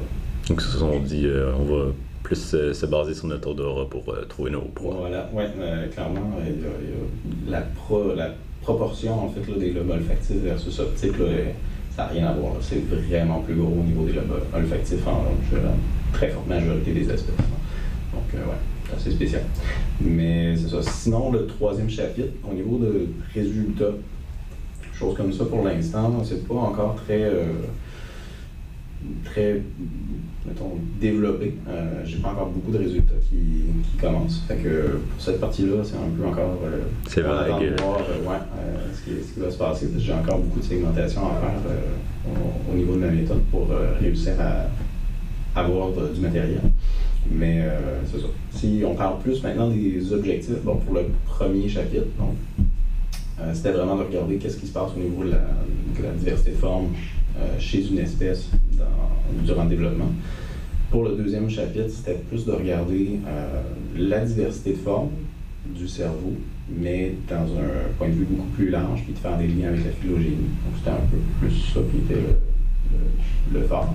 Donc, 0.48 0.60
ça, 0.60 0.84
on 0.84 1.00
dit, 1.00 1.26
euh, 1.26 1.52
on 1.58 1.64
va 1.64 1.92
plus 2.22 2.36
se 2.36 2.86
baser 2.86 3.14
sur 3.14 3.26
notre 3.26 3.48
odorat 3.50 3.88
pour 3.88 4.16
trouver 4.28 4.50
nos 4.50 4.62
proies. 4.62 4.96
Voilà, 4.98 5.30
oui, 5.32 5.44
clairement, 5.92 6.32
la, 7.48 7.62
la, 8.16 8.34
proportion 8.62 9.26
en 9.26 9.28
fait 9.28 9.48
là, 9.48 9.58
des 9.58 9.70
lobes 9.70 9.90
olfactifs 9.90 10.38
versus 10.42 10.80
optiques, 10.80 11.12
ça 11.96 12.04
n'a 12.04 12.08
rien 12.08 12.26
à 12.26 12.32
voir. 12.34 12.54
C'est 12.60 12.84
vraiment 12.88 13.40
plus 13.40 13.54
gros 13.54 13.72
au 13.72 13.82
niveau 13.82 14.04
des 14.04 14.12
lobes 14.12 14.42
olfactifs 14.54 15.06
en 15.06 15.24
très 16.12 16.28
forte 16.28 16.46
majorité 16.46 16.92
des 16.92 17.10
espèces. 17.10 17.26
Donc, 18.12 18.32
ouais 18.34 18.56
c'est 18.88 18.96
assez 18.96 19.10
spécial. 19.12 19.42
Mais 20.00 20.56
c'est 20.56 20.68
ça. 20.68 20.82
Sinon, 20.82 21.32
le 21.32 21.46
troisième 21.46 21.90
chapitre, 21.90 22.32
au 22.48 22.54
niveau 22.54 22.78
de 22.78 23.08
résultats, 23.34 23.92
choses 24.94 25.16
comme 25.16 25.32
ça 25.32 25.44
pour 25.44 25.64
l'instant, 25.64 26.22
c'est 26.24 26.46
pas 26.46 26.54
encore 26.54 26.96
très. 26.96 27.22
Euh, 27.24 27.44
très, 29.24 29.62
mettons, 30.46 30.72
développé. 31.00 31.54
Euh, 31.68 32.02
j'ai 32.04 32.18
pas 32.18 32.30
encore 32.30 32.48
beaucoup 32.48 32.72
de 32.72 32.78
résultats 32.78 33.14
qui, 33.28 33.64
qui, 33.90 33.96
commencent. 33.98 34.42
Fait 34.48 34.56
que 34.56 34.98
pour 35.10 35.20
cette 35.20 35.40
partie-là, 35.40 35.82
c'est 35.82 35.96
un 35.96 36.10
peu 36.16 36.26
encore. 36.26 36.58
Euh, 36.64 36.82
c'est 37.08 37.22
vrai. 37.22 37.48
voir 37.78 37.98
ouais, 37.98 38.36
ce, 38.94 39.02
qui, 39.02 39.10
ce, 39.26 39.34
qui, 39.34 39.40
va 39.40 39.50
se 39.50 39.58
passer. 39.58 39.88
J'ai 39.98 40.12
encore 40.12 40.38
beaucoup 40.38 40.60
de 40.60 40.64
segmentation 40.64 41.22
à 41.26 41.40
faire 41.40 41.72
au, 42.70 42.76
niveau 42.76 42.94
de 42.94 43.00
ma 43.00 43.08
méthode 43.10 43.42
pour 43.50 43.68
réussir 44.00 44.32
à 44.40 45.60
avoir 45.60 45.90
du 45.90 46.20
matériel. 46.20 46.60
Mais 47.30 47.60
euh, 47.60 48.00
c'est 48.10 48.20
ça. 48.20 48.26
Si 48.52 48.82
on 48.86 48.94
parle 48.94 49.20
plus 49.20 49.42
maintenant 49.42 49.68
des 49.68 50.12
objectifs, 50.12 50.62
bon, 50.62 50.76
pour 50.76 50.94
le 50.94 51.06
premier 51.26 51.68
chapitre, 51.68 52.06
donc, 52.18 52.34
euh, 53.40 53.52
c'était 53.52 53.72
vraiment 53.72 53.96
de 53.96 54.04
regarder 54.04 54.36
qu'est-ce 54.36 54.56
qui 54.56 54.66
se 54.66 54.72
passe 54.72 54.90
au 54.96 55.00
niveau 55.00 55.24
de 55.24 55.30
la, 55.30 56.10
diversité 56.16 56.52
de 56.52 56.56
formes 56.56 56.86
euh, 56.86 56.88
chez 57.58 57.86
une 57.88 57.98
espèce 57.98 58.48
durant 59.44 59.64
le 59.64 59.70
développement. 59.70 60.12
Pour 60.90 61.04
le 61.04 61.16
deuxième 61.16 61.50
chapitre, 61.50 61.88
c'était 61.88 62.18
plus 62.28 62.44
de 62.44 62.52
regarder 62.52 63.18
la 63.96 64.24
diversité 64.24 64.72
de 64.72 64.78
formes 64.78 65.10
du 65.74 65.88
cerveau, 65.88 66.34
mais 66.68 67.14
dans 67.28 67.44
un 67.44 67.92
point 67.98 68.08
de 68.08 68.14
vue 68.14 68.24
beaucoup 68.24 68.48
plus 68.50 68.70
large, 68.70 69.02
puis 69.04 69.12
de 69.12 69.18
faire 69.18 69.36
des 69.36 69.48
liens 69.48 69.68
avec 69.68 69.84
la 69.84 69.92
phylogénie. 69.92 70.36
Donc 70.36 70.76
c'était 70.78 70.90
un 70.90 71.06
peu 71.10 71.16
plus 71.40 71.72
ça 71.72 71.80
qui 71.90 71.98
était 71.98 72.20
le, 72.20 73.58
le, 73.58 73.66
fort. 73.66 73.94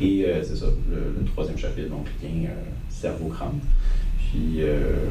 Et 0.00 0.24
euh, 0.24 0.42
c'est 0.42 0.56
ça, 0.56 0.66
le, 0.90 1.24
troisième 1.26 1.58
chapitre, 1.58 1.88
donc 1.88 2.06
lien 2.22 2.48
euh, 2.48 2.54
cerveau-crâne. 2.88 3.58
Puis 4.18 4.60
euh, 4.60 5.06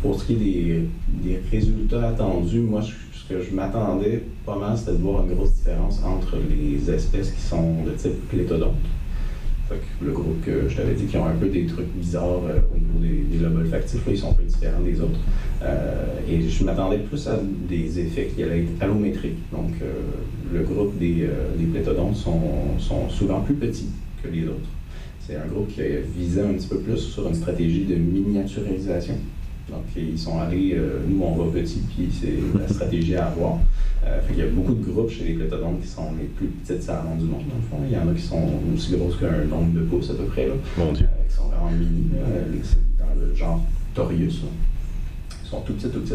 pour 0.00 0.20
ce 0.20 0.26
qui 0.26 0.34
est 0.34 0.88
des, 1.22 1.40
résultats 1.50 2.08
attendus, 2.08 2.60
moi, 2.60 2.82
ce 3.22 3.34
que 3.34 3.42
je 3.42 3.54
m'attendais 3.54 4.22
pas 4.44 4.56
mal, 4.56 4.76
c'était 4.76 4.92
de 4.92 4.96
voir 4.96 5.24
une 5.24 5.34
grosse 5.34 5.52
différence 5.52 6.02
entre 6.04 6.36
les 6.50 6.90
espèces 6.90 7.30
qui 7.30 7.40
sont 7.40 7.84
de 7.84 7.90
type 7.92 8.28
plétodonte. 8.28 8.74
le 10.02 10.12
groupe 10.12 10.44
que 10.44 10.68
je 10.68 10.76
t'avais 10.76 10.94
dit 10.94 11.06
qui 11.06 11.16
ont 11.16 11.26
un 11.26 11.36
peu 11.36 11.48
des 11.48 11.66
trucs 11.66 11.92
bizarres 11.94 12.40
au 12.74 12.78
niveau 12.78 12.98
des, 13.00 13.36
des 13.36 13.42
lobes 13.42 13.56
olfactifs, 13.58 14.04
là, 14.06 14.12
ils 14.12 14.18
sont 14.18 14.30
un 14.30 14.34
peu 14.34 14.42
différents 14.42 14.80
des 14.82 15.00
autres. 15.00 15.18
et 16.28 16.48
je 16.48 16.64
m'attendais 16.64 16.98
plus 16.98 17.26
à 17.28 17.38
des 17.68 18.00
effets 18.00 18.30
qui 18.34 18.42
allaient 18.42 18.64
être 18.64 18.82
allométriques. 18.82 19.38
Donc, 19.52 19.72
le 20.52 20.62
groupe 20.62 20.98
des, 20.98 21.26
des 21.58 21.64
plétodontes 21.66 22.16
sont, 22.16 22.78
sont 22.78 23.08
souvent 23.08 23.40
plus 23.40 23.54
petits 23.54 23.88
que 24.22 24.28
les 24.28 24.44
autres. 24.44 24.68
C'est 25.26 25.36
un 25.36 25.46
groupe 25.46 25.68
qui 25.68 25.80
visé 26.18 26.40
un 26.40 26.52
petit 26.54 26.66
peu 26.66 26.78
plus 26.78 26.98
sur 26.98 27.26
une 27.28 27.34
stratégie 27.34 27.84
de 27.84 27.94
miniaturisation. 27.94 29.14
Donc, 29.72 29.84
ils 29.96 30.18
sont 30.18 30.38
allés, 30.38 30.74
euh, 30.74 31.00
nous, 31.08 31.22
on 31.22 31.34
va 31.34 31.50
petit, 31.50 31.80
puis 31.80 32.10
c'est 32.12 32.34
la 32.60 32.68
stratégie 32.68 33.16
à 33.16 33.28
avoir. 33.28 33.58
Euh, 34.04 34.20
il 34.30 34.38
y 34.38 34.42
a 34.42 34.46
beaucoup 34.46 34.74
de 34.74 34.84
groupes 34.84 35.10
chez 35.10 35.24
les 35.24 35.34
clétodontes 35.34 35.80
qui 35.80 35.88
sont 35.88 36.12
les 36.20 36.26
plus 36.26 36.48
petites 36.48 36.82
salamandres 36.82 37.22
du 37.22 37.24
monde, 37.24 37.44
dans 37.48 37.56
le 37.56 37.62
fond. 37.62 37.88
Il 37.88 37.92
y 37.92 37.96
en 37.96 38.06
a 38.06 38.14
qui 38.14 38.20
sont 38.20 38.50
aussi 38.74 38.94
grosses 38.94 39.16
qu'un 39.16 39.44
nombre 39.46 39.72
de 39.72 39.80
pouces, 39.84 40.10
à 40.10 40.14
peu 40.14 40.24
près. 40.24 40.46
Là, 40.46 40.54
Mon 40.76 40.92
Dieu. 40.92 41.06
Euh, 41.06 41.26
qui 41.26 41.34
sont 41.34 41.44
vraiment 41.44 41.70
mini, 41.70 42.10
dans 42.98 43.18
le 43.18 43.34
genre 43.34 43.64
Torius. 43.94 44.42
Ils 45.42 45.48
sont 45.48 45.60
tout 45.62 45.72
petits, 45.72 45.88
tout 45.88 46.00
petits. 46.00 46.14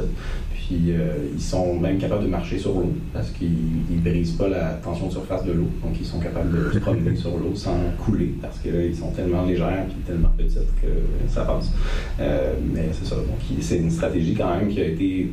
Puis 0.68 0.92
euh, 0.92 1.14
ils 1.34 1.42
sont 1.42 1.80
même 1.80 1.98
capables 1.98 2.24
de 2.24 2.30
marcher 2.30 2.60
sur 2.60 2.74
l'eau 2.74 2.92
parce 3.14 3.30
qu'ils 3.30 3.56
ne 3.90 4.00
brisent 4.02 4.34
pas 4.34 4.50
la 4.50 4.74
tension 4.74 5.08
de 5.08 5.14
surface 5.14 5.46
de 5.46 5.54
l'eau. 5.54 5.70
Donc 5.82 5.96
ils 5.98 6.06
sont 6.06 6.20
capables 6.20 6.52
de 6.52 6.74
se 6.74 6.80
promener 6.80 7.16
sur 7.16 7.38
l'eau 7.38 7.56
sans 7.56 7.78
couler 7.98 8.34
parce 8.42 8.60
qu'ils 8.60 8.96
sont 8.96 9.12
tellement 9.12 9.46
légères 9.46 9.86
et 9.90 10.06
tellement 10.06 10.32
petites 10.38 10.76
que 10.82 11.30
ça 11.30 11.46
passe. 11.46 11.72
Euh, 12.20 12.56
mais 12.74 12.90
c'est 12.92 13.08
ça. 13.08 13.16
Donc 13.16 13.60
c'est 13.62 13.78
une 13.78 13.90
stratégie 13.90 14.36
quand 14.36 14.58
même 14.58 14.68
qui 14.68 14.82
a 14.82 14.88
été 14.88 15.32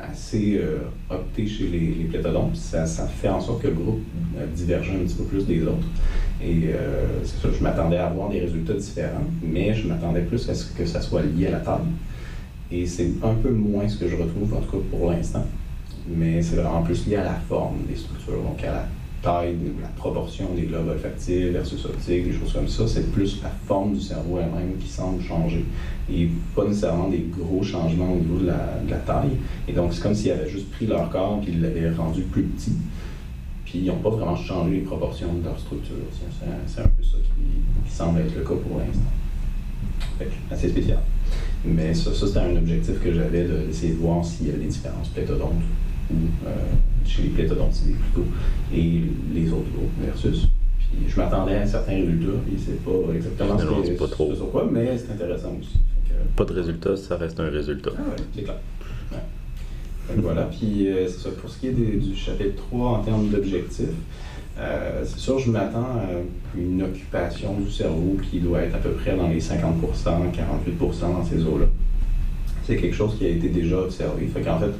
assez 0.00 0.58
euh, 0.58 0.78
optée 1.10 1.46
chez 1.46 1.68
les, 1.68 1.94
les 2.02 2.04
plétodontes. 2.04 2.56
Ça, 2.56 2.86
ça, 2.86 3.06
fait 3.06 3.28
en 3.28 3.40
sorte 3.40 3.62
que 3.62 3.68
le 3.68 3.74
groupe 3.74 4.02
diverge 4.52 4.90
un 4.90 5.04
petit 5.04 5.14
peu 5.14 5.24
plus 5.24 5.46
des 5.46 5.62
autres. 5.62 5.86
Et 6.42 6.70
c'est 7.22 7.40
ça, 7.40 7.48
je 7.56 7.62
m'attendais 7.62 7.96
à 7.98 8.08
avoir 8.08 8.28
des 8.28 8.40
résultats 8.40 8.74
différents, 8.74 9.24
mais 9.42 9.72
je 9.74 9.86
m'attendais 9.86 10.20
plus 10.22 10.50
à 10.50 10.54
ce 10.54 10.66
que 10.72 10.84
ça 10.84 11.00
soit 11.00 11.22
lié 11.22 11.46
à 11.46 11.52
la 11.52 11.60
table. 11.60 11.86
Et 12.70 12.86
c'est 12.86 13.10
un 13.22 13.34
peu 13.34 13.50
moins 13.50 13.88
ce 13.88 13.96
que 13.96 14.08
je 14.08 14.16
retrouve, 14.16 14.54
en 14.54 14.60
tout 14.60 14.78
cas 14.78 14.84
pour 14.90 15.10
l'instant. 15.10 15.44
Mais 16.08 16.42
c'est 16.42 16.56
vraiment 16.56 16.82
plus 16.82 17.06
lié 17.06 17.16
à 17.16 17.24
la 17.24 17.34
forme 17.34 17.78
des 17.88 17.96
structures, 17.96 18.42
donc 18.42 18.62
à 18.64 18.72
la 18.72 18.88
taille, 19.22 19.56
la 19.80 19.88
proportion 19.88 20.50
des 20.54 20.62
globes 20.62 20.88
olfactifs 20.88 21.52
versus 21.52 21.84
optiques, 21.84 22.24
des 22.24 22.32
choses 22.32 22.52
comme 22.52 22.68
ça. 22.68 22.86
C'est 22.86 23.10
plus 23.12 23.42
la 23.42 23.50
forme 23.66 23.94
du 23.94 24.00
cerveau 24.00 24.38
elle-même 24.38 24.76
qui 24.78 24.88
semble 24.88 25.22
changer. 25.22 25.64
Et 26.10 26.28
pas 26.54 26.64
nécessairement 26.64 27.08
des 27.08 27.26
gros 27.36 27.62
changements 27.62 28.12
au 28.12 28.16
niveau 28.16 28.38
de 28.38 28.46
la, 28.46 28.96
taille. 28.98 29.36
Et 29.66 29.72
donc, 29.72 29.92
c'est 29.92 30.02
comme 30.02 30.14
s'ils 30.14 30.30
avaient 30.30 30.48
juste 30.48 30.70
pris 30.70 30.86
leur 30.86 31.10
corps 31.10 31.40
et 31.46 31.50
ils 31.50 31.60
l'avaient 31.60 31.90
rendu 31.90 32.22
plus 32.22 32.42
petit. 32.42 32.72
Puis 33.64 33.80
ils 33.80 33.86
n'ont 33.86 33.96
pas 33.96 34.10
vraiment 34.10 34.36
changé 34.36 34.76
les 34.76 34.80
proportions 34.82 35.32
de 35.34 35.44
leur 35.44 35.58
structure. 35.58 35.96
C'est 36.66 36.80
un 36.80 36.88
peu 36.88 37.02
ça 37.02 37.18
qui, 37.18 37.88
qui 37.88 37.94
semble 37.94 38.20
être 38.20 38.36
le 38.36 38.42
cas 38.42 38.54
pour 38.54 38.78
l'instant. 38.78 40.30
Assez 40.50 40.68
spécial. 40.68 40.98
Mais 41.64 41.94
ça, 41.94 42.14
ça 42.14 42.26
c'était 42.26 42.40
un 42.40 42.56
objectif 42.56 43.02
que 43.02 43.12
j'avais 43.12 43.44
d'essayer 43.44 43.92
de, 43.92 43.98
voir 43.98 44.24
s'il 44.24 44.48
y 44.48 44.50
a 44.50 44.54
des 44.54 44.66
différences 44.66 45.08
plétodontes 45.08 45.62
ou 46.10 46.14
euh, 46.46 46.50
chez 47.04 47.22
les 47.22 47.28
plétodontides 47.30 47.96
plutôt 47.96 48.28
et 48.72 49.02
les 49.34 49.50
autres 49.50 49.70
groupes 49.74 49.90
versus. 50.00 50.46
Puis 50.78 51.08
je 51.08 51.16
m'attendais 51.16 51.56
à 51.56 51.62
un 51.62 51.66
certain 51.66 51.92
résultat, 51.92 52.38
et 52.52 52.58
c'est 52.58 52.84
pas 52.84 53.14
exactement 53.14 53.54
non, 53.54 53.84
ce 53.84 53.90
que 53.90 53.98
pas 53.98 54.06
trop. 54.06 54.34
sur 54.34 54.50
quoi, 54.50 54.68
mais 54.70 54.96
c'est 54.96 55.12
intéressant 55.12 55.56
aussi. 55.60 55.78
Pas 56.36 56.44
de 56.44 56.52
résultat, 56.52 56.96
ça 56.96 57.16
reste 57.16 57.40
un 57.40 57.50
résultat. 57.50 57.90
Ah 57.98 58.02
c'est 58.34 58.42
clair. 58.42 58.56
voilà, 60.16 60.44
puis 60.44 60.88
euh, 60.88 61.08
c'est 61.08 61.24
ça. 61.24 61.30
Pour 61.30 61.50
ce 61.50 61.58
qui 61.58 61.68
est 61.68 61.72
du 61.72 62.14
chapitre 62.14 62.56
3 62.56 62.88
en 62.88 63.02
termes 63.02 63.28
d'objectifs, 63.28 63.88
euh, 64.58 65.02
c'est 65.04 65.18
sûr, 65.18 65.38
je 65.38 65.50
m'attends 65.50 65.80
à 65.80 66.58
une 66.58 66.82
occupation 66.82 67.54
du 67.54 67.70
cerveau 67.70 68.16
qui 68.30 68.40
doit 68.40 68.62
être 68.62 68.76
à 68.76 68.78
peu 68.78 68.92
près 68.92 69.14
dans 69.14 69.28
les 69.28 69.40
50 69.40 69.82
48 70.32 70.78
dans 71.00 71.24
ces 71.24 71.44
eaux-là. 71.44 71.66
C'est 72.64 72.76
quelque 72.76 72.94
chose 72.94 73.16
qui 73.18 73.26
a 73.26 73.28
été 73.28 73.48
déjà 73.48 73.78
observé. 73.78 74.26
Fait 74.26 74.40
qu'en 74.40 74.58
fait, 74.58 74.72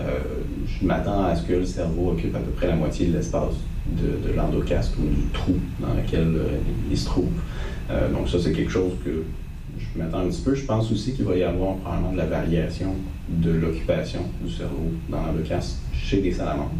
euh, 0.00 0.18
je 0.66 0.86
m'attends 0.86 1.24
à 1.24 1.34
ce 1.34 1.42
que 1.42 1.54
le 1.54 1.64
cerveau 1.64 2.10
occupe 2.10 2.34
à 2.36 2.40
peu 2.40 2.50
près 2.50 2.66
la 2.66 2.76
moitié 2.76 3.06
de 3.06 3.16
l'espace 3.16 3.54
de, 3.86 4.28
de 4.28 4.38
ou 4.38 5.08
du 5.08 5.28
trou 5.32 5.54
dans 5.80 5.94
lequel 5.94 6.28
euh, 6.36 6.58
il 6.90 6.98
se 6.98 7.06
trouve. 7.06 7.30
donc 8.12 8.28
ça, 8.28 8.38
c'est 8.38 8.52
quelque 8.52 8.70
chose 8.70 8.92
que 9.04 9.24
je 9.78 9.98
m'attends 9.98 10.20
un 10.20 10.28
petit 10.28 10.42
peu. 10.42 10.54
Je 10.54 10.64
pense 10.64 10.92
aussi 10.92 11.14
qu'il 11.14 11.24
va 11.24 11.36
y 11.36 11.42
avoir 11.42 11.76
probablement 11.76 12.12
de 12.12 12.18
la 12.18 12.26
variation 12.26 12.94
de 13.28 13.50
l'occupation 13.50 14.20
du 14.44 14.52
cerveau 14.52 14.92
dans 15.08 15.22
l'endocaste 15.22 15.78
chez 15.94 16.20
des 16.20 16.32
salamandres. 16.32 16.70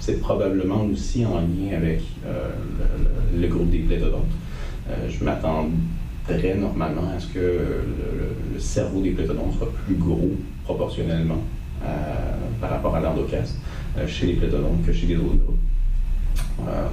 C'est 0.00 0.18
probablement 0.18 0.82
aussi 0.86 1.24
en 1.26 1.40
lien 1.40 1.76
avec 1.76 2.00
euh, 2.26 2.48
le, 3.38 3.46
groupe 3.46 3.70
des 3.70 3.80
plétodontes. 3.80 4.24
Euh, 4.88 5.08
je 5.08 5.22
m'attendrais 5.22 6.54
normalement 6.58 7.08
à 7.14 7.20
ce 7.20 7.26
que 7.28 7.38
le, 7.38 8.58
cerveau 8.58 9.00
des 9.00 9.10
plétodontes 9.10 9.54
soit 9.56 9.72
plus 9.86 9.94
gros 9.94 10.32
proportionnellement 10.64 11.42
euh, 11.84 11.86
par 12.60 12.70
rapport 12.70 12.94
à 12.94 13.00
l'endocaste 13.00 13.56
chez 14.06 14.26
les 14.26 14.34
plétodontes 14.34 14.84
que 14.84 14.92
chez 14.92 15.06
les 15.06 15.16
autres 15.16 15.54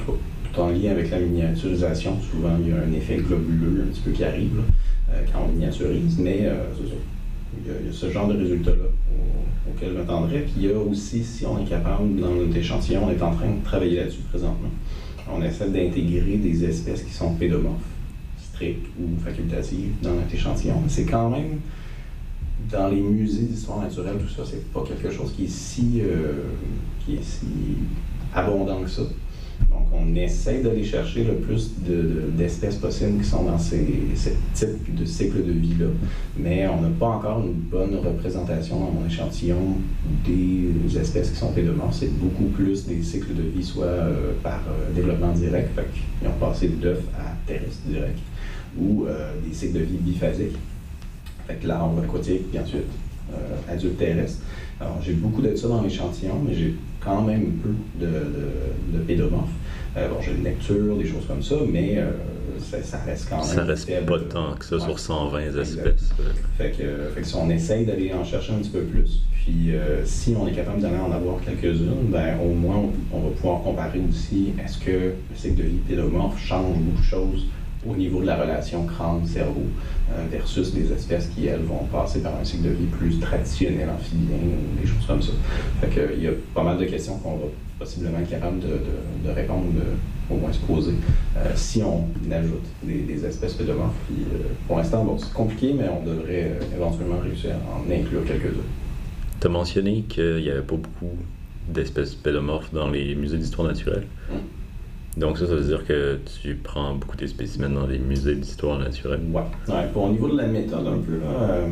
tout 0.04 0.62
en 0.62 0.70
lien 0.70 0.92
avec 0.92 1.12
la 1.12 1.20
miniaturisation, 1.20 2.18
souvent 2.22 2.56
il 2.62 2.70
y 2.70 2.72
a 2.72 2.78
un 2.78 2.94
effet 2.94 3.18
globuleux 3.18 3.84
un 3.84 3.92
petit 3.92 4.00
peu 4.00 4.12
qui 4.12 4.24
arrive 4.24 4.62
quand 5.34 5.42
on 5.46 5.52
miniaturise, 5.52 6.18
mais 6.20 6.50
c'est 6.78 7.17
il 7.66 7.88
y, 7.88 7.90
a, 7.90 7.94
ce 7.94 8.10
genre 8.10 8.28
de 8.28 8.38
résultats-là 8.38 8.88
auquel 9.70 9.90
je 9.90 9.98
m'attendrais. 9.98 10.40
Puis 10.42 10.54
il 10.58 10.66
y 10.66 10.72
a 10.72 10.78
aussi, 10.78 11.24
si 11.24 11.46
on 11.46 11.60
est 11.60 11.68
capable, 11.68 12.20
dans 12.20 12.34
notre 12.34 12.56
échantillon, 12.56 13.06
on 13.06 13.12
est 13.12 13.22
en 13.22 13.34
train 13.34 13.50
de 13.50 13.64
travailler 13.64 13.98
là-dessus 13.98 14.22
présentement. 14.30 14.70
On 15.32 15.42
essaie 15.42 15.70
d'intégrer 15.70 16.38
des 16.38 16.64
espèces 16.64 17.04
qui 17.04 17.14
sont 17.14 17.34
pédomorphes, 17.34 17.82
strictes 18.40 18.88
ou 19.00 19.20
facultatives 19.22 19.92
dans 20.02 20.14
notre 20.14 20.34
échantillon. 20.34 20.82
C'est 20.88 21.06
quand 21.06 21.30
même, 21.30 21.60
dans 22.72 22.88
les 22.88 23.02
musées 23.02 23.44
d'histoire 23.44 23.82
naturelle, 23.82 24.16
tout 24.20 24.34
ça, 24.34 24.44
c'est 24.50 24.72
pas 24.72 24.84
quelque 24.88 25.12
chose 25.12 25.34
qui 25.36 25.46
est 25.46 25.52
si, 25.52 26.02
euh, 26.02 26.44
qui 27.06 27.16
est 27.16 27.24
si 27.24 27.46
abondant 28.34 28.82
que 28.82 28.90
ça. 28.90 29.04
On 29.94 30.16
essaie 30.16 30.60
d'aller 30.62 30.84
chercher 30.84 31.24
le 31.24 31.36
plus 31.36 31.72
d'espèces 32.38 32.76
possibles 32.76 33.22
qui 33.22 33.28
sont 33.28 33.44
dans 33.44 33.58
ces, 33.58 33.88
ce 34.16 34.30
type 34.54 34.96
de 34.96 35.06
cycle 35.06 35.44
de 35.46 35.52
vie-là. 35.52 35.88
Mais 36.38 36.68
on 36.68 36.82
n'a 36.82 36.90
pas 37.00 37.08
encore 37.08 37.44
une 37.46 37.54
bonne 37.54 37.96
représentation 37.96 38.80
dans 38.80 38.92
mon 38.92 39.08
échantillon 39.08 39.78
des 40.26 40.98
espèces 40.98 41.32
qui 41.32 41.38
sont 41.38 41.52
pédomorphes. 41.52 41.98
C'est 42.00 42.18
beaucoup 42.18 42.46
plus 42.46 42.86
des 42.86 43.02
cycles 43.02 43.34
de 43.34 43.44
vie, 43.44 43.64
soit 43.64 43.86
euh, 43.86 44.34
par 44.44 44.62
euh, 44.68 44.94
développement 44.94 45.32
direct, 45.34 45.70
fait 45.76 45.88
qu'ils 45.94 46.28
ont 46.28 46.40
passé 46.40 46.68
d'œuf 46.70 47.00
à 47.18 47.36
terrestre 47.46 47.82
direct, 47.88 48.20
ou 48.80 49.06
euh, 49.06 49.32
des 49.46 49.54
cycles 49.54 49.80
de 49.80 49.84
vie 49.84 49.98
biphasiques. 49.98 50.58
Fait 51.48 51.64
l'arbre 51.64 52.02
aquatique, 52.04 52.50
puis 52.50 52.60
ensuite 52.60 52.84
adulte 53.70 53.98
terrestre. 53.98 54.40
Alors, 54.80 55.00
j'ai 55.02 55.14
beaucoup 55.14 55.42
de 55.42 55.56
ça 55.56 55.68
dans 55.68 55.82
l'échantillon, 55.82 56.36
mais 56.46 56.54
j'ai 56.54 56.76
quand 57.00 57.22
même 57.24 57.54
peu 57.64 57.74
de, 58.00 59.00
pédomorphes. 59.00 59.50
Euh, 59.98 60.10
bon, 60.10 60.18
j'ai 60.22 60.32
une 60.32 60.44
lecture, 60.44 60.96
des 60.96 61.08
choses 61.08 61.26
comme 61.28 61.42
ça, 61.42 61.56
mais 61.68 61.96
euh, 61.98 62.12
ça, 62.60 63.00
reste 63.00 63.30
quand 63.30 63.38
même. 63.38 63.46
Ça 63.46 63.64
reste 63.64 64.06
pas 64.06 64.20
tant 64.20 64.54
que 64.54 64.66
ça 64.66 64.80
sur 64.80 65.00
120 65.00 65.40
espèces. 65.60 66.14
Fait 66.58 66.72
que, 66.72 67.10
fait 67.16 67.22
que, 67.22 67.28
si 67.28 67.36
on 67.36 67.50
essaye 67.50 67.86
d'aller 67.86 68.14
en 68.14 68.24
chercher 68.24 68.54
un 68.54 68.58
petit 68.58 68.70
peu 68.70 68.84
plus, 68.84 69.24
puis 69.34 69.76
euh, 69.76 70.06
si 70.06 70.36
on 70.40 70.48
est 70.48 70.52
capable 70.52 70.82
d'aller 70.82 71.00
en 71.00 71.12
avoir 71.12 71.40
quelques-unes, 71.42 72.10
ben, 72.10 72.38
au 72.40 72.54
moins 72.54 72.84
on, 73.12 73.22
va 73.22 73.30
pouvoir 73.32 73.64
comparer 73.64 74.00
aussi 74.08 74.54
est-ce 74.64 74.78
que 74.78 74.92
le 74.92 75.36
cycle 75.36 75.56
de 75.56 75.64
vie 75.64 75.78
pédomorphe 75.88 76.40
change 76.40 76.78
beaucoup 76.78 77.02
de 77.02 77.04
choses 77.04 77.46
au 77.90 77.96
niveau 77.96 78.22
de 78.22 78.26
la 78.26 78.36
relation 78.36 78.86
crâne-cerveau 78.86 79.66
euh, 80.12 80.26
versus 80.32 80.74
des 80.74 80.92
espèces 80.92 81.28
qui, 81.28 81.48
elles, 81.48 81.62
vont 81.62 81.86
passer 81.92 82.22
par 82.22 82.34
un 82.40 82.44
cycle 82.44 82.64
de 82.64 82.70
vie 82.70 82.86
plus 82.86 83.20
traditionnel, 83.20 83.90
amphibien, 83.90 84.38
ou 84.38 84.82
des 84.82 84.88
choses 84.88 85.06
comme 85.06 85.22
ça. 85.22 85.32
Fait 85.82 85.88
que, 85.88 86.14
il 86.16 86.24
y 86.24 86.28
a 86.28 86.32
pas 86.54 86.64
mal 86.64 86.78
de 86.78 86.86
questions 86.86 87.18
qu'on 87.18 87.38
va 87.38 87.46
possiblement 87.80 88.20
être 88.20 88.30
capable 88.30 88.60
de, 88.60 88.80
de, 89.26 89.32
répondre, 89.32 89.66
au 90.30 90.36
moins 90.36 90.52
se 90.52 90.60
poser, 90.60 90.94
euh, 91.38 91.52
si 91.56 91.82
on 91.84 92.08
ajoute 92.32 92.66
des, 92.84 93.26
espèces 93.26 93.54
pédomorphes. 93.54 93.94
Euh, 94.12 94.40
pour 94.68 94.78
l'instant, 94.78 95.04
bon, 95.04 95.18
c'est 95.18 95.34
compliqué, 95.34 95.74
mais 95.78 95.86
on 95.90 96.06
devrait 96.06 96.60
éventuellement 96.76 97.20
réussir 97.20 97.52
à 97.52 97.78
en 97.78 97.92
inclure 97.92 98.26
quelques-uns. 98.26 98.68
Tu 99.40 99.48
as 99.48 99.50
mentionné 99.50 100.04
qu'il 100.10 100.38
n'y 100.38 100.50
avait 100.50 100.62
pas 100.62 100.76
beaucoup 100.76 101.16
d'espèces 101.70 102.16
pédomorphes 102.16 102.74
dans 102.74 102.90
les 102.90 103.14
musées 103.16 103.38
d'histoire 103.38 103.68
naturelle. 103.68 104.08
Hum. 104.32 104.40
Donc 105.18 105.40
ça, 105.40 105.48
ça 105.48 105.56
veut 105.56 105.64
dire 105.64 105.84
que 105.84 106.20
tu 106.42 106.54
prends 106.56 106.94
beaucoup 106.94 107.18
de 107.18 107.26
spécimens 107.26 107.70
dans 107.70 107.88
les 107.88 107.98
musées 107.98 108.36
d'histoire 108.36 108.78
naturelle. 108.78 109.22
Ouais. 109.32 109.42
ouais. 109.68 109.88
Pour, 109.92 110.04
au 110.04 110.10
niveau 110.10 110.30
de 110.30 110.38
la 110.38 110.46
méthode 110.46 110.86
un 110.86 111.00
peu, 111.00 111.14
là, 111.14 111.50
euh, 111.50 111.68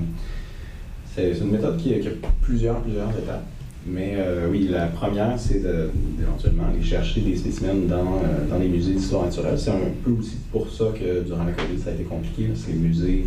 c'est 1.14 1.32
une 1.38 1.52
méthode 1.52 1.78
qui, 1.78 1.94
a 1.94 1.98
plusieurs, 2.42 2.82
plusieurs 2.82 3.12
étapes. 3.12 3.44
Mais 3.88 4.16
euh, 4.18 4.48
oui, 4.50 4.68
la 4.72 4.88
première, 4.88 5.38
c'est 5.38 5.62
d'éventuellement 5.62 6.64
aller 6.74 6.84
chercher 6.84 7.22
des 7.22 7.36
spécimens 7.36 7.88
dans, 7.88 8.16
euh, 8.16 8.50
dans 8.50 8.58
les 8.58 8.68
musées 8.68 8.94
d'histoire 8.94 9.26
naturelle. 9.26 9.60
C'est 9.60 9.70
un 9.70 9.92
peu 10.04 10.10
aussi 10.10 10.38
pour 10.52 10.68
ça 10.68 10.86
que 11.00 11.22
durant 11.22 11.44
la 11.44 11.52
COVID, 11.52 11.78
ça 11.78 11.92
a 11.92 11.94
été 11.94 12.04
compliqué. 12.04 12.50
Ces 12.56 12.74
musées, 12.74 13.26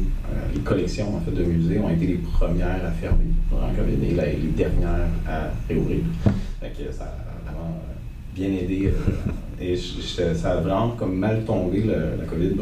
les 0.53 0.61
collections 0.63 1.15
en 1.17 1.21
fait, 1.21 1.31
de 1.31 1.45
musées 1.45 1.79
ont 1.79 1.91
été 1.91 2.09
les 2.09 2.17
premières 2.17 2.85
à 2.85 2.91
fermer 2.91 3.27
durant 3.49 3.69
la 3.69 3.73
COVID 3.73 4.05
et 4.05 4.37
les 4.37 4.49
dernières 4.49 5.07
à 5.29 5.51
réouvrir. 5.69 6.01
Ça 6.91 7.05
a 7.05 7.53
vraiment 7.53 7.81
bien 8.35 8.49
aidé 8.49 8.91
et 9.61 9.77
ça 9.77 10.53
a 10.53 10.61
vraiment 10.61 10.91
comme 10.91 11.17
mal 11.17 11.45
tombé 11.45 11.85
la 11.85 12.25
COVID, 12.25 12.55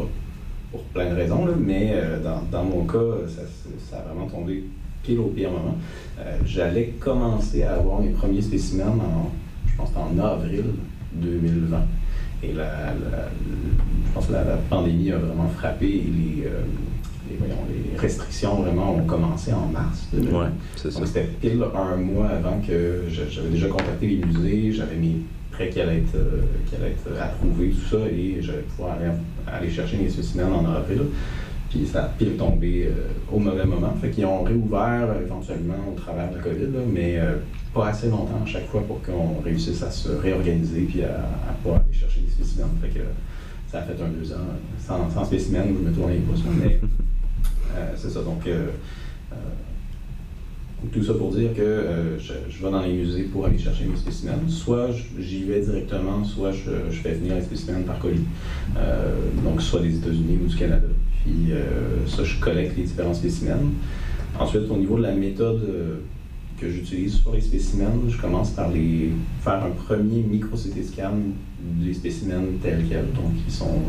pour 0.70 0.82
plein 0.84 1.10
de 1.10 1.14
raisons, 1.14 1.46
mais 1.58 1.92
euh, 1.94 2.18
dans, 2.50 2.64
mon 2.64 2.84
cas, 2.84 2.98
ça, 3.28 3.96
a 3.96 4.02
vraiment 4.02 4.26
tombé 4.26 4.64
pile 5.02 5.20
au 5.20 5.28
pire 5.28 5.50
moment. 5.50 5.76
Euh, 6.18 6.38
j'allais 6.44 6.94
commencer 6.98 7.62
à 7.62 7.74
avoir 7.74 8.00
mes 8.00 8.10
premiers 8.10 8.42
spécimens 8.42 8.88
en, 8.88 9.30
je 9.66 9.76
pense, 9.76 9.90
en 9.96 10.18
avril 10.18 10.64
2020. 11.12 11.78
Et 12.42 12.52
la, 12.52 12.92
je 12.92 14.12
pense 14.12 14.26
que 14.26 14.32
la, 14.32 14.42
pandémie 14.68 15.10
a 15.12 15.18
vraiment 15.18 15.48
frappé 15.48 15.86
et 15.86 16.12
les, 16.12 16.46
euh, 16.46 16.62
les, 17.30 17.98
restrictions 17.98 18.56
vraiment 18.56 18.96
ont 18.96 19.04
commencé 19.04 19.52
en 19.52 19.66
mars 19.68 20.08
2020. 20.12 20.38
Ouais, 20.38 20.48
Donc 20.92 21.06
c'était 21.06 21.24
pile 21.40 21.64
un 21.74 21.96
mois 21.96 22.28
avant 22.28 22.60
que 22.60 23.04
j'avais 23.08 23.48
déjà 23.48 23.68
contacté 23.68 24.06
les 24.06 24.16
musées, 24.16 24.72
j'avais 24.72 24.96
mis 24.96 25.22
qui 25.64 25.80
allait 25.80 26.02
euh, 26.14 26.42
allait 26.76 26.90
être 26.92 27.20
approuvé, 27.20 27.70
tout 27.70 27.96
ça, 27.96 28.06
et 28.06 28.36
j'allais 28.40 28.62
pouvoir 28.76 28.96
aller, 29.46 29.70
chercher 29.70 29.96
mes 29.96 30.08
spécimens 30.08 30.52
en 30.52 30.64
avril. 30.66 31.02
Puis 31.70 31.86
ça 31.86 32.04
a 32.04 32.08
pile 32.08 32.36
tombé 32.36 32.86
euh, 32.86 33.08
au 33.32 33.38
mauvais 33.38 33.64
moment. 33.64 33.92
Fait 34.00 34.10
qu'ils 34.10 34.26
ont 34.26 34.42
réouvert 34.42 35.08
euh, 35.08 35.22
éventuellement 35.22 35.74
au 35.92 35.98
travers 35.98 36.30
de 36.30 36.36
la 36.36 36.42
COVID, 36.42 36.72
là, 36.72 36.80
mais 36.92 37.18
pas 37.74 37.88
assez 37.88 38.08
longtemps 38.08 38.40
à 38.42 38.46
chaque 38.46 38.66
fois 38.68 38.82
pour 38.86 39.02
qu'on 39.02 39.40
réussisse 39.42 39.82
à 39.82 39.90
se 39.90 40.08
réorganiser 40.10 40.82
puis 40.82 41.02
à, 41.02 41.18
pouvoir 41.62 41.80
aller 41.80 41.98
chercher 41.98 42.20
des 42.20 42.30
spécimens. 42.30 42.68
Fait 42.80 42.88
que 42.88 43.04
ça 43.70 43.78
a 43.78 43.82
fait 43.82 44.00
un 44.00 44.08
deux 44.08 44.32
ans 44.32 44.46
sans, 44.78 45.10
sans 45.10 45.24
spécimens 45.24 45.64
je 45.66 45.88
me 45.88 45.92
tournais 45.92 46.14
les 46.14 46.20
pouces. 46.20 46.44
Mais 46.58 46.80
c'est 47.96 48.10
ça. 48.10 48.22
Donc 48.22 48.46
tout 50.92 51.02
ça 51.02 51.14
pour 51.14 51.30
dire 51.30 51.54
que 51.54 51.62
euh, 51.62 52.18
je, 52.18 52.64
vais 52.64 52.70
dans 52.70 52.82
les 52.82 52.92
musées 52.92 53.24
pour 53.24 53.46
aller 53.46 53.58
chercher 53.58 53.84
mes 53.84 53.96
spécimens. 53.96 54.48
Soit 54.48 54.90
j'y 55.18 55.44
vais 55.44 55.60
directement, 55.60 56.22
soit 56.24 56.52
je, 56.52 56.70
fais 56.90 57.14
venir 57.14 57.34
les 57.34 57.42
spécimens 57.42 57.82
par 57.82 57.98
colis. 57.98 58.20
Euh, 58.76 59.14
donc, 59.42 59.62
soit 59.62 59.80
des 59.80 59.96
États-Unis 59.96 60.38
ou 60.44 60.46
du 60.46 60.56
Canada. 60.56 60.86
Puis, 61.24 61.52
euh, 61.52 62.06
ça, 62.06 62.24
je 62.24 62.38
collecte 62.38 62.76
les 62.76 62.84
différents 62.84 63.14
spécimens. 63.14 63.72
Ensuite, 64.38 64.70
au 64.70 64.76
niveau 64.76 64.98
de 64.98 65.02
la 65.02 65.14
méthode 65.14 65.66
que 66.60 66.70
j'utilise 66.70 67.16
sur 67.16 67.32
les 67.32 67.40
spécimens, 67.40 68.08
je 68.08 68.18
commence 68.18 68.50
par 68.50 68.70
les 68.70 69.12
faire 69.40 69.64
un 69.64 69.70
premier 69.70 70.22
micro-CT 70.22 70.84
scan 70.84 71.14
des 71.58 71.94
spécimens 71.94 72.44
tels 72.62 72.84
quels. 72.86 73.12
Donc, 73.12 73.32
ils 73.46 73.52
sont, 73.52 73.80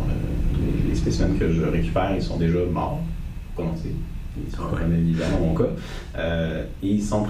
les, 0.87 0.95
spécimens 0.95 1.37
que 1.37 1.51
je 1.51 1.63
récupère, 1.63 2.15
ils 2.15 2.23
sont 2.23 2.37
déjà 2.37 2.59
morts, 2.71 3.01
prononcés 3.55 3.93
ils 4.45 4.55
sont 4.55 4.63
quand 4.69 4.87
même 4.87 5.13
dans 5.13 5.63
cas. 5.63 5.69
Euh, 6.17 6.63
ils 6.81 7.01
sont 7.01 7.25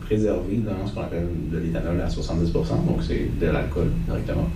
préservés 0.00 0.56
dans 0.56 0.86
ce 0.86 0.94
qu'on 0.94 1.02
appelle 1.02 1.28
de 1.50 1.58
l'éthanol 1.58 2.00
à 2.00 2.08
70 2.08 2.52
donc 2.52 3.02
c'est 3.06 3.28
de 3.40 3.46
l'alcool 3.46 3.90
directement. 4.06 4.48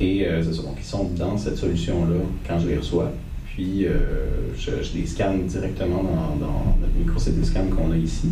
Et 0.00 0.26
euh, 0.26 0.42
c'est 0.42 0.54
ça, 0.54 0.62
donc 0.62 0.76
ils 0.78 0.84
sont 0.84 1.10
dans 1.16 1.36
cette 1.36 1.56
solution-là 1.56 2.16
quand 2.46 2.58
je 2.58 2.68
les 2.68 2.76
reçois. 2.78 3.10
Puis 3.46 3.86
euh, 3.86 4.52
je, 4.56 4.70
les 4.96 5.06
scanne 5.06 5.46
directement 5.46 6.02
dans, 6.02 6.76
notre 6.80 6.94
micro-CT 6.98 7.44
scan 7.44 7.66
qu'on 7.66 7.92
a 7.92 7.96
ici 7.96 8.30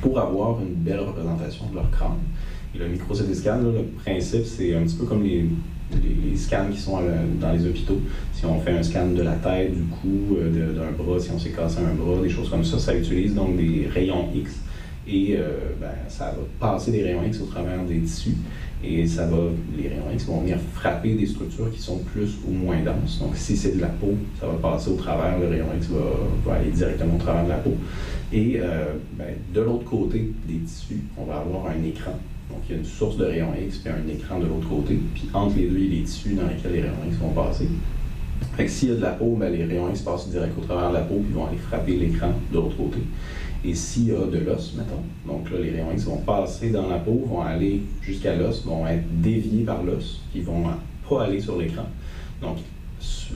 pour 0.00 0.18
avoir 0.18 0.60
une 0.60 0.74
belle 0.74 1.00
représentation 1.00 1.68
de 1.70 1.74
leur 1.74 1.90
crâne. 1.90 2.16
Et 2.74 2.78
le 2.78 2.88
micro-CT 2.88 3.34
scan, 3.34 3.58
le 3.60 3.84
principe, 4.02 4.46
c'est 4.46 4.74
un 4.74 4.82
petit 4.82 4.96
peu 4.96 5.04
comme 5.04 5.22
les 5.22 5.46
les, 5.92 6.36
scans 6.36 6.68
qui 6.70 6.78
sont 6.78 6.98
euh, 6.98 7.24
dans 7.40 7.52
les 7.52 7.66
hôpitaux. 7.66 8.00
Si 8.32 8.44
on 8.46 8.60
fait 8.60 8.72
un 8.72 8.82
scan 8.82 9.08
de 9.08 9.22
la 9.22 9.34
tête, 9.34 9.72
du 9.72 9.82
cou, 9.82 10.36
euh, 10.36 10.72
d'un 10.72 10.92
bras, 10.92 11.18
si 11.18 11.30
on 11.30 11.38
s'est 11.38 11.50
cassé 11.50 11.78
un 11.78 11.94
bras, 11.94 12.20
des 12.22 12.28
choses 12.28 12.50
comme 12.50 12.64
ça, 12.64 12.78
ça 12.78 12.94
utilise 12.94 13.34
donc 13.34 13.56
des 13.56 13.88
rayons 13.92 14.28
X. 14.34 14.52
Et 15.06 15.36
euh, 15.36 15.50
ben, 15.80 15.88
ça 16.08 16.34
va 16.36 16.42
passer 16.58 16.90
des 16.90 17.02
rayons 17.02 17.24
X 17.24 17.40
au 17.40 17.46
travers 17.46 17.82
des 17.84 18.00
tissus. 18.00 18.36
Et 18.82 19.06
ça 19.06 19.26
va, 19.26 19.36
les 19.76 19.88
rayons 19.88 20.10
X 20.12 20.26
vont 20.26 20.40
venir 20.40 20.58
frapper 20.74 21.14
des 21.14 21.26
structures 21.26 21.70
qui 21.70 21.80
sont 21.80 21.98
plus 21.98 22.36
ou 22.46 22.52
moins 22.52 22.82
denses. 22.82 23.18
Donc, 23.20 23.36
si 23.36 23.56
c'est 23.56 23.76
de 23.76 23.80
la 23.80 23.88
peau, 23.88 24.14
ça 24.40 24.46
va 24.46 24.54
passer 24.54 24.90
au 24.90 24.96
travers, 24.96 25.38
le 25.38 25.48
rayon 25.48 25.66
X 25.76 25.88
va, 26.44 26.54
aller 26.54 26.70
directement 26.70 27.16
au 27.16 27.18
travers 27.18 27.44
de 27.44 27.48
la 27.50 27.56
peau. 27.56 27.74
Et 28.32 28.60
ben, 29.16 29.26
de 29.54 29.60
l'autre 29.60 29.84
côté 29.84 30.32
des 30.46 30.58
tissus, 30.58 31.00
on 31.16 31.24
va 31.24 31.36
avoir 31.36 31.68
un 31.68 31.82
écran 31.82 32.18
donc, 32.50 32.60
il 32.68 32.72
y 32.72 32.74
a 32.74 32.78
une 32.78 32.84
source 32.84 33.16
de 33.16 33.24
rayons 33.24 33.52
X 33.58 33.78
puis 33.78 33.90
un 33.90 34.08
écran 34.08 34.38
de 34.38 34.46
l'autre 34.46 34.68
côté. 34.68 34.98
Puis 35.14 35.28
entre 35.32 35.56
les 35.56 35.68
deux, 35.68 35.78
il 35.78 35.84
y 35.84 35.96
a 35.96 36.00
les 36.00 36.04
tissus 36.04 36.34
dans 36.34 36.46
lesquels 36.46 36.72
les 36.72 36.80
rayons 36.82 36.94
X 37.08 37.16
vont 37.16 37.30
passer. 37.30 37.68
Fait 38.56 38.66
que 38.66 38.70
s'il 38.70 38.90
y 38.90 38.92
a 38.92 38.96
de 38.96 39.00
la 39.00 39.12
peau, 39.12 39.36
ben, 39.38 39.52
les 39.52 39.64
rayons 39.64 39.88
X 39.90 40.02
passent 40.02 40.28
direct 40.28 40.52
au 40.58 40.64
travers 40.64 40.90
de 40.90 40.94
la 40.94 41.00
peau 41.02 41.20
puis 41.24 41.32
vont 41.32 41.46
aller 41.46 41.56
frapper 41.56 41.96
l'écran 41.96 42.32
de 42.50 42.56
l'autre 42.56 42.76
côté. 42.76 42.98
Et 43.64 43.74
s'il 43.74 44.08
y 44.08 44.10
a 44.12 44.26
de 44.26 44.38
l'os, 44.38 44.74
mettons, 44.76 45.02
donc 45.26 45.50
là, 45.50 45.58
les 45.58 45.70
rayons 45.70 45.92
X 45.92 46.04
vont 46.04 46.18
passer 46.18 46.70
dans 46.70 46.86
la 46.88 46.98
peau, 46.98 47.24
vont 47.26 47.40
aller 47.40 47.80
jusqu'à 48.02 48.36
l'os, 48.36 48.64
vont 48.64 48.86
être 48.86 49.04
déviés 49.22 49.64
par 49.64 49.82
l'os, 49.82 50.20
puis 50.30 50.42
vont 50.42 50.64
pas 51.08 51.24
aller 51.24 51.40
sur 51.40 51.56
l'écran. 51.56 51.86
Donc, 52.42 52.58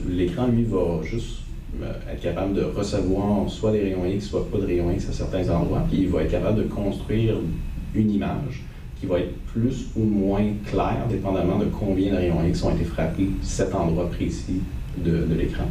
l'écran, 0.07 0.47
lui, 0.47 0.65
va 0.65 1.01
juste 1.03 1.39
euh, 1.81 1.93
être 2.11 2.21
capable 2.21 2.53
de 2.53 2.61
recevoir 2.61 3.49
soit 3.49 3.71
des 3.71 3.81
rayons 3.81 4.05
X, 4.05 4.27
soit 4.27 4.49
pas 4.51 4.59
de 4.59 4.67
rayons 4.67 4.91
X 4.91 5.09
à 5.09 5.13
certains 5.13 5.49
endroits, 5.49 5.83
puis 5.89 6.01
il 6.01 6.09
va 6.09 6.21
être 6.21 6.31
capable 6.31 6.59
de 6.59 6.67
construire 6.69 7.35
une 7.95 8.11
image 8.11 8.63
qui 8.99 9.05
va 9.05 9.19
être 9.19 9.33
plus 9.53 9.87
ou 9.95 10.03
moins 10.03 10.45
clair, 10.65 11.05
dépendamment 11.09 11.57
de 11.57 11.65
combien 11.65 12.11
de 12.11 12.17
rayons 12.17 12.45
X 12.45 12.63
ont 12.63 12.75
été 12.75 12.83
frappés 12.83 13.29
cet 13.41 13.73
endroit 13.73 14.09
précis 14.09 14.61
de, 14.97 15.25
l'écran. 15.33 15.65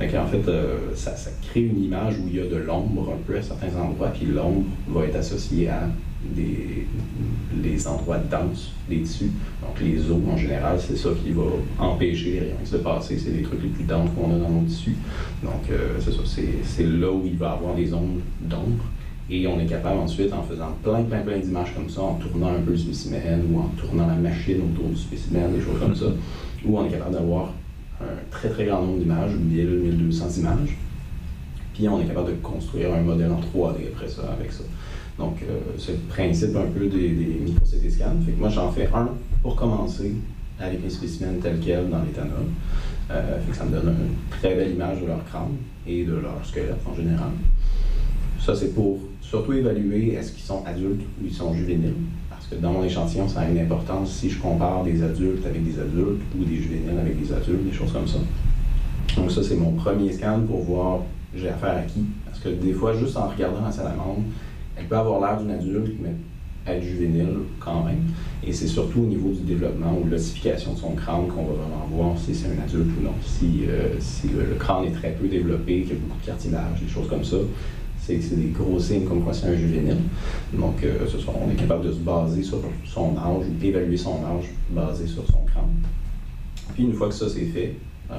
En 0.00 0.26
fait, 0.26 0.46
euh, 0.48 0.78
ça, 0.94 1.12
crée 1.48 1.62
une 1.62 1.82
image 1.82 2.18
où 2.18 2.28
il 2.28 2.36
y 2.36 2.40
a 2.40 2.46
de 2.46 2.56
l'ombre 2.56 3.14
un 3.14 3.22
peu 3.26 3.38
à 3.38 3.42
certains 3.42 3.74
endroits, 3.80 4.08
puis 4.08 4.26
l'ombre 4.26 4.66
va 4.88 5.06
être 5.06 5.16
associée 5.16 5.68
à 5.68 5.88
des, 6.34 6.86
les 7.62 7.86
endroits 7.86 8.18
denses 8.18 8.72
des 8.88 9.00
tissus. 9.00 9.30
Donc 9.62 9.80
les 9.80 10.10
os, 10.10 10.18
en 10.30 10.36
général, 10.36 10.78
c'est 10.78 10.96
ça 10.96 11.10
qui 11.24 11.32
va 11.32 11.44
empêcher 11.78 12.32
les 12.32 12.40
rayons 12.40 12.56
X 12.60 12.72
de 12.72 12.78
passer. 12.78 13.18
C'est 13.18 13.30
les 13.30 13.42
trucs 13.42 13.62
les 13.62 13.68
plus 13.68 13.84
denses 13.84 14.10
qu'on 14.14 14.34
a 14.34 14.38
dans 14.38 14.50
nos 14.50 14.66
tissus. 14.66 14.96
Donc 15.42 15.70
euh, 15.70 15.98
c'est 16.00 16.12
ça, 16.12 16.20
c'est 16.62 16.86
là 16.86 17.10
où 17.10 17.22
il 17.24 17.36
va 17.36 17.46
y 17.46 17.52
avoir 17.52 17.74
des 17.74 17.94
ondes 17.94 18.20
d'ombre. 18.42 18.84
Et 19.28 19.46
on 19.46 19.58
est 19.58 19.66
capable 19.66 19.98
ensuite, 19.98 20.32
en 20.32 20.42
faisant 20.42 20.76
plein, 20.82 21.02
plein, 21.02 21.20
plein 21.20 21.38
d'images 21.38 21.74
comme 21.74 21.90
ça, 21.90 22.02
en 22.02 22.14
tournant 22.14 22.48
un 22.48 22.60
peu 22.60 22.70
le 22.70 22.78
spécimen 22.78 23.42
ou 23.50 23.58
en 23.58 23.68
tournant 23.76 24.06
la 24.06 24.14
machine 24.14 24.60
autour 24.62 24.88
du 24.88 24.96
spécimen, 24.96 25.52
des 25.52 25.60
choses 25.60 25.80
comme 25.80 25.96
ça, 25.96 26.06
où 26.64 26.78
on 26.78 26.86
est 26.86 26.90
capable 26.90 27.14
d'avoir 27.14 27.52
un 28.00 28.30
très, 28.30 28.50
très 28.50 28.66
grand 28.66 28.82
nombre 28.82 28.98
d'images, 28.98 29.32
1000, 29.32 29.66
1200 29.66 30.40
images. 30.40 30.76
Puis 31.74 31.88
on 31.88 32.00
est 32.00 32.04
capable 32.04 32.30
de 32.30 32.36
construire 32.36 32.94
un 32.94 33.00
modèle 33.00 33.32
en 33.32 33.40
3D 33.40 33.88
après 33.92 34.08
ça, 34.08 34.22
avec 34.38 34.52
ça. 34.52 34.62
Donc, 35.18 35.42
euh, 35.42 35.58
c'est 35.78 35.92
le 35.92 35.98
principe 36.08 36.54
un 36.54 36.70
peu 36.72 36.86
des, 36.86 37.08
des 37.08 37.40
micro-CT 37.44 37.90
scans. 37.90 38.16
Moi, 38.38 38.48
j'en 38.48 38.70
fais 38.70 38.88
un 38.94 39.08
pour 39.42 39.56
commencer 39.56 40.12
avec 40.60 40.82
les 40.82 40.90
spécimens 40.90 41.40
tels 41.42 41.58
quels 41.58 41.88
dans 41.90 42.02
l'éthanol. 42.02 42.46
Ça 43.52 43.64
me 43.64 43.70
donne 43.70 43.88
une 43.88 44.38
très 44.38 44.54
belle 44.54 44.72
image 44.72 45.00
de 45.00 45.06
leur 45.06 45.24
crâne 45.24 45.56
et 45.86 46.04
de 46.04 46.14
leur 46.14 46.44
squelette 46.44 46.80
en 46.90 46.94
général. 46.94 47.30
Ça, 48.40 48.54
c'est 48.54 48.74
pour 48.74 48.98
surtout 49.20 49.52
évaluer 49.52 50.14
est-ce 50.14 50.32
qu'ils 50.32 50.44
sont 50.44 50.64
adultes 50.64 51.02
ou 51.20 51.26
ils 51.26 51.32
sont 51.32 51.52
juvéniles. 51.54 51.94
Parce 52.30 52.46
que 52.46 52.54
dans 52.56 52.72
mon 52.72 52.84
échantillon, 52.84 53.28
ça 53.28 53.40
a 53.40 53.48
une 53.48 53.58
importance 53.58 54.12
si 54.12 54.30
je 54.30 54.38
compare 54.38 54.84
des 54.84 55.02
adultes 55.02 55.44
avec 55.44 55.64
des 55.64 55.80
adultes 55.80 56.22
ou 56.38 56.44
des 56.44 56.56
juvéniles 56.56 56.98
avec 57.00 57.20
des 57.20 57.32
adultes, 57.32 57.64
des 57.64 57.72
choses 57.72 57.92
comme 57.92 58.06
ça. 58.06 58.18
Donc 59.16 59.30
ça, 59.30 59.42
c'est 59.42 59.56
mon 59.56 59.72
premier 59.72 60.12
scan 60.12 60.40
pour 60.46 60.62
voir 60.62 61.00
j'ai 61.34 61.48
affaire 61.48 61.76
à 61.76 61.82
qui. 61.82 62.00
Parce 62.24 62.38
que 62.38 62.48
des 62.48 62.72
fois, 62.72 62.94
juste 62.94 63.16
en 63.16 63.28
regardant 63.28 63.64
la 63.64 63.72
salamandre, 63.72 64.22
elle 64.76 64.86
peut 64.86 64.96
avoir 64.96 65.20
l'air 65.20 65.40
d'une 65.40 65.50
adulte, 65.50 65.94
mais 66.00 66.12
être 66.66 66.82
juvénile 66.82 67.38
quand 67.60 67.84
même. 67.84 68.02
Et 68.44 68.52
c'est 68.52 68.66
surtout 68.66 69.00
au 69.00 69.06
niveau 69.06 69.30
du 69.30 69.42
développement 69.42 69.98
ou 69.98 70.04
de 70.04 70.10
l'ossification 70.10 70.74
de 70.74 70.78
son 70.78 70.92
crâne 70.92 71.28
qu'on 71.28 71.44
va 71.44 71.52
vraiment 71.52 71.88
voir 71.90 72.18
si 72.18 72.34
c'est 72.34 72.48
un 72.48 72.62
adulte 72.62 72.88
ou 72.98 73.04
non. 73.04 73.14
Si, 73.24 73.62
euh, 73.68 73.94
si 74.00 74.28
le, 74.28 74.54
crâne 74.58 74.84
est 74.84 74.92
très 74.92 75.12
peu 75.12 75.28
développé, 75.28 75.82
qu'il 75.82 75.90
y 75.90 75.92
a 75.92 76.00
beaucoup 76.00 76.20
de 76.20 76.26
cartilage, 76.26 76.80
des 76.80 76.88
choses 76.88 77.08
comme 77.08 77.24
ça, 77.24 77.36
c'est 78.06 78.36
des 78.36 78.50
gros 78.50 78.78
signes 78.78 79.04
comme 79.04 79.22
quoi 79.22 79.32
c'est 79.34 79.46
un 79.48 79.56
juvénile. 79.56 79.98
Donc, 80.52 80.82
euh, 80.84 81.06
ce 81.06 81.16
on 81.28 81.50
est 81.50 81.56
capable 81.56 81.86
de 81.86 81.92
se 81.92 81.98
baser 81.98 82.42
sur 82.42 82.60
son 82.84 83.16
âge 83.16 83.46
ou 83.48 83.60
d'évaluer 83.60 83.96
son 83.96 84.16
âge 84.24 84.46
basé 84.70 85.06
sur 85.06 85.26
son 85.26 85.44
crâne. 85.46 85.64
Puis, 86.74 86.84
une 86.84 86.92
fois 86.92 87.08
que 87.08 87.14
ça 87.14 87.28
c'est 87.28 87.46
fait, 87.46 87.74
euh, 88.10 88.14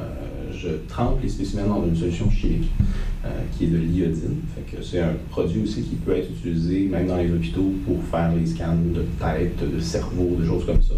je 0.52 0.70
trempe 0.90 1.22
les 1.24 1.30
spécimens 1.30 1.66
dans 1.66 1.86
une 1.86 1.96
solution 1.96 2.30
chimique 2.30 2.70
euh, 3.26 3.30
qui 3.54 3.66
est 3.66 3.68
de 3.68 3.78
l'iodine. 3.78 4.42
c'est 4.82 5.00
un 5.00 5.14
produit 5.30 5.64
aussi 5.64 5.82
qui 5.82 5.96
peut 5.96 6.12
être 6.12 6.30
utilisé 6.30 6.88
même 6.88 7.08
dans 7.08 7.16
les 7.16 7.32
hôpitaux 7.32 7.72
pour 7.86 8.04
faire 8.04 8.34
les 8.36 8.46
scans 8.46 8.76
de 8.76 9.06
tête, 9.18 9.58
de 9.74 9.80
cerveau, 9.80 10.36
des 10.38 10.46
choses 10.46 10.66
comme 10.66 10.82
ça. 10.82 10.96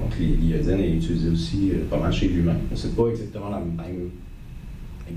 donc 0.00 0.18
l'iodine 0.18 0.80
est 0.80 0.94
utilisée 0.94 1.28
aussi 1.28 1.72
pas 1.90 1.98
mal 1.98 2.10
chez 2.10 2.28
l'humain. 2.28 2.56
C'est 2.74 2.96
pas 2.96 3.08
exactement 3.08 3.50
la 3.50 3.58
même 3.58 4.10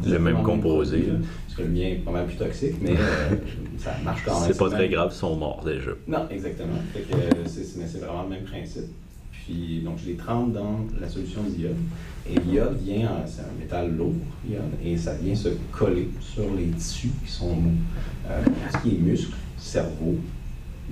le 0.05 0.19
même 0.19 0.41
composé. 0.43 1.05
Parce 1.51 1.63
que 1.63 1.67
le 1.67 1.77
mien 1.77 1.87
est 1.87 1.95
pas 1.95 2.11
mal 2.11 2.27
plus 2.27 2.37
toxique, 2.37 2.75
mais 2.81 2.91
euh, 2.91 3.35
ça 3.77 3.91
marche 4.03 4.23
quand 4.23 4.39
même. 4.39 4.51
C'est 4.51 4.57
pas 4.57 4.69
très 4.69 4.87
grave, 4.87 5.11
ils 5.13 5.17
sont 5.17 5.35
morts 5.35 5.63
déjà. 5.65 5.91
Non, 6.07 6.27
exactement. 6.29 6.77
Fait 6.93 7.01
que, 7.01 7.17
c'est, 7.45 7.63
c'est 7.65 7.97
vraiment 7.99 8.23
le 8.23 8.29
même 8.29 8.43
principe. 8.43 8.85
Puis, 9.31 9.81
donc, 9.83 9.97
je 9.97 10.11
les 10.11 10.15
trempe 10.15 10.53
dans 10.53 10.79
la 10.99 11.09
solution 11.09 11.41
d'iode. 11.43 11.75
Et 12.29 12.39
l'iode 12.39 12.77
vient, 12.81 13.09
c'est 13.25 13.41
un 13.41 13.59
métal 13.59 13.93
lourd, 13.93 14.13
l'iode, 14.47 14.61
et 14.83 14.95
ça 14.95 15.15
vient 15.15 15.35
se 15.35 15.49
coller 15.71 16.09
sur 16.21 16.53
les 16.55 16.67
tissus 16.67 17.11
qui 17.25 17.31
sont 17.31 17.55
mous. 17.55 17.77
Euh, 18.29 18.41
ce 18.71 18.77
qui 18.77 18.95
est 18.95 18.99
muscle, 18.99 19.33
cerveau, 19.57 20.15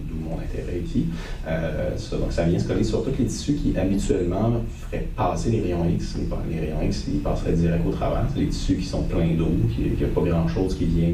d'où 0.08 0.30
mon 0.30 0.40
intérêt 0.40 0.82
ici. 0.86 1.06
Euh, 1.48 1.92
donc, 2.12 2.32
ça 2.32 2.44
vient 2.44 2.60
se 2.60 2.68
coller 2.68 2.84
sur 2.84 3.04
tous 3.04 3.12
les 3.18 3.26
tissus 3.26 3.54
qui 3.54 3.78
habituellement 3.78 4.54
feraient 4.70 5.08
passer 5.16 5.52
les 5.52 5.62
rayons 5.62 5.88
X. 5.90 6.18
Les, 6.50 6.60
rayons 6.60 6.82
X, 6.84 7.06
ils 7.08 7.20
passeraient 7.20 7.54
direct 7.54 7.86
au 7.88 7.92
travers. 7.92 8.26
C'est 8.34 8.40
les 8.40 8.48
tissus 8.48 8.76
qui 8.76 8.86
sont 8.86 9.04
pleins 9.04 9.34
d'eau, 9.36 9.52
qui 9.76 9.82
n'y 9.82 10.04
a 10.04 10.08
pas 10.08 10.22
grand-chose 10.22 10.76
qui 10.76 10.86
vient 10.86 11.14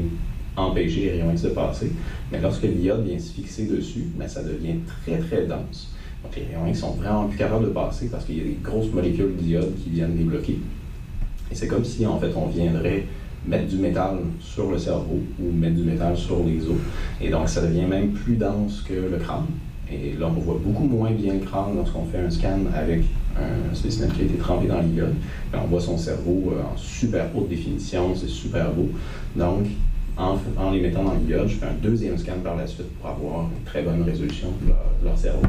empêcher 0.56 1.00
les 1.00 1.10
rayons 1.12 1.32
X 1.32 1.42
de 1.42 1.48
passer. 1.50 1.92
Mais 2.32 2.40
lorsque 2.40 2.64
l'iode 2.64 3.04
vient 3.04 3.18
se 3.18 3.32
fixer 3.32 3.66
dessus, 3.66 4.06
ben, 4.16 4.28
ça 4.28 4.42
devient 4.42 4.76
très, 5.04 5.18
très 5.18 5.46
dense. 5.46 5.92
Donc, 6.22 6.36
les 6.36 6.44
rayons 6.54 6.66
X 6.68 6.80
sont 6.80 6.92
vraiment 6.92 7.26
plus 7.28 7.38
capables 7.38 7.64
de 7.64 7.70
passer 7.70 8.08
parce 8.08 8.24
qu'il 8.24 8.38
y 8.38 8.40
a 8.40 8.44
des 8.44 8.58
grosses 8.62 8.92
molécules 8.92 9.36
d'iode 9.36 9.74
qui 9.82 9.90
viennent 9.90 10.16
les 10.16 10.24
bloquer. 10.24 10.58
Et 11.50 11.54
c'est 11.54 11.68
comme 11.68 11.84
si, 11.84 12.04
en 12.06 12.18
fait, 12.18 12.32
on 12.34 12.46
viendrait 12.46 13.06
mettre 13.46 13.66
du 13.66 13.76
métal 13.76 14.18
sur 14.40 14.70
le 14.70 14.78
cerveau 14.78 15.20
ou 15.40 15.52
mettre 15.52 15.76
du 15.76 15.82
métal 15.82 16.16
sur 16.16 16.42
les 16.44 16.66
os. 16.66 16.76
Et 17.20 17.30
donc, 17.30 17.48
ça 17.48 17.62
devient 17.62 17.86
même 17.86 18.10
plus 18.10 18.36
dense 18.36 18.82
que 18.86 18.94
le 18.94 19.16
crâne. 19.18 19.46
Et 19.90 20.14
là, 20.18 20.26
on 20.26 20.40
voit 20.40 20.58
beaucoup 20.62 20.84
moins 20.84 21.12
bien 21.12 21.34
le 21.34 21.40
crâne 21.40 21.76
lorsqu'on 21.76 22.04
fait 22.04 22.18
un 22.18 22.30
scan 22.30 22.58
avec 22.74 23.02
un 23.38 23.74
spécimen 23.74 24.10
qui 24.10 24.22
a 24.22 24.24
été 24.24 24.34
trempé 24.34 24.66
dans 24.66 24.80
l'iode. 24.80 25.14
On 25.54 25.66
voit 25.66 25.80
son 25.80 25.96
cerveau 25.96 26.52
euh, 26.52 26.62
en 26.62 26.76
super 26.76 27.26
haute 27.36 27.48
définition, 27.48 28.14
c'est 28.14 28.28
super 28.28 28.72
beau. 28.72 28.88
Donc, 29.36 29.66
en, 30.16 30.70
les 30.72 30.80
mettant 30.80 31.04
dans 31.04 31.14
l'iode, 31.14 31.46
je 31.46 31.56
fais 31.56 31.66
un 31.66 31.74
deuxième 31.80 32.16
scan 32.18 32.38
par 32.42 32.56
la 32.56 32.66
suite 32.66 32.90
pour 32.98 33.10
avoir 33.10 33.42
une 33.42 33.64
très 33.64 33.82
bonne 33.82 34.02
résolution 34.02 34.48
de 34.62 34.68
leur, 34.68 34.78
de 35.00 35.06
leur 35.06 35.18
cerveau. 35.18 35.46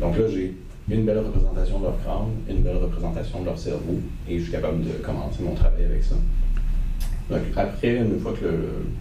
Donc 0.00 0.18
là, 0.18 0.24
j'ai 0.28 0.54
une 0.90 1.04
belle 1.04 1.18
représentation 1.18 1.78
de 1.78 1.84
leur 1.84 2.02
crâne, 2.02 2.28
une 2.48 2.62
belle 2.62 2.76
représentation 2.76 3.40
de 3.40 3.46
leur 3.46 3.58
cerveau, 3.58 3.98
et 4.28 4.38
je 4.38 4.42
suis 4.42 4.52
capable 4.52 4.82
de 4.82 4.90
commencer 5.02 5.42
mon 5.42 5.54
travail 5.54 5.84
avec 5.84 6.02
ça. 6.02 6.16
Donc, 7.30 7.40
après, 7.56 7.96
une 7.96 8.20
fois 8.20 8.32
que 8.32 8.46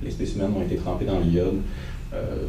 les 0.03 0.11
spécimens 0.11 0.49
ont 0.55 0.63
été 0.63 0.75
trempés 0.77 1.05
dans 1.05 1.19
l'iode, 1.19 1.61
euh, 2.13 2.47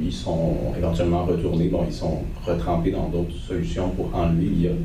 ils 0.00 0.12
sont 0.12 0.56
éventuellement 0.76 1.24
retournés, 1.24 1.68
bon, 1.68 1.84
ils 1.88 1.94
sont 1.94 2.22
retrempés 2.44 2.90
dans 2.90 3.08
d'autres 3.08 3.34
solutions 3.34 3.90
pour 3.90 4.14
enlever 4.14 4.46
l'iode. 4.46 4.76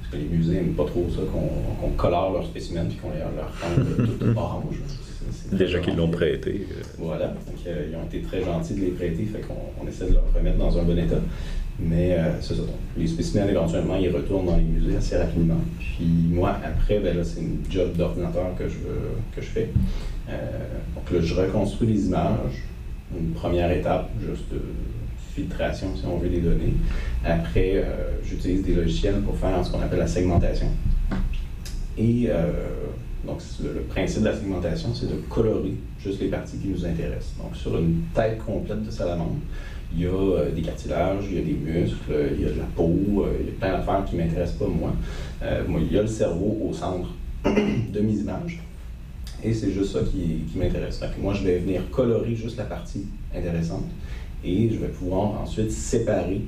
Parce 0.00 0.12
que 0.12 0.16
les 0.16 0.36
musées 0.36 0.54
n'aiment 0.54 0.74
pas 0.74 0.84
trop 0.84 1.06
ça, 1.10 1.20
qu'on 1.32 1.90
colore 1.90 2.32
leurs 2.32 2.46
spécimens 2.46 2.86
puis 2.86 2.96
qu'on 2.96 3.10
leur 3.10 3.52
rende 3.60 4.18
tout 4.18 4.38
orange. 4.38 4.76
Déjà 5.52 5.78
qu'ils 5.80 5.96
l'ont 5.96 6.10
prêté. 6.10 6.66
Euh. 6.70 6.82
Voilà, 6.98 7.28
donc 7.28 7.56
euh, 7.66 7.86
ils 7.90 7.96
ont 7.96 8.04
été 8.04 8.20
très 8.22 8.42
gentils 8.42 8.74
de 8.74 8.80
les 8.80 8.90
prêter, 8.90 9.24
fait 9.24 9.40
qu'on 9.40 9.86
essaie 9.86 10.08
de 10.08 10.14
leur 10.14 10.24
remettre 10.34 10.58
dans 10.58 10.78
un 10.78 10.82
bon 10.82 10.98
état. 10.98 11.20
Mais 11.82 12.12
euh, 12.12 12.40
c'est 12.40 12.54
ça. 12.54 12.62
Les 12.96 13.06
spécimens, 13.06 13.48
éventuellement, 13.48 13.96
ils 13.96 14.10
retournent 14.10 14.46
dans 14.46 14.56
les 14.56 14.62
musées 14.62 14.96
assez 14.96 15.16
rapidement. 15.16 15.60
Puis 15.78 16.06
moi, 16.30 16.56
après, 16.64 16.98
ben 16.98 17.16
c'est 17.24 17.40
une 17.40 17.60
job 17.70 17.96
d'ordinateur 17.96 18.54
que 18.58 18.68
je, 18.68 18.76
que 19.34 19.40
je 19.40 19.46
fais. 19.46 19.68
Euh, 20.28 20.32
donc 20.94 21.10
là, 21.10 21.20
je 21.22 21.34
reconstruis 21.34 21.88
les 21.88 22.06
images. 22.06 22.64
Une 23.18 23.32
première 23.32 23.70
étape, 23.72 24.10
juste 24.20 24.52
de 24.52 24.60
filtration, 25.34 25.88
si 25.96 26.04
on 26.06 26.18
veut, 26.18 26.28
des 26.28 26.40
données. 26.40 26.74
Après, 27.24 27.72
euh, 27.76 28.20
j'utilise 28.22 28.62
des 28.62 28.74
logiciels 28.74 29.20
pour 29.22 29.36
faire 29.36 29.64
ce 29.64 29.72
qu'on 29.72 29.80
appelle 29.80 29.98
la 29.98 30.06
segmentation. 30.06 30.68
Et 31.98 32.28
donc, 33.26 33.42
le, 33.62 33.80
principe 33.82 34.22
de 34.22 34.28
la 34.28 34.34
segmentation, 34.34 34.94
c'est 34.94 35.06
de 35.06 35.20
colorer 35.28 35.74
juste 36.02 36.20
les 36.20 36.28
parties 36.28 36.56
qui 36.56 36.68
nous 36.68 36.84
intéressent. 36.84 37.34
Donc, 37.38 37.54
sur 37.54 37.76
une 37.76 38.02
tête 38.14 38.38
complète 38.38 38.82
de 38.82 38.90
salamandre, 38.90 39.36
il 39.94 40.02
y 40.02 40.06
a 40.06 40.10
euh, 40.10 40.52
des 40.52 40.62
cartilages, 40.62 41.24
il 41.30 41.36
y 41.36 41.38
a 41.38 41.42
des 41.42 41.52
muscles, 41.52 42.34
il 42.36 42.42
y 42.42 42.46
a 42.46 42.50
de 42.50 42.58
la 42.58 42.64
peau, 42.64 43.24
euh, 43.24 43.36
il 43.40 43.46
y 43.46 43.48
a 43.48 43.52
plein 43.58 43.72
d'affaires 43.72 44.04
qui 44.04 44.16
ne 44.16 44.22
m'intéressent 44.22 44.58
pas, 44.58 44.68
moi. 44.68 44.92
Euh, 45.42 45.64
moi, 45.66 45.80
il 45.80 45.92
y 45.92 45.98
a 45.98 46.02
le 46.02 46.08
cerveau 46.08 46.58
au 46.68 46.72
centre 46.72 47.08
de 47.44 48.00
mes 48.00 48.12
images. 48.12 48.60
Et 49.42 49.54
c'est 49.54 49.72
juste 49.72 49.92
ça 49.92 50.00
qui, 50.00 50.44
qui 50.50 50.58
m'intéresse. 50.58 51.00
Moi, 51.20 51.34
je 51.34 51.44
vais 51.44 51.58
venir 51.58 51.82
colorer 51.90 52.34
juste 52.34 52.58
la 52.58 52.64
partie 52.64 53.06
intéressante 53.34 53.86
et 54.44 54.70
je 54.70 54.76
vais 54.76 54.88
pouvoir 54.88 55.40
ensuite 55.40 55.70
séparer 55.70 56.42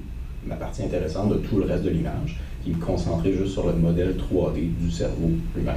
ma 0.47 0.57
partie 0.57 0.83
intéressante 0.83 1.31
de 1.31 1.37
tout 1.37 1.59
le 1.59 1.65
reste 1.65 1.85
de 1.85 1.91
l'image 1.91 2.39
et 2.67 2.71
me 2.71 2.77
concentrer 2.77 3.33
juste 3.33 3.53
sur 3.53 3.67
le 3.67 3.73
modèle 3.75 4.17
3D 4.17 4.71
du 4.79 4.91
cerveau 4.91 5.31
lui-même. 5.57 5.77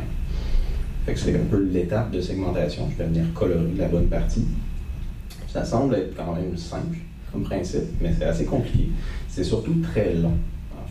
c'est 1.15 1.35
un 1.35 1.45
peu 1.49 1.61
l'étape 1.63 2.11
de 2.11 2.19
segmentation. 2.19 2.89
Je 2.91 2.97
vais 2.97 3.09
venir 3.09 3.25
colorer 3.33 3.71
la 3.77 3.87
bonne 3.87 4.07
partie. 4.07 4.45
Ça 5.47 5.63
semble 5.63 5.95
être 5.95 6.15
quand 6.15 6.33
même 6.33 6.57
simple 6.57 6.97
principe, 7.41 7.83
mais 8.01 8.13
c'est 8.17 8.25
assez 8.25 8.45
compliqué. 8.45 8.89
C'est 9.27 9.43
surtout 9.43 9.75
très 9.81 10.13
long. 10.13 10.33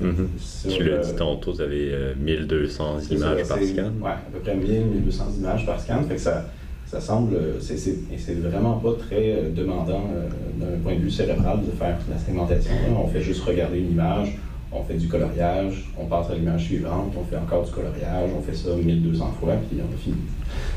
Mhm. 0.01 0.29
Tu 0.69 0.85
l'as 0.85 0.99
dit 0.99 1.15
tantôt, 1.15 1.53
vous 1.53 1.61
avez 1.61 1.95
1200 2.19 3.01
images 3.11 3.49
par 3.49 3.59
scan. 3.59 3.93
Oui, 4.01 4.11
à 4.11 4.31
peu 4.33 4.39
près 4.41 4.57
1000, 4.57 4.87
1200 4.87 5.25
images 5.39 5.67
par 5.67 5.81
scan. 5.81 6.03
Fait 6.09 6.15
que 6.15 6.21
ça, 6.21 6.47
ça 6.87 7.01
semble. 7.01 7.37
C'est 7.61 8.41
vraiment 8.41 8.75
pas 8.75 8.93
très 8.95 9.33
euh, 9.33 9.51
demandant 9.55 10.05
euh, 10.15 10.29
d'un 10.59 10.79
point 10.83 10.95
de 10.95 11.01
vue 11.01 11.11
cérébral 11.11 11.61
de 11.65 11.71
faire 11.73 11.99
la 12.11 12.19
segmentation. 12.19 12.73
On 12.97 13.09
fait 13.09 13.23
juste 13.23 13.43
regarder 13.43 13.79
une 13.79 13.93
image, 13.93 14.37
on 14.73 14.83
fait 14.83 14.95
du 14.95 15.09
coloriage, 15.09 15.91
on 15.99 16.07
passe 16.07 16.31
à 16.31 16.35
l'image 16.35 16.65
suivante, 16.65 17.13
on 17.17 17.25
fait 17.25 17.37
encore 17.37 17.65
du 17.65 17.73
coloriage, 17.73 18.31
on 18.37 18.43
fait 18.43 18.55
ça 18.55 18.75
1200 18.75 19.37
fois, 19.41 19.55
puis 19.69 19.81
on 19.81 19.93
a 19.95 19.97
fini. 19.97 20.17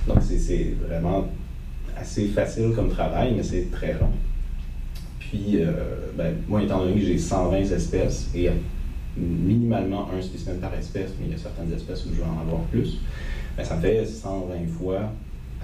Donc 0.08 0.18
c'est 0.22 0.76
vraiment 0.88 1.28
assez 2.00 2.28
facile 2.28 2.72
comme 2.76 2.90
travail, 2.90 3.34
mais 3.36 3.44
c'est 3.44 3.70
très 3.72 3.94
long. 3.94 4.12
Puis, 5.30 5.60
ben, 6.16 6.36
moi, 6.48 6.64
étant 6.64 6.80
donné 6.80 7.00
que 7.00 7.06
j'ai 7.06 7.18
120 7.18 7.58
espèces 7.58 8.30
et 8.34 8.50
minimalement 9.18 10.10
un 10.16 10.22
spécimen 10.22 10.58
par 10.58 10.74
espèce, 10.74 11.12
mais 11.20 11.28
il 11.28 11.32
y 11.32 11.36
a 11.36 11.38
certaines 11.38 11.74
espèces 11.74 12.06
où 12.06 12.10
je 12.14 12.22
vais 12.22 12.28
en 12.28 12.40
avoir 12.42 12.62
plus, 12.64 13.00
ben, 13.58 13.64
ça 13.64 13.78
fait 13.78 14.06
120 14.06 14.68
fois 14.78 15.12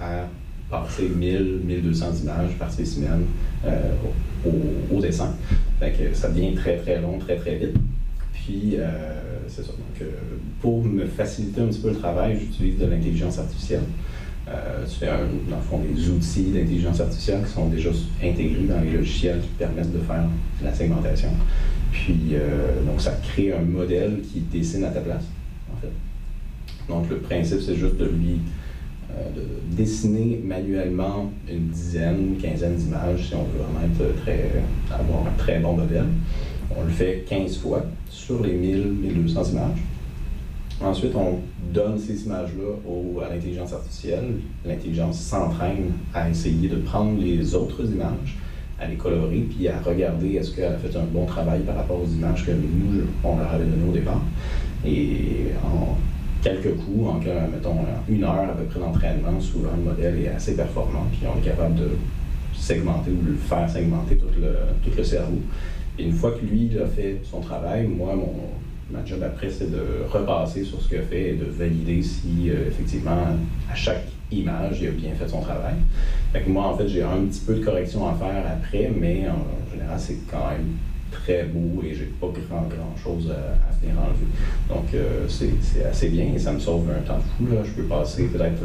à 0.00 0.26
passer 0.70 1.08
1000, 1.08 1.60
1200 1.64 2.06
images 2.22 2.58
par 2.58 2.70
spécimen 2.70 3.22
au, 4.92 5.00
dessin. 5.00 5.34
Ça 6.12 6.28
devient 6.28 6.54
très, 6.54 6.76
très 6.76 7.00
long, 7.00 7.18
très, 7.18 7.36
très 7.36 7.56
vite. 7.56 7.76
Puis, 8.32 8.76
c'est 9.48 9.62
ça. 9.62 9.72
Donc, 9.72 10.08
pour 10.60 10.82
me 10.82 11.06
faciliter 11.06 11.60
un 11.60 11.66
petit 11.66 11.80
peu 11.80 11.90
le 11.90 11.98
travail, 11.98 12.38
j'utilise 12.38 12.78
de 12.78 12.86
l'intelligence 12.86 13.38
artificielle. 13.38 13.84
Euh, 14.46 14.84
fais, 14.86 15.08
un, 15.08 15.20
dans 15.48 15.56
le 15.56 15.62
fond, 15.62 15.78
des 15.78 16.08
outils 16.10 16.50
d'intelligence 16.50 17.00
artificielle 17.00 17.42
qui 17.44 17.52
sont 17.52 17.68
déjà 17.68 17.90
intégrés 18.22 18.64
dans 18.64 18.80
les 18.80 18.90
logiciels 18.90 19.40
qui 19.40 19.48
permettent 19.58 19.92
de 19.92 20.00
faire 20.00 20.24
la 20.62 20.74
segmentation. 20.74 21.30
Puis, 21.92 22.32
euh, 22.32 22.84
donc, 22.84 23.00
ça 23.00 23.12
crée 23.22 23.52
un 23.52 23.62
modèle 23.62 24.20
qui 24.20 24.40
dessine 24.40 24.84
à 24.84 24.90
ta 24.90 25.00
place, 25.00 25.24
en 25.72 25.80
fait. 25.80 25.92
Donc, 26.88 27.08
le 27.08 27.18
principe, 27.18 27.60
c'est 27.62 27.76
juste 27.76 27.96
de 27.96 28.04
lui 28.04 28.40
euh, 29.10 29.30
de 29.34 29.76
dessiner 29.76 30.40
manuellement 30.44 31.30
une 31.50 31.68
dizaine, 31.68 32.34
une 32.34 32.36
quinzaine 32.36 32.74
d'images 32.74 33.28
si 33.28 33.34
on 33.34 33.44
veut 33.44 33.62
vraiment 33.62 33.80
être 33.86 34.22
très, 34.22 34.50
avoir 34.90 35.26
un 35.26 35.36
très 35.38 35.60
bon 35.60 35.76
modèle. 35.76 36.06
On 36.76 36.84
le 36.84 36.90
fait 36.90 37.24
15 37.28 37.58
fois 37.58 37.86
sur 38.10 38.42
les 38.42 38.52
1000, 38.52 38.82
1200 38.84 39.44
images. 39.52 39.78
Ensuite, 40.82 41.14
on 41.14 41.38
donne 41.72 41.98
ces 41.98 42.24
images-là 42.24 43.24
à 43.24 43.34
l'intelligence 43.34 43.72
artificielle. 43.72 44.34
L'intelligence 44.64 45.20
s'entraîne 45.20 45.92
à 46.12 46.28
essayer 46.28 46.68
de 46.68 46.76
prendre 46.76 47.20
les 47.20 47.54
autres 47.54 47.84
images, 47.84 48.36
à 48.80 48.86
les 48.86 48.96
colorer, 48.96 49.46
puis 49.48 49.68
à 49.68 49.78
regarder 49.80 50.34
est-ce 50.34 50.50
qu'elle 50.54 50.72
a 50.72 50.78
fait 50.78 50.96
un 50.96 51.04
bon 51.04 51.26
travail 51.26 51.60
par 51.60 51.76
rapport 51.76 52.00
aux 52.02 52.06
images 52.06 52.44
que 52.44 52.50
nous, 52.50 53.02
on 53.22 53.36
leur 53.36 53.52
avait 53.52 53.64
données 53.64 53.88
au 53.88 53.92
départ. 53.92 54.20
Et 54.84 55.46
en 55.64 55.96
quelques 56.42 56.74
coups, 56.76 57.08
en 57.08 57.20
mettons 57.50 57.76
une 58.08 58.24
heure 58.24 58.50
à 58.50 58.54
peu 58.54 58.64
près 58.64 58.80
d'entraînement, 58.80 59.40
souvent 59.40 59.70
le 59.76 59.90
modèle 59.90 60.18
est 60.22 60.28
assez 60.28 60.56
performant, 60.56 61.06
puis 61.12 61.22
on 61.32 61.38
est 61.38 61.44
capable 61.44 61.76
de 61.76 61.90
segmenter 62.52 63.12
ou 63.12 63.30
de 63.30 63.36
faire 63.36 63.70
segmenter 63.70 64.16
tout 64.16 64.26
le, 64.38 64.50
tout 64.82 64.96
le 64.96 65.04
cerveau. 65.04 65.40
Et 65.98 66.04
une 66.04 66.12
fois 66.12 66.32
que 66.32 66.44
lui 66.44 66.70
a 66.78 66.86
fait 66.86 67.20
son 67.22 67.40
travail, 67.40 67.86
moi, 67.86 68.14
mon, 68.16 68.34
ma 68.90 69.04
job 69.04 69.22
après, 69.22 69.50
c'est 69.50 69.70
de 69.70 70.04
repasser 70.10 70.64
sur 70.64 70.80
ce 70.80 70.88
qu'il 70.88 70.98
a 70.98 71.02
fait 71.02 71.30
et 71.30 71.34
de 71.34 71.44
valider 71.44 72.02
si 72.02 72.50
euh, 72.50 72.68
effectivement 72.68 73.36
à 73.70 73.74
chaque 73.74 74.06
image, 74.30 74.78
il 74.80 74.88
a 74.88 74.90
bien 74.90 75.12
fait 75.14 75.28
son 75.28 75.40
travail. 75.40 75.74
Fait 76.32 76.44
moi, 76.46 76.66
en 76.68 76.76
fait, 76.76 76.88
j'ai 76.88 77.02
un 77.02 77.24
petit 77.26 77.40
peu 77.40 77.54
de 77.54 77.64
correction 77.64 78.08
à 78.08 78.14
faire 78.14 78.44
après, 78.46 78.90
mais 78.98 79.24
en 79.28 79.70
général, 79.72 79.98
c'est 79.98 80.18
quand 80.30 80.50
même 80.50 80.76
très 81.10 81.44
beau 81.44 81.82
et 81.84 81.94
j'ai 81.94 82.06
pas 82.20 82.26
grand, 82.26 82.62
grand 82.62 82.96
chose 83.02 83.30
à, 83.30 83.72
venir 83.80 83.94
enlever. 84.00 84.26
Donc, 84.68 84.92
euh, 84.94 85.26
c'est 85.28 85.84
assez 85.84 86.08
bien 86.08 86.26
et 86.34 86.38
ça 86.38 86.52
me 86.52 86.58
sauve 86.58 86.88
un 86.90 87.02
temps 87.02 87.20
fou. 87.36 87.46
Là. 87.46 87.62
Je 87.64 87.70
peux 87.70 87.84
passer 87.84 88.26
peut-être 88.26 88.62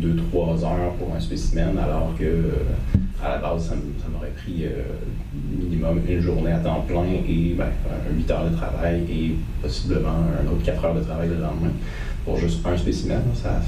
2-3 0.00 0.64
heures 0.64 0.94
pour 0.98 1.14
un 1.14 1.20
spécimen 1.20 1.76
alors 1.78 2.14
que 2.18 2.24
euh, 2.24 2.52
à 3.22 3.28
la 3.30 3.38
base, 3.38 3.68
ça 3.68 3.74
m'aurait 4.12 4.30
pris 4.30 4.64
euh, 4.64 4.82
minimum 5.58 6.00
une 6.08 6.20
journée 6.20 6.52
à 6.52 6.58
temps 6.58 6.82
plein 6.82 7.04
et 7.04 7.54
ben, 7.56 7.68
8 8.16 8.30
heures 8.30 8.50
de 8.50 8.56
travail 8.56 9.02
et 9.10 9.34
possiblement 9.62 10.08
un 10.08 10.46
autre 10.50 10.64
4 10.64 10.84
heures 10.84 10.94
de 10.94 11.00
travail 11.00 11.28
le 11.28 11.34
lendemain 11.34 11.72
pour 12.24 12.38
juste 12.38 12.64
un 12.66 12.76
spécimen. 12.76 13.20
Ça, 13.34 13.60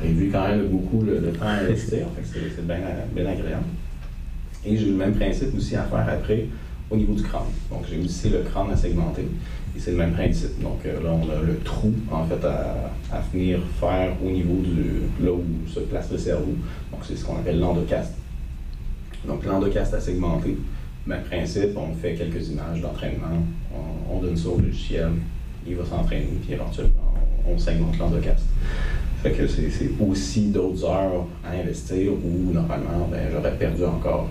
réduit 0.00 0.30
quand 0.30 0.48
même 0.48 0.68
beaucoup 0.68 1.04
le, 1.04 1.20
temps 1.32 1.44
à 1.44 1.64
investir. 1.64 2.06
c'est 2.24 2.66
bien, 2.66 2.78
bien 3.14 3.26
agréable. 3.26 3.64
Et 4.64 4.76
j'ai 4.76 4.86
le 4.86 4.94
même 4.94 5.14
principe 5.14 5.54
aussi 5.54 5.76
à 5.76 5.82
faire 5.82 6.08
après 6.08 6.46
au 6.90 6.96
niveau 6.96 7.14
du 7.14 7.22
crâne. 7.22 7.42
Donc, 7.70 7.82
j'ai 7.90 7.98
aussi 7.98 8.30
le 8.30 8.38
crâne 8.38 8.70
à 8.70 8.76
segmenter. 8.76 9.26
Et 9.76 9.80
c'est 9.80 9.92
le 9.92 9.96
même 9.98 10.12
principe. 10.12 10.60
Donc, 10.62 10.80
euh, 10.84 11.02
là, 11.02 11.10
on 11.10 11.28
a 11.30 11.42
le 11.42 11.58
trou, 11.58 11.92
en 12.10 12.24
fait, 12.24 12.44
à, 12.44 13.20
venir 13.32 13.60
faire 13.80 14.12
au 14.24 14.30
niveau 14.30 14.56
du, 14.62 15.24
là 15.24 15.32
où 15.32 15.68
se 15.68 15.80
place 15.80 16.10
le 16.10 16.18
cerveau. 16.18 16.54
Donc, 16.90 17.00
c'est 17.02 17.16
ce 17.16 17.24
qu'on 17.24 17.36
appelle 17.36 17.58
l'endocaste. 17.58 18.14
Donc, 19.26 19.44
l'endocaste 19.44 19.94
à 19.94 20.00
segmenter, 20.00 20.56
même 21.06 21.22
principe, 21.22 21.76
on 21.76 21.94
fait 21.94 22.14
quelques 22.14 22.48
images 22.48 22.80
d'entraînement, 22.80 23.42
on, 24.10 24.20
donne 24.20 24.36
ça 24.36 24.48
au 24.48 24.58
logiciel, 24.58 25.10
il 25.66 25.74
va 25.74 25.84
s'entraîner, 25.84 26.28
puis 26.42 26.52
éventuellement, 26.52 27.14
on, 27.48 27.58
segmente 27.58 27.98
l'endocaste. 27.98 28.46
Fait 29.22 29.32
que 29.32 29.46
c'est 29.46 29.68
aussi 30.00 30.48
d'autres 30.48 30.84
heures 30.84 31.26
à 31.44 31.52
investir 31.60 32.12
où, 32.12 32.52
normalement, 32.52 33.08
ben, 33.10 33.28
j'aurais 33.32 33.56
perdu 33.56 33.84
encore 33.84 34.28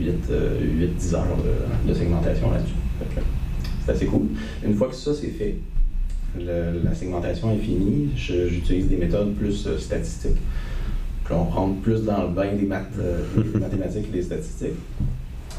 8-10 0.00 0.12
euh, 0.30 1.14
heures 1.14 1.38
de, 1.86 1.94
segmentation 1.94 2.50
là-dessus. 2.50 2.74
C'est 3.84 3.92
assez 3.92 4.06
cool. 4.06 4.28
Une 4.64 4.74
fois 4.74 4.88
que 4.88 4.94
ça 4.94 5.12
c'est 5.14 5.28
fait, 5.28 5.56
la 6.38 6.94
segmentation 6.94 7.52
est 7.52 7.58
finie, 7.58 8.10
j'utilise 8.16 8.88
des 8.88 8.96
méthodes 8.96 9.34
plus 9.34 9.66
euh, 9.66 9.78
statistiques. 9.78 10.38
Puis 11.24 11.34
on 11.34 11.44
rentre 11.44 11.80
plus 11.80 12.04
dans 12.04 12.22
le 12.22 12.28
bain 12.28 12.54
des, 12.54 12.66
maths, 12.66 12.86
euh, 12.98 13.24
mathématiques 13.58 14.06
et 14.08 14.12
des 14.12 14.22
statistiques. 14.22 14.78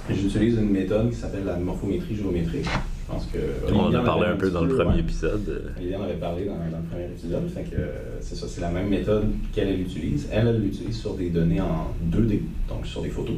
J'utilise 0.09 0.57
une 0.57 0.69
méthode 0.69 1.09
qui 1.11 1.15
s'appelle 1.15 1.45
la 1.45 1.55
morphométrie 1.55 2.15
géométrique. 2.15 2.65
Je 2.65 3.13
pense 3.13 3.25
que. 3.27 3.37
On 3.73 3.79
en 3.79 3.93
a 3.93 4.03
parlé 4.03 4.27
un 4.27 4.35
peu 4.35 4.49
dans 4.49 4.65
le 4.65 4.75
premier 4.75 4.99
épisode. 4.99 5.73
Olivier 5.77 5.95
en 5.95 6.03
avait 6.03 6.13
parlé 6.15 6.45
dans, 6.45 6.55
le 6.55 6.83
premier 6.89 7.05
épisode. 7.05 7.49
Fait 7.49 7.63
que 7.63 7.81
c'est 8.19 8.35
ça, 8.35 8.47
c'est 8.47 8.61
la 8.61 8.69
même 8.69 8.89
méthode 8.89 9.31
qu'elle 9.53 9.79
utilise. 9.79 10.27
Elle, 10.31 10.47
elle 10.47 10.61
l'utilise 10.61 10.97
sur 10.97 11.13
des 11.13 11.29
données 11.29 11.61
en 11.61 11.93
2D, 12.11 12.41
donc 12.67 12.85
sur 12.85 13.01
des 13.01 13.09
photos 13.09 13.35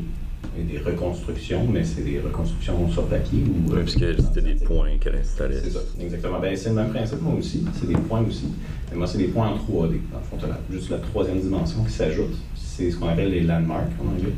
des 0.63 0.77
reconstructions, 0.77 1.67
mais 1.71 1.83
c'est 1.83 2.01
des 2.01 2.19
reconstructions 2.19 2.89
sur 2.89 3.05
papier 3.07 3.43
ou. 3.43 3.73
Oui, 3.73 3.81
puisque 3.81 4.21
c'était 4.21 4.41
des 4.41 4.55
points 4.55 4.97
qu'elle 4.99 5.15
installait. 5.15 5.59
C'est 5.61 5.71
ça, 5.71 5.79
exactement. 5.99 6.39
Ben, 6.39 6.55
c'est 6.55 6.69
le 6.69 6.75
même 6.75 6.89
principe, 6.89 7.21
moi 7.21 7.35
aussi. 7.37 7.65
C'est 7.73 7.87
des 7.87 7.95
points 7.95 8.23
aussi. 8.27 8.47
Moi, 8.93 9.07
c'est 9.07 9.17
des 9.17 9.27
points 9.27 9.49
en 9.49 9.55
3D. 9.55 9.99
Dans 10.11 10.47
le 10.47 10.77
juste 10.77 10.89
la 10.89 10.97
troisième 10.97 11.39
dimension 11.39 11.83
qui 11.83 11.91
s'ajoute. 11.91 12.35
C'est 12.55 12.91
ce 12.91 12.97
qu'on 12.97 13.07
appelle 13.07 13.31
les 13.31 13.41
landmarks 13.41 13.91
en 13.99 14.13
anglais. 14.13 14.33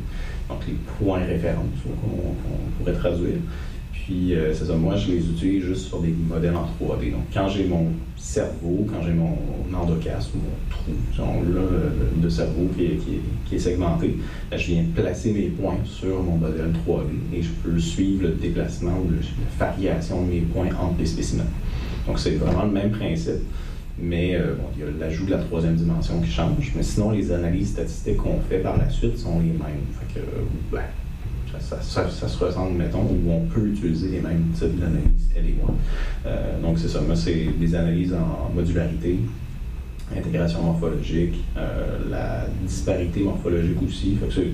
Donc, 0.48 0.60
les 0.66 0.74
points 0.98 1.24
références, 1.24 1.66
qu'on 1.84 2.78
pourrait 2.78 2.96
traduire. 2.96 3.36
Puis, 3.92 4.34
euh, 4.34 4.54
c'est 4.54 4.64
ça, 4.64 4.74
moi, 4.74 4.96
je 4.96 5.12
les 5.12 5.18
utilise 5.18 5.64
juste 5.64 5.88
sur 5.88 6.00
des 6.00 6.08
modèles 6.08 6.56
en 6.56 6.64
3D. 6.82 7.12
Donc, 7.12 7.24
quand 7.32 7.48
j'ai 7.48 7.64
mon 7.64 7.88
cerveau, 8.16 8.86
quand 8.90 9.02
j'ai 9.04 9.12
mon 9.12 9.36
endocaste 9.74 10.30
ou 10.34 10.38
mon 10.38 10.54
trou 10.70 10.92
de 12.16 12.28
cerveau 12.28 12.70
qui 12.74 13.54
est, 13.54 13.58
segmenté, 13.58 14.16
ben, 14.50 14.56
je 14.56 14.66
viens 14.66 14.84
placer 14.94 15.32
mes 15.32 15.48
points 15.48 15.78
sur 15.84 16.22
mon 16.22 16.36
modèle 16.36 16.72
3D 16.86 17.36
et 17.36 17.42
je 17.42 17.50
peux 17.62 17.78
suivre 17.78 18.22
le 18.22 18.28
déplacement 18.30 18.98
ou 18.98 19.10
la 19.10 19.66
variation 19.66 20.22
de 20.22 20.30
mes 20.30 20.40
points 20.40 20.68
entre 20.80 20.98
les 21.00 21.06
spécimens. 21.06 21.44
Donc, 22.06 22.18
c'est 22.18 22.36
vraiment 22.36 22.64
le 22.64 22.72
même 22.72 22.90
principe 22.90 23.42
mais 24.00 24.36
euh, 24.36 24.54
il 24.76 24.84
y 24.84 24.86
a 24.86 24.90
l'ajout 24.98 25.26
de 25.26 25.30
la 25.32 25.38
troisième 25.38 25.74
dimension 25.74 26.20
qui 26.20 26.30
change. 26.30 26.72
Mais 26.76 26.82
sinon, 26.82 27.10
les 27.10 27.32
analyses 27.32 27.72
statistiques 27.72 28.18
qu'on 28.18 28.40
fait 28.48 28.58
par 28.58 28.76
la 28.76 28.88
suite 28.88 29.18
sont 29.18 29.40
les 29.40 29.46
mêmes. 29.46 29.84
Fait 30.00 30.20
ben, 30.72 30.82
ça, 31.60 31.80
se 32.08 32.44
ressemble, 32.44 32.76
mettons, 32.76 33.02
où 33.02 33.30
on 33.30 33.40
peut 33.46 33.66
utiliser 33.66 34.08
les 34.08 34.20
mêmes 34.20 34.50
types 34.54 34.78
d'analyses, 34.78 35.28
elle 35.36 35.46
et 35.46 35.54
moi. 35.60 35.74
Euh, 36.26 36.60
donc, 36.60 36.78
c'est 36.78 36.88
ça. 36.88 37.00
Moi, 37.00 37.16
c'est 37.16 37.48
des 37.58 37.74
analyses 37.74 38.14
en 38.14 38.52
modularité, 38.54 39.18
intégration 40.16 40.62
morphologique, 40.62 41.44
euh, 41.56 41.98
la 42.10 42.46
disparité 42.62 43.20
morphologique 43.20 43.82
aussi. 43.82 44.16
Fait 44.16 44.28
c'est 44.30 44.52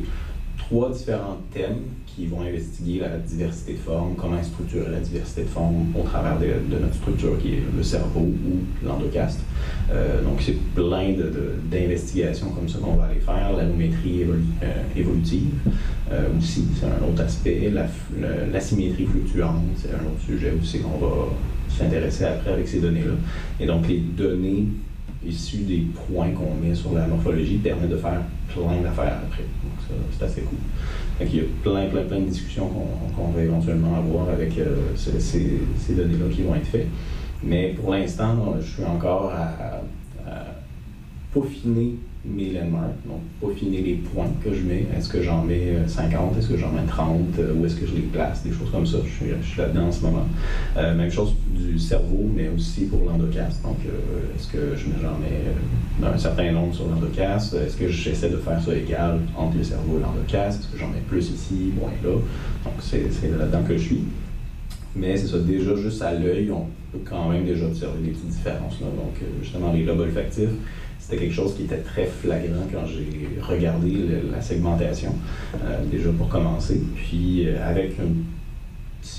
trois 0.57 0.90
différents 0.90 1.38
thèmes 1.53 1.82
qui 2.14 2.26
vont 2.26 2.42
investiguer 2.42 3.00
la 3.00 3.16
diversité 3.18 3.72
de 3.72 3.78
formes, 3.78 4.14
comment 4.16 4.42
structurer 4.42 4.90
la 4.90 5.00
diversité 5.00 5.42
de 5.42 5.48
formes 5.48 5.86
au 5.98 6.02
travers 6.02 6.38
de, 6.38 6.78
notre 6.78 6.94
structure 6.94 7.38
qui 7.38 7.54
est 7.54 7.62
le 7.76 7.82
cerveau 7.82 8.20
ou 8.20 8.86
l'endocaste. 8.86 9.40
Euh, 9.90 10.22
donc, 10.22 10.40
c'est 10.40 10.56
plein 10.74 11.12
d'investigations 11.70 12.50
comme 12.50 12.68
ça 12.68 12.78
qu'on 12.78 12.94
va 12.94 13.04
aller 13.04 13.20
faire. 13.20 13.52
L'anométrie 13.56 14.22
euh, 14.22 14.66
évolutive 14.96 15.54
euh, 16.12 16.28
aussi, 16.38 16.64
c'est 16.78 16.86
un 16.86 17.08
autre 17.08 17.22
aspect. 17.22 17.72
L'asymétrie 18.52 19.06
fluctuante, 19.06 19.62
c'est 19.76 19.90
un 19.90 20.06
autre 20.06 20.24
sujet 20.24 20.52
aussi 20.60 20.80
qu'on 20.80 20.98
va 20.98 21.28
s'intéresser 21.68 22.24
après 22.24 22.52
avec 22.52 22.68
ces 22.68 22.80
données-là. 22.80 23.14
Et 23.58 23.66
donc, 23.66 23.88
les 23.88 23.98
données 23.98 24.66
issues 25.26 25.64
des 25.64 25.86
points 26.06 26.30
qu'on 26.30 26.54
met 26.62 26.74
sur 26.74 26.92
la 26.92 27.06
morphologie 27.06 27.56
permettent 27.56 27.90
de 27.90 27.96
faire 27.96 28.20
plein 28.48 28.80
d'affaires 28.82 29.18
après. 29.26 29.42
Donc, 29.42 29.98
c'est 30.16 30.24
assez 30.24 30.42
cool. 30.42 30.58
Il 31.20 31.36
y 31.36 31.40
a 31.40 31.42
plein, 31.62 31.86
plein, 31.86 32.02
plein 32.02 32.18
de 32.20 32.24
discussions 32.24 32.68
qu'on 33.16 33.28
va 33.28 33.42
éventuellement 33.42 33.96
avoir 33.96 34.30
avec 34.30 34.58
euh, 34.58 34.76
ces, 34.96 35.94
données-là 35.94 36.24
qui 36.32 36.42
vont 36.42 36.56
être 36.56 36.66
faites. 36.66 36.88
Mais 37.42 37.68
pour 37.80 37.92
l'instant, 37.92 38.56
je 38.60 38.66
suis 38.66 38.84
encore 38.84 39.32
à, 39.32 39.80
peaufiner 41.32 41.96
mes 42.24 42.52
landmarks, 42.52 42.96
donc 43.06 43.20
peaufiner 43.40 43.82
les 43.82 43.94
points 43.94 44.30
que 44.42 44.54
je 44.54 44.62
mets. 44.62 44.86
Est-ce 44.96 45.08
que 45.08 45.22
j'en 45.22 45.42
mets 45.42 45.76
50, 45.86 46.38
est-ce 46.38 46.48
que 46.48 46.56
j'en 46.56 46.70
mets 46.70 46.86
30, 46.86 47.18
où 47.56 47.64
est-ce 47.66 47.76
que 47.76 47.86
je 47.86 47.94
les 47.94 48.02
place, 48.02 48.42
des 48.42 48.50
choses 48.50 48.70
comme 48.70 48.86
ça. 48.86 48.98
Je 49.04 49.44
suis, 49.46 49.58
là-dedans 49.58 49.88
en 49.88 49.92
ce 49.92 50.02
moment. 50.02 50.26
même 50.76 51.10
chose 51.10 51.34
du 51.50 51.78
cerveau, 51.78 52.30
mais 52.34 52.48
aussi 52.48 52.86
pour 52.86 53.04
l'endocast. 53.04 53.62
Donc, 53.62 53.78
est-ce 54.36 54.48
que 54.48 54.74
j'en 54.76 55.18
mets 55.18 56.06
un 56.06 56.18
certain 56.18 56.52
nombre 56.52 56.74
sur 56.74 56.88
l'endocast? 56.88 57.54
Est-ce 57.54 57.76
que 57.76 57.88
j'essaie 57.88 58.30
de 58.30 58.38
faire 58.38 58.62
ça 58.62 58.74
égal 58.74 59.20
entre 59.36 59.56
le 59.58 59.64
cerveau 59.64 59.98
et 59.98 60.02
l'endocast? 60.02 60.60
Est-ce 60.60 60.72
que 60.72 60.78
j'en 60.78 60.88
mets 60.88 61.02
plus 61.08 61.30
ici, 61.30 61.72
moins 61.78 61.92
là? 62.02 62.18
Donc, 62.64 62.74
c'est 62.80 63.02
là-dedans 63.38 63.62
que 63.68 63.76
je 63.76 63.82
suis. 63.82 64.04
Mais 64.96 65.16
c'est 65.16 65.26
ça, 65.26 65.38
déjà, 65.38 65.74
juste 65.74 66.02
à 66.02 66.14
l'œil, 66.14 66.50
on 66.52 66.66
peut 66.92 67.04
quand 67.04 67.28
même 67.30 67.44
déjà 67.44 67.66
observer 67.66 68.00
des 68.02 68.10
petites 68.10 68.28
différences. 68.28 68.78
Donc, 68.78 69.16
euh, 69.20 69.42
justement, 69.42 69.72
les 69.72 69.84
lobes 69.84 70.00
olfactifs, 70.00 70.50
c'était 71.05 71.22
quelque 71.22 71.34
chose 71.34 71.55
qui 71.55 71.64
était 71.64 71.78
très 71.78 72.07
flagrant 72.07 72.66
quand 72.72 72.86
j'ai 72.86 73.28
regardé 73.42 73.92
la 74.32 74.40
segmentation, 74.40 75.14
euh, 75.62 75.84
déjà 75.90 76.09
pour 76.11 76.28
commencer. 76.28 76.80
Puis, 76.96 77.46
euh, 77.46 77.68
avec 77.68 77.92
un 78.00 78.07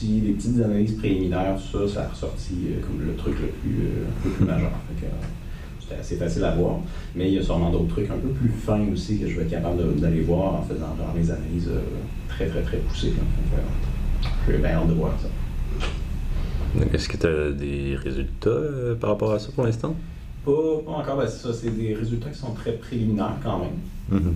des 0.02 0.32
petites 0.32 0.60
analyses 0.62 0.94
préliminaires, 0.94 1.58
ça, 1.60 1.88
ça 1.88 2.06
a 2.06 2.08
ressorti 2.08 2.56
comme 2.82 3.06
le 3.06 3.16
truc 3.16 3.36
le 3.40 3.48
plus, 3.48 3.90
peu 4.24 4.30
plus 4.32 4.46
majeur. 4.46 4.72
c'était 5.80 6.00
assez 6.00 6.16
facile 6.16 6.44
à 6.44 6.56
voir. 6.56 6.80
Mais 7.16 7.30
il 7.30 7.36
y 7.36 7.38
a 7.38 7.44
sûrement 7.44 7.70
d'autres 7.70 7.90
trucs 7.90 8.10
un 8.10 8.18
peu 8.18 8.30
plus 8.30 8.50
fins 8.50 8.84
aussi 8.92 9.20
que 9.20 9.28
je 9.28 9.36
vais 9.36 9.44
être 9.44 9.52
capable 9.52 10.00
d'aller 10.00 10.22
voir 10.22 10.56
en 10.56 10.64
faisant 10.64 10.96
genre, 10.98 11.14
mes 11.16 11.30
analyses 11.30 11.70
très, 12.28 12.48
très, 12.48 12.64
très 12.64 12.78
poussées. 12.78 13.14
je 14.48 14.52
vais 14.52 14.58
bien 14.58 14.72
hâte 14.72 14.88
de 14.88 14.94
voir 14.94 15.14
ça. 15.22 15.30
Est-ce 16.94 17.08
que 17.08 17.18
tu 17.18 17.28
as 17.28 17.52
des 17.52 17.96
résultats 17.96 18.50
euh, 18.50 18.96
par 18.96 19.12
rapport 19.12 19.34
à 19.34 19.40
ça 19.40 19.50
pour 19.54 19.66
l'instant? 19.66 19.96
Pas, 20.46 20.92
encore, 20.92 21.18
ben, 21.18 21.28
c'est 21.28 21.48
ça, 21.48 21.54
c'est 21.54 21.76
des 21.76 21.94
résultats 21.94 22.30
qui 22.30 22.38
sont 22.38 22.54
très 22.54 22.74
préliminaires 22.74 23.38
quand 23.44 23.60
même. 23.60 23.78
Mm-hmm. 24.12 24.34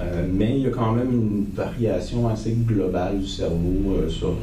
Euh, 0.00 0.26
mais 0.32 0.58
il 0.58 0.64
y 0.64 0.66
a 0.66 0.70
quand 0.70 0.92
même 0.92 1.12
une 1.12 1.46
variation 1.54 2.28
assez 2.28 2.52
globale 2.52 3.20
du 3.20 3.26
cerveau 3.26 3.94
euh, 3.96 4.08
sur, 4.08 4.34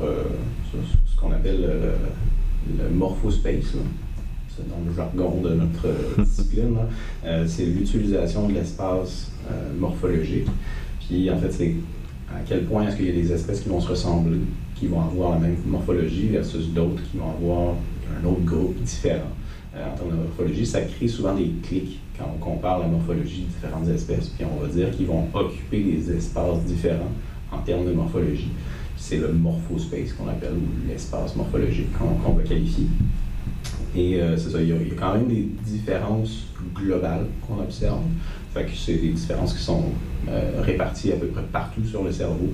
ce 0.71 1.19
qu'on 1.19 1.31
appelle 1.31 1.69
le 2.77 2.89
morphospace. 2.89 3.73
C'est 4.55 4.69
dans 4.69 4.77
le 4.85 4.95
jargon 4.95 5.41
de 5.41 5.55
notre 5.55 5.87
discipline. 6.23 6.77
c'est 7.47 7.65
l'utilisation 7.65 8.47
de 8.47 8.53
l'espace 8.53 9.31
morphologique. 9.77 10.47
Puis 10.99 11.29
en 11.31 11.37
fait, 11.37 11.51
c'est 11.51 11.75
à 12.29 12.39
quel 12.47 12.65
point 12.65 12.87
est-ce 12.87 12.97
qu'il 12.97 13.07
y 13.07 13.09
a 13.09 13.13
des 13.13 13.31
espèces 13.31 13.61
qui 13.61 13.69
vont 13.69 13.81
se 13.81 13.89
ressembler 13.89 14.39
qui 14.79 14.87
vont 14.87 15.01
avoir 15.01 15.33
la 15.33 15.39
même 15.39 15.57
morphologie 15.65 16.27
versus 16.27 16.69
d'autres 16.69 17.01
qui 17.11 17.17
vont 17.17 17.31
avoir 17.31 17.75
un 18.17 18.25
autre 18.25 18.41
groupe 18.45 18.81
différent. 18.81 19.31
Euh, 19.75 19.85
en 19.87 19.95
termes 19.95 20.09
de 20.09 20.15
morphologie, 20.15 20.65
ça 20.65 20.81
crée 20.81 21.07
souvent 21.07 21.35
des 21.35 21.51
clics 21.61 21.99
quand 22.17 22.25
on 22.35 22.39
compare 22.39 22.79
la 22.79 22.87
morphologie 22.87 23.43
de 23.43 23.47
différentes 23.47 23.87
espèces, 23.87 24.29
puis 24.29 24.43
on 24.45 24.61
va 24.61 24.67
dire 24.67 24.89
qu'ils 24.91 25.05
vont 25.05 25.27
occuper 25.33 25.83
des 25.83 26.11
espaces 26.11 26.63
différents 26.65 27.11
en 27.51 27.59
termes 27.59 27.85
de 27.85 27.91
morphologie. 27.91 28.49
C'est 28.97 29.17
le 29.17 29.31
morphospace 29.31 30.13
qu'on 30.13 30.27
appelle, 30.27 30.53
ou 30.53 30.87
l'espace 30.87 31.35
morphologique 31.35 31.87
qu'on 31.97 32.31
va 32.33 32.43
qualifier. 32.43 32.87
Et 33.95 34.19
euh, 34.19 34.37
c'est 34.37 34.49
ça, 34.49 34.61
il 34.61 34.69
y, 34.69 34.73
a, 34.73 34.75
quand 34.99 35.13
même 35.13 35.27
des 35.27 35.47
différences 35.63 36.47
globales 36.75 37.27
qu'on 37.47 37.61
observe. 37.61 38.01
Fait 38.53 38.65
que 38.65 38.71
c'est 38.75 38.95
des 38.95 39.09
différences 39.09 39.53
qui 39.53 39.63
sont 39.63 39.85
euh, 40.27 40.61
réparties 40.61 41.11
à 41.11 41.15
peu 41.15 41.27
près 41.27 41.43
partout 41.43 41.85
sur 41.85 42.03
le 42.03 42.11
cerveau. 42.11 42.49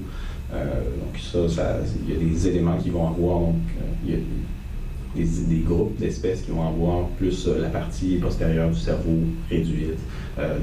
Donc 0.51 1.19
ça, 1.19 1.79
il 2.07 2.13
y 2.13 2.15
a 2.15 2.19
des 2.19 2.47
éléments 2.47 2.77
qui 2.77 2.89
vont 2.89 3.07
avoir, 3.07 3.39
donc, 3.39 3.55
des, 5.15 5.57
groupes 5.65 5.97
d'espèces 5.97 6.41
qui 6.41 6.51
vont 6.51 6.67
avoir 6.67 7.07
plus 7.17 7.47
euh, 7.47 7.61
la 7.61 7.69
partie 7.69 8.17
postérieure 8.17 8.69
du 8.69 8.79
cerveau 8.79 9.19
réduite, 9.49 9.99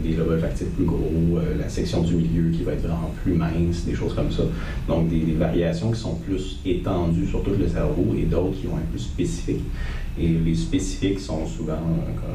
des 0.02 0.10
lobes 0.10 0.28
olfactifs 0.32 0.68
plus 0.68 0.84
gros, 0.84 1.38
la 1.58 1.66
section 1.66 2.02
du 2.02 2.14
milieu 2.14 2.50
qui 2.50 2.62
va 2.62 2.72
être 2.72 2.82
vraiment 2.82 3.10
plus 3.22 3.32
mince, 3.32 3.86
des 3.86 3.94
choses 3.94 4.14
comme 4.14 4.30
ça. 4.30 4.42
Donc 4.86 5.08
des, 5.08 5.32
variations 5.32 5.90
qui 5.90 5.98
sont 5.98 6.16
plus 6.16 6.60
étendues 6.66 7.26
sur 7.26 7.42
tout 7.42 7.52
le 7.58 7.66
cerveau 7.66 8.14
et 8.14 8.24
d'autres 8.24 8.60
qui 8.60 8.66
vont 8.66 8.76
être 8.76 8.90
plus 8.90 8.98
spécifiques. 8.98 9.64
Et 10.20 10.28
les 10.28 10.54
spécifiques 10.54 11.20
sont 11.20 11.46
souvent, 11.46 11.80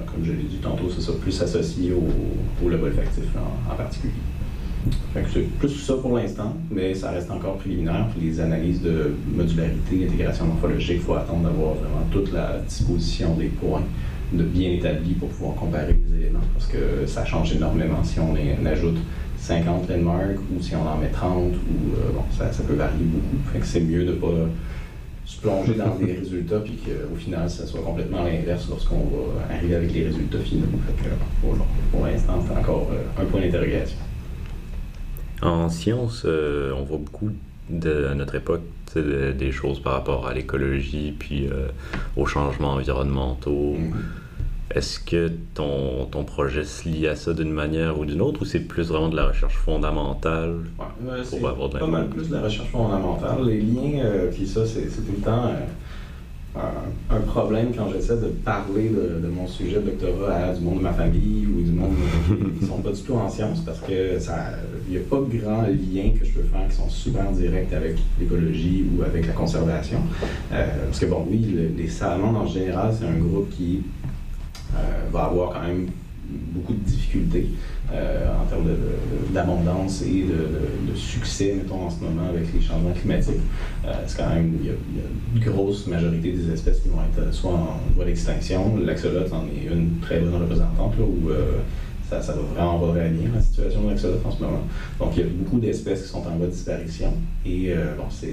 comme 0.07 0.26
je 0.26 0.32
l'ai 0.32 0.43
dit 0.43 0.57
tantôt, 0.57 0.88
plus 1.22 1.39
associés 1.39 1.93
au, 1.93 2.65
au 2.65 2.70
lobe 2.70 2.84
olfactif 2.84 3.26
en 3.72 3.76
particulier 3.76 4.13
c'est 5.34 5.58
plus 5.58 5.70
ça 5.70 5.94
pour 6.02 6.18
l'instant, 6.18 6.56
mais 6.72 6.94
ça 6.94 7.12
reste 7.12 7.32
encore 7.32 7.58
préliminaire. 7.58 8.08
les 8.20 8.40
analyses 8.40 8.82
de 8.82 9.14
modularité, 9.34 10.06
intégration 10.06 10.46
morphologique, 10.46 10.98
il 10.98 11.02
faut 11.02 11.16
attendre 11.16 11.44
d'avoir 11.44 11.74
vraiment 11.76 12.06
toute 12.12 12.32
la 12.32 12.60
disposition 12.68 13.36
des 13.36 13.48
points 13.48 13.84
de 14.34 14.44
bien 14.44 14.72
établis 14.72 15.14
pour 15.14 15.30
pouvoir 15.30 15.56
comparer 15.56 15.94
les 15.94 16.20
éléments, 16.20 16.40
parce 16.54 16.68
que 16.68 17.06
ça 17.06 17.26
change 17.26 17.54
énormément 17.54 18.04
si 18.04 18.20
on, 18.20 18.36
ajoute 18.66 18.98
50 19.40 19.90
landmarks 19.90 20.40
ou 20.54 20.62
si 20.62 20.76
on 20.76 20.86
en 20.86 20.98
met 20.98 21.10
30, 21.10 21.38
ou 21.38 21.50
euh, 21.50 22.12
bon, 22.14 22.24
ça, 22.38 22.64
peut 22.64 22.74
varier 22.74 23.04
beaucoup. 23.04 23.64
c'est 23.64 23.80
mieux 23.80 24.04
de 24.04 24.12
ne 24.12 24.18
pas 24.18 24.50
se 25.26 25.42
plonger 25.42 25.76
dans 25.76 25.96
des 26.06 26.14
résultats 26.14 26.60
puis 26.60 26.78
qu'au 26.78 27.16
final, 27.16 27.50
ça 27.50 27.66
soit 27.66 27.82
complètement 27.82 28.24
l'inverse 28.24 28.68
lorsqu'on 28.70 28.96
va 28.96 29.54
arriver 29.54 29.76
avec 29.76 29.94
les 29.94 30.06
résultats 30.06 30.40
finaux. 30.40 30.66
pour, 31.92 32.06
l'instant, 32.06 32.44
c'est 32.46 32.58
encore 32.58 32.90
euh, 32.92 33.22
un 33.22 33.26
point 33.26 33.42
d'interrogation. 33.42 33.98
En 35.42 35.70
science, 35.70 36.24
euh, 36.26 36.72
on 36.76 36.84
voit 36.84 36.98
beaucoup 36.98 37.32
de 37.70 38.14
notre 38.16 38.36
époque 38.36 38.62
des 38.96 39.52
choses 39.52 39.80
par 39.80 39.94
rapport 39.94 40.28
à 40.28 40.34
l'écologie 40.34 41.14
puis 41.18 41.48
euh, 41.48 41.68
aux 42.16 42.26
changements 42.26 42.74
environnementaux. 42.74 43.76
Mm-hmm. 43.78 44.76
Est-ce 44.78 45.00
que 45.00 45.32
ton, 45.54 46.06
ton, 46.06 46.24
projet 46.24 46.66
se 46.66 46.90
lie 46.90 47.08
à 47.08 47.16
ça 47.16 47.34
d'une 47.34 47.52
manière 47.52 48.00
ou 48.00 48.06
d'une 48.06 48.22
autre 48.22 48.42
ou 48.42 48.46
c'est 48.46 48.60
plus 48.60 48.90
vraiment 48.90 49.10
de 49.10 49.16
la 49.16 49.28
recherche 49.28 49.56
fondamentale 49.56 50.56
ouais, 50.80 51.14
C'est 51.24 51.40
pas 51.40 51.88
mal 51.88 52.08
plus 52.10 52.30
de 52.30 52.34
la 52.34 52.42
recherche 52.42 52.70
fondamentale. 52.70 53.46
Les 53.46 53.62
liens, 53.62 54.04
euh, 54.04 54.32
puis 54.32 54.48
ça, 54.48 54.66
c'est 54.66 54.88
tout 54.88 55.14
le 55.16 55.24
temps 55.24 55.52
un, 57.10 57.20
problème 57.22 57.72
quand 57.76 57.90
j'essaie 57.92 58.18
de 58.18 58.28
parler 58.28 58.90
de, 58.90 59.28
mon 59.28 59.48
sujet 59.48 59.80
de 59.80 59.92
doctorat 59.92 60.36
à 60.36 60.54
du 60.54 60.62
monde 60.62 60.80
de 60.80 60.84
ma 60.84 60.94
famille 60.94 61.46
ou 61.46 61.62
du 61.62 61.72
monde 61.72 61.94
qui 62.58 62.64
ne 62.64 62.68
sont 62.68 62.82
pas 62.82 62.92
du 62.92 63.02
tout 63.02 63.14
en 63.14 63.30
sciences 63.30 63.60
parce 63.62 63.80
que 63.80 64.20
ça 64.20 64.50
il 64.88 64.94
n'y 64.94 64.98
a 64.98 65.02
pas 65.10 65.18
de 65.18 65.38
grands 65.38 65.64
liens 65.64 66.12
que 66.18 66.26
je 66.26 66.32
peux 66.32 66.44
faire 66.44 66.68
qui 66.70 66.76
sont 66.76 66.90
super 66.90 67.30
directs 67.32 67.74
avec 67.74 67.98
l'écologie 68.20 68.86
ou 68.96 69.04
avec 69.04 69.28
la 69.28 69.34
conservation. 69.34 70.00
Euh, 70.52 70.86
parce 70.86 71.00
que 71.00 71.06
bon, 71.06 71.26
oui, 71.30 71.56
les 71.76 71.88
salamandres 71.88 72.40
en 72.40 72.48
général, 72.48 72.94
c'est 72.98 73.06
un 73.06 73.18
groupe 73.18 73.50
qui 73.50 73.84
euh, 74.74 75.10
va 75.12 75.26
avoir 75.26 75.54
quand 75.54 75.68
même 75.68 75.88
beaucoup 76.30 76.74
de 76.74 76.80
difficultés 76.80 77.48
euh, 77.94 78.28
en 78.42 78.46
termes 78.46 78.66
d'abondance 79.32 80.02
et 80.04 80.24
de, 80.24 80.96
succès, 80.96 81.54
mettons, 81.56 81.86
en 81.86 81.90
ce 81.90 82.04
moment 82.04 82.28
avec 82.30 82.52
les 82.54 82.62
changements 82.62 82.92
climatiques. 82.92 83.42
C'est 84.08 84.18
quand 84.18 84.30
même, 84.30 84.54
il 84.60 84.68
y, 84.68 84.70
a, 84.70 84.74
une 85.36 85.54
grosse 85.54 85.86
majorité 85.88 86.32
des 86.32 86.52
espèces 86.52 86.80
qui 86.80 86.90
vont 86.90 87.02
être 87.02 87.34
soit 87.34 87.52
en 87.52 87.80
voie 87.96 88.06
d'extinction. 88.06 88.78
L'axolote 88.78 89.32
en 89.32 89.46
est 89.46 89.72
une 89.72 90.00
très 90.02 90.20
bonne 90.20 90.42
représentante, 90.42 90.94
là, 90.98 91.06
où 91.06 91.30
ça, 92.10 92.22
ça 92.22 92.34
va 92.34 92.41
vraiment 92.41 92.80
pas 92.80 92.93
réagir 92.93 93.30
la 93.34 93.41
situation 93.41 93.84
de 93.84 93.89
l'axolote 93.89 94.26
en 94.26 94.32
ce 94.32 94.41
moment. 94.41 94.62
Donc, 94.99 95.10
il 95.18 95.24
y 95.24 95.26
a 95.26 95.30
beaucoup 95.30 95.60
d'espèces 95.60 96.03
qui 96.03 96.10
sont 96.10 96.20
en 96.20 96.38
voie 96.38 96.45
de 96.45 96.51
disparition. 96.51 97.14
Et 97.45 97.74
euh, 97.74 97.95
bon, 97.97 98.05
c'est 98.10 98.30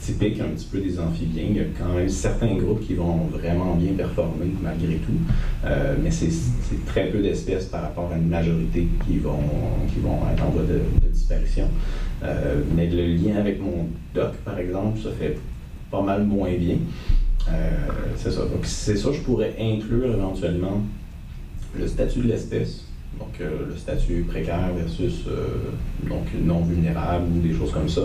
typique 0.00 0.40
un 0.40 0.48
petit 0.54 0.66
peu 0.70 0.78
des 0.78 1.00
amphibiens. 1.00 1.44
Il 1.48 1.56
y 1.56 1.60
a 1.60 1.64
quand 1.76 1.92
même 1.94 2.08
certains 2.08 2.54
groupes 2.54 2.86
qui 2.86 2.94
vont 2.94 3.26
vraiment 3.32 3.74
bien 3.74 3.92
performer 3.94 4.52
malgré 4.62 4.96
tout. 4.96 5.12
Euh, 5.64 5.96
mais 6.02 6.10
c'est 6.10 6.30
très 6.86 7.06
peu 7.08 7.18
d'espèces 7.18 7.66
par 7.66 7.82
rapport 7.82 8.10
à 8.12 8.16
une 8.16 8.28
majorité 8.28 8.86
qui 9.06 9.18
vont, 9.18 9.40
qui 9.92 9.98
vont 10.00 10.18
être 10.32 10.44
en 10.44 10.50
voie 10.50 10.62
de, 10.62 10.80
disparition. 11.08 11.68
Euh, 12.22 12.62
mais 12.76 12.86
le 12.86 13.16
lien 13.16 13.36
avec 13.36 13.60
mon 13.60 13.88
doc, 14.14 14.32
par 14.44 14.58
exemple, 14.58 15.00
ça 15.02 15.10
fait 15.18 15.36
pas 15.90 16.02
mal 16.02 16.24
moins 16.24 16.52
bien. 16.54 16.76
c'est 18.16 18.30
ça. 18.30 18.42
Donc, 18.42 18.64
c'est 18.64 18.96
ça, 18.96 19.10
je 19.12 19.20
pourrais 19.20 19.54
inclure 19.58 20.12
éventuellement 20.12 20.80
le 21.78 21.88
statut 21.88 22.20
de 22.20 22.28
l'espèce, 22.28 22.81
donc 23.18 23.40
euh, 23.40 23.66
le 23.68 23.76
statut 23.76 24.24
précaire 24.28 24.70
versus 24.76 25.24
euh, 25.28 25.46
donc 26.08 26.26
non 26.42 26.62
vulnérable 26.62 27.26
ou 27.36 27.40
des 27.40 27.54
choses 27.54 27.72
comme 27.72 27.88
ça, 27.88 28.02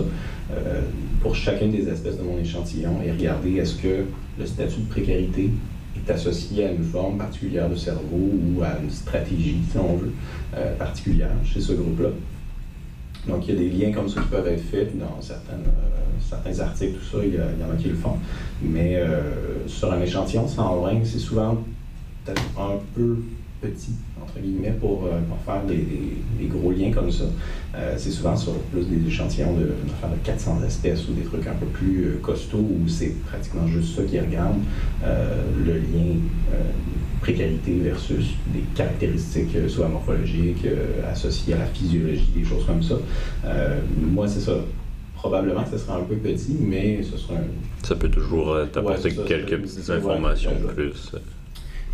euh, 0.51 0.81
pour 1.21 1.35
chacune 1.35 1.71
des 1.71 1.87
espèces 1.87 2.17
de 2.17 2.23
mon 2.23 2.37
échantillon 2.39 3.01
et 3.05 3.11
regarder 3.11 3.55
est-ce 3.55 3.75
que 3.75 4.05
le 4.39 4.45
statut 4.45 4.81
de 4.81 4.89
précarité 4.89 5.49
est 5.95 6.11
associé 6.11 6.65
à 6.65 6.71
une 6.71 6.83
forme 6.83 7.17
particulière 7.17 7.69
de 7.69 7.75
cerveau 7.75 8.01
ou 8.11 8.61
à 8.61 8.77
une 8.81 8.89
stratégie, 8.89 9.57
si 9.71 9.77
on 9.77 9.95
veut, 9.95 10.11
particulière 10.77 11.31
chez 11.43 11.59
ce 11.59 11.73
groupe-là. 11.73 12.09
Donc, 13.27 13.47
il 13.47 13.55
y 13.55 13.57
a 13.57 13.59
des 13.59 13.69
liens 13.69 13.91
comme 13.91 14.07
ça 14.07 14.21
qui 14.21 14.27
peuvent 14.27 14.47
être 14.47 14.63
faits 14.63 14.97
dans 14.97 15.19
certaines, 15.21 15.65
certains 16.21 16.59
articles, 16.59 16.99
tout 16.99 17.17
ça, 17.17 17.25
il 17.25 17.33
y, 17.33 17.37
en 17.37 17.73
a 17.73 17.75
qui 17.81 17.89
le 17.89 17.95
font. 17.95 18.17
Mais 18.61 19.01
sur 19.65 19.91
un 19.91 19.99
échantillon 19.99 20.47
sans 20.47 20.81
règne, 20.83 21.01
c'est 21.03 21.17
souvent 21.17 21.57
peut-être 22.23 22.43
un 22.59 22.77
peu 22.93 23.17
petit, 23.59 23.93
entre 24.21 24.39
guillemets, 24.39 24.75
pour, 24.79 25.05
euh, 25.05 25.19
faire 25.45 25.63
des, 25.65 26.47
gros 26.47 26.71
liens 26.71 26.91
comme 26.91 27.11
ça. 27.11 27.25
Euh, 27.75 27.95
c'est 27.97 28.11
souvent 28.11 28.35
sur 28.35 28.53
plus 28.71 28.85
des 28.85 29.07
échantillons 29.07 29.53
de, 29.53 29.65
de 29.65 30.23
400 30.23 30.61
espèces 30.65 31.07
ou 31.07 31.13
des 31.13 31.23
trucs 31.23 31.45
un 31.47 31.55
peu 31.55 31.65
plus 31.65 32.05
euh, 32.05 32.19
costauds 32.21 32.57
où 32.57 32.87
c'est 32.87 33.13
pratiquement 33.25 33.67
juste 33.67 33.95
ça 33.95 34.03
qui 34.03 34.19
regarde 34.19 34.57
le 35.03 35.73
lien 35.73 36.19
précarité 37.21 37.79
versus 37.79 38.35
des 38.53 38.63
caractéristiques 38.75 39.55
soit 39.67 39.87
morphologiques, 39.87 40.65
associées 41.11 41.55
à 41.55 41.59
la 41.59 41.65
physiologie, 41.65 42.29
des 42.35 42.45
choses 42.45 42.65
comme 42.65 42.83
ça. 42.83 42.95
moi, 43.99 44.27
c'est 44.27 44.39
ça 44.39 44.53
probablement 45.15 45.63
que 45.63 45.71
ce 45.71 45.77
sera 45.79 45.97
un 45.97 46.03
peu 46.03 46.15
petit, 46.15 46.55
mais 46.59 47.01
ce 47.03 47.17
sera 47.17 47.35
un... 47.35 47.85
Ça 47.85 47.95
peut 47.95 48.09
toujours 48.09 48.55
t'apporter 48.71 49.15
quelques 49.27 49.61
petites 49.61 49.89
informations 49.89 50.51
de 50.51 50.73
plus. 50.73 51.11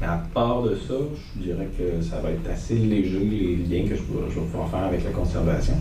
Mais 0.02 0.08
à 0.08 0.24
part 0.34 0.64
de 0.64 0.76
ça, 0.76 0.96
je 1.38 1.44
dirais 1.44 1.68
que 1.78 2.02
ça 2.04 2.20
va 2.20 2.32
être 2.32 2.50
assez 2.52 2.76
léger, 2.76 3.20
les 3.20 3.56
liens 3.56 3.88
que 3.88 3.96
je, 3.96 4.02
vais 4.02 4.46
pouvoir 4.52 4.70
faire 4.70 4.84
avec 4.84 5.04
la 5.04 5.12
conservation. 5.12 5.76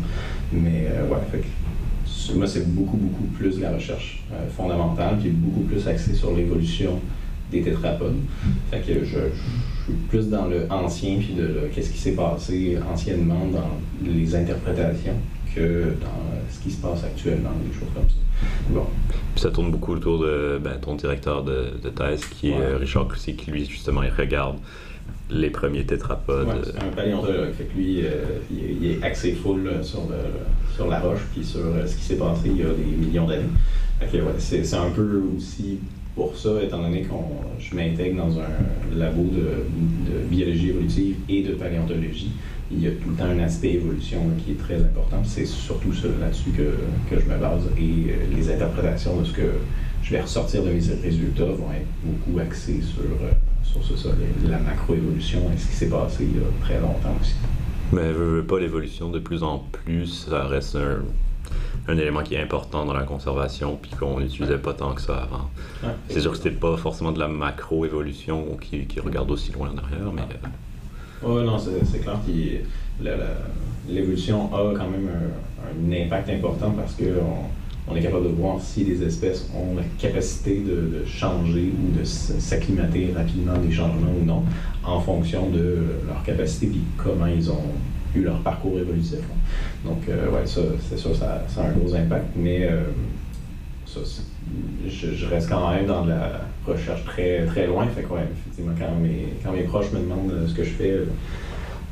Mais 0.53 0.89
ouais, 1.11 1.19
fait 1.31 1.39
que 1.39 2.37
moi, 2.37 2.47
c'est 2.47 2.73
beaucoup, 2.73 2.97
beaucoup 2.97 3.25
plus 3.25 3.61
la 3.61 3.73
recherche 3.73 4.23
euh, 4.33 4.49
fondamentale, 4.49 5.19
qui 5.21 5.29
est 5.29 5.33
beaucoup 5.33 5.63
plus 5.63 5.87
axée 5.89 6.15
sur 6.15 6.35
l'évolution 6.35 7.01
des 7.51 7.63
tétrapodes. 7.63 8.17
Fait 8.71 8.81
que 8.81 9.05
je, 9.05 9.19
suis 9.85 9.93
plus 10.09 10.29
dans 10.29 10.47
le 10.47 10.71
ancien, 10.71 11.17
puis 11.19 11.35
de, 11.35 11.69
qu'est-ce 11.75 11.91
qui 11.91 11.99
s'est 11.99 12.13
passé 12.13 12.79
anciennement 12.93 13.47
dans 13.53 14.09
les 14.09 14.35
interprétations 14.35 15.17
que 15.55 15.95
dans 16.01 16.51
ce 16.51 16.61
qui 16.61 16.71
se 16.71 16.81
passe 16.81 17.05
actuellement, 17.05 17.51
des 17.67 17.73
choses 17.73 17.89
comme 17.95 18.09
ça. 18.09 18.17
Bon. 18.71 18.87
Puis 19.35 19.43
ça 19.43 19.51
tourne 19.51 19.71
beaucoup 19.71 19.93
autour 19.93 20.19
de 20.19 20.61
ben, 20.63 20.79
ton 20.81 20.95
directeur 20.95 21.43
de, 21.45 21.71
thèse, 21.95 22.25
qui 22.27 22.51
est 22.51 22.61
euh, 22.61 22.77
Richard 22.79 23.09
Cloutier, 23.09 23.35
qui 23.35 23.51
lui, 23.51 23.65
justement, 23.65 24.03
il 24.03 24.11
regarde 24.11 24.57
les 25.31 25.51
premiers 25.51 25.85
tétrapodes. 25.85 26.65
c'est 26.65 26.83
un 26.83 26.89
paléontologue. 26.89 27.53
Fait 27.53 27.65
que 27.65 27.77
lui, 27.77 28.05
euh, 28.05 28.39
il, 28.51 28.91
est 28.91 29.03
axé 29.03 29.33
full 29.33 29.71
sur, 29.83 30.01
sur 30.75 30.89
la 30.89 31.01
roche 31.01 31.21
puis 31.33 31.45
sur 31.45 31.61
euh, 31.61 31.87
ce 31.87 31.97
qui 31.97 32.03
s'est 32.03 32.17
passé 32.17 32.43
il 32.47 32.59
y 32.59 32.63
a 32.63 32.67
des 32.67 32.85
millions 32.85 33.27
d'années. 33.27 33.49
Fait 34.01 34.21
ouais, 34.21 34.33
c'est 34.39 34.75
un 34.75 34.91
peu 34.91 35.23
aussi 35.37 35.79
pour 36.15 36.37
ça, 36.37 36.63
étant 36.63 36.83
donné 36.83 37.03
que 37.03 37.09
je 37.59 37.75
m'intègre 37.75 38.27
dans 38.27 38.39
un 38.39 38.99
labo 38.99 39.23
de, 39.23 39.65
biologie 40.29 40.71
évolutive 40.71 41.17
et 41.29 41.43
de 41.43 41.53
paléontologie, 41.53 42.33
il 42.73 42.83
y 42.83 42.89
a 42.89 42.91
tout 42.93 43.11
le 43.11 43.17
temps 43.17 43.25
un 43.25 43.41
aspect 43.41 43.75
évolution 43.75 44.21
qui 44.45 44.53
est 44.53 44.59
très 44.59 44.77
important. 44.77 45.23
C'est 45.25 45.47
surtout 45.47 45.93
ça 45.93 46.09
là-dessus 46.21 46.51
que, 46.51 46.73
je 47.11 47.31
me 47.31 47.39
base 47.39 47.63
et 47.79 47.81
euh, 47.81 48.35
les 48.35 48.51
interprétations 48.51 49.21
de 49.21 49.25
ce 49.25 49.33
que 49.33 49.53
je 50.03 50.11
vais 50.11 50.21
ressortir 50.21 50.63
de 50.63 50.71
mes 50.71 50.81
résultats 51.03 51.45
vont 51.45 51.73
être 51.73 51.87
beaucoup 52.05 52.39
axées 52.39 52.81
sur 52.83 53.03
sur 53.81 53.99
ça, 53.99 54.11
la 54.49 54.59
macroévolution 54.59 55.41
et 55.55 55.59
ce 55.59 55.69
qui 55.69 55.75
s'est 55.75 55.89
passé 55.89 56.25
il 56.25 56.37
y 56.37 56.41
a 56.41 56.47
très 56.63 56.81
longtemps 56.81 57.17
aussi. 57.21 57.35
Mais 57.93 58.13
veux, 58.13 58.45
pas 58.45 58.59
l'évolution 58.59 59.11
de 59.11 59.19
plus 59.19 59.43
en 59.43 59.59
plus, 59.59 60.27
ça 60.29 60.47
reste 60.47 60.77
un, 61.89 61.97
élément 61.97 62.23
qui 62.23 62.35
est 62.35 62.43
important 62.43 62.87
dans 62.87 62.95
la 62.95 63.05
conservation, 63.05 63.79
puis 63.81 63.91
qu'on 63.91 64.21
n'utilisait 64.21 64.59
pas 64.59 64.73
tant 64.73 64.95
que 64.95 65.01
ça 65.01 65.17
avant. 65.23 65.51
c'est 66.09 66.21
sûr 66.21 66.31
que 66.31 66.37
c'était 66.39 66.51
pas 66.51 66.77
forcément 66.77 67.13
de 67.13 67.19
la 67.19 67.29
macroévolution 67.29 68.57
qui, 68.61 68.87
qui 68.87 69.01
regarde 69.01 69.31
aussi 69.31 69.53
loin 69.53 69.71
en 69.71 69.79
arrière, 69.79 70.13
mais. 70.13 70.23
Oui, 71.25 71.45
non, 71.45 71.57
c'est 71.59 71.99
clair 72.01 72.19
que 72.27 73.13
l'évolution 73.89 74.53
a 74.55 74.73
quand 74.77 74.89
même 74.89 75.09
un, 75.09 75.95
un, 75.95 76.05
impact 76.05 76.31
important 76.31 76.71
parce 76.71 76.95
que 76.95 77.05
on 77.89 77.97
est 77.97 78.03
capable 78.03 78.25
de 78.25 78.35
voir 78.35 78.61
si 78.61 78.85
les 78.85 79.03
espèces 79.03 79.49
ont 79.55 79.77
la 79.77 79.83
capacité 79.99 80.61
de, 80.61 81.05
changer 81.07 81.73
ou 81.73 81.99
de 81.99 82.05
s'acclimater 82.05 83.13
rapidement 83.15 83.59
des 83.59 83.73
changements 83.73 84.13
ou 84.21 84.25
non, 84.25 84.45
en 84.85 85.01
fonction 85.01 85.51
de 85.51 85.79
leur 86.07 86.23
capacité 86.25 86.67
et 86.67 86.81
comment 86.97 87.27
ils 87.27 87.51
ont 87.51 87.73
eu 88.15 88.23
leur 88.23 88.39
parcours 88.41 88.79
évolutif. 88.79 89.19
Donc, 89.85 90.09
euh, 90.09 90.31
ouais, 90.31 90.47
ça, 90.47 90.61
c'est 90.89 90.99
sûr, 90.99 91.15
ça, 91.17 91.45
ça, 91.49 91.63
a 91.63 91.69
un 91.69 91.73
gros 91.73 91.95
impact, 91.95 92.27
mais 92.37 92.65
euh, 92.65 92.83
ça, 93.87 94.01
je, 94.89 95.27
reste 95.27 95.49
quand 95.49 95.71
même 95.71 95.87
dans 95.87 96.05
la 96.05 96.43
recherche 96.67 97.05
très, 97.05 97.45
très 97.47 97.67
loin. 97.67 97.87
Fait 97.89 98.03
effectivement, 98.03 98.73
quand 98.79 99.53
mes, 99.53 99.63
proches 99.63 99.93
me 99.93 100.01
demandent 100.01 100.47
ce 100.47 100.55
que 100.55 100.65
je 100.65 100.71
fais, 100.71 100.99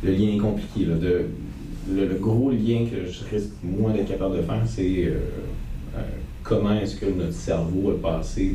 le 0.02 0.12
lien 0.12 0.34
est 0.34 0.38
compliqué. 0.38 0.86
De, 0.86 1.26
le, 1.88 2.14
gros 2.14 2.50
lien 2.50 2.86
que 2.90 3.10
je 3.10 3.34
risque 3.34 3.52
moins 3.62 3.92
d'être 3.92 4.08
capable 4.08 4.36
de 4.36 4.42
faire, 4.42 4.62
c'est 4.66 5.04
euh, 5.04 5.18
euh, 5.96 6.02
comment 6.42 6.78
est-ce 6.78 6.96
que 6.96 7.06
notre 7.06 7.32
cerveau 7.32 7.92
est 7.92 8.02
passé 8.02 8.54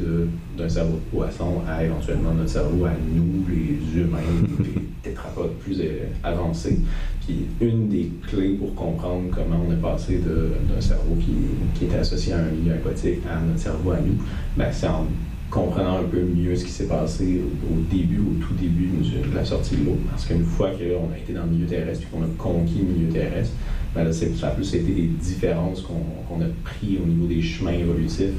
d'un 0.58 0.70
cerveau 0.70 0.93
de 0.93 1.18
poisson 1.18 1.62
à 1.68 1.84
éventuellement 1.84 2.34
notre 2.34 2.49
cerveau 2.49 2.86
à 2.86 2.91
nous, 3.14 3.45
les 3.49 3.99
humains, 4.01 4.20
les 4.60 4.82
tétrapodes 5.03 5.56
plus 5.56 5.82
avancés. 6.24 6.80
Puis 7.26 7.45
une 7.59 7.89
des 7.89 8.11
clés 8.28 8.53
pour 8.53 8.76
comprendre 8.76 9.23
comment 9.32 9.61
on 9.67 9.71
est 9.71 9.82
passé 9.82 10.19
d'un 10.19 10.82
cerveau 10.82 11.15
qui, 11.19 11.34
qui, 11.73 11.86
était 11.86 11.97
associé 11.97 12.34
à 12.34 12.38
un 12.39 12.51
milieu 12.51 12.73
aquatique 12.73 13.19
à 13.30 13.39
notre 13.39 13.59
cerveau 13.59 13.91
à 13.91 13.99
nous, 13.99 14.17
ben, 14.55 14.67
c'est 14.71 14.88
en 14.88 15.07
comprenant 15.49 15.99
un 15.99 16.03
peu 16.03 16.21
mieux 16.21 16.55
ce 16.55 16.65
qui 16.65 16.71
s'est 16.71 16.88
passé 16.88 17.41
au, 17.71 17.95
début, 17.95 18.19
au 18.19 18.45
tout 18.45 18.53
début 18.55 18.89
de 19.30 19.36
la 19.36 19.45
sortie 19.45 19.78
de 19.78 19.86
l'eau. 19.86 19.97
Parce 20.09 20.26
qu'une 20.26 20.43
fois 20.43 20.71
qu'on 20.71 21.13
a 21.13 21.17
été 21.17 21.34
dans 21.34 21.45
le 21.45 21.51
milieu 21.51 21.65
terrestre 21.65 22.03
et 22.03 22.15
qu'on 22.15 22.23
a 22.23 22.28
conquis 22.38 22.80
le 22.80 22.93
milieu 22.93 23.11
terrestre, 23.11 23.53
ben 23.95 24.11
ça 24.11 24.47
a 24.47 24.51
plus 24.51 24.76
été 24.76 24.91
des 24.91 25.07
différences 25.07 25.82
qu'on 25.82 26.41
a 26.41 26.47
pris 26.63 26.99
au 27.01 27.07
niveau 27.07 27.28
des 27.28 27.41
chemins 27.41 27.71
évolutifs 27.71 28.36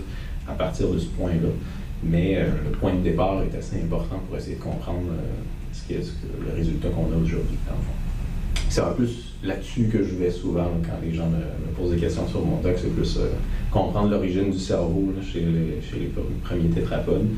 à 0.46 0.52
partir 0.52 0.90
de 0.90 0.98
ce 0.98 1.06
point-là. 1.06 1.48
Mais 2.04 2.36
euh, 2.36 2.48
le 2.64 2.70
point 2.76 2.92
de 2.92 3.00
départ 3.00 3.42
est 3.42 3.56
assez 3.56 3.76
important 3.82 4.20
pour 4.28 4.36
essayer 4.36 4.56
de 4.56 4.60
comprendre 4.60 5.08
euh, 5.10 5.72
ce, 5.72 5.88
que, 5.88 5.94
le 5.94 6.54
résultat 6.54 6.88
qu'on 6.90 7.06
a 7.06 7.16
aujourd'hui, 7.16 7.56
C'est 8.68 8.80
un 8.80 8.92
plus 8.92 9.34
là-dessus 9.42 9.88
que 9.92 10.02
je 10.02 10.14
vais 10.16 10.30
souvent 10.30 10.68
quand 10.82 10.98
les 11.02 11.14
gens 11.14 11.28
me, 11.28 11.72
posent 11.76 11.92
des 11.92 12.00
questions 12.00 12.26
sur 12.28 12.44
mon 12.44 12.60
doc, 12.60 12.74
c'est 12.76 12.94
plus 12.94 13.16
euh, 13.16 13.30
comprendre 13.70 14.10
l'origine 14.10 14.50
du 14.50 14.58
cerveau 14.58 15.12
chez, 15.22 15.40
les, 15.40 15.80
chez, 15.82 16.00
les, 16.00 16.12
premiers 16.42 16.68
tétrapodes. 16.68 17.28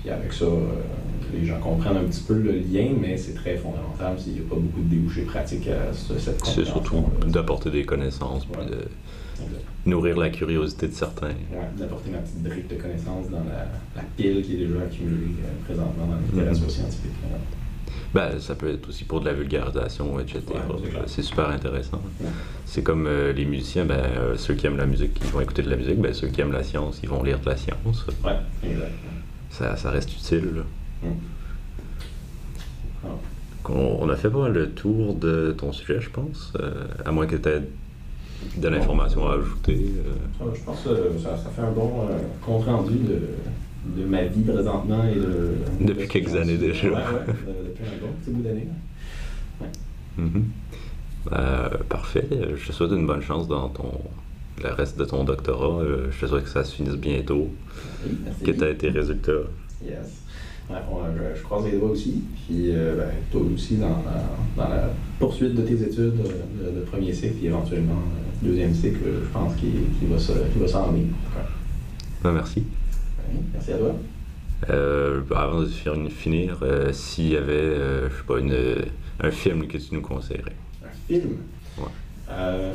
Puis 0.00 0.10
avec 0.10 0.32
ça, 0.32 0.46
les 1.32 1.46
gens 1.46 1.58
comprennent 1.58 1.96
un 1.96 2.04
petit 2.04 2.22
peu 2.22 2.34
le 2.34 2.52
lien, 2.52 2.90
mais 3.00 3.16
c'est 3.16 3.34
très 3.34 3.56
fondamental 3.56 4.18
s'il 4.18 4.34
n'y 4.34 4.38
a 4.40 4.42
pas 4.42 4.56
beaucoup 4.56 4.80
de 4.80 4.88
débouchés 4.88 5.22
pratiques 5.22 5.68
à 5.68 5.92
cette 5.92 6.44
C'est 6.44 6.64
surtout 6.64 7.04
d'apporter 7.26 7.70
des 7.70 7.84
connaissances, 7.84 8.44
puis 8.46 8.64
de 8.66 8.88
nourrir 9.86 10.16
la 10.16 10.30
curiosité 10.30 10.88
de 10.88 10.94
certains. 10.94 11.34
Oui, 11.50 11.58
d'apporter 11.76 12.10
ma 12.10 12.18
petite 12.18 12.42
brique 12.42 12.68
de 12.68 12.76
connaissances 12.76 13.28
dans 13.30 13.44
la, 13.44 14.02
pile 14.16 14.42
qui 14.42 14.54
est 14.54 14.66
déjà 14.66 14.82
accumulée 14.82 15.34
euh, 15.42 15.64
présentement 15.64 16.06
dans 16.06 16.14
la 16.14 16.20
littérature 16.20 16.66
mm 16.66 16.70
scientifique. 16.70 17.12
Ben, 18.14 18.40
ça 18.40 18.54
peut 18.54 18.70
être 18.70 18.88
aussi 18.88 19.04
pour 19.04 19.20
de 19.20 19.26
la 19.26 19.34
vulgarisation, 19.34 20.18
etc. 20.18 20.40
c'est 21.06 21.22
super 21.22 21.50
intéressant. 21.50 22.00
C'est 22.64 22.82
comme 22.82 23.06
euh, 23.06 23.32
les 23.32 23.44
musiciens, 23.44 23.84
ben, 23.84 23.96
euh, 23.96 24.36
ceux 24.36 24.54
qui 24.54 24.66
aiment 24.66 24.78
la 24.78 24.86
musique, 24.86 25.18
ils 25.22 25.30
vont 25.30 25.40
écouter 25.40 25.62
de 25.62 25.70
la 25.70 25.76
musique, 25.76 25.98
ben, 25.98 26.14
ceux 26.14 26.28
qui 26.28 26.40
aiment 26.40 26.52
la 26.52 26.62
science, 26.62 27.00
ils 27.02 27.08
vont 27.08 27.22
lire 27.22 27.38
de 27.38 27.46
la 27.46 27.56
science. 27.56 28.06
Oui, 28.24 28.32
exactement. 28.62 28.92
Ça, 29.50 29.76
ça 29.76 29.90
reste 29.90 30.12
utile. 30.12 30.64
On, 33.70 34.08
a 34.08 34.16
fait 34.16 34.30
pas 34.30 34.48
le 34.48 34.70
tour 34.70 35.14
de 35.14 35.54
ton 35.56 35.72
sujet, 35.72 36.00
je 36.00 36.08
pense, 36.08 36.54
euh, 36.58 36.86
à 37.04 37.12
moins 37.12 37.26
que 37.26 37.36
tu 37.36 37.48
aies 37.50 37.62
de 38.56 38.68
l'information 38.68 39.28
à 39.28 39.34
ajouter. 39.34 39.92
Je 40.40 40.64
pense 40.64 40.80
que 40.84 41.18
ça, 41.22 41.36
fait 41.36 41.60
un 41.60 41.72
bon 41.72 42.08
compte 42.40 42.64
rendu 42.64 42.94
de, 42.94 43.20
ma 44.06 44.24
vie 44.24 44.42
présentement 44.42 45.04
et 45.04 45.14
de. 45.14 45.86
Depuis 45.86 46.08
quelques 46.08 46.34
années 46.34 46.56
déjà. 46.56 46.88
Oui, 46.88 46.94
ouais, 46.94 47.34
depuis 47.68 47.84
un 47.84 48.06
bon 48.06 48.12
petit 48.20 48.30
bout 48.30 48.42
d'année. 48.42 48.68
Mm-hmm. 50.18 51.84
parfait. 51.88 52.28
Je 52.56 52.66
te 52.66 52.72
souhaite 52.72 52.90
une 52.90 53.06
bonne 53.06 53.22
chance 53.22 53.48
dans 53.48 53.68
ton 53.68 53.92
le 54.62 54.70
reste 54.70 54.98
de 54.98 55.04
ton 55.04 55.22
doctorat. 55.22 55.84
je 56.10 56.20
te 56.20 56.26
souhaite 56.26 56.44
que 56.44 56.50
ça 56.50 56.64
se 56.64 56.74
finisse 56.74 56.96
bientôt. 56.96 57.48
que 58.44 58.50
tu 58.50 58.64
aies 58.64 58.74
tes 58.74 58.90
résultats. 58.90 59.32
Yes 59.84 60.24
je, 61.36 61.42
croise 61.42 61.64
les 61.64 61.78
doigts 61.78 61.90
aussi. 61.90 62.22
Puis 62.34 62.70
euh, 62.70 62.96
ben, 62.96 63.10
toi 63.30 63.42
aussi 63.54 63.76
dans, 63.76 64.02
dans, 64.56 64.68
la 64.68 64.90
poursuite 65.18 65.54
de 65.54 65.62
tes 65.62 65.82
études 65.82 66.14
de, 66.16 66.80
premier 66.90 67.12
cycle, 67.12 67.34
puis 67.34 67.46
éventuellement 67.46 67.94
euh, 67.94 68.46
deuxième 68.46 68.74
cycle, 68.74 68.98
je 69.24 69.28
pense 69.32 69.54
qu'il 69.56 70.58
va 70.58 70.68
s'en 70.68 70.90
venir. 70.90 71.06
Ben, 72.22 72.32
merci. 72.32 72.64
Merci 73.52 73.72
à 73.72 73.78
toi. 73.78 73.94
Euh, 74.70 75.22
avant 75.34 75.62
de 75.62 76.08
finir, 76.08 76.58
s'il 76.92 77.28
y 77.28 77.36
avait, 77.36 77.76
je 78.10 78.16
sais 78.16 78.24
pas, 78.26 78.38
une, 78.38 78.84
un 79.20 79.30
film 79.30 79.66
que 79.66 79.78
tu 79.78 79.94
nous 79.94 80.02
conseillerais. 80.02 80.56
Un 80.84 80.88
film? 81.06 81.36
Ouais. 81.78 82.72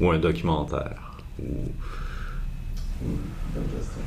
Ou 0.00 0.10
un 0.10 0.18
documentaire. 0.18 1.18
Ou... 1.38 1.44
Bonne 3.02 3.64
question. 3.76 4.02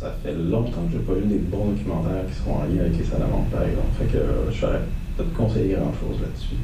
ça 0.00 0.14
fait 0.22 0.32
longtemps 0.32 0.86
que 0.86 0.92
j'ai 0.92 0.98
pas 1.00 1.12
vu 1.12 1.26
des 1.26 1.38
bons 1.38 1.72
documentaires 1.72 2.24
qui 2.26 2.42
sont 2.42 2.52
en 2.52 2.64
lien 2.64 2.80
avec 2.80 2.96
les 2.96 3.04
salamandres, 3.04 3.50
par 3.50 3.64
exemple. 3.64 3.88
Fait 3.98 4.06
que 4.06 4.16
euh, 4.16 4.50
je 4.50 4.56
ferais 4.56 4.80
pas 5.16 5.24
de 5.24 5.28
conseiller 5.36 5.74
grand 5.74 5.92
chose 5.92 6.20
là-dessus, 6.22 6.54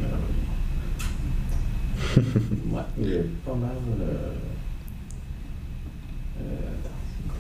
ouais, 2.17 2.83
il 2.99 3.11
y 3.11 3.17
a 3.17 3.21
pas 3.45 3.55
mal. 3.55 3.71
Euh, 6.41 6.45
euh, 6.45 7.33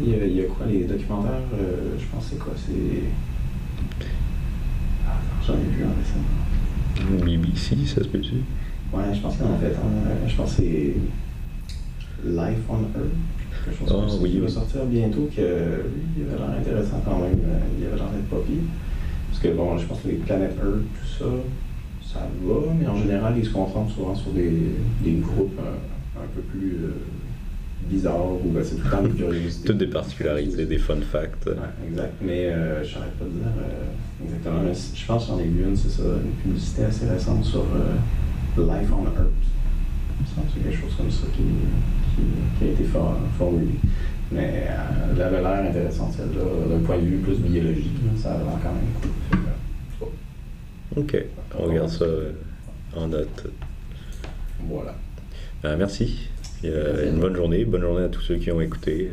il, 0.00 0.08
y 0.10 0.14
a, 0.14 0.26
il 0.26 0.36
y, 0.36 0.40
a, 0.40 0.44
quoi 0.44 0.66
les 0.66 0.84
documentaires 0.84 1.40
Je 1.98 2.04
pense 2.06 2.26
c'est 2.30 2.38
quoi 2.38 2.52
C'est. 2.56 3.04
Ah, 5.06 5.12
j'en 5.46 5.54
ai 5.54 5.56
vu 5.58 5.84
un 5.84 5.94
récemment. 5.98 7.24
BBC, 7.24 7.76
ça 7.86 8.02
se 8.02 8.08
peut-tu? 8.08 8.34
Ouais, 8.92 9.12
je 9.12 9.20
pense 9.20 9.36
qu'il 9.36 9.44
en 9.46 9.54
a 9.54 9.58
fait 9.58 9.74
un. 9.74 10.28
je 10.28 10.36
pense 10.36 10.54
que 10.54 10.62
c'est 10.62 10.94
Life 12.24 12.58
on 12.70 12.80
Earth. 12.80 13.12
quelque 13.64 13.78
chose 13.78 13.88
comme 13.88 14.08
ça, 14.08 14.16
oui, 14.20 14.30
qui 14.30 14.38
va 14.38 14.46
oui. 14.46 14.52
sortir 14.52 14.84
bientôt, 14.86 15.28
que 15.34 15.42
il 16.16 16.22
avait 16.22 16.38
l'air 16.38 16.50
intéressant 16.58 17.02
quand 17.04 17.18
même, 17.18 17.38
euh, 17.44 17.58
il 17.78 17.86
avait 17.86 17.96
l'air 17.96 18.06
d'être 18.06 18.30
pas 18.30 18.40
pire. 18.46 18.62
Parce 19.30 19.42
que 19.42 19.48
bon, 19.48 19.76
je 19.78 19.86
pense 19.86 20.00
que 20.00 20.08
les 20.08 20.14
planètes 20.14 20.56
Earth, 20.56 20.84
tout 20.94 21.06
ça, 21.18 21.24
ça 22.14 22.20
va, 22.44 22.72
mais 22.78 22.86
en 22.86 22.96
général, 22.96 23.34
ils 23.36 23.44
se 23.44 23.50
concentrent 23.50 23.92
souvent 23.94 24.14
sur 24.14 24.30
des, 24.32 24.50
des 25.02 25.14
groupes 25.20 25.58
euh, 25.58 26.22
un 26.22 26.26
peu 26.34 26.40
plus 26.40 26.78
euh, 26.84 26.94
bizarres, 27.82 28.24
ou 28.44 28.50
ben, 28.50 28.62
c'est 28.64 28.76
tout 28.76 28.84
le 28.84 28.90
temps 28.90 29.02
des 29.02 29.10
curiosités. 29.10 29.66
Toutes 29.66 29.78
des 29.78 29.86
particularités, 29.86 30.66
des 30.66 30.78
fun 30.78 30.96
facts. 31.00 31.46
Ouais, 31.46 31.52
exact. 31.88 32.14
Mais 32.22 32.46
euh, 32.46 32.82
je 32.84 32.94
n'arrête 32.98 33.12
pas 33.18 33.24
de 33.24 33.30
dire 33.30 33.42
euh, 33.58 34.24
exactement. 34.24 34.60
Mais 34.64 34.72
je 34.94 35.06
pense 35.06 35.24
que 35.24 35.28
j'en 35.32 35.38
ai 35.38 35.44
vu 35.44 35.64
une, 35.64 35.76
c'est 35.76 35.90
ça, 35.90 36.02
une 36.02 36.32
publicité 36.42 36.84
assez 36.84 37.06
récente 37.08 37.44
sur 37.44 37.60
euh, 37.60 37.96
Life 38.58 38.90
on 38.92 39.04
Earth. 39.04 39.30
Je 40.26 40.34
pense 40.34 40.44
que 40.46 40.50
c'est 40.54 40.60
quelque 40.70 40.80
chose 40.80 40.94
comme 40.96 41.10
ça 41.10 41.26
qui, 41.34 41.42
qui, 41.42 42.22
qui 42.58 42.64
a 42.64 42.72
été 42.72 42.84
for- 42.84 43.18
formulé. 43.38 43.66
Mais 44.32 44.66
euh, 44.68 45.12
elle 45.14 45.22
avait 45.22 45.42
l'air 45.42 45.70
intéressante, 45.70 46.14
celle-là, 46.16 46.42
d'un 46.70 46.82
point 46.84 46.96
de 46.96 47.02
vue 47.04 47.18
plus 47.18 47.36
biologique. 47.38 47.92
ça 48.16 48.32
avait 48.32 48.44
l'air 48.44 48.58
quand 48.62 48.72
même 48.72 48.90
cool. 49.02 50.10
Fait 50.94 51.00
Ok, 51.00 51.24
on 51.58 51.64
regarde 51.64 51.88
ça 51.90 52.06
en 52.96 53.08
note. 53.08 53.46
Voilà. 54.68 54.94
Euh, 55.64 55.76
merci. 55.76 56.28
Euh, 56.66 57.10
une 57.10 57.20
bonne 57.20 57.36
journée, 57.36 57.64
bonne 57.64 57.82
journée 57.82 58.04
à 58.04 58.08
tous 58.08 58.22
ceux 58.22 58.36
qui 58.36 58.50
ont 58.50 58.60
écouté. 58.60 59.10